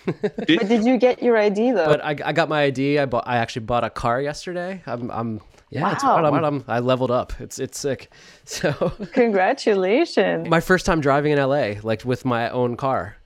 but 0.07 0.47
did 0.47 0.85
you 0.85 0.97
get 0.97 1.23
your 1.23 1.37
ID 1.37 1.73
though? 1.73 1.87
But 1.87 2.05
I, 2.05 2.11
I 2.25 2.33
got 2.33 2.49
my 2.49 2.63
ID. 2.63 2.99
I 2.99 3.07
bought. 3.07 3.25
I 3.27 3.39
actually 3.39 3.67
bought 3.67 3.85
a 3.85 3.91
car 3.91 4.21
yesterday. 4.23 4.83
I'm. 4.87 5.11
I'm. 5.11 5.41
Yeah, 5.71 5.93
it's 5.93 6.03
Wow. 6.03 6.23
what 6.23 6.25
I'm, 6.35 6.45
I'm- 6.45 6.65
I 6.67 6.79
leveled 6.81 7.11
up. 7.11 7.33
It's 7.41 7.59
it's 7.59 7.79
sick. 7.79 8.11
So 8.45 8.73
Congratulations. 9.13 10.49
my 10.49 10.61
first 10.61 10.87
time 10.87 11.01
driving 11.01 11.33
in 11.33 11.39
LA, 11.39 11.75
like 11.83 12.05
with 12.05 12.25
my 12.25 12.49
own 12.51 12.77
car. 12.77 13.17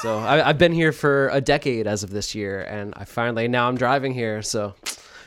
So 0.00 0.18
I, 0.18 0.48
I've 0.48 0.58
been 0.58 0.72
here 0.72 0.92
for 0.92 1.28
a 1.30 1.40
decade 1.40 1.86
as 1.86 2.02
of 2.02 2.10
this 2.10 2.34
year, 2.34 2.62
and 2.62 2.92
I 2.96 3.04
finally 3.04 3.46
now 3.48 3.68
I'm 3.68 3.76
driving 3.76 4.12
here. 4.14 4.42
So 4.42 4.74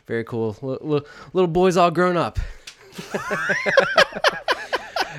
very 0.08 0.24
cool. 0.24 0.58
L- 0.62 0.80
l- 0.96 1.06
little 1.34 1.48
boy's 1.50 1.78
all 1.78 1.92
grown 1.92 2.16
up. 2.18 2.40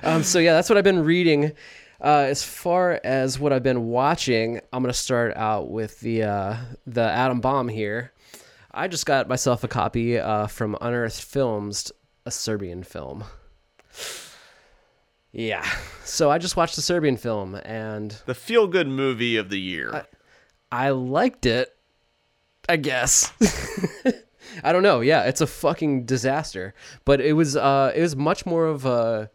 um, 0.02 0.22
so 0.22 0.38
yeah, 0.38 0.52
that's 0.52 0.68
what 0.68 0.78
I've 0.78 0.84
been 0.84 1.04
reading. 1.04 1.52
Uh, 2.00 2.26
as 2.28 2.42
far 2.42 3.00
as 3.04 3.38
what 3.38 3.52
I've 3.52 3.62
been 3.62 3.86
watching, 3.86 4.60
I'm 4.72 4.82
gonna 4.82 4.92
start 4.92 5.34
out 5.36 5.70
with 5.70 6.00
the 6.00 6.24
uh, 6.24 6.56
the 6.86 7.02
atom 7.02 7.40
bomb 7.40 7.68
here. 7.68 8.12
I 8.76 8.88
just 8.88 9.06
got 9.06 9.26
myself 9.26 9.64
a 9.64 9.68
copy 9.68 10.18
uh, 10.18 10.48
from 10.48 10.76
Unearthed 10.82 11.22
Films, 11.22 11.90
a 12.26 12.30
Serbian 12.30 12.82
film. 12.82 13.24
Yeah. 15.32 15.66
So 16.04 16.30
I 16.30 16.36
just 16.36 16.56
watched 16.56 16.76
the 16.76 16.82
Serbian 16.82 17.16
film 17.16 17.54
and 17.64 18.18
The 18.26 18.34
feel 18.34 18.66
good 18.66 18.86
movie 18.86 19.38
of 19.38 19.48
the 19.48 19.58
year. 19.58 20.06
I 20.70 20.90
liked 20.90 21.46
it. 21.46 21.74
I 22.68 22.76
guess. 22.76 23.32
I 24.64 24.72
don't 24.72 24.82
know. 24.82 25.00
Yeah, 25.00 25.22
it's 25.22 25.40
a 25.40 25.46
fucking 25.46 26.04
disaster. 26.04 26.74
But 27.06 27.22
it 27.22 27.32
was 27.32 27.56
uh 27.56 27.92
it 27.94 28.02
was 28.02 28.14
much 28.14 28.44
more 28.44 28.66
of 28.66 28.84
a 28.84 29.30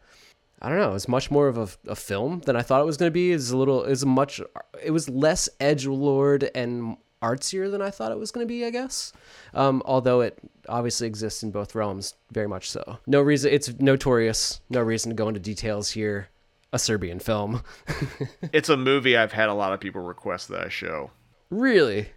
I 0.62 0.70
don't 0.70 0.78
know, 0.78 0.92
it 0.92 0.94
was 0.94 1.08
much 1.08 1.32
more 1.32 1.48
of 1.48 1.58
a, 1.58 1.68
a 1.88 1.96
film 1.96 2.42
than 2.46 2.56
I 2.56 2.62
thought 2.62 2.82
it 2.82 2.86
was 2.86 2.98
going 2.98 3.10
to 3.10 3.14
be. 3.14 3.32
It's 3.32 3.50
a 3.50 3.58
little 3.58 3.84
it 3.84 3.90
was 3.90 4.04
a 4.04 4.08
much 4.08 4.40
it 4.84 4.92
was 4.92 5.10
less 5.10 5.50
edge 5.60 5.88
lord 5.88 6.52
and 6.54 6.98
artsier 7.22 7.70
than 7.70 7.82
I 7.82 7.90
thought 7.92 8.12
it 8.12 8.18
was 8.18 8.32
going 8.32 8.46
to 8.46 8.52
be, 8.52 8.66
I 8.66 8.70
guess. 8.70 9.14
Um 9.54 9.82
although 9.86 10.22
it 10.22 10.38
obviously 10.70 11.08
exists 11.08 11.44
in 11.44 11.52
both 11.52 11.76
realms 11.76 12.16
very 12.32 12.48
much 12.48 12.70
so. 12.70 13.00
No 13.08 13.22
reason 13.22 13.52
it's 13.54 13.72
notorious. 13.80 14.62
No 14.70 14.82
reason 14.82 15.10
to 15.10 15.16
go 15.16 15.28
into 15.28 15.40
details 15.40 15.92
here. 15.92 16.28
A 16.74 16.80
Serbian 16.80 17.20
film. 17.20 17.64
it's 18.54 18.70
a 18.70 18.78
movie 18.78 19.18
I've 19.18 19.34
had 19.34 19.50
a 19.50 19.54
lot 19.54 19.74
of 19.74 19.80
people 19.82 20.02
request 20.02 20.48
that 20.50 20.62
I 20.66 20.70
show. 20.70 21.12
really? 21.50 22.10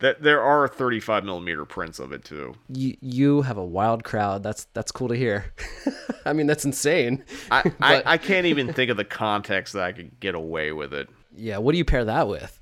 That 0.00 0.22
there 0.22 0.42
are 0.42 0.66
35 0.66 1.24
millimeter 1.24 1.64
prints 1.64 2.00
of 2.00 2.10
it 2.12 2.24
too. 2.24 2.56
you 2.68 2.96
you 3.00 3.42
have 3.42 3.56
a 3.56 3.64
wild 3.64 4.02
crowd. 4.02 4.42
That's 4.42 4.66
that's 4.74 4.90
cool 4.90 5.06
to 5.08 5.14
hear. 5.16 5.52
I 6.26 6.32
mean, 6.32 6.48
that's 6.48 6.64
insane. 6.64 7.24
I, 7.52 7.62
But- 7.62 7.74
I, 7.80 8.02
I 8.14 8.18
can't 8.18 8.46
even 8.46 8.72
think 8.72 8.90
of 8.90 8.96
the 8.96 9.04
context 9.04 9.74
that 9.74 9.84
I 9.84 9.92
could 9.92 10.18
get 10.18 10.34
away 10.34 10.72
with 10.72 10.92
it. 10.92 11.08
Yeah, 11.36 11.58
what 11.58 11.72
do 11.72 11.78
you 11.78 11.84
pair 11.84 12.04
that 12.04 12.26
with? 12.28 12.60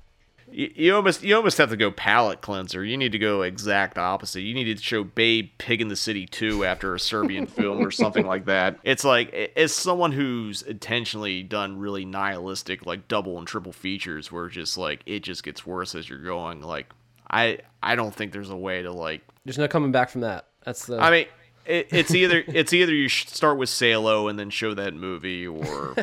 You, 0.53 0.71
you 0.75 0.95
almost 0.95 1.23
you 1.23 1.35
almost 1.35 1.57
have 1.57 1.69
to 1.69 1.77
go 1.77 1.91
palate 1.91 2.41
cleanser. 2.41 2.83
You 2.83 2.95
need 2.97 3.11
to 3.13 3.19
go 3.19 3.41
exact 3.41 3.97
opposite. 3.97 4.41
You 4.41 4.53
need 4.53 4.75
to 4.75 4.81
show 4.81 5.03
Babe 5.03 5.49
Pig 5.57 5.81
in 5.81 5.87
the 5.87 5.95
City 5.95 6.25
2 6.25 6.63
after 6.63 6.93
a 6.93 6.99
Serbian 6.99 7.45
film 7.47 7.85
or 7.85 7.91
something 7.91 8.25
like 8.25 8.45
that. 8.45 8.77
It's 8.83 9.03
like 9.03 9.33
as 9.55 9.73
someone 9.73 10.11
who's 10.11 10.61
intentionally 10.61 11.43
done 11.43 11.79
really 11.79 12.05
nihilistic 12.05 12.85
like 12.85 13.07
double 13.07 13.37
and 13.37 13.47
triple 13.47 13.73
features 13.73 14.31
where 14.31 14.47
just 14.47 14.77
like 14.77 15.01
it 15.05 15.21
just 15.21 15.43
gets 15.43 15.65
worse 15.65 15.95
as 15.95 16.07
you're 16.09 16.19
going. 16.19 16.61
Like 16.61 16.87
I 17.29 17.59
I 17.81 17.95
don't 17.95 18.13
think 18.13 18.31
there's 18.31 18.51
a 18.51 18.57
way 18.57 18.83
to 18.83 18.91
like 18.91 19.21
There's 19.45 19.57
no 19.57 19.67
coming 19.67 19.91
back 19.91 20.09
from 20.09 20.21
that. 20.21 20.45
That's 20.63 20.85
the. 20.85 20.99
I 20.99 21.11
mean, 21.11 21.25
it, 21.65 21.87
it's 21.91 22.13
either 22.13 22.43
it's 22.47 22.73
either 22.73 22.93
you 22.93 23.09
start 23.09 23.57
with 23.57 23.69
Salo 23.69 24.27
and 24.27 24.37
then 24.37 24.49
show 24.49 24.73
that 24.73 24.93
movie, 24.93 25.47
or 25.47 25.95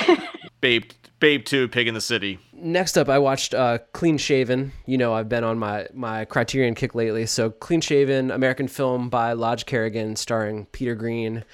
Babe 0.60 0.84
Babe 1.20 1.44
Two 1.44 1.68
Pig 1.68 1.88
in 1.88 1.94
the 1.94 2.00
City. 2.00 2.38
Next 2.52 2.96
up, 2.96 3.08
I 3.08 3.18
watched 3.18 3.54
uh, 3.54 3.78
Clean 3.92 4.18
Shaven. 4.18 4.72
You 4.86 4.98
know, 4.98 5.14
I've 5.14 5.28
been 5.28 5.44
on 5.44 5.58
my 5.58 5.88
my 5.92 6.24
Criterion 6.24 6.74
kick 6.74 6.94
lately. 6.94 7.26
So, 7.26 7.50
Clean 7.50 7.80
Shaven, 7.80 8.30
American 8.30 8.68
film 8.68 9.08
by 9.08 9.32
Lodge 9.32 9.66
Kerrigan, 9.66 10.16
starring 10.16 10.66
Peter 10.66 10.94
Greene, 10.94 11.44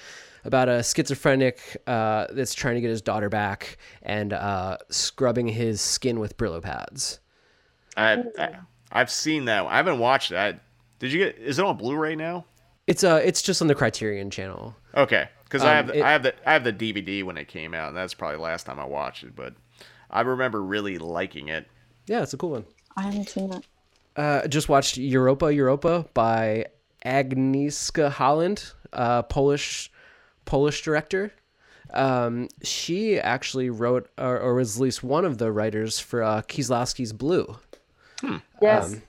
about 0.44 0.68
a 0.68 0.82
schizophrenic 0.82 1.76
uh, 1.86 2.26
that's 2.30 2.54
trying 2.54 2.74
to 2.74 2.80
get 2.80 2.90
his 2.90 3.02
daughter 3.02 3.28
back 3.28 3.78
and 4.02 4.32
uh, 4.32 4.78
scrubbing 4.90 5.48
his 5.48 5.80
skin 5.80 6.20
with 6.20 6.36
Brillo 6.36 6.62
pads. 6.62 7.20
I, 7.96 8.24
I 8.38 8.56
I've 8.92 9.10
seen 9.10 9.46
that. 9.46 9.64
I 9.66 9.76
haven't 9.76 9.98
watched 9.98 10.30
that. 10.30 10.60
Did 10.98 11.12
you 11.12 11.18
get? 11.18 11.38
Is 11.38 11.58
it 11.58 11.64
on 11.64 11.76
Blu-ray 11.76 12.16
now? 12.16 12.44
It's 12.86 13.02
uh, 13.02 13.20
it's 13.24 13.40
just 13.40 13.62
on 13.62 13.68
the 13.68 13.74
Criterion 13.74 14.30
channel. 14.30 14.76
Okay, 14.94 15.28
because 15.54 15.64
I 15.66 15.70
Um, 15.70 15.76
have 15.76 15.86
the, 15.86 15.98
it- 15.98 16.02
I 16.02 16.10
have 16.12 16.22
the 16.24 16.34
I 16.48 16.52
have 16.52 16.64
the 16.64 16.72
DVD 16.72 17.22
when 17.22 17.36
it 17.36 17.46
came 17.48 17.74
out, 17.74 17.88
and 17.88 17.96
that's 17.96 18.12
probably 18.14 18.36
the 18.38 18.42
last 18.42 18.66
time 18.66 18.80
I 18.80 18.84
watched 18.84 19.22
it. 19.22 19.36
But 19.36 19.54
I 20.10 20.22
remember 20.22 20.62
really 20.62 20.98
liking 20.98 21.48
it. 21.48 21.66
Yeah, 22.06 22.22
it's 22.22 22.34
a 22.34 22.36
cool 22.36 22.50
one. 22.50 22.64
I 22.96 23.02
haven't 23.02 23.28
seen 23.28 23.50
that. 23.50 23.64
Uh, 24.16 24.46
just 24.48 24.68
watched 24.68 24.96
Europa 24.96 25.52
Europa 25.54 26.06
by 26.14 26.66
Agnieszka 27.04 28.10
Holland, 28.10 28.72
uh, 28.92 29.22
Polish 29.22 29.90
Polish 30.44 30.82
director. 30.82 31.32
Um, 31.92 32.48
she 32.62 33.20
actually 33.20 33.70
wrote 33.70 34.08
or, 34.18 34.38
or 34.40 34.54
was 34.54 34.76
at 34.76 34.82
least 34.82 35.04
one 35.04 35.24
of 35.24 35.38
the 35.38 35.52
writers 35.52 36.00
for 36.00 36.22
uh, 36.24 36.42
Kieslowski's 36.42 37.12
Blue, 37.12 37.56
Yes. 38.60 38.94
Um, 38.94 39.02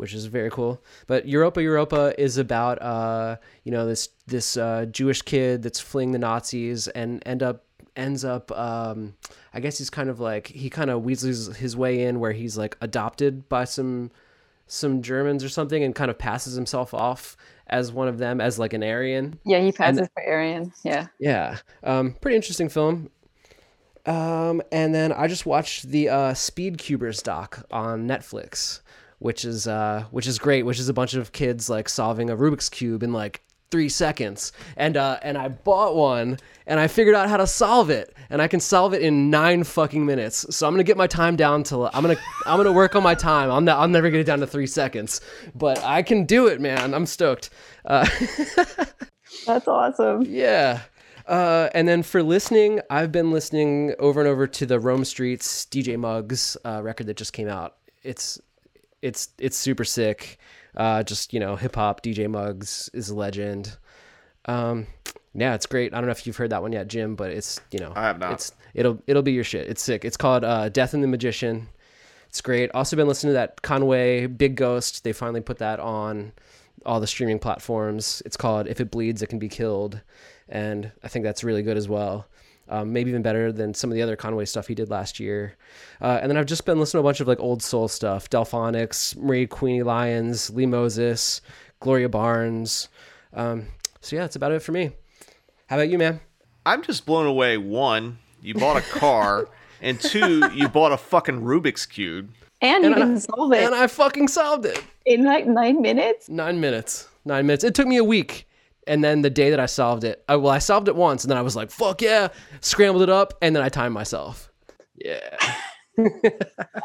which 0.00 0.14
is 0.14 0.24
very 0.26 0.50
cool. 0.50 0.82
But 1.06 1.28
Europa 1.28 1.62
Europa 1.62 2.14
is 2.18 2.38
about 2.38 2.80
uh, 2.82 3.36
you 3.64 3.70
know 3.70 3.86
this 3.86 4.08
this 4.26 4.56
uh, 4.56 4.86
Jewish 4.90 5.22
kid 5.22 5.62
that's 5.62 5.78
fleeing 5.78 6.12
the 6.12 6.18
Nazis 6.18 6.88
and 6.88 7.22
end 7.26 7.42
up 7.42 7.64
ends 7.96 8.24
up 8.24 8.50
um, 8.52 9.14
I 9.52 9.60
guess 9.60 9.78
he's 9.78 9.90
kind 9.90 10.08
of 10.08 10.18
like 10.20 10.46
he 10.48 10.70
kind 10.70 10.90
of 10.90 11.04
weasels 11.04 11.56
his 11.56 11.76
way 11.76 12.02
in 12.02 12.18
where 12.20 12.32
he's 12.32 12.56
like 12.56 12.76
adopted 12.80 13.48
by 13.48 13.64
some 13.64 14.10
some 14.66 15.02
Germans 15.02 15.42
or 15.44 15.48
something 15.48 15.82
and 15.84 15.94
kind 15.94 16.10
of 16.10 16.16
passes 16.18 16.54
himself 16.54 16.94
off 16.94 17.36
as 17.66 17.92
one 17.92 18.08
of 18.08 18.18
them 18.18 18.40
as 18.40 18.58
like 18.58 18.72
an 18.72 18.82
Aryan. 18.82 19.38
yeah, 19.44 19.60
he 19.60 19.70
passes 19.72 19.98
and- 19.98 20.10
for 20.14 20.22
Aryan. 20.26 20.72
Yeah. 20.84 21.06
Yeah, 21.18 21.58
um, 21.84 22.14
pretty 22.20 22.36
interesting 22.36 22.68
film. 22.68 23.10
Um, 24.06 24.62
and 24.72 24.94
then 24.94 25.12
I 25.12 25.26
just 25.28 25.44
watched 25.44 25.88
the 25.88 26.08
uh, 26.08 26.34
Speed 26.34 26.78
Cubers 26.78 27.22
doc 27.22 27.66
on 27.70 28.08
Netflix, 28.08 28.80
which 29.20 29.44
is 29.44 29.66
uh, 29.68 30.04
which 30.10 30.26
is 30.26 30.38
great. 30.38 30.64
Which 30.64 30.80
is 30.80 30.88
a 30.88 30.92
bunch 30.92 31.14
of 31.14 31.30
kids 31.32 31.70
like 31.70 31.88
solving 31.88 32.28
a 32.28 32.36
Rubik's 32.36 32.68
cube 32.68 33.02
in 33.04 33.12
like 33.12 33.42
three 33.70 33.88
seconds. 33.88 34.52
And 34.76 34.96
uh, 34.96 35.18
and 35.22 35.38
I 35.38 35.48
bought 35.48 35.94
one 35.94 36.38
and 36.66 36.80
I 36.80 36.88
figured 36.88 37.14
out 37.14 37.28
how 37.28 37.36
to 37.36 37.46
solve 37.46 37.88
it, 37.90 38.14
and 38.28 38.42
I 38.42 38.48
can 38.48 38.60
solve 38.60 38.94
it 38.94 39.02
in 39.02 39.30
nine 39.30 39.64
fucking 39.64 40.04
minutes. 40.04 40.44
So 40.50 40.66
I'm 40.66 40.72
gonna 40.72 40.82
get 40.84 40.96
my 40.96 41.06
time 41.06 41.36
down 41.36 41.62
to 41.64 41.84
I'm 41.94 42.02
gonna 42.02 42.16
I'm 42.46 42.56
gonna 42.56 42.72
work 42.72 42.96
on 42.96 43.02
my 43.02 43.14
time. 43.14 43.50
I'm 43.50 43.64
not 43.64 43.78
I'm 43.78 43.92
never 43.92 44.08
gonna 44.08 44.18
get 44.18 44.20
it 44.20 44.24
down 44.24 44.40
to 44.40 44.46
three 44.46 44.66
seconds, 44.66 45.20
but 45.54 45.82
I 45.84 46.02
can 46.02 46.24
do 46.24 46.48
it, 46.48 46.60
man. 46.60 46.94
I'm 46.94 47.06
stoked. 47.06 47.50
Uh, 47.84 48.06
That's 49.46 49.68
awesome. 49.68 50.22
yeah. 50.22 50.80
Uh, 51.26 51.68
and 51.74 51.86
then 51.86 52.02
for 52.02 52.22
listening, 52.24 52.80
I've 52.90 53.12
been 53.12 53.30
listening 53.30 53.94
over 54.00 54.18
and 54.20 54.28
over 54.28 54.48
to 54.48 54.66
the 54.66 54.80
Rome 54.80 55.04
Streets 55.04 55.64
DJ 55.66 55.96
Muggs 55.96 56.56
uh, 56.64 56.80
record 56.82 57.06
that 57.06 57.16
just 57.16 57.32
came 57.32 57.48
out. 57.48 57.76
It's 58.02 58.40
it's 59.02 59.28
it's 59.38 59.56
super 59.56 59.84
sick. 59.84 60.38
Uh, 60.76 61.02
just 61.02 61.32
you 61.32 61.40
know, 61.40 61.56
hip 61.56 61.74
hop. 61.74 62.02
DJ 62.02 62.28
Muggs 62.28 62.90
is 62.92 63.10
a 63.10 63.14
legend. 63.14 63.76
Um, 64.46 64.86
yeah, 65.34 65.54
it's 65.54 65.66
great. 65.66 65.92
I 65.92 65.96
don't 65.98 66.06
know 66.06 66.12
if 66.12 66.26
you've 66.26 66.36
heard 66.36 66.50
that 66.50 66.62
one 66.62 66.72
yet, 66.72 66.88
Jim, 66.88 67.14
but 67.14 67.30
it's 67.30 67.60
you 67.70 67.78
know, 67.78 67.92
I 67.94 68.02
have 68.02 68.18
not. 68.18 68.32
It's 68.32 68.52
it'll 68.74 69.02
it'll 69.06 69.22
be 69.22 69.32
your 69.32 69.44
shit. 69.44 69.68
It's 69.68 69.82
sick. 69.82 70.04
It's 70.04 70.16
called 70.16 70.44
uh, 70.44 70.68
Death 70.68 70.94
and 70.94 71.02
the 71.02 71.08
Magician. 71.08 71.68
It's 72.28 72.40
great. 72.40 72.70
Also 72.72 72.96
been 72.96 73.08
listening 73.08 73.30
to 73.30 73.34
that 73.34 73.62
Conway 73.62 74.26
Big 74.26 74.54
Ghost. 74.54 75.02
They 75.02 75.12
finally 75.12 75.40
put 75.40 75.58
that 75.58 75.80
on 75.80 76.32
all 76.86 77.00
the 77.00 77.06
streaming 77.06 77.38
platforms. 77.38 78.22
It's 78.24 78.36
called 78.36 78.68
If 78.68 78.80
It 78.80 78.90
Bleeds, 78.90 79.20
It 79.20 79.26
Can 79.26 79.38
Be 79.38 79.48
Killed, 79.48 80.00
and 80.48 80.92
I 81.02 81.08
think 81.08 81.24
that's 81.24 81.44
really 81.44 81.62
good 81.62 81.76
as 81.76 81.88
well. 81.88 82.26
Um, 82.72 82.92
maybe 82.92 83.10
even 83.10 83.20
better 83.22 83.50
than 83.50 83.74
some 83.74 83.90
of 83.90 83.96
the 83.96 84.02
other 84.02 84.14
Conway 84.14 84.44
stuff 84.44 84.68
he 84.68 84.76
did 84.76 84.90
last 84.90 85.18
year. 85.18 85.56
Uh, 86.00 86.20
and 86.22 86.30
then 86.30 86.36
I've 86.36 86.46
just 86.46 86.64
been 86.64 86.78
listening 86.78 87.02
to 87.02 87.06
a 87.06 87.08
bunch 87.08 87.20
of 87.20 87.26
like 87.26 87.40
old 87.40 87.62
soul 87.62 87.88
stuff: 87.88 88.30
Delfonics, 88.30 89.16
Marie 89.16 89.46
Queenie 89.48 89.82
Lyons, 89.82 90.50
Lee 90.50 90.66
Moses, 90.66 91.40
Gloria 91.80 92.08
Barnes. 92.08 92.88
Um, 93.34 93.66
so 94.00 94.14
yeah, 94.16 94.22
that's 94.22 94.36
about 94.36 94.52
it 94.52 94.62
for 94.62 94.70
me. 94.72 94.92
How 95.66 95.76
about 95.76 95.88
you, 95.88 95.98
man? 95.98 96.20
I'm 96.64 96.82
just 96.82 97.06
blown 97.06 97.26
away. 97.26 97.56
One, 97.58 98.18
you 98.40 98.54
bought 98.54 98.76
a 98.76 98.82
car, 98.82 99.48
and 99.82 100.00
two, 100.00 100.48
you 100.54 100.68
bought 100.68 100.92
a 100.92 100.96
fucking 100.96 101.40
Rubik's 101.42 101.86
cube. 101.86 102.30
And 102.62 102.84
you 102.84 102.92
And 102.94 103.02
I- 103.16 103.18
solve 103.18 103.52
it 103.52 103.62
And 103.64 103.74
I 103.74 103.86
fucking 103.88 104.28
solved 104.28 104.66
it. 104.66 104.80
in 105.06 105.24
like 105.24 105.46
nine 105.46 105.80
minutes. 105.82 106.28
Nine 106.28 106.60
minutes. 106.60 107.08
Nine 107.24 107.46
minutes. 107.46 107.64
It 107.64 107.74
took 107.74 107.86
me 107.86 107.96
a 107.96 108.04
week. 108.04 108.46
And 108.86 109.04
then 109.04 109.22
the 109.22 109.30
day 109.30 109.50
that 109.50 109.60
I 109.60 109.66
solved 109.66 110.04
it, 110.04 110.24
I, 110.28 110.36
well, 110.36 110.52
I 110.52 110.58
solved 110.58 110.88
it 110.88 110.96
once, 110.96 111.22
and 111.24 111.30
then 111.30 111.38
I 111.38 111.42
was 111.42 111.54
like, 111.54 111.70
"Fuck 111.70 112.02
yeah!" 112.02 112.28
Scrambled 112.60 113.02
it 113.02 113.10
up, 113.10 113.34
and 113.42 113.54
then 113.54 113.62
I 113.62 113.68
timed 113.68 113.94
myself. 113.94 114.50
Yeah. 114.96 115.38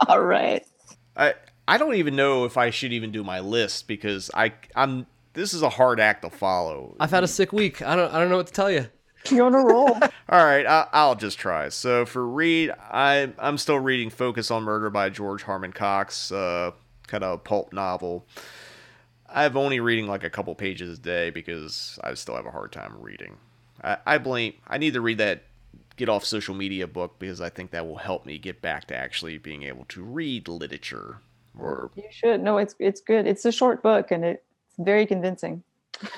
All 0.07 0.21
right. 0.21 0.63
I 1.15 1.35
I 1.67 1.77
don't 1.77 1.95
even 1.95 2.15
know 2.15 2.45
if 2.45 2.57
I 2.57 2.69
should 2.69 2.93
even 2.93 3.11
do 3.11 3.23
my 3.23 3.39
list 3.39 3.87
because 3.87 4.29
I 4.33 4.53
I'm 4.75 5.07
this 5.33 5.53
is 5.53 5.61
a 5.61 5.69
hard 5.69 5.99
act 5.99 6.23
to 6.23 6.29
follow. 6.29 6.95
I've 6.99 7.11
had 7.11 7.23
a 7.23 7.27
sick 7.27 7.53
week. 7.53 7.81
I 7.81 7.95
don't. 7.95 8.13
I 8.13 8.19
don't 8.19 8.29
know 8.29 8.37
what 8.37 8.47
to 8.47 8.53
tell 8.53 8.71
you. 8.71 8.87
You're 9.29 9.47
on 9.47 9.55
a 9.55 9.59
roll. 9.59 9.89
All 10.29 10.45
right, 10.45 10.65
I, 10.65 10.87
I'll 10.93 11.15
just 11.15 11.37
try. 11.37 11.69
So 11.69 12.05
for 12.05 12.25
read, 12.25 12.71
I 12.79 13.31
I'm 13.39 13.57
still 13.57 13.79
reading 13.79 14.09
Focus 14.09 14.51
on 14.51 14.63
Murder 14.63 14.89
by 14.89 15.09
George 15.09 15.43
Harmon 15.43 15.73
Coxe, 15.73 16.31
uh, 16.31 16.71
kind 17.07 17.23
of 17.23 17.33
a 17.33 17.37
pulp 17.37 17.73
novel. 17.73 18.27
I'm 19.35 19.57
only 19.57 19.81
reading 19.81 20.07
like 20.07 20.23
a 20.23 20.29
couple 20.29 20.55
pages 20.55 20.97
a 20.97 21.01
day 21.01 21.29
because 21.29 21.99
I 22.01 22.13
still 22.13 22.35
have 22.35 22.45
a 22.45 22.51
hard 22.51 22.71
time 22.71 22.95
reading. 22.99 23.37
I, 23.83 23.97
I 24.05 24.17
blame. 24.17 24.53
I 24.65 24.77
need 24.77 24.93
to 24.93 25.01
read 25.01 25.17
that 25.17 25.43
get 25.97 26.09
off 26.09 26.25
social 26.25 26.55
media 26.55 26.87
book 26.87 27.19
because 27.19 27.41
I 27.41 27.49
think 27.49 27.71
that 27.71 27.85
will 27.85 27.97
help 27.97 28.25
me 28.25 28.37
get 28.37 28.61
back 28.61 28.85
to 28.87 28.95
actually 28.95 29.37
being 29.37 29.63
able 29.63 29.85
to 29.89 30.03
read 30.03 30.47
literature. 30.47 31.19
Or 31.59 31.91
you 31.95 32.03
should. 32.09 32.41
No, 32.41 32.57
it's 32.57 32.75
it's 32.79 33.01
good. 33.01 33.27
It's 33.27 33.43
a 33.43 33.51
short 33.51 33.83
book 33.83 34.09
and 34.09 34.23
it's 34.23 34.41
very 34.79 35.05
convincing. 35.05 35.63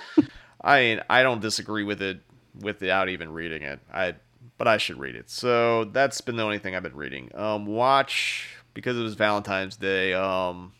I 0.61 0.79
mean, 0.81 1.01
I 1.09 1.23
don't 1.23 1.41
disagree 1.41 1.83
with 1.83 2.01
it 2.01 2.21
without 2.59 3.09
even 3.09 3.31
reading 3.31 3.63
it. 3.63 3.79
I 3.91 4.15
but 4.59 4.67
I 4.67 4.77
should 4.77 4.99
read 4.99 5.15
it. 5.15 5.29
So 5.31 5.85
that's 5.85 6.21
been 6.21 6.35
the 6.35 6.43
only 6.43 6.59
thing 6.59 6.75
I've 6.75 6.83
been 6.83 6.95
reading. 6.95 7.31
Um, 7.33 7.65
watch 7.65 8.57
because 8.75 8.95
it 8.95 9.01
was 9.01 9.15
Valentine's 9.15 9.75
Day. 9.75 10.13
Um, 10.13 10.73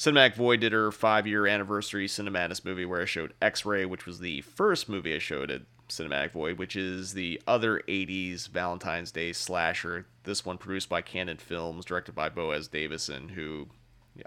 Cinematic 0.00 0.34
Void 0.34 0.60
did 0.60 0.72
her 0.72 0.90
five 0.90 1.26
year 1.26 1.46
anniversary 1.46 2.08
Cinemadness 2.08 2.64
movie 2.64 2.86
where 2.86 3.02
I 3.02 3.04
showed 3.04 3.34
X 3.42 3.66
Ray, 3.66 3.84
which 3.84 4.06
was 4.06 4.18
the 4.18 4.40
first 4.40 4.88
movie 4.88 5.14
I 5.14 5.18
showed 5.18 5.50
at 5.50 5.60
Cinematic 5.90 6.32
Void, 6.32 6.56
which 6.56 6.74
is 6.74 7.12
the 7.12 7.38
other 7.46 7.82
80s 7.86 8.48
Valentine's 8.48 9.12
Day 9.12 9.34
slasher. 9.34 10.06
This 10.24 10.42
one 10.42 10.56
produced 10.56 10.88
by 10.88 11.02
Cannon 11.02 11.36
Films, 11.36 11.84
directed 11.84 12.14
by 12.14 12.30
Boaz 12.30 12.66
Davidson, 12.66 13.28
who 13.28 13.68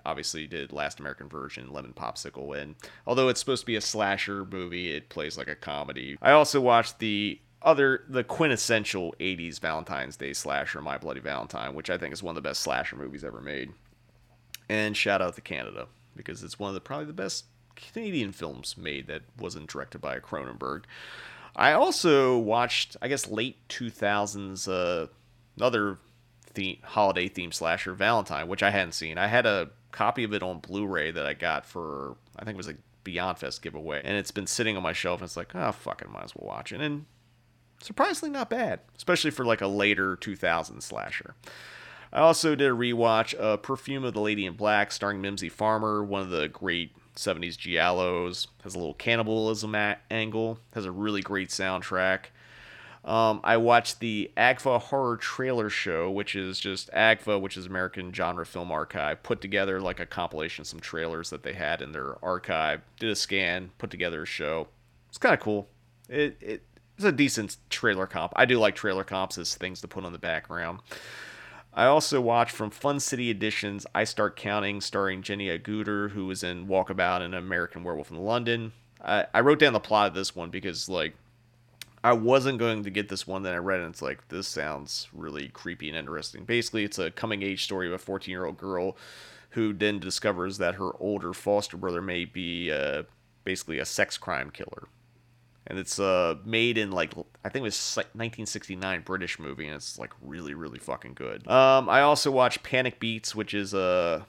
obviously 0.06 0.46
did 0.46 0.72
Last 0.72 1.00
American 1.00 1.28
Virgin, 1.28 1.74
Lemon 1.74 1.94
Popsicle, 1.94 2.56
and 2.56 2.76
although 3.08 3.28
it's 3.28 3.40
supposed 3.40 3.64
to 3.64 3.66
be 3.66 3.76
a 3.76 3.82
slasher 3.82 4.46
movie, 4.46 4.94
it 4.94 5.10
plays 5.10 5.40
like 5.40 5.48
a 5.48 5.56
comedy. 5.56 6.20
I 6.22 6.34
also 6.34 6.62
watched 6.62 7.00
the 7.00 7.42
other 7.64 8.04
the 8.08 8.24
quintessential 8.24 9.16
80s 9.20 9.60
Valentine's 9.60 10.18
Day 10.18 10.34
slasher, 10.34 10.84
My 10.84 11.00
Bloody 11.00 11.22
Valentine, 11.22 11.74
which 11.74 11.90
I 11.90 11.98
think 11.98 12.14
is 12.14 12.22
one 12.22 12.38
of 12.38 12.44
the 12.44 12.48
best 12.48 12.62
slasher 12.62 12.96
movies 12.96 13.24
ever 13.24 13.42
made. 13.42 13.72
And 14.70 14.96
shout 14.96 15.22
out 15.22 15.36
to 15.36 15.42
Canada 15.42 15.88
because 16.16 16.44
it's 16.44 16.60
one 16.60 16.70
of 16.70 16.74
the 16.74 16.82
probably 16.82 17.06
the 17.06 17.14
best 17.14 17.46
Canadian 17.76 18.32
films 18.32 18.78
made 18.78 19.08
that 19.08 19.24
wasn't 19.40 19.68
directed 19.70 20.00
by 20.00 20.16
a 20.16 20.22
Cronenberg. 20.22 20.84
I 21.56 21.74
also 21.74 22.38
watched, 22.38 22.98
I 23.02 23.08
guess, 23.08 23.28
late 23.30 23.68
2000s, 23.70 24.68
uh, 24.68 25.08
another 25.58 26.00
theme, 26.54 26.80
holiday 26.84 27.30
themed 27.30 27.54
slasher, 27.54 27.94
Valentine, 27.94 28.48
which 28.48 28.64
I 28.64 28.72
hadn't 28.72 28.94
seen. 28.94 29.18
I 29.18 29.28
had 29.28 29.46
a 29.46 29.70
copy 29.92 30.24
of 30.24 30.34
it 30.34 30.42
on 30.42 30.60
Blu-ray 30.60 31.12
that 31.12 31.26
I 31.26 31.34
got 31.34 31.66
for, 31.66 32.16
I 32.38 32.44
think 32.44 32.56
it 32.56 32.58
was 32.58 32.70
a 32.70 32.76
Beyond 33.04 33.38
Fest 33.38 33.62
giveaway, 33.62 34.02
and 34.04 34.18
it's 34.18 34.32
been 34.32 34.48
sitting 34.48 34.78
on 34.78 34.84
my 34.84 34.94
shelf, 34.94 35.20
and 35.20 35.28
it's 35.28 35.38
like, 35.38 35.54
oh, 35.56 35.72
fucking 35.72 36.12
might 36.12 36.24
as 36.24 36.36
well 36.36 36.48
watch 36.48 36.72
it. 36.72 36.80
And 36.82 37.06
surprisingly 37.82 38.32
not 38.32 38.50
bad, 38.50 38.80
especially 38.96 39.32
for 39.32 39.46
like 39.46 39.62
a 39.62 39.68
later 39.68 40.16
2000 40.16 40.82
slasher. 40.82 41.36
I 42.14 42.20
also 42.20 42.54
did 42.54 42.70
a 42.70 42.76
rewatch 42.76 43.34
of 43.34 43.64
Perfume 43.64 44.04
of 44.04 44.14
the 44.14 44.22
Lady 44.22 44.46
in 44.46 44.54
Black, 44.54 44.92
starring 44.92 45.20
Mimsy 45.20 45.50
Farmer, 45.50 46.04
one 46.04 46.22
of 46.22 46.30
the 46.30 46.48
great 46.48 46.92
70s 47.16 47.58
giallos. 47.58 48.46
Has 48.64 48.76
a 48.76 48.78
little 48.78 48.94
cannibalism 48.94 49.76
angle. 50.12 50.60
Has 50.76 50.86
a 50.86 50.92
really 50.92 51.22
great 51.22 51.50
soundtrack. 51.50 52.26
Um, 53.04 53.42
I 53.44 53.58
watched 53.58 54.00
the 54.00 54.32
AGFA 54.38 54.80
Horror 54.80 55.18
Trailer 55.18 55.72
Show, 55.72 56.10
which 56.12 56.36
is 56.36 56.60
just 56.60 56.90
AGFA, 56.92 57.42
which 57.42 57.58
is 57.58 57.66
American 57.66 58.14
Genre 58.14 58.46
Film 58.46 58.72
Archive, 58.72 59.24
put 59.24 59.42
together 59.42 59.82
like 59.82 60.00
a 60.00 60.06
compilation 60.06 60.62
of 60.62 60.68
some 60.68 60.80
trailers 60.80 61.32
that 61.32 61.42
they 61.42 61.54
had 61.54 61.82
in 61.82 61.92
their 61.94 62.24
archive. 62.24 62.82
Did 63.00 63.10
a 63.10 63.16
scan, 63.16 63.72
put 63.80 63.90
together 63.90 64.22
a 64.22 64.28
show. 64.28 64.68
It's 65.10 65.18
kind 65.18 65.34
of 65.34 65.42
cool. 65.42 65.68
It, 66.08 66.38
it 66.40 66.64
it's 66.96 67.06
a 67.06 67.12
decent 67.12 67.58
trailer 67.72 68.06
comp. 68.06 68.34
I 68.36 68.46
do 68.46 68.60
like 68.60 68.76
trailer 68.76 69.04
comps 69.04 69.40
as 69.40 69.56
things 69.56 69.82
to 69.82 69.88
put 69.88 70.06
on 70.06 70.14
the 70.14 70.20
background. 70.20 70.80
I 71.76 71.86
also 71.86 72.22
watched 72.22 72.56
from 72.56 72.70
Fun 72.70 73.00
City 73.00 73.32
Editions 73.32 73.88
I 73.96 74.04
Start 74.04 74.36
Counting, 74.36 74.80
starring 74.80 75.24
Jenny 75.24 75.48
Agutter, 75.48 76.12
who 76.12 76.28
was 76.28 76.44
in 76.44 76.68
Walkabout 76.68 77.22
and 77.22 77.34
American 77.34 77.84
Werewolf 77.84 78.12
in 78.12 78.18
London. 78.18 78.74
I, 79.04 79.26
I 79.34 79.40
wrote 79.40 79.58
down 79.58 79.74
the 79.74 79.80
plot 79.80 80.10
of 80.10 80.14
this 80.14 80.36
one 80.36 80.52
because, 80.52 80.88
like, 80.88 81.16
I 82.04 82.14
wasn't 82.14 82.60
going 82.60 82.84
to 82.84 82.92
get 82.92 83.10
this 83.10 83.26
one, 83.26 83.42
then 83.42 83.56
I 83.56 83.58
read 83.58 83.80
and 83.80 83.90
it's 83.90 84.02
like, 84.02 84.28
this 84.28 84.48
sounds 84.48 85.08
really 85.14 85.48
creepy 85.48 85.88
and 85.90 85.98
interesting. 85.98 86.44
Basically, 86.46 86.84
it's 86.84 87.00
a 87.00 87.10
coming 87.10 87.42
age 87.42 87.64
story 87.64 87.88
of 87.88 87.94
a 87.94 87.98
14 87.98 88.32
year 88.32 88.46
old 88.46 88.58
girl 88.58 88.96
who 89.52 89.74
then 89.74 90.00
discovers 90.00 90.58
that 90.60 90.76
her 90.76 90.92
older 91.00 91.34
foster 91.34 91.78
brother 91.78 92.02
may 92.02 92.26
be 92.26 92.72
uh, 92.72 93.04
basically 93.46 93.80
a 93.80 93.86
sex 93.86 94.18
crime 94.18 94.52
killer 94.52 94.88
and 95.68 95.78
it's 95.80 96.00
uh 96.00 96.36
made 96.46 96.78
in 96.78 96.92
like 96.92 97.14
I 97.44 97.50
think 97.50 97.62
it 97.62 97.64
was 97.64 97.98
like 97.98 98.08
1969 98.08 99.02
British 99.02 99.40
movie, 99.40 99.66
and 99.66 99.76
it's 99.76 99.98
like 99.98 100.12
really 100.22 100.54
really 100.54 100.80
fucking 100.80 101.14
good. 101.14 101.48
Um, 101.48 101.90
I 101.90 102.02
also 102.02 102.32
watched 102.32 102.64
Panic 102.64 103.00
Beats, 103.00 103.36
which 103.36 103.54
is 103.54 103.74
uh 103.74 104.24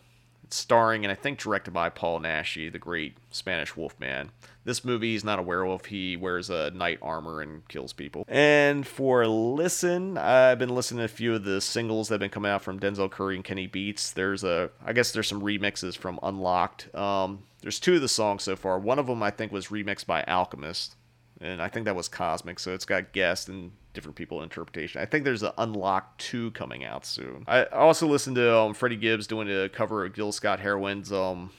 starring 0.51 1.05
and 1.05 1.11
I 1.11 1.15
think 1.15 1.39
directed 1.39 1.73
by 1.73 1.89
Paul 1.89 2.21
Naschy, 2.21 2.71
the 2.71 2.79
great 2.79 3.17
Spanish 3.31 3.77
Wolfman. 3.77 4.31
This 4.65 4.85
movie 4.85 5.13
he's 5.13 5.25
not 5.25 5.39
a 5.39 5.43
werewolf; 5.43 5.87
he 5.87 6.17
wears 6.17 6.49
a 6.49 6.71
knight 6.71 6.99
armor 7.03 7.41
and 7.41 7.67
kills 7.69 7.93
people. 7.93 8.25
And 8.29 8.87
for 8.87 9.27
listen, 9.27 10.17
I've 10.17 10.59
been 10.59 10.75
listening 10.75 10.99
to 10.99 11.05
a 11.05 11.09
few 11.09 11.35
of 11.35 11.45
the 11.45 11.61
singles 11.61 12.09
that 12.09 12.15
have 12.15 12.21
been 12.21 12.31
coming 12.31 12.51
out 12.51 12.63
from 12.63 12.81
Denzel 12.81 13.11
Curry 13.11 13.35
and 13.35 13.45
Kenny 13.45 13.67
Beats. 13.67 14.13
There's 14.13 14.45
a 14.45 14.71
I 14.85 14.93
guess 14.93 15.13
there's 15.13 15.29
some 15.29 15.43
remixes 15.43 15.97
from 15.97 16.19
Unlocked. 16.23 16.95
Um, 16.95 17.43
there's 17.61 17.81
two 17.81 17.97
of 17.97 18.01
the 18.01 18.09
songs 18.09 18.43
so 18.43 18.57
far. 18.57 18.79
One 18.79 18.99
of 18.99 19.07
them 19.07 19.23
I 19.23 19.31
think 19.31 19.53
was 19.53 19.69
remixed 19.69 20.07
by 20.07 20.23
Alchemist 20.25 20.97
and 21.45 21.61
I 21.61 21.69
think 21.69 21.85
that 21.85 21.95
was 21.95 22.09
Cosmic, 22.09 22.59
so 22.59 22.73
it's 22.73 22.87
got 22.87 23.13
guests 23.13 23.49
and 23.49 23.71
different 23.93 24.17
people 24.17 24.43
interpretation. 24.43 25.01
I 25.01 25.05
think 25.05 25.25
there's 25.25 25.43
an 25.43 25.53
Unlock 25.59 26.17
2 26.19 26.53
coming 26.53 26.85
out 26.85 27.05
soon. 27.05 27.45
I 27.47 27.65
also 27.67 28.07
listened 28.07 28.37
to 28.37 28.57
um, 28.57 28.75
Freddie 28.75 28.97
Gibbs 28.97 29.27
doing 29.27 29.51
a 29.51 29.69
cover 29.69 30.05
of 30.07 30.15
Gil 30.15 30.33
Scott 30.33 30.59
Heron's 30.61 31.13
um, 31.13 31.51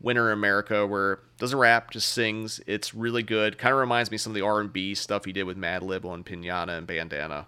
Winter 0.00 0.28
in 0.28 0.32
America, 0.32 0.86
where 0.86 1.20
doesn't 1.38 1.58
rap, 1.58 1.92
just 1.92 2.08
sings. 2.08 2.60
It's 2.66 2.92
really 2.94 3.22
good. 3.22 3.58
Kind 3.58 3.72
of 3.72 3.78
reminds 3.78 4.10
me 4.10 4.16
of 4.16 4.20
some 4.20 4.32
of 4.32 4.34
the 4.34 4.42
R&B 4.42 4.94
stuff 4.96 5.24
he 5.24 5.32
did 5.32 5.44
with 5.44 5.56
Madlib 5.56 6.04
on 6.04 6.24
Pinata 6.24 6.76
and 6.76 6.86
Bandana. 6.86 7.46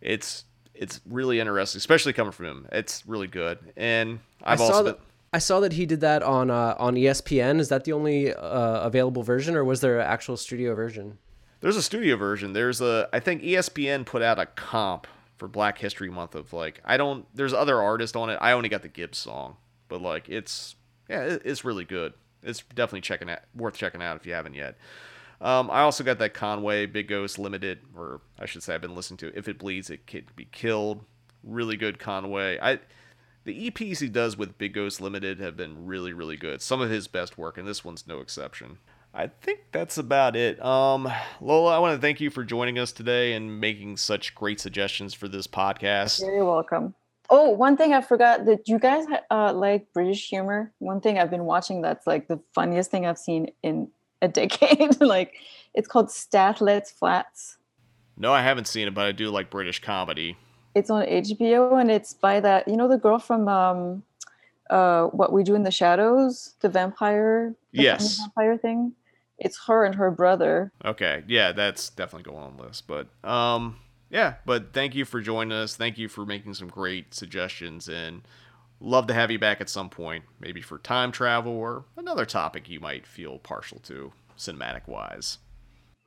It's 0.00 0.44
it's 0.74 1.00
really 1.08 1.38
interesting, 1.38 1.78
especially 1.78 2.12
coming 2.12 2.32
from 2.32 2.46
him. 2.46 2.68
It's 2.72 3.06
really 3.06 3.28
good. 3.28 3.58
And 3.76 4.18
I've 4.42 4.60
I 4.60 4.64
also 4.64 4.72
saw 4.72 4.82
been. 4.82 4.96
I 5.32 5.38
saw 5.38 5.60
that 5.60 5.72
he 5.72 5.86
did 5.86 6.00
that 6.00 6.22
on 6.22 6.50
uh, 6.50 6.74
on 6.78 6.94
ESPN. 6.94 7.58
Is 7.58 7.68
that 7.70 7.84
the 7.84 7.92
only 7.92 8.34
uh, 8.34 8.80
available 8.80 9.22
version, 9.22 9.56
or 9.56 9.64
was 9.64 9.80
there 9.80 9.98
an 9.98 10.06
actual 10.06 10.36
studio 10.36 10.74
version? 10.74 11.18
There's 11.60 11.76
a 11.76 11.82
studio 11.82 12.16
version. 12.16 12.52
There's 12.52 12.80
a 12.80 13.08
I 13.12 13.20
think 13.20 13.42
ESPN 13.42 14.04
put 14.04 14.20
out 14.20 14.38
a 14.38 14.46
comp 14.46 15.06
for 15.38 15.48
Black 15.48 15.78
History 15.78 16.10
Month 16.10 16.34
of 16.34 16.52
like 16.52 16.80
I 16.84 16.96
don't 16.96 17.26
there's 17.34 17.54
other 17.54 17.80
artists 17.80 18.14
on 18.14 18.28
it. 18.30 18.38
I 18.40 18.52
only 18.52 18.68
got 18.68 18.82
the 18.82 18.88
Gibbs 18.88 19.18
song, 19.18 19.56
but 19.88 20.02
like 20.02 20.28
it's 20.28 20.76
yeah, 21.08 21.38
it's 21.44 21.64
really 21.64 21.84
good. 21.84 22.12
It's 22.42 22.60
definitely 22.60 23.02
checking 23.02 23.30
out 23.30 23.40
worth 23.54 23.74
checking 23.74 24.02
out 24.02 24.16
if 24.16 24.26
you 24.26 24.34
haven't 24.34 24.54
yet. 24.54 24.76
Um, 25.40 25.70
I 25.70 25.80
also 25.80 26.04
got 26.04 26.18
that 26.18 26.34
Conway 26.34 26.86
Big 26.86 27.08
Ghost 27.08 27.38
Limited, 27.38 27.80
or 27.96 28.20
I 28.38 28.46
should 28.46 28.62
say 28.62 28.74
I've 28.74 28.80
been 28.80 28.94
listening 28.94 29.18
to 29.18 29.28
It. 29.28 29.34
If 29.36 29.48
It 29.48 29.58
Bleeds, 29.58 29.90
It 29.90 30.06
Can 30.06 30.24
Be 30.36 30.44
Killed. 30.44 31.04
Really 31.42 31.76
good 31.76 31.98
Conway. 31.98 32.58
I 32.60 32.78
the 33.44 33.70
EPs 33.70 34.00
he 34.00 34.08
does 34.08 34.36
with 34.36 34.58
Big 34.58 34.74
Ghost 34.74 35.00
Limited 35.00 35.40
have 35.40 35.56
been 35.56 35.86
really, 35.86 36.12
really 36.12 36.36
good. 36.36 36.62
Some 36.62 36.80
of 36.80 36.90
his 36.90 37.08
best 37.08 37.36
work, 37.36 37.58
and 37.58 37.66
this 37.66 37.84
one's 37.84 38.06
no 38.06 38.20
exception. 38.20 38.78
I 39.14 39.26
think 39.26 39.60
that's 39.72 39.98
about 39.98 40.36
it. 40.36 40.62
Um, 40.64 41.10
Lola, 41.40 41.76
I 41.76 41.78
want 41.80 41.94
to 41.94 42.00
thank 42.00 42.20
you 42.20 42.30
for 42.30 42.44
joining 42.44 42.78
us 42.78 42.92
today 42.92 43.34
and 43.34 43.60
making 43.60 43.98
such 43.98 44.34
great 44.34 44.58
suggestions 44.58 45.12
for 45.12 45.28
this 45.28 45.46
podcast. 45.46 46.20
You're 46.20 46.44
welcome. 46.44 46.94
Oh, 47.28 47.50
one 47.50 47.76
thing 47.76 47.92
I 47.92 48.00
forgot 48.00 48.46
that 48.46 48.68
you 48.68 48.78
guys 48.78 49.04
uh, 49.30 49.52
like 49.52 49.92
British 49.92 50.28
humor. 50.28 50.72
One 50.78 51.00
thing 51.00 51.18
I've 51.18 51.30
been 51.30 51.44
watching 51.44 51.82
that's 51.82 52.06
like 52.06 52.28
the 52.28 52.40
funniest 52.54 52.90
thing 52.90 53.06
I've 53.06 53.18
seen 53.18 53.50
in 53.62 53.88
a 54.22 54.28
decade. 54.40 55.00
like 55.00 55.34
it's 55.74 55.88
called 55.88 56.10
Stath 56.10 56.60
Lets 56.60 56.90
Flats. 56.90 57.58
No, 58.16 58.32
I 58.32 58.42
haven't 58.42 58.66
seen 58.66 58.88
it, 58.88 58.94
but 58.94 59.06
I 59.06 59.12
do 59.12 59.30
like 59.30 59.50
British 59.50 59.80
comedy. 59.80 60.36
It's 60.74 60.90
on 60.90 61.04
HBO 61.06 61.80
and 61.80 61.90
it's 61.90 62.14
by 62.14 62.40
that 62.40 62.66
you 62.68 62.76
know 62.76 62.88
the 62.88 62.98
girl 62.98 63.18
from 63.18 63.48
um, 63.48 64.02
uh, 64.70 65.06
What 65.06 65.32
We 65.32 65.42
Do 65.44 65.54
in 65.54 65.62
the 65.62 65.70
Shadows, 65.70 66.54
the 66.60 66.68
vampire. 66.68 67.54
the 67.72 67.82
Yes. 67.82 68.18
vampire 68.18 68.56
thing. 68.56 68.92
It's 69.38 69.58
her 69.66 69.84
and 69.84 69.94
her 69.96 70.10
brother. 70.10 70.72
Okay, 70.84 71.24
yeah, 71.26 71.52
that's 71.52 71.90
definitely 71.90 72.30
going 72.30 72.44
on 72.44 72.56
the 72.56 72.62
list. 72.62 72.86
But 72.86 73.08
um, 73.28 73.76
yeah, 74.10 74.34
but 74.46 74.72
thank 74.72 74.94
you 74.94 75.04
for 75.04 75.20
joining 75.20 75.52
us. 75.52 75.74
Thank 75.74 75.98
you 75.98 76.08
for 76.08 76.24
making 76.24 76.54
some 76.54 76.68
great 76.68 77.12
suggestions, 77.12 77.88
and 77.88 78.22
love 78.78 79.06
to 79.08 79.14
have 79.14 79.30
you 79.30 79.38
back 79.38 79.60
at 79.60 79.68
some 79.68 79.88
point, 79.90 80.24
maybe 80.40 80.60
for 80.62 80.78
time 80.78 81.10
travel 81.12 81.52
or 81.52 81.84
another 81.96 82.24
topic 82.24 82.68
you 82.68 82.78
might 82.78 83.06
feel 83.06 83.38
partial 83.38 83.78
to, 83.80 84.12
cinematic 84.38 84.86
wise. 84.86 85.38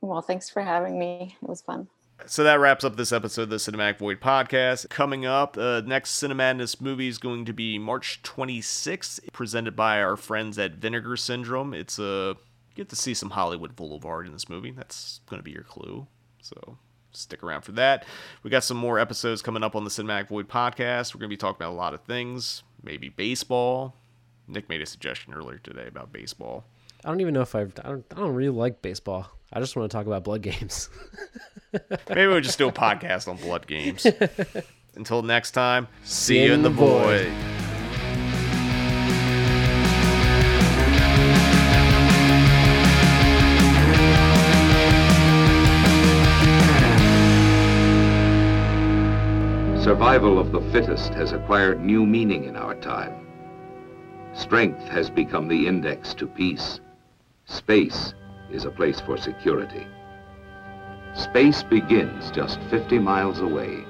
Well, 0.00 0.22
thanks 0.22 0.48
for 0.48 0.62
having 0.62 0.98
me. 0.98 1.36
It 1.42 1.48
was 1.48 1.62
fun. 1.62 1.88
So 2.24 2.42
that 2.44 2.58
wraps 2.58 2.82
up 2.82 2.96
this 2.96 3.12
episode 3.12 3.42
of 3.42 3.50
the 3.50 3.56
Cinematic 3.56 3.98
Void 3.98 4.20
podcast. 4.20 4.88
Coming 4.88 5.26
up, 5.26 5.52
the 5.52 5.84
next 5.86 6.20
Cinemadness 6.20 6.80
movie 6.80 7.08
is 7.08 7.18
going 7.18 7.44
to 7.44 7.52
be 7.52 7.78
March 7.78 8.20
26th, 8.22 9.20
presented 9.32 9.76
by 9.76 10.02
our 10.02 10.16
friends 10.16 10.58
at 10.58 10.72
Vinegar 10.76 11.16
Syndrome. 11.16 11.74
It's 11.74 11.98
uh, 11.98 12.34
a 12.34 12.74
get 12.74 12.88
to 12.88 12.96
see 12.96 13.14
some 13.14 13.30
Hollywood 13.30 13.76
Boulevard 13.76 14.26
in 14.26 14.32
this 14.32 14.48
movie. 14.48 14.70
That's 14.70 15.20
going 15.28 15.38
to 15.38 15.44
be 15.44 15.52
your 15.52 15.62
clue. 15.62 16.06
So 16.40 16.78
stick 17.12 17.42
around 17.44 17.62
for 17.62 17.72
that. 17.72 18.04
We 18.42 18.50
got 18.50 18.64
some 18.64 18.76
more 18.76 18.98
episodes 18.98 19.42
coming 19.42 19.62
up 19.62 19.76
on 19.76 19.84
the 19.84 19.90
Cinematic 19.90 20.28
Void 20.28 20.48
podcast. 20.48 21.14
We're 21.14 21.20
going 21.20 21.30
to 21.30 21.34
be 21.34 21.36
talking 21.36 21.56
about 21.56 21.72
a 21.72 21.76
lot 21.76 21.94
of 21.94 22.00
things, 22.02 22.62
maybe 22.82 23.08
baseball. 23.08 23.94
Nick 24.48 24.68
made 24.68 24.80
a 24.80 24.86
suggestion 24.86 25.34
earlier 25.34 25.58
today 25.58 25.86
about 25.86 26.12
baseball. 26.12 26.64
I 27.04 27.08
don't 27.08 27.20
even 27.20 27.34
know 27.34 27.42
if 27.42 27.54
I've. 27.54 27.72
I 27.84 27.88
don't. 27.88 28.06
I 28.10 28.16
don't 28.16 28.34
really 28.34 28.56
like 28.56 28.82
baseball. 28.82 29.30
I 29.52 29.60
just 29.60 29.76
want 29.76 29.90
to 29.90 29.96
talk 29.96 30.06
about 30.06 30.24
blood 30.24 30.42
games. 30.42 30.90
Maybe 32.08 32.26
we'll 32.26 32.40
just 32.40 32.58
do 32.58 32.68
a 32.68 32.72
podcast 32.72 33.28
on 33.28 33.36
blood 33.36 33.66
games. 33.66 34.06
Until 34.96 35.22
next 35.22 35.52
time, 35.52 35.88
see 36.04 36.44
you 36.44 36.52
in 36.52 36.62
the 36.62 36.70
void. 36.70 37.32
Survival 49.82 50.40
of 50.40 50.50
the 50.50 50.60
fittest 50.72 51.14
has 51.14 51.30
acquired 51.30 51.80
new 51.80 52.04
meaning 52.04 52.44
in 52.44 52.56
our 52.56 52.74
time. 52.74 53.26
Strength 54.34 54.88
has 54.88 55.08
become 55.08 55.46
the 55.46 55.68
index 55.68 56.12
to 56.14 56.26
peace. 56.26 56.80
Space 57.44 58.12
is 58.50 58.64
a 58.64 58.70
place 58.70 59.00
for 59.00 59.16
security. 59.16 59.86
Space 61.14 61.62
begins 61.62 62.30
just 62.30 62.60
50 62.70 62.98
miles 62.98 63.40
away. 63.40 63.84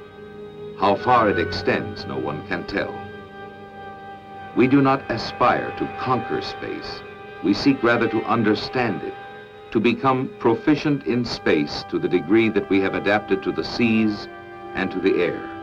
How 0.78 0.94
far 0.96 1.28
it 1.28 1.38
extends, 1.38 2.06
no 2.06 2.18
one 2.18 2.46
can 2.46 2.66
tell. 2.66 2.94
We 4.56 4.66
do 4.66 4.80
not 4.80 5.02
aspire 5.10 5.74
to 5.78 5.96
conquer 6.00 6.40
space. 6.40 7.00
We 7.42 7.52
seek 7.52 7.82
rather 7.82 8.08
to 8.08 8.22
understand 8.24 9.02
it, 9.02 9.14
to 9.72 9.80
become 9.80 10.30
proficient 10.38 11.04
in 11.06 11.24
space 11.24 11.84
to 11.90 11.98
the 11.98 12.08
degree 12.08 12.48
that 12.50 12.70
we 12.70 12.80
have 12.80 12.94
adapted 12.94 13.42
to 13.42 13.52
the 13.52 13.64
seas 13.64 14.28
and 14.74 14.90
to 14.90 15.00
the 15.00 15.22
air. 15.22 15.55